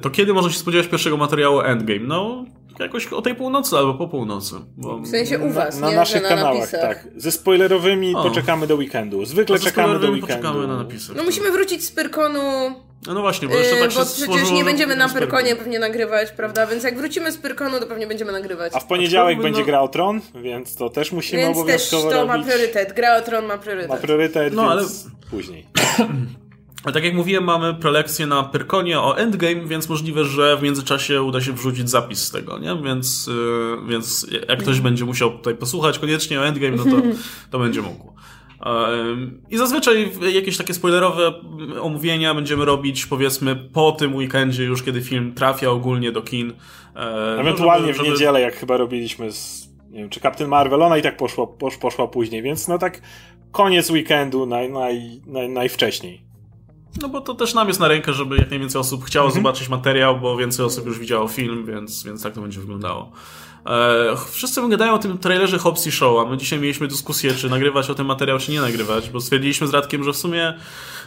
To 0.00 0.10
kiedy 0.10 0.34
można 0.34 0.50
się 0.50 0.58
spodziewać 0.58 0.86
pierwszego 0.88 1.16
materiału 1.16 1.60
Endgame? 1.60 2.00
No, 2.06 2.44
jakoś 2.78 3.06
o 3.06 3.22
tej 3.22 3.34
północy 3.34 3.76
albo 3.76 3.94
po 3.94 4.08
północy. 4.08 4.54
Bo... 4.76 4.98
W 4.98 5.08
sensie 5.08 5.38
u 5.38 5.50
was, 5.50 5.78
na 5.78 5.90
nie? 5.90 5.96
naszych 5.96 6.22
na 6.22 6.28
kanałach, 6.28 6.58
napisach. 6.58 6.80
tak. 6.80 7.08
Ze 7.16 7.32
spoilerowymi 7.32 8.14
O. 8.14 8.22
poczekamy 8.22 8.66
do 8.66 8.74
weekendu. 8.76 9.24
Zwykle 9.24 9.58
czekamy 9.58 9.98
do 9.98 10.10
weekendu. 10.10 10.26
Poczekamy 10.26 10.66
na 10.66 10.76
napisy. 10.76 11.12
No 11.16 11.22
musimy 11.24 11.50
wrócić 11.50 11.84
z 11.84 11.90
Pyrkonu, 11.90 12.40
No, 13.06 13.14
no 13.14 13.20
właśnie, 13.20 13.48
bo 13.48 13.54
jeszcze 13.54 13.74
yy, 13.74 13.80
tak 13.82 13.90
się 13.92 13.98
bo 13.98 14.04
przecież 14.04 14.22
stworzyło, 14.24 14.58
nie 14.58 14.64
będziemy 14.64 14.96
na. 14.96 15.08
Pyrkonie 15.08 15.56
pewnie 15.56 15.78
nagrywać, 15.78 16.30
prawda? 16.30 16.66
Więc 16.66 16.84
jak 16.84 16.96
wrócimy 16.98 17.32
z 17.32 17.36
Pyrkonu, 17.38 17.80
to 17.80 17.86
pewnie 17.86 18.06
będziemy 18.06 18.32
nagrywać. 18.32 18.72
A 18.76 18.80
w 18.80 18.86
poniedziałek 18.86 19.42
będzie 19.42 19.60
no- 19.60 19.66
gra 19.66 19.80
o 19.80 19.88
Tron, 19.88 20.20
więc 20.34 20.76
to 20.76 20.90
też 20.90 21.12
musimy 21.12 21.42
Więc 21.42 21.56
też 21.56 21.62
obowiązkowo 21.62 22.10
to 22.10 22.26
ma 22.26 22.36
robić. 22.36 22.52
priorytet. 22.52 22.92
Gra 22.92 23.16
o 23.16 23.20
Tron 23.22 23.44
ma 23.46 23.58
priorytet. 23.58 23.90
Ma 23.90 23.96
priorytet, 23.96 24.54
No, 24.54 24.76
więc 24.76 25.06
później. 25.30 25.66
A 26.84 26.92
tak 26.92 27.04
jak 27.04 27.14
mówiłem, 27.14 27.44
mamy 27.44 27.74
prelekcję 27.74 28.26
na 28.26 28.42
Pyrkonie 28.42 29.00
o 29.00 29.18
Endgame, 29.18 29.66
więc 29.66 29.88
możliwe, 29.88 30.24
że 30.24 30.56
w 30.56 30.62
międzyczasie 30.62 31.22
uda 31.22 31.40
się 31.40 31.52
wrzucić 31.52 31.90
zapis 31.90 32.22
z 32.22 32.30
tego, 32.30 32.58
nie? 32.58 32.76
Więc, 32.84 33.26
yy, 33.26 33.88
więc 33.88 34.26
jak 34.48 34.58
ktoś 34.58 34.80
będzie 34.80 35.04
musiał 35.04 35.30
tutaj 35.30 35.54
posłuchać 35.54 35.98
koniecznie 35.98 36.40
o 36.40 36.46
Endgame, 36.46 36.76
no 36.76 36.84
to, 36.84 36.90
to 37.50 37.58
będzie 37.58 37.82
mógł. 37.82 38.12
Ym, 39.10 39.42
I 39.50 39.56
zazwyczaj 39.56 40.10
jakieś 40.32 40.56
takie 40.56 40.74
spoilerowe 40.74 41.34
omówienia 41.80 42.34
będziemy 42.34 42.64
robić 42.64 43.06
powiedzmy 43.06 43.56
po 43.56 43.92
tym 43.92 44.14
weekendzie 44.14 44.64
już, 44.64 44.82
kiedy 44.82 45.02
film 45.02 45.34
trafia 45.34 45.70
ogólnie 45.70 46.12
do 46.12 46.22
kin. 46.22 46.50
E, 46.50 46.54
no, 46.94 47.40
Ewentualnie 47.40 47.86
żeby- 47.86 47.94
w 47.94 47.96
żeby- 47.96 48.08
niedzielę, 48.10 48.40
jak 48.40 48.54
chyba 48.56 48.76
robiliśmy 48.76 49.32
z, 49.32 49.68
nie 49.90 49.98
wiem, 49.98 50.08
czy 50.10 50.20
Captain 50.20 50.50
Marvel, 50.50 50.82
ona 50.82 50.98
i 50.98 51.02
tak 51.02 51.16
poszła, 51.16 51.46
posz, 51.46 51.76
poszła 51.76 52.08
później, 52.08 52.42
więc 52.42 52.68
no 52.68 52.78
tak 52.78 53.00
koniec 53.52 53.90
weekendu 53.90 54.46
naj, 54.46 54.70
naj, 54.72 55.20
naj, 55.26 55.48
najwcześniej. 55.48 56.23
No 57.02 57.08
bo 57.08 57.20
to 57.20 57.34
też 57.34 57.54
nam 57.54 57.68
jest 57.68 57.80
na 57.80 57.88
rękę, 57.88 58.12
żeby 58.12 58.36
jak 58.36 58.50
najwięcej 58.50 58.80
osób 58.80 59.04
chciało 59.04 59.26
Mhm. 59.26 59.42
zobaczyć 59.44 59.68
materiał, 59.68 60.20
bo 60.20 60.36
więcej 60.36 60.64
osób 60.66 60.86
już 60.86 60.98
widziało 60.98 61.28
film, 61.28 61.66
więc, 61.66 62.02
więc 62.04 62.22
tak 62.22 62.34
to 62.34 62.40
będzie 62.40 62.60
wyglądało. 62.60 63.10
E, 63.66 64.16
wszyscy 64.30 64.68
gadają 64.68 64.94
o 64.94 64.98
tym 64.98 65.18
trailerze 65.18 65.58
Hobbs 65.58 65.86
i 65.86 65.92
Show, 65.92 66.26
a 66.26 66.30
my 66.30 66.36
dzisiaj 66.36 66.58
mieliśmy 66.58 66.88
dyskusję, 66.88 67.34
czy 67.34 67.50
nagrywać 67.50 67.90
o 67.90 67.94
tym 67.94 68.06
materiał, 68.06 68.38
czy 68.38 68.52
nie 68.52 68.60
nagrywać, 68.60 69.10
bo 69.10 69.20
stwierdziliśmy 69.20 69.66
z 69.66 69.70
Radkiem, 69.70 70.04
że 70.04 70.12
w 70.12 70.16
sumie 70.16 70.54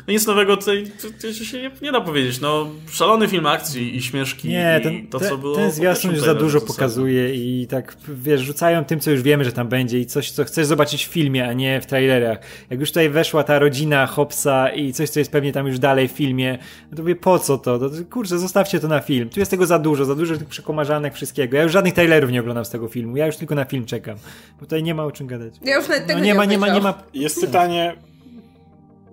no 0.07 0.13
nic 0.13 0.27
nowego 0.27 0.57
tutaj 0.57 0.91
to, 1.01 1.07
to 1.21 1.33
się 1.33 1.61
nie, 1.61 1.71
nie 1.81 1.91
da 1.91 2.01
powiedzieć. 2.01 2.41
No, 2.41 2.67
szalony 2.91 3.27
film 3.27 3.45
akcji 3.45 3.95
i 3.95 4.01
śmieszki 4.01 4.47
Nie, 4.47 4.77
i 4.79 4.83
ten, 4.83 5.07
to, 5.07 5.19
ten, 5.19 5.29
co 5.29 5.37
było 5.37 5.55
ten 5.55 5.71
zwiastun 5.71 6.11
już 6.11 6.19
za 6.19 6.35
dużo 6.35 6.61
pokazuje 6.61 7.35
i 7.35 7.67
tak, 7.67 7.97
wiesz, 8.07 8.41
rzucają 8.41 8.85
tym, 8.85 8.99
co 8.99 9.11
już 9.11 9.21
wiemy, 9.21 9.43
że 9.43 9.51
tam 9.51 9.67
będzie 9.67 9.99
i 9.99 10.05
coś, 10.05 10.31
co 10.31 10.43
chcesz 10.43 10.65
zobaczyć 10.65 11.05
w 11.05 11.09
filmie, 11.09 11.47
a 11.47 11.53
nie 11.53 11.81
w 11.81 11.85
trailerach. 11.85 12.39
Jak 12.69 12.79
już 12.79 12.89
tutaj 12.89 13.09
weszła 13.09 13.43
ta 13.43 13.59
rodzina 13.59 14.07
Hopsa 14.07 14.69
i 14.69 14.93
coś, 14.93 15.09
co 15.09 15.19
jest 15.19 15.31
pewnie 15.31 15.51
tam 15.51 15.67
już 15.67 15.79
dalej 15.79 16.07
w 16.07 16.11
filmie, 16.11 16.57
no 16.91 16.97
to 16.97 17.03
mówię, 17.03 17.15
po 17.15 17.39
co 17.39 17.57
to? 17.57 17.79
to 17.79 17.89
kurczę, 18.09 18.39
zostawcie 18.39 18.79
to 18.79 18.87
na 18.87 18.99
film. 18.99 19.29
Tu 19.29 19.39
jest 19.39 19.51
tego 19.51 19.65
za 19.65 19.79
dużo, 19.79 20.05
za 20.05 20.15
dużo 20.15 20.37
tych 20.37 20.47
przekomarzanek, 20.47 21.13
wszystkiego. 21.13 21.57
Ja 21.57 21.63
już 21.63 21.71
żadnych 21.71 21.93
trailerów 21.93 22.31
nie 22.31 22.39
oglądam 22.39 22.65
z 22.65 22.69
tego 22.69 22.87
filmu, 22.87 23.17
ja 23.17 23.25
już 23.25 23.37
tylko 23.37 23.55
na 23.55 23.65
film 23.65 23.85
czekam, 23.85 24.17
bo 24.59 24.65
tutaj 24.65 24.83
nie 24.83 24.95
ma 24.95 25.05
o 25.05 25.11
czym 25.11 25.27
gadać. 25.27 25.53
Ja 25.61 25.75
już 25.75 25.87
nawet 25.87 26.07
tego 26.07 26.19
No 26.19 26.25
nie 26.25 26.35
ma, 26.35 26.45
nie 26.45 26.57
ma, 26.57 26.69
nie 26.69 26.81
ma... 26.81 27.03
Jest 27.13 27.41
pytanie, 27.41 27.95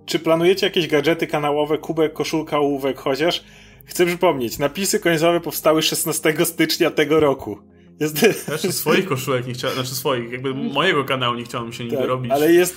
czy 0.06 0.18
planujecie 0.18 0.66
jakieś 0.66 0.86
gadżety 0.86 1.26
kanałowe, 1.26 1.78
kubek, 1.78 2.12
koszulka, 2.12 2.59
ołówek 2.59 2.98
chociaż? 2.98 3.44
Chcę 3.85 4.06
przypomnieć, 4.06 4.59
napisy 4.59 5.01
końcowe 5.01 5.40
powstały 5.40 5.82
16 5.82 6.35
stycznia 6.44 6.90
tego 6.90 7.20
roku. 7.20 7.59
Jest, 8.01 8.22
jeszcze 8.52 8.72
swoich 8.72 9.06
koszulek 9.06 9.47
nie 9.47 9.55
chciałem, 9.55 9.74
znaczy 9.74 9.94
swoich, 9.94 10.32
jakby 10.32 10.55
mojego 10.55 11.05
kanału 11.05 11.35
nie 11.36 11.44
chciałem 11.44 11.72
się 11.72 11.85
nigdy 11.85 11.98
tak, 11.98 12.09
robić. 12.09 12.32
ale 12.32 12.52
jest, 12.52 12.76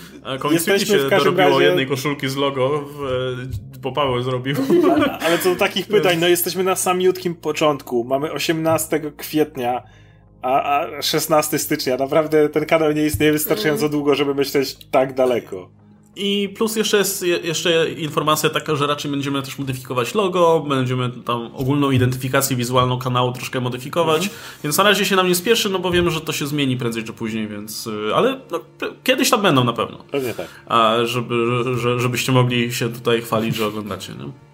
jesteśmy 0.52 0.98
się 0.98 1.10
dorobiło 1.10 1.50
razie... 1.50 1.64
jednej 1.64 1.88
koszulki 1.88 2.30
z 2.30 2.36
logo, 2.36 2.86
w, 2.94 3.80
bo 3.80 3.92
Paweł 3.92 4.22
zrobił. 4.22 4.56
Ale 5.26 5.40
co 5.40 5.50
do 5.50 5.56
takich 5.56 5.88
pytań, 5.88 6.18
no 6.20 6.28
jesteśmy 6.28 6.64
na 6.64 6.76
samiutkim 6.76 7.36
początku. 7.36 8.04
Mamy 8.04 8.32
18 8.32 9.12
kwietnia, 9.18 9.84
a, 10.42 10.80
a 10.80 11.02
16 11.02 11.60
stycznia. 11.60 11.98
Naprawdę 11.98 12.50
ten 12.50 12.66
kanał 12.66 12.92
nie 12.92 13.06
istnieje 13.06 13.32
wystarczająco 13.32 13.90
długo, 13.90 14.16
żeby 14.16 14.36
myśleć 14.36 14.78
tak 14.92 15.14
daleko. 15.14 15.70
I 16.20 16.50
plus 16.50 16.76
jeszcze 16.76 16.98
jest 16.98 17.24
je- 17.24 17.38
jeszcze 17.38 17.90
informacja 17.90 18.50
taka, 18.50 18.76
że 18.76 18.88
raczej 18.88 19.12
będziemy 19.12 19.42
też 19.42 19.58
modyfikować 19.60 20.16
logo, 20.16 20.66
będziemy 20.70 21.10
tam 21.10 21.50
ogólną 21.56 21.92
identyfikację 21.92 22.56
wizualną 22.58 23.00
kanału 23.00 23.32
troszkę 23.32 23.60
modyfikować, 23.62 24.30
więc 24.64 24.78
na 24.78 24.84
razie 24.84 25.06
się 25.06 25.16
nam 25.16 25.28
nie 25.28 25.36
spieszy, 25.36 25.70
no 25.70 25.80
bo 25.80 25.92
wiemy, 25.92 26.12
że 26.12 26.22
to 26.22 26.34
się 26.34 26.48
zmieni 26.48 26.78
prędzej 26.78 27.04
czy 27.04 27.14
później, 27.14 27.48
więc... 27.48 27.88
y, 27.88 28.16
Ale 28.16 28.40
no, 28.52 28.60
kiedyś 29.04 29.30
tam 29.30 29.42
będą 29.42 29.64
na 29.64 29.74
pewno. 29.74 29.98
Pewnie 30.12 30.34
tak. 30.34 30.48
A 30.68 30.96
żeby, 31.04 31.46
że, 31.78 32.00
żebyście 32.00 32.32
mogli 32.32 32.74
się 32.74 32.90
tutaj 32.90 33.22
chwalić, 33.22 33.56
że 33.56 33.66
oglądacie, 33.68 34.14
nie? 34.14 34.47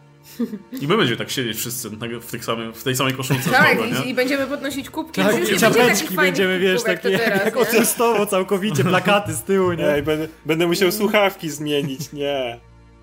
I 0.81 0.87
my 0.87 0.97
będziemy 0.97 1.17
tak 1.17 1.29
siedzieć 1.29 1.57
wszyscy 1.57 1.89
w, 2.21 2.31
tych 2.31 2.45
samych, 2.45 2.75
w 2.75 2.83
tej 2.83 2.95
samej 2.95 3.13
koszulce. 3.13 3.49
Tak, 3.49 3.77
i, 4.05 4.09
i, 4.09 4.13
będziemy 4.13 4.47
podnosić 4.47 4.89
kubki. 4.89 5.21
Tak, 5.21 5.49
i 5.49 5.57
czapeczki 5.57 6.15
będzie 6.15 6.15
będziemy, 6.15 6.59
wiesz, 6.59 6.83
takie 6.83 7.09
jak, 7.09 7.21
teraz, 7.21 7.45
jak 7.45 7.55
nie? 7.55 7.61
ocestowo 7.61 8.25
całkowicie, 8.25 8.83
plakaty 8.83 9.33
z 9.33 9.43
tyłu, 9.43 9.73
nie? 9.73 9.87
Ej, 9.87 10.03
będę, 10.03 10.27
będę 10.45 10.67
musiał 10.67 10.91
słuchawki 10.91 11.49
zmienić, 11.49 12.11
nie. 12.13 12.59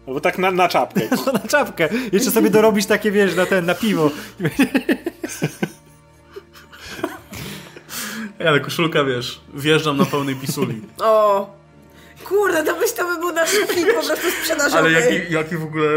Albo 0.07 0.21
tak 0.21 0.39
na, 0.39 0.51
na 0.51 0.69
czapkę. 0.69 1.01
Na 1.43 1.49
czapkę. 1.49 1.89
Jeszcze 2.13 2.31
sobie 2.31 2.51
dorobisz 2.51 2.87
takie, 2.87 3.11
wiesz, 3.11 3.35
na 3.35 3.47
ten, 3.47 3.67
na 3.67 3.75
piwo. 3.75 4.11
Ej, 8.41 8.49
ale 8.49 8.61
koszulka, 8.61 9.05
wiesz, 9.05 9.41
wjeżdżam 9.55 9.97
na 9.97 10.05
pełnej 10.05 10.37
pisuli. 10.37 10.83
O, 11.03 11.51
kurde, 12.25 12.63
to 12.63 12.75
byś 12.79 12.93
to 12.93 13.05
by 13.05 13.21
był 13.21 13.33
nasz 13.33 13.51
film 13.51 13.89
po 13.95 14.07
prostu 14.07 14.31
sprzedażowy. 14.41 14.79
Ale 14.79 14.93
jaki, 14.93 15.33
jaki 15.33 15.57
w 15.57 15.65
ogóle 15.65 15.89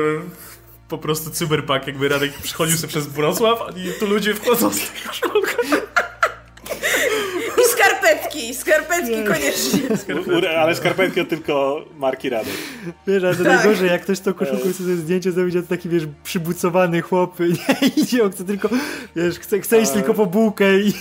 po 0.94 0.98
prostu 0.98 1.30
cyberpunk, 1.32 1.88
jakby 1.88 2.10
Radek 2.10 2.34
przychodził 2.34 2.78
sobie 2.78 2.88
przez 2.88 3.08
Wrocław 3.08 3.60
i 3.78 4.00
tu 4.00 4.08
ludzie 4.08 4.34
wchodzą 4.34 4.70
z. 4.72 4.78
I 7.62 7.70
skarpetki, 7.72 8.56
skarpetki 8.56 9.24
koniecznie. 9.24 9.80
Ale 10.60 10.76
skarpetki 10.76 11.22
to 11.24 11.26
tylko 11.30 11.86
marki 11.98 12.30
Radek. 12.30 12.54
Wiesz, 13.08 13.24
ale 13.24 13.36
to 13.36 13.44
Tak. 13.44 13.54
najgorzej, 13.56 13.90
jak 13.90 14.02
ktoś 14.02 14.20
tą 14.20 14.34
koszulką 14.34 14.74
sobie 14.74 14.96
zdjęcie 14.96 15.32
zrobić, 15.32 15.56
to 15.56 15.62
taki, 15.62 15.90
wiesz, 15.90 16.04
przybucowany 16.24 17.02
chłop, 17.02 17.40
nie 17.82 17.88
idzie, 17.98 18.24
on 18.24 18.32
chce 18.32 18.44
tylko, 18.44 18.70
wiesz, 19.16 19.40
chce, 19.40 19.60
chce 19.62 19.82
iść 19.82 19.92
Ale- 19.92 20.02
tylko 20.02 20.14
po 20.14 20.26
bułkę 20.26 20.80
i 20.80 20.94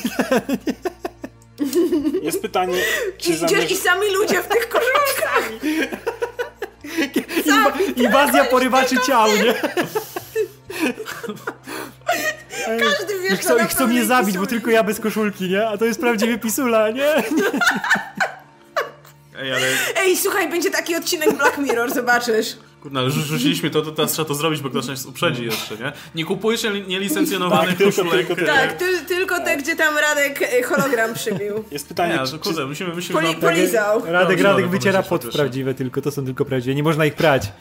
Jest 2.23 2.43
pytanie, 2.43 2.75
czy 3.19 3.31
idziesz 3.31 3.43
i 3.43 3.49
zamierz... 3.49 3.79
sami 3.79 4.07
ludzie 4.15 4.43
w 4.43 4.47
tych 4.49 4.69
koszulkach. 4.69 5.51
inwa 7.47 7.73
inwazja 7.97 8.45
porywaczy 8.45 8.97
ciał, 9.07 9.29
nie? 9.29 9.55
Każdy 12.81 13.15
I 13.15 13.31
wiesz, 13.31 13.41
chcą, 13.41 13.57
i 13.59 13.69
chcą 13.69 13.87
mnie 13.87 14.05
zabić, 14.05 14.39
bo 14.39 14.47
tylko 14.47 14.71
ja 14.71 14.83
bez 14.83 15.01
koszulki, 15.01 15.49
nie? 15.49 15.69
A 15.69 15.79
to 15.79 15.85
jest 15.85 16.01
prawdziwy 16.01 16.39
pisula, 16.39 16.91
nie? 16.91 17.15
Ej, 19.39 19.53
ale 19.55 19.67
Ej, 19.97 20.17
słuchaj, 20.17 20.49
będzie 20.51 20.71
taki 20.71 20.97
odcinek 20.97 21.37
Black 21.37 21.59
Mirror, 21.59 21.95
zobaczysz. 21.95 22.57
Kurna, 22.83 23.01
ale 23.01 23.09
rzu- 23.11 23.23
rzuciliśmy 23.27 23.71
to, 23.71 23.83
to 23.83 23.93
teraz 23.93 24.13
trzeba 24.13 24.29
to 24.29 24.35
zrobić, 24.35 24.61
bo 24.61 24.71
ktoś 24.71 24.87
nas 24.87 25.07
uprzedzi 25.07 25.45
jeszcze, 25.45 25.77
nie? 25.77 25.93
Nie 26.15 26.25
kupujcie 26.25 26.71
li- 26.71 26.87
nielicencjonowanych 26.89 27.77
Tak, 27.79 27.87
koszulek. 27.87 28.27
tylko- 28.27 28.45
Tak, 28.55 28.73
ty, 28.73 28.85
tylko 29.09 29.45
te, 29.45 29.57
gdzie 29.57 29.77
tam 29.77 29.99
Radek 29.99 30.43
e, 30.43 30.63
hologram 30.63 31.15
przybił. 31.15 31.65
Jest 31.71 31.89
pytanie, 31.89 32.15
Nie, 32.15 32.27
czy, 32.27 32.33
czy, 32.33 32.39
kurde, 32.39 32.67
musimy, 32.67 32.95
musimy 32.95 33.21
Poli, 33.21 33.35
na... 33.35 33.41
polizał. 33.41 34.01
Radek, 34.07 34.41
Radek 34.41 34.65
dobra, 34.65 34.79
wyciera 34.79 35.03
chociaż. 35.03 35.35
prawdziwe 35.35 35.75
tylko, 35.75 36.03
to 36.03 36.11
są 36.11 36.25
tylko 36.25 36.45
prawdziwe, 36.45 36.75
nie 36.75 36.83
można 36.83 37.07
ich 37.07 37.15
prać. 37.15 37.53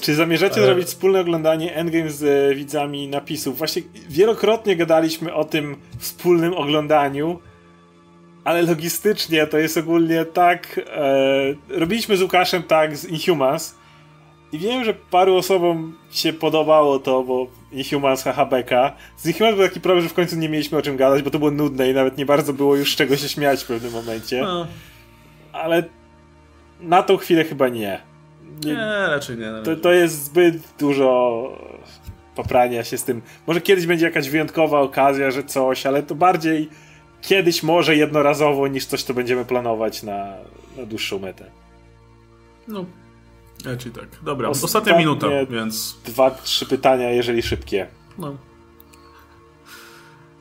czy 0.00 0.14
zamierzacie 0.14 0.60
zrobić 0.62 0.86
wspólne 0.88 1.20
oglądanie 1.20 1.74
Endgame 1.74 2.10
z 2.10 2.22
e, 2.22 2.54
widzami 2.54 3.08
napisów? 3.08 3.58
Właśnie 3.58 3.82
wielokrotnie 4.08 4.76
gadaliśmy 4.76 5.34
o 5.34 5.44
tym 5.44 5.76
wspólnym 5.98 6.54
oglądaniu, 6.54 7.38
ale 8.44 8.62
logistycznie 8.62 9.46
to 9.46 9.58
jest 9.58 9.76
ogólnie 9.76 10.24
tak... 10.24 10.80
E, 10.86 11.78
robiliśmy 11.78 12.16
z 12.16 12.22
Łukaszem 12.22 12.62
tak 12.62 12.96
z 12.96 13.04
Inhumans 13.04 13.74
i 14.52 14.58
wiem, 14.58 14.84
że 14.84 14.94
paru 14.94 15.36
osobom 15.36 15.96
się 16.10 16.32
podobało 16.32 16.98
to, 16.98 17.22
bo 17.22 17.46
Inhumans 17.72 18.22
HHBK. 18.22 18.92
Z 19.16 19.26
Inhumans 19.26 19.56
był 19.56 19.68
taki 19.68 19.80
problem, 19.80 20.02
że 20.02 20.08
w 20.08 20.14
końcu 20.14 20.36
nie 20.36 20.48
mieliśmy 20.48 20.78
o 20.78 20.82
czym 20.82 20.96
gadać, 20.96 21.22
bo 21.22 21.30
to 21.30 21.38
było 21.38 21.50
nudne 21.50 21.90
i 21.90 21.94
nawet 21.94 22.18
nie 22.18 22.26
bardzo 22.26 22.52
było 22.52 22.76
już 22.76 22.92
z 22.92 22.96
czego 22.96 23.16
się 23.16 23.28
śmiać 23.28 23.62
w 23.64 23.66
pewnym 23.66 23.92
momencie. 23.92 24.42
No, 24.42 24.66
Ale 25.52 25.84
na 26.80 27.02
tą 27.02 27.16
chwilę 27.16 27.44
chyba 27.44 27.68
nie. 27.68 28.00
nie, 28.64 28.74
raczej 29.08 29.36
nie. 29.36 29.52
To, 29.64 29.76
to 29.76 29.92
jest 29.92 30.24
zbyt 30.24 30.56
dużo 30.78 31.42
poprania 32.34 32.84
się 32.84 32.98
z 32.98 33.04
tym. 33.04 33.22
Może 33.46 33.60
kiedyś 33.60 33.86
będzie 33.86 34.06
jakaś 34.06 34.28
wyjątkowa 34.30 34.80
okazja, 34.80 35.30
że 35.30 35.44
coś, 35.44 35.86
ale 35.86 36.02
to 36.02 36.14
bardziej 36.14 36.68
kiedyś 37.22 37.62
może 37.62 37.96
jednorazowo 37.96 38.68
niż 38.68 38.86
coś, 38.86 39.02
co 39.02 39.14
będziemy 39.14 39.44
planować 39.44 40.02
na, 40.02 40.34
na 40.76 40.86
dłuższą 40.86 41.18
metę. 41.18 41.44
No, 42.68 42.84
raczej 43.64 43.92
tak. 43.92 44.06
Dobra, 44.22 44.48
Ostatnie- 44.48 44.64
ostatnia 44.66 44.98
minuta, 44.98 45.26
więc... 45.50 45.98
Dwa, 46.04 46.30
trzy 46.30 46.66
pytania, 46.66 47.10
jeżeli 47.10 47.42
szybkie. 47.42 47.86
No. 48.18 48.36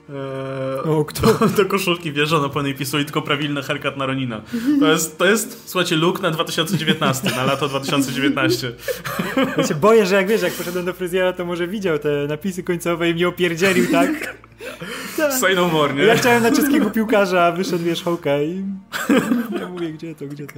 Eee, 0.09 0.79
O, 0.91 1.05
kto? 1.05 1.33
do, 1.33 1.47
do 1.63 1.65
koszulki 1.65 2.11
wjeżdża 2.11 2.39
na 2.39 2.49
pełnej 2.49 2.75
pisuli 2.75 3.05
tylko 3.05 3.21
prawilny 3.21 3.63
haircut 3.63 3.97
na 3.97 4.05
Ronina. 4.05 4.41
To 4.79 4.91
jest, 4.91 5.17
to 5.17 5.25
jest, 5.25 5.63
słuchajcie, 5.69 5.95
look 5.95 6.21
na 6.21 6.31
2019, 6.31 7.29
na 7.35 7.43
lato 7.43 7.67
2019. 7.67 8.71
Ja 9.57 9.67
się 9.67 9.75
boję, 9.75 10.05
że 10.05 10.15
jak 10.15 10.27
wiesz, 10.27 10.41
jak 10.41 10.53
poszedłem 10.53 10.85
do 10.85 10.93
fryzjera, 10.93 11.33
to 11.33 11.45
może 11.45 11.67
widział 11.67 11.99
te 11.99 12.09
napisy 12.27 12.63
końcowe 12.63 13.09
i 13.09 13.13
mnie 13.13 13.27
opierdzielił, 13.27 13.91
tak? 13.91 14.09
tak. 15.17 15.33
Say 15.33 15.55
no 15.55 15.67
more, 15.67 15.93
nie? 15.93 16.03
Ja 16.03 16.15
chciałem 16.15 16.43
na 16.43 16.51
czeskiego 16.51 16.89
piłkarza, 16.91 17.43
a 17.45 17.51
wyszedł 17.51 17.83
wierzchołka 17.83 18.41
i... 18.41 18.63
Ja 19.59 19.67
mówię, 19.69 19.91
gdzie 19.91 20.15
to, 20.15 20.25
gdzie 20.25 20.47
to? 20.47 20.53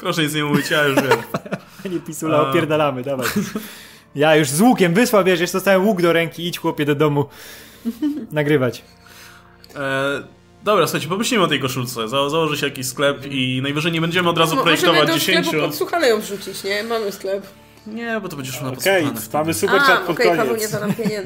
Proszę 0.00 0.22
nic 0.22 0.34
nie 0.34 0.44
mówić, 0.44 0.70
ja 0.70 0.84
już 0.86 0.96
wiem. 0.96 1.18
A 1.84 1.88
nie 1.88 2.00
pisula, 2.00 2.36
A. 2.38 2.50
opierdalamy, 2.50 3.02
dawaj. 3.02 3.26
Ja 4.14 4.36
już 4.36 4.48
z 4.48 4.60
łukiem 4.60 4.94
wysłał, 4.94 5.24
wiesz, 5.24 5.40
jeszcze 5.40 5.58
dostałem 5.58 5.86
łuk 5.86 6.02
do 6.02 6.12
ręki, 6.12 6.46
idź 6.46 6.58
chłopie 6.58 6.84
do 6.84 6.94
domu 6.94 7.24
nagrywać. 8.32 8.82
Eee, 9.76 10.22
dobra, 10.64 10.86
słuchajcie, 10.86 11.08
pomyślimy 11.08 11.44
o 11.44 11.46
tej 11.46 11.60
koszulce. 11.60 12.08
Za, 12.08 12.28
założy 12.30 12.56
się 12.56 12.66
jakiś 12.66 12.86
sklep 12.86 13.26
i 13.30 13.60
najwyżej 13.62 13.92
nie 13.92 14.00
będziemy 14.00 14.28
od 14.28 14.38
razu 14.38 14.56
Możemy 14.56 14.76
projektować 14.76 15.08
do 15.08 15.14
10. 15.14 15.46
sklepu 15.46 15.66
podsłuchane 15.66 16.08
ją 16.08 16.20
wrzucić, 16.20 16.64
nie? 16.64 16.82
Mamy 16.82 17.12
sklep. 17.12 17.46
Nie, 17.86 18.20
bo 18.22 18.28
to 18.28 18.36
będzie 18.36 18.52
szło 18.52 18.70
na 18.70 18.72
Okej, 18.72 19.06
mamy 19.32 19.54
super 19.54 19.80
chat 19.80 20.00
pod 20.00 20.18
nie 20.18 20.24
koniec. 20.24 20.74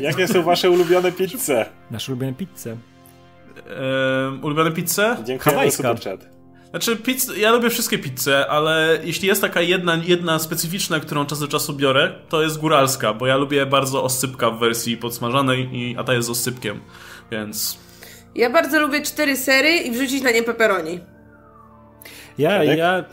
Jakie 0.00 0.28
są 0.28 0.42
wasze 0.42 0.70
ulubione 0.70 1.12
pizze? 1.12 1.66
Nasz 1.90 2.08
ulubiony 2.08 2.32
pizzę. 2.34 2.70
Eee, 2.70 4.38
ulubione 4.42 4.72
pizze? 4.72 5.16
Dziękuję 5.24 5.70
za 5.70 5.76
super 5.76 6.00
chat. 6.00 6.41
Znaczy, 6.72 6.96
pizz, 6.96 7.36
ja 7.36 7.52
lubię 7.52 7.70
wszystkie 7.70 7.98
pizze, 7.98 8.46
ale 8.50 8.98
jeśli 9.04 9.28
jest 9.28 9.40
taka 9.40 9.60
jedna, 9.60 9.96
jedna 10.04 10.38
specyficzna, 10.38 11.00
którą 11.00 11.26
czas 11.26 11.40
do 11.40 11.48
czasu 11.48 11.72
biorę, 11.72 12.14
to 12.28 12.42
jest 12.42 12.58
góralska, 12.58 13.14
bo 13.14 13.26
ja 13.26 13.36
lubię 13.36 13.66
bardzo 13.66 14.04
oscypka 14.04 14.50
w 14.50 14.58
wersji 14.58 14.96
podsmażanej, 14.96 15.68
i, 15.72 15.96
a 15.98 16.04
ta 16.04 16.14
jest 16.14 16.28
z 16.28 16.30
oscypkiem, 16.30 16.80
więc... 17.30 17.78
Ja 18.34 18.50
bardzo 18.50 18.80
lubię 18.80 19.02
cztery 19.02 19.36
sery 19.36 19.70
i 19.76 19.90
wrzucić 19.90 20.22
na 20.22 20.30
nie 20.30 20.42
pepperoni. 20.42 21.00
Ja, 22.38 22.64
ja 22.64 23.04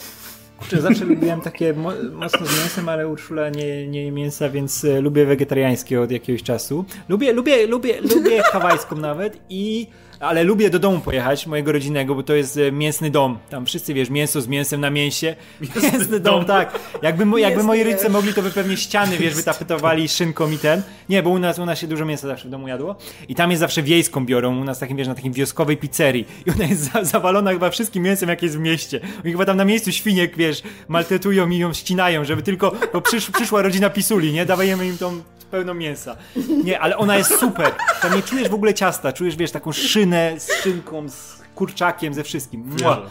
kurczę, 0.57 0.81
zawsze 0.81 1.05
lubiłem 1.05 1.41
takie 1.41 1.73
mo 1.73 1.91
mocno 2.13 2.45
z 2.45 2.59
mięsem, 2.59 2.89
ale 2.89 3.07
Urszula 3.07 3.49
nie, 3.49 3.87
nie 3.87 4.03
je 4.03 4.11
mięsa, 4.11 4.49
więc 4.49 4.85
e, 4.85 5.01
lubię 5.01 5.25
wegetariańskie 5.25 6.01
od 6.01 6.11
jakiegoś 6.11 6.43
czasu. 6.43 6.85
Lubię, 7.09 7.33
lubię, 7.33 7.67
lubię, 7.67 8.01
lubię 8.01 8.43
hawajską 8.43 8.95
nawet 8.95 9.41
i 9.49 9.87
ale 10.19 10.43
lubię 10.43 10.69
do 10.69 10.79
domu 10.79 10.99
pojechać, 10.99 11.47
mojego 11.47 11.71
rodzinnego, 11.71 12.15
bo 12.15 12.23
to 12.23 12.33
jest 12.33 12.57
e, 12.57 12.71
mięsny 12.71 13.11
dom. 13.11 13.37
Tam 13.49 13.65
wszyscy, 13.65 13.93
wiesz, 13.93 14.09
mięso 14.09 14.41
z 14.41 14.47
mięsem 14.47 14.81
na 14.81 14.89
mięsie. 14.89 15.35
Mięsny, 15.83 16.19
dom, 16.19 16.35
dom. 16.35 16.45
tak. 16.45 16.79
Jakby, 17.01 17.25
mo- 17.25 17.37
jakby 17.37 17.55
Mięsny 17.55 17.67
moi 17.67 17.83
rodzice 17.83 18.09
mogli, 18.09 18.33
to 18.33 18.41
by 18.41 18.51
pewnie 18.51 18.77
ściany, 18.77 19.17
wiesz, 19.17 19.33
wytapetowali 19.35 20.07
szynką 20.17 20.51
i 20.51 20.57
ten. 20.57 20.81
Nie, 21.09 21.23
bo 21.23 21.29
u 21.29 21.39
nas, 21.39 21.59
u 21.59 21.65
nas 21.65 21.79
się 21.79 21.87
dużo 21.87 22.05
mięsa 22.05 22.27
zawsze 22.27 22.47
w 22.47 22.51
domu 22.51 22.67
jadło. 22.67 22.95
I 23.29 23.35
tam 23.35 23.49
jest 23.51 23.59
zawsze 23.59 23.83
wiejską 23.83 24.25
biorą, 24.25 24.61
u 24.61 24.63
nas 24.63 24.79
takim, 24.79 24.97
wiesz, 24.97 25.07
na 25.07 25.15
takim 25.15 25.33
wioskowej 25.33 25.77
pizzerii. 25.77 26.25
I 26.45 26.51
ona 26.51 26.65
jest 26.65 26.93
za, 26.93 27.03
zawalona 27.03 27.51
chyba 27.51 27.69
wszystkim 27.69 28.03
mięsem, 28.03 28.29
jakie 28.29 28.45
jest 28.45 28.57
w 28.57 28.61
mieście. 28.61 28.99
Oni 29.23 29.31
chyba 29.31 29.45
tam 29.45 29.57
na 29.57 29.65
miejscu 29.65 29.91
świniek, 29.91 30.37
wiesz, 30.37 30.61
maltretują 30.87 31.49
i 31.49 31.57
ją 31.57 31.73
ścinają, 31.73 32.25
żeby 32.25 32.41
tylko, 32.41 32.71
bo 32.93 33.01
przysz, 33.01 33.31
przyszła 33.31 33.61
rodzina 33.61 33.89
pisuli, 33.89 34.33
nie? 34.33 34.45
Dawajemy 34.45 34.87
im 34.87 34.97
tą 34.97 35.21
pełną 35.51 35.73
mięsa. 35.73 36.15
Nie, 36.63 36.79
ale 36.79 36.97
ona 36.97 37.17
jest 37.17 37.39
super. 37.39 37.71
Tam 38.01 38.15
nie 38.15 38.21
czujesz 38.21 38.49
w 38.49 38.53
ogóle 38.53 38.73
ciasta, 38.73 39.13
czujesz, 39.13 39.35
wiesz, 39.35 39.51
taką 39.51 39.71
szynę 39.71 40.33
z 40.39 40.53
szynką, 40.63 41.09
z 41.09 41.39
kurczakiem, 41.55 42.13
ze 42.13 42.23
wszystkim. 42.23 42.69
Mua. 42.81 43.01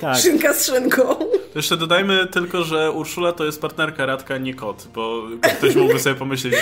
Tak. 0.00 0.16
Szynka 0.16 0.52
z 0.54 0.66
szynką. 0.66 1.02
To 1.14 1.58
Jeszcze 1.58 1.76
dodajmy 1.76 2.26
tylko, 2.26 2.64
że 2.64 2.92
Urszula 2.92 3.32
to 3.32 3.44
jest 3.44 3.60
partnerka 3.60 4.06
Radka, 4.06 4.38
nie 4.38 4.54
kot, 4.54 4.88
bo 4.94 5.22
ktoś 5.58 5.74
mógłby 5.76 5.98
sobie 6.00 6.14
pomyśleć 6.14 6.54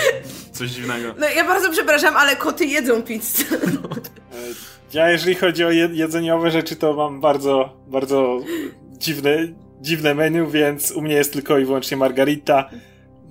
coś 0.51 0.69
dziwnego. 0.69 1.13
No 1.19 1.27
ja 1.29 1.43
bardzo 1.47 1.71
przepraszam, 1.71 2.17
ale 2.17 2.35
koty 2.35 2.65
jedzą 2.65 3.01
pizzę. 3.03 3.43
Ja 4.93 5.09
jeżeli 5.09 5.35
chodzi 5.35 5.63
o 5.65 5.71
je- 5.71 5.89
jedzeniowe 5.93 6.51
rzeczy, 6.51 6.75
to 6.75 6.93
mam 6.93 7.21
bardzo, 7.21 7.73
bardzo 7.87 8.39
dziwne, 8.97 9.37
dziwne 9.81 10.15
menu, 10.15 10.47
więc 10.51 10.91
u 10.91 11.01
mnie 11.01 11.15
jest 11.15 11.33
tylko 11.33 11.57
i 11.57 11.65
wyłącznie 11.65 11.97
margarita. 11.97 12.69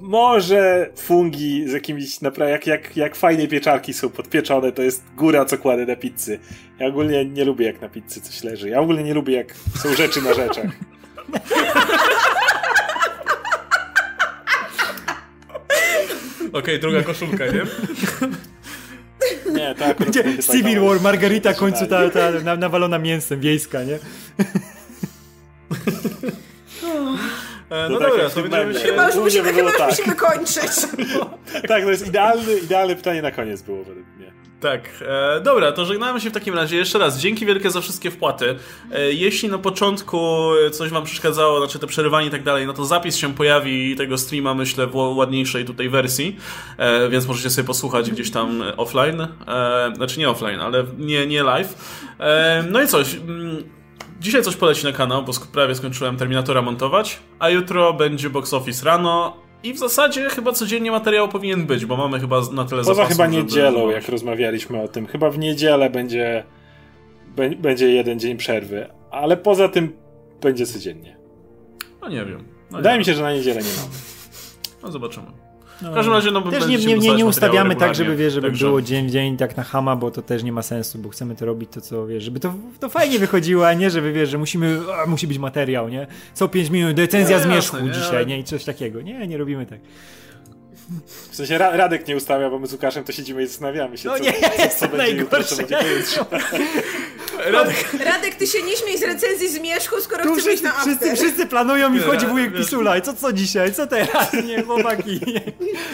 Może 0.03 0.91
fungi 0.97 1.69
z 1.69 1.73
jakimiś, 1.73 2.21
naprawdę, 2.21 2.53
jak, 2.53 2.67
jak, 2.67 2.97
jak 2.97 3.17
fajnie 3.17 3.49
pieczarki 3.49 3.93
są 3.93 4.11
podpieczone, 4.11 4.73
to 4.73 4.83
jest 4.83 5.05
góra, 5.17 5.45
co 5.45 5.59
kładę 5.59 5.87
na 5.87 5.97
pizzy. 5.97 6.39
Ja 6.79 6.87
ogólnie 6.87 7.25
nie 7.25 7.45
lubię, 7.45 7.67
jak 7.67 7.81
na 7.81 7.89
pizzy 7.89 8.21
coś 8.21 8.45
leży. 8.45 8.69
Ja 8.69 8.81
ogólnie 8.81 9.03
nie 9.03 9.15
lubię, 9.15 9.35
jak 9.35 9.55
są 9.83 9.95
rzeczy 9.95 10.23
na 10.23 10.35
rzeczach. 10.35 10.67
Okej, 16.53 16.81
druga 16.81 17.03
koszulka, 17.03 17.47
nie? 17.47 17.63
Nie, 19.53 19.75
będę 19.99 20.43
Civil 20.53 20.81
War, 20.81 21.01
Margarita 21.01 21.53
w 21.53 21.57
końcu 21.57 21.87
ta, 21.87 22.11
ta 22.11 22.31
na, 22.31 22.57
nawalona 22.57 22.99
mięsem, 22.99 23.41
wiejska, 23.41 23.85
nie? 23.85 23.99
E, 27.73 27.87
To 27.87 27.93
no 27.93 27.99
tak 27.99 28.09
dobra, 28.11 28.31
to 28.31 28.43
będziemy 28.43 28.75
się... 28.75 28.81
Chyba 28.81 29.07
już 29.07 29.17
musimy, 29.17 29.43
by 29.43 29.53
chyba 29.53 29.73
tak. 29.73 29.91
musimy 29.91 30.17
kończyć. 30.17 30.73
Tak, 31.69 31.85
to 31.85 31.91
jest 31.91 32.07
idealne, 32.07 32.53
idealne 32.53 32.97
pytanie 32.97 33.23
na 33.23 33.31
koniec 33.31 33.63
było 33.63 33.85
według 33.85 34.07
mnie. 34.17 34.33
Tak, 34.61 34.83
e, 35.09 35.41
dobra, 35.41 35.73
to 35.73 35.85
żegnamy 35.85 36.21
się 36.21 36.31
w 36.31 36.33
takim 36.33 36.55
razie. 36.55 36.77
Jeszcze 36.77 36.99
raz, 36.99 37.19
dzięki 37.19 37.47
wielkie 37.47 37.71
za 37.71 37.81
wszystkie 37.81 38.11
wpłaty. 38.11 38.57
E, 38.93 39.13
jeśli 39.13 39.49
na 39.49 39.59
początku 39.59 40.51
coś 40.73 40.91
wam 40.91 41.05
przeszkadzało, 41.05 41.59
znaczy 41.59 41.79
te 41.79 41.87
przerywanie 41.87 42.27
i 42.27 42.31
tak 42.31 42.43
dalej, 42.43 42.67
no 42.67 42.73
to 42.73 42.85
zapis 42.85 43.17
się 43.17 43.35
pojawi 43.35 43.97
tego 43.97 44.19
streama, 44.19 44.55
myślę, 44.55 44.87
w 44.87 44.97
ładniejszej 44.97 45.65
tutaj 45.65 45.89
wersji, 45.89 46.37
e, 46.77 47.09
więc 47.09 47.27
możecie 47.27 47.51
sobie 47.51 47.67
posłuchać 47.67 48.11
gdzieś 48.11 48.31
tam 48.31 48.63
offline. 48.77 49.21
E, 49.21 49.93
znaczy 49.97 50.19
nie 50.19 50.31
offline, 50.31 50.61
ale 50.61 50.85
nie, 50.99 51.27
nie 51.27 51.43
live. 51.43 51.75
E, 52.21 52.65
no 52.71 52.83
i 52.83 52.87
coś. 52.87 53.15
Mm, 53.15 53.82
Dzisiaj 54.23 54.43
coś 54.43 54.57
poleci 54.57 54.85
na 54.85 54.93
kanał, 54.93 55.23
bo 55.25 55.33
prawie 55.53 55.75
skończyłem 55.75 56.17
Terminatora 56.17 56.63
montować, 56.63 57.19
a 57.39 57.51
jutro 57.51 57.93
będzie 57.93 58.31
box 58.31 58.55
office 58.55 58.87
rano 58.87 59.37
i 59.63 59.75
w 59.75 59.79
zasadzie 59.79 60.29
chyba 60.31 60.53
codziennie 60.53 60.91
materiał 60.91 61.29
powinien 61.29 61.67
być, 61.67 61.87
bo 61.87 61.97
mamy 61.97 62.21
chyba 62.21 62.41
na 62.53 62.65
tyle 62.65 62.85
Poza 62.85 63.07
chyba 63.07 63.25
żeby- 63.25 63.37
niedzielą, 63.37 63.91
jak 63.91 64.09
rozmawialiśmy 64.09 64.83
o 64.83 64.89
tym. 64.89 65.07
Chyba 65.07 65.31
w 65.31 65.39
niedzielę 65.39 65.91
będzie, 65.91 66.45
bę- 67.37 67.57
będzie 67.57 67.89
jeden 67.91 68.21
dzień 68.21 68.37
przerwy, 68.37 68.87
ale 69.11 69.37
poza 69.37 69.69
tym 69.69 69.97
będzie 70.43 70.67
codziennie. 70.67 71.17
No 72.03 72.09
nie 72.09 72.25
wiem. 72.25 72.45
No 72.71 72.77
Wydaje 72.79 72.99
mi 72.99 73.05
się, 73.05 73.15
że 73.15 73.23
na 73.23 73.33
niedzielę 73.33 73.61
nie 73.63 73.69
mamy. 73.83 73.95
No 74.83 74.91
zobaczymy. 74.91 75.27
No. 75.83 75.91
W 75.91 75.95
każdym 75.95 76.15
razie, 76.15 76.31
no 76.31 76.43
Też 76.43 76.67
nie, 76.67 76.77
nie, 76.79 76.95
nie, 76.99 77.15
nie 77.15 77.27
ustawiamy 77.27 77.77
tak, 77.77 77.95
żeby 77.95 78.17
wiesz, 78.17 78.33
żeby 78.33 78.47
także- 78.49 78.67
było 78.67 78.83
dzień 78.83 79.07
w 79.09 79.11
dzień 79.11 79.37
tak 79.37 79.57
na 79.57 79.63
hama, 79.63 79.97
bo 79.97 80.11
to 80.11 80.23
też 80.23 80.43
nie 80.43 80.53
ma 80.53 80.63
sensu, 80.63 80.99
bo 80.99 81.09
chcemy 81.09 81.37
to 81.37 81.47
robić 81.47 81.71
to 81.73 81.81
co 81.81 82.07
wiesz, 82.07 82.25
żeby 82.25 82.41
to, 82.41 82.55
to 82.81 82.89
fajnie 82.89 83.19
wychodziło, 83.19 83.69
a 83.69 83.73
nie 83.75 83.91
żeby 83.91 84.13
wiesz, 84.13 84.31
że 84.31 84.39
musimy, 84.39 84.79
a, 85.03 85.07
musi 85.07 85.27
być 85.27 85.39
materiał, 85.39 85.89
nie? 85.89 86.07
Co 86.35 86.49
5 86.49 86.71
minut, 86.71 86.99
recenzja 86.99 87.37
No, 87.39 87.43
zmierzchu 87.45 87.77
jasne, 87.77 87.89
nie, 87.89 87.95
dzisiaj, 87.95 88.17
ale- 88.17 88.27
nie? 88.27 88.39
I 88.39 88.45
coś 88.45 88.65
takiego. 88.65 89.01
Nie, 89.03 89.27
nie 89.29 89.39
robimy 89.39 89.67
tak. 89.67 89.79
W 91.31 91.37
sensie 91.37 91.59
Ra- 91.59 91.77
Radek 91.77 92.09
nie 92.09 92.17
ustawia, 92.17 92.51
bo 92.51 92.59
my 92.59 92.67
z 92.67 92.73
Łukaszem 92.73 93.05
to 93.05 93.13
siedzimy 93.13 93.43
i 93.43 93.47
zastanawiamy 93.47 93.99
się, 93.99 94.09
No 94.09 94.17
co, 94.19 94.23
nie, 94.25 94.33
co, 94.33 94.41
co, 94.57 94.63
jestem 94.63 94.91
będzie 94.91 95.17
jutro, 95.17 95.45
co 95.45 95.57
będzie. 95.57 95.77
Radek, 97.51 97.93
Radek, 98.05 98.35
ty 98.35 98.47
się 98.47 98.63
nie 98.63 98.77
śmiej 98.77 98.99
z 98.99 99.03
recenzji 99.03 99.49
Zmierzchu, 99.49 100.01
skoro 100.01 100.25
Tu 100.25 100.33
chcesz 100.35 100.45
być 100.45 100.53
wszyscy, 100.61 100.65
na 100.65 100.73
wszyscy, 100.73 101.05
after. 101.11 101.17
wszyscy 101.17 101.47
planują 101.47 101.95
i 101.95 102.01
wchodzi 102.01 102.27
wujek 102.27 102.53
wiesz- 102.53 102.61
Pisula 102.65 102.97
i 102.97 103.03
co, 103.03 103.15
co 103.15 103.33
dzisiaj, 103.33 103.73
co 103.75 103.87
teraz, 103.87 104.33
nie, 104.33 104.63
chłopaki. 104.63 105.21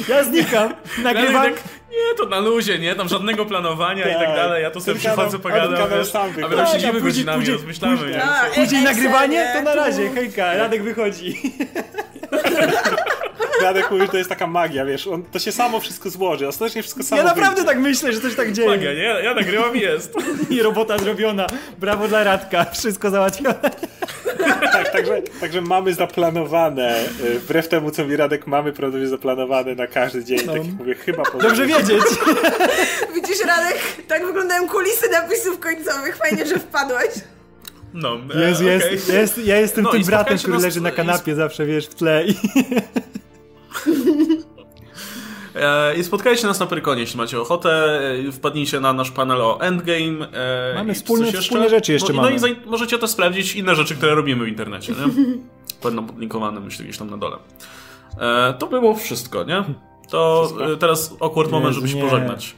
Ja 0.08 0.24
znikam, 0.24 0.74
nagrywam, 1.02 1.34
Radek 1.34 1.54
tak, 1.54 1.64
nie, 1.90 2.14
to 2.16 2.26
na 2.26 2.40
luzie, 2.40 2.78
nie? 2.78 2.94
Tam 2.94 3.08
żadnego 3.08 3.46
planowania 3.46 4.08
i 4.08 4.14
tak 4.14 4.26
Tak. 4.26 4.36
dalej. 4.36 4.62
Ja 4.62 4.70
tu 4.70 4.80
sobie 4.80 4.98
przychodzę, 4.98 5.38
pogadam, 5.38 5.90
wiesz, 5.90 6.14
a 6.14 6.26
my 6.26 6.42
tam 6.42 6.50
Tak, 6.50 6.68
siedzimy 6.68 6.92
później- 6.92 7.02
godzinami, 7.02 7.38
później- 7.38 7.56
rozmyślamy. 7.56 7.96
później- 7.96 8.14
nie? 8.14 8.20
Tak. 8.22 8.50
później 8.54 8.80
E- 8.80 8.84
nagrywanie, 8.84 9.52
to 9.56 9.62
na 9.62 9.74
razie, 9.74 10.10
hejka, 10.10 10.54
Radek 10.54 10.82
wychodzi. 10.82 11.40
Radek 13.62 13.90
mówi, 13.90 14.02
że 14.02 14.08
to 14.08 14.16
jest 14.18 14.30
taka 14.30 14.46
magia, 14.46 14.84
wiesz, 14.84 15.06
on, 15.06 15.22
to 15.22 15.38
się 15.38 15.52
samo 15.52 15.80
wszystko 15.80 16.10
złoży, 16.10 16.48
ostatecznie 16.48 16.82
wszystko 16.82 17.02
samo 17.02 17.22
Ja 17.22 17.28
naprawdę 17.28 17.54
wyjdzie. 17.56 17.68
tak 17.68 17.78
myślę, 17.78 18.12
że 18.12 18.20
coś 18.20 18.34
tak 18.34 18.52
dzieje. 18.52 18.68
Magia, 18.68 18.94
nie? 18.94 19.02
Ja 19.24 19.34
nagrywam 19.34 19.76
i 19.76 19.80
jest. 19.80 20.14
I 20.50 20.62
robota 20.62 20.98
zrobiona. 20.98 21.46
Brawo 21.78 22.08
dla 22.08 22.24
Radka, 22.24 22.64
wszystko 22.64 23.10
załatwione. 23.10 23.54
Tak, 24.72 24.92
także, 24.92 25.22
także 25.40 25.60
mamy 25.62 25.94
zaplanowane, 25.94 27.04
y, 27.24 27.38
wbrew 27.38 27.68
temu, 27.68 27.90
co 27.90 28.04
mi 28.04 28.16
Radek, 28.16 28.46
mamy 28.46 28.72
prawdopodobnie 28.72 29.08
zaplanowane 29.08 29.74
na 29.74 29.86
każdy 29.86 30.24
dzień, 30.24 30.38
No. 30.46 30.52
tak 30.52 30.64
jak 30.64 30.72
mówię, 30.74 30.94
chyba 30.94 31.22
po 31.22 31.38
Dobrze 31.38 31.66
wiedzieć. 31.66 32.02
Widzisz, 33.14 33.38
Radek, 33.46 33.78
tak 34.08 34.26
wyglądają 34.26 34.68
kulisy 34.68 35.08
napisów 35.10 35.58
końcowych. 35.60 36.16
Fajnie, 36.16 36.46
że 36.46 36.58
wpadłeś. 36.58 37.08
No, 37.94 38.18
e, 38.34 38.40
Jest, 38.48 38.60
okej. 38.60 38.72
jest, 38.72 39.08
jest, 39.12 39.38
ja 39.38 39.56
jestem 39.60 39.84
No 39.84 39.90
tym 39.90 40.00
i 40.00 40.04
bratem, 40.04 40.38
który 40.38 40.52
nas- 40.54 40.62
leży 40.62 40.80
na 40.80 40.90
i- 40.90 40.92
kanapie 40.92 41.34
zawsze, 41.34 41.66
wiesz, 41.66 41.86
w 41.88 41.94
tle 41.94 42.24
i... 42.26 42.34
E, 45.56 45.94
I 45.96 46.04
spotkajcie 46.04 46.46
nas 46.46 46.60
na 46.60 46.66
Prykonie, 46.66 47.00
jeśli 47.00 47.16
macie 47.16 47.40
ochotę. 47.40 48.00
E, 48.28 48.32
Wpadnijcie 48.32 48.80
na 48.80 48.92
nasz 48.92 49.10
panel 49.10 49.42
o 49.42 49.60
Endgame. 49.60 50.28
e, 50.32 50.74
Mamy 50.74 50.94
wspólne- 50.94 51.26
jeszcze. 51.26 51.40
wspólne 51.42 51.68
rzeczy 51.68 51.92
jeszcze 51.92 52.12
no, 52.12 52.22
mamy. 52.22 52.36
No 52.40 52.46
i 52.46 52.56
możecie 52.66 52.98
też 52.98 53.10
sprawdzić 53.10 53.54
inne 53.54 53.74
rzeczy, 53.76 53.94
które 53.96 54.14
robimy 54.14 54.44
w 54.44 54.48
internecie, 54.48 54.92
nie? 54.92 55.24
Będą 55.82 56.06
podlinkowane, 56.06 56.60
myślę, 56.60 56.84
gdzieś 56.84 56.98
tam 56.98 57.10
na 57.10 57.16
dole. 57.16 57.36
E, 58.20 58.54
to 58.58 58.66
było 58.66 58.94
wszystko, 58.94 59.44
nie? 59.44 59.64
To 60.10 60.48
e, 60.72 60.76
teraz 60.76 61.14
awkward 61.20 61.50
moment, 61.50 61.74
żeby 61.74 61.88
się 61.88 61.96
nie. 61.96 62.02
pożegnać. 62.02 62.54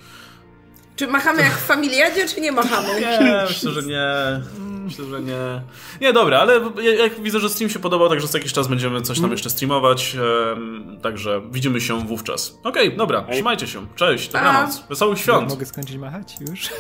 Czy 0.97 1.07
machamy 1.09 1.43
jak 1.43 1.53
w 1.53 1.67
familiadzie, 1.67 2.29
czy 2.29 2.41
nie 2.41 2.53
machamy? 2.53 2.89
Nie, 3.01 3.45
myślę, 3.49 3.71
że 3.71 3.83
nie. 3.83 4.07
Myślę, 4.85 5.05
że 5.05 5.21
nie. 5.21 5.63
Nie, 6.01 6.13
dobra, 6.13 6.39
ale 6.39 6.61
ja- 6.83 6.95
jak 6.95 7.21
widzę, 7.23 7.41
że 7.41 7.49
stream 7.51 7.71
się 7.71 7.79
podobał, 7.79 8.09
także 8.09 8.29
co 8.29 8.39
jakiś 8.39 8.53
czas 8.53 8.69
będziemy 8.69 9.03
coś 9.03 9.21
tam 9.21 9.31
jeszcze 9.31 9.51
streamować. 9.51 10.17
em, 10.55 10.99
także 11.03 11.43
widzimy 11.51 11.81
się 11.81 12.07
wówczas. 12.07 12.59
Okej, 12.65 12.97
dobra, 12.97 13.23
trzymajcie 13.33 13.67
się. 13.67 13.87
Cześć, 13.97 14.29
dobranoc. 14.29 14.83
Wesołych 14.89 15.19
świąt. 15.19 15.49
Mogę 15.49 15.67
skończyć 15.67 15.97
machać 15.97 16.35
już? 16.51 16.61